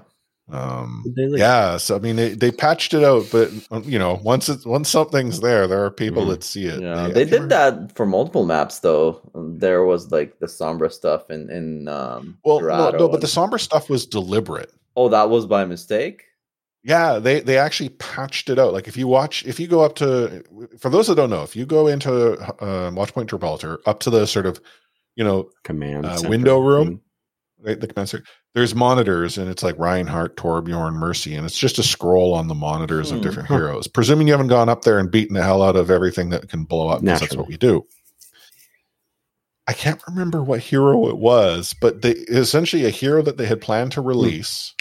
Um, 0.49 1.01
Did 1.05 1.15
they 1.15 1.27
leak? 1.27 1.39
yeah. 1.39 1.75
So 1.77 1.97
I 1.97 1.99
mean, 1.99 2.15
they, 2.15 2.29
they 2.29 2.51
patched 2.51 2.93
it 2.93 3.03
out, 3.03 3.25
but 3.31 3.51
um, 3.69 3.83
you 3.85 3.99
know, 3.99 4.19
once 4.23 4.47
it 4.47 4.65
once 4.65 4.89
something's 4.89 5.41
there, 5.41 5.67
there 5.67 5.83
are 5.83 5.91
people 5.91 6.23
Mhm. 6.23 6.29
that 6.29 6.43
see 6.43 6.65
it. 6.65 6.81
Yeah, 6.81 7.05
I 7.05 7.11
they 7.11 7.25
did 7.25 7.49
that 7.49 7.93
for 7.95 8.05
multiple 8.05 8.45
maps 8.45 8.79
though. 8.79 9.19
There 9.35 9.83
was 9.83 10.09
like 10.09 10.39
the 10.39 10.45
Sombra 10.47 10.89
stuff 10.91 11.29
in 11.29 11.49
in 11.49 11.87
um, 11.89 12.37
Well, 12.45 12.61
no, 12.61 12.91
no, 12.91 13.09
but 13.09 13.19
the 13.21 13.27
sombra 13.27 13.59
stuff 13.59 13.89
was 13.89 14.05
deliberate. 14.05 14.71
oh, 14.95 15.09
that 15.09 15.29
was 15.29 15.45
by 15.45 15.65
mistake. 15.65 16.23
Yeah, 16.87 17.19
they 17.19 17.41
they 17.41 17.57
actually 17.57 17.89
patched 17.89 18.49
it 18.49 18.57
out. 18.57 18.71
Like 18.71 18.87
if 18.87 18.95
you 18.95 19.07
watch, 19.09 19.45
if 19.45 19.59
you 19.59 19.67
go 19.67 19.81
up 19.81 19.95
to, 19.95 20.41
for 20.79 20.89
those 20.89 21.07
that 21.07 21.15
don't 21.15 21.29
know, 21.29 21.43
if 21.43 21.53
you 21.53 21.65
go 21.65 21.87
into 21.87 22.33
uh, 22.39 22.89
Watchpoint 22.91 23.27
Gibraltar, 23.29 23.79
up 23.85 23.99
to 23.99 24.09
the 24.09 24.25
sort 24.25 24.45
of, 24.45 24.61
you 25.17 25.23
know, 25.25 25.49
Command 25.63 26.05
Uh, 26.05 26.21
window 26.23 26.59
room? 26.59 26.87
thing. 26.87 27.01
right, 27.59 27.79
the 27.81 27.87
commensurate, 27.87 28.23
there's 28.55 28.73
monitors, 28.73 29.37
and 29.37 29.49
it's 29.49 29.63
like 29.63 29.77
Reinhardt, 29.77 30.37
Torbjorn, 30.37 30.93
Mercy, 30.93 31.35
and 31.35 31.45
it's 31.45 31.57
just 31.57 31.77
a 31.77 31.83
scroll 31.83 32.33
on 32.33 32.47
the 32.47 32.55
monitors 32.55 33.11
of 33.11 33.17
Hmm. 33.17 33.23
different 33.23 33.49
heroes. 33.49 33.87
Presuming 33.87 34.27
you 34.27 34.33
haven't 34.33 34.47
gone 34.47 34.69
up 34.69 34.83
there 34.83 34.97
and 34.97 35.11
beaten 35.11 35.33
the 35.33 35.43
hell 35.43 35.61
out 35.63 35.75
of 35.75 35.91
everything 35.91 36.29
that 36.29 36.47
can 36.47 36.63
blow 36.63 36.87
up, 36.87 37.01
because 37.01 37.19
that's 37.19 37.35
what 37.35 37.47
we 37.49 37.57
do. 37.57 37.83
I 39.67 39.73
can't 39.73 40.01
remember 40.07 40.41
what 40.41 40.61
hero 40.61 41.09
it 41.09 41.17
was, 41.17 41.75
but 41.81 42.01
they 42.01 42.11
essentially 42.11 42.85
a 42.85 42.89
hero 42.89 43.21
that 43.23 43.35
they 43.35 43.45
had 43.45 43.59
planned 43.59 43.91
to 43.93 44.01
release, 44.01 44.73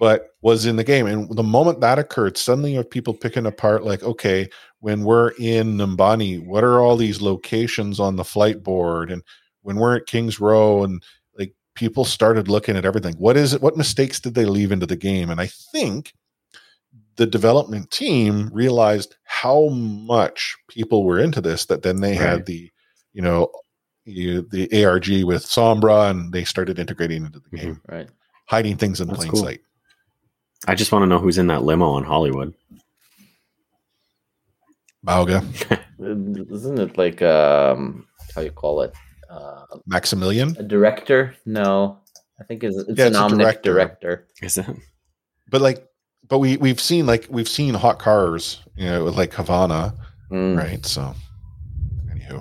but 0.00 0.30
was 0.40 0.64
in 0.64 0.76
the 0.76 0.82
game. 0.82 1.06
And 1.06 1.30
the 1.36 1.42
moment 1.42 1.82
that 1.82 1.98
occurred, 1.98 2.38
suddenly 2.38 2.72
you 2.72 2.78
have 2.78 2.90
people 2.90 3.12
picking 3.12 3.44
apart, 3.44 3.84
like, 3.84 4.02
okay, 4.02 4.48
when 4.78 5.04
we're 5.04 5.32
in 5.38 5.76
Numbani, 5.76 6.42
what 6.44 6.64
are 6.64 6.80
all 6.80 6.96
these 6.96 7.20
locations 7.20 8.00
on 8.00 8.16
the 8.16 8.24
flight 8.24 8.62
board? 8.62 9.12
And 9.12 9.22
when 9.60 9.76
we're 9.76 9.96
at 9.96 10.06
King's 10.06 10.40
Row, 10.40 10.82
and 10.82 11.02
like 11.38 11.54
people 11.74 12.06
started 12.06 12.48
looking 12.48 12.78
at 12.78 12.86
everything. 12.86 13.14
What 13.18 13.36
is 13.36 13.52
it? 13.52 13.60
What 13.60 13.76
mistakes 13.76 14.18
did 14.18 14.34
they 14.34 14.46
leave 14.46 14.72
into 14.72 14.86
the 14.86 14.96
game? 14.96 15.28
And 15.28 15.38
I 15.38 15.48
think 15.70 16.14
the 17.16 17.26
development 17.26 17.90
team 17.90 18.48
realized 18.54 19.16
how 19.24 19.68
much 19.68 20.56
people 20.70 21.04
were 21.04 21.18
into 21.18 21.42
this 21.42 21.66
that 21.66 21.82
then 21.82 22.00
they 22.00 22.14
had 22.14 22.46
the 22.46 22.70
you 23.12 23.20
know 23.20 23.50
you, 24.06 24.48
the 24.50 24.82
ARG 24.82 25.24
with 25.24 25.44
Sombra 25.44 26.10
and 26.10 26.32
they 26.32 26.44
started 26.44 26.78
integrating 26.78 27.26
into 27.26 27.40
the 27.40 27.50
mm-hmm. 27.50 27.66
game, 27.66 27.80
Right. 27.86 28.08
hiding 28.46 28.78
things 28.78 29.02
in 29.02 29.08
That's 29.08 29.18
plain 29.18 29.30
cool. 29.30 29.42
sight. 29.42 29.60
I 30.66 30.74
just 30.74 30.92
want 30.92 31.02
to 31.02 31.06
know 31.06 31.18
who's 31.18 31.38
in 31.38 31.46
that 31.48 31.62
limo 31.64 31.90
on 31.92 32.04
Hollywood. 32.04 32.54
Mauga, 35.06 35.42
Isn't 36.52 36.78
it 36.78 36.98
like 36.98 37.22
um 37.22 38.06
how 38.34 38.42
you 38.42 38.50
call 38.50 38.82
it? 38.82 38.94
Uh, 39.30 39.62
Maximilian, 39.86 40.54
a 40.58 40.62
director? 40.62 41.34
No, 41.46 41.98
I 42.38 42.44
think 42.44 42.62
it's, 42.64 42.76
it's 42.76 42.98
Yeah, 42.98 43.06
an 43.06 43.12
it's 43.12 43.18
a 43.18 43.22
omnic 43.22 43.38
director. 43.38 43.72
director. 43.72 44.26
Is 44.42 44.58
it? 44.58 44.66
but 45.48 45.60
like, 45.62 45.86
but 46.28 46.38
we 46.38 46.58
we've 46.58 46.80
seen 46.80 47.06
like 47.06 47.26
we've 47.30 47.48
seen 47.48 47.72
hot 47.74 47.98
cars, 47.98 48.60
you 48.76 48.86
know, 48.86 49.04
with 49.04 49.16
like 49.16 49.32
Havana, 49.34 49.94
Mm. 50.30 50.56
right? 50.56 50.84
So, 50.86 51.12
anywho, 52.12 52.38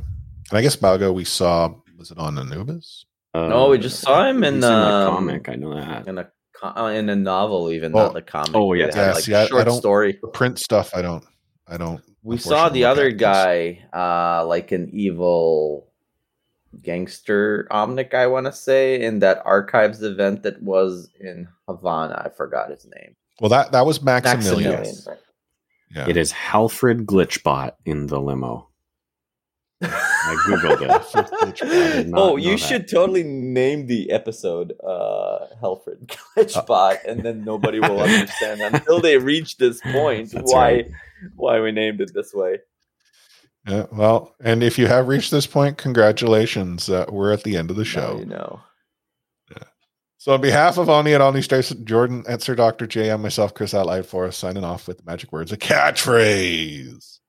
and 0.49 0.57
I 0.57 0.61
guess 0.61 0.75
Mauga 0.75 1.11
we 1.13 1.23
saw 1.23 1.73
was 1.97 2.11
it 2.11 2.17
on 2.19 2.37
Anubis? 2.37 3.05
No, 3.33 3.69
we 3.69 3.77
just 3.77 4.01
saw 4.01 4.27
him 4.27 4.43
in, 4.43 4.59
the 4.59 4.71
um, 4.71 5.15
comic. 5.15 5.47
I 5.49 5.55
know 5.55 5.73
that. 5.75 6.07
In 6.07 6.17
a 6.17 6.29
co- 6.59 6.73
uh, 6.75 6.87
in 6.89 7.09
a 7.09 7.15
novel, 7.15 7.71
even 7.71 7.93
Oh. 7.95 7.99
not 8.05 8.13
the 8.13 8.21
comic. 8.21 8.51
Oh, 8.55 8.73
yeah. 8.73 8.89
Yeah, 8.95 9.13
like 9.13 9.23
see, 9.23 9.33
I- 9.35 9.43
I 9.43 9.47
short 9.47 9.65
don't- 9.65 9.77
story. 9.77 10.19
The 10.21 10.27
print 10.27 10.59
stuff, 10.59 10.91
I 10.95 11.01
don't, 11.01 11.23
I 11.67 11.77
don't. 11.77 12.01
We 12.23 12.37
saw 12.37 12.69
the 12.69 12.85
other 12.85 13.07
at 13.07 13.17
guy, 13.17 13.85
uh, 13.93 14.45
like 14.45 14.71
an 14.71 14.89
evil 14.91 15.87
gangster 16.83 17.67
Omnic, 17.71 18.13
I 18.13 18.27
want 18.27 18.45
to 18.45 18.51
say, 18.51 19.01
in 19.01 19.19
that 19.19 19.41
archives 19.45 20.03
event 20.03 20.43
that 20.43 20.61
was 20.61 21.09
in 21.19 21.47
Havana. 21.67 22.21
I 22.25 22.29
forgot 22.29 22.69
his 22.69 22.85
name. 22.85 23.15
Well, 23.39 23.49
that 23.49 23.71
that 23.71 23.85
was 23.85 24.01
Maximilian. 24.01 24.71
Maximilian. 24.71 25.03
right. 25.07 25.17
Yeah. 25.95 26.09
It 26.09 26.17
is 26.17 26.31
Halfred 26.31 27.05
Glitchbot 27.05 27.71
in 27.85 28.07
the 28.07 28.19
limo. 28.19 28.68
I 30.29 30.35
googled 30.35 30.81
it. 30.81 30.89
I 31.33 31.51
did 31.95 32.09
not 32.09 32.19
Oh, 32.19 32.27
know 32.31 32.35
you 32.37 32.51
that. 32.51 32.57
should 32.59 32.87
totally 32.89 33.23
name 33.23 33.87
the 33.87 34.11
episode 34.11 34.73
uh 34.83 35.47
Halfred 35.61 36.07
Glitchbot, 36.37 36.99
and 37.07 37.21
then 37.23 37.43
nobody 37.43 37.79
will 37.79 37.99
understand 38.09 38.61
until 38.61 38.99
they 39.01 39.17
reach 39.17 39.57
this 39.57 39.81
point 39.81 40.31
That's 40.31 40.53
why 40.53 40.71
right. 40.71 40.91
why 41.35 41.59
we 41.59 41.71
named 41.71 42.01
it 42.01 42.11
this 42.13 42.33
way. 42.33 42.59
Yeah, 43.67 43.85
well, 43.91 44.35
and 44.41 44.63
if 44.63 44.77
you 44.79 44.87
have 44.87 45.07
reached 45.07 45.31
this 45.31 45.45
point, 45.45 45.77
congratulations. 45.77 46.89
Uh, 46.89 47.05
we're 47.09 47.33
at 47.33 47.43
the 47.43 47.57
end 47.57 47.69
of 47.69 47.75
the 47.75 47.83
Now 47.83 47.89
show. 47.89 48.17
you 48.19 48.25
know. 48.25 48.61
So, 50.21 50.33
on 50.33 50.41
behalf 50.41 50.77
of 50.77 50.89
Oni 50.89 51.13
and 51.13 51.23
Oni 51.23 51.41
Stace, 51.41 51.69
Jordan, 51.85 52.25
and 52.27 52.41
Sir 52.41 52.53
Dr. 52.53 52.85
J, 52.87 53.09
and 53.09 53.23
myself, 53.23 53.53
Chris 53.53 53.73
Outlight 53.73 54.05
Forest, 54.05 54.37
signing 54.39 54.65
off 54.65 54.85
with 54.85 54.97
the 54.97 55.03
magic 55.05 55.31
words, 55.31 55.53
a 55.53 55.57
catchphrase. 55.57 57.19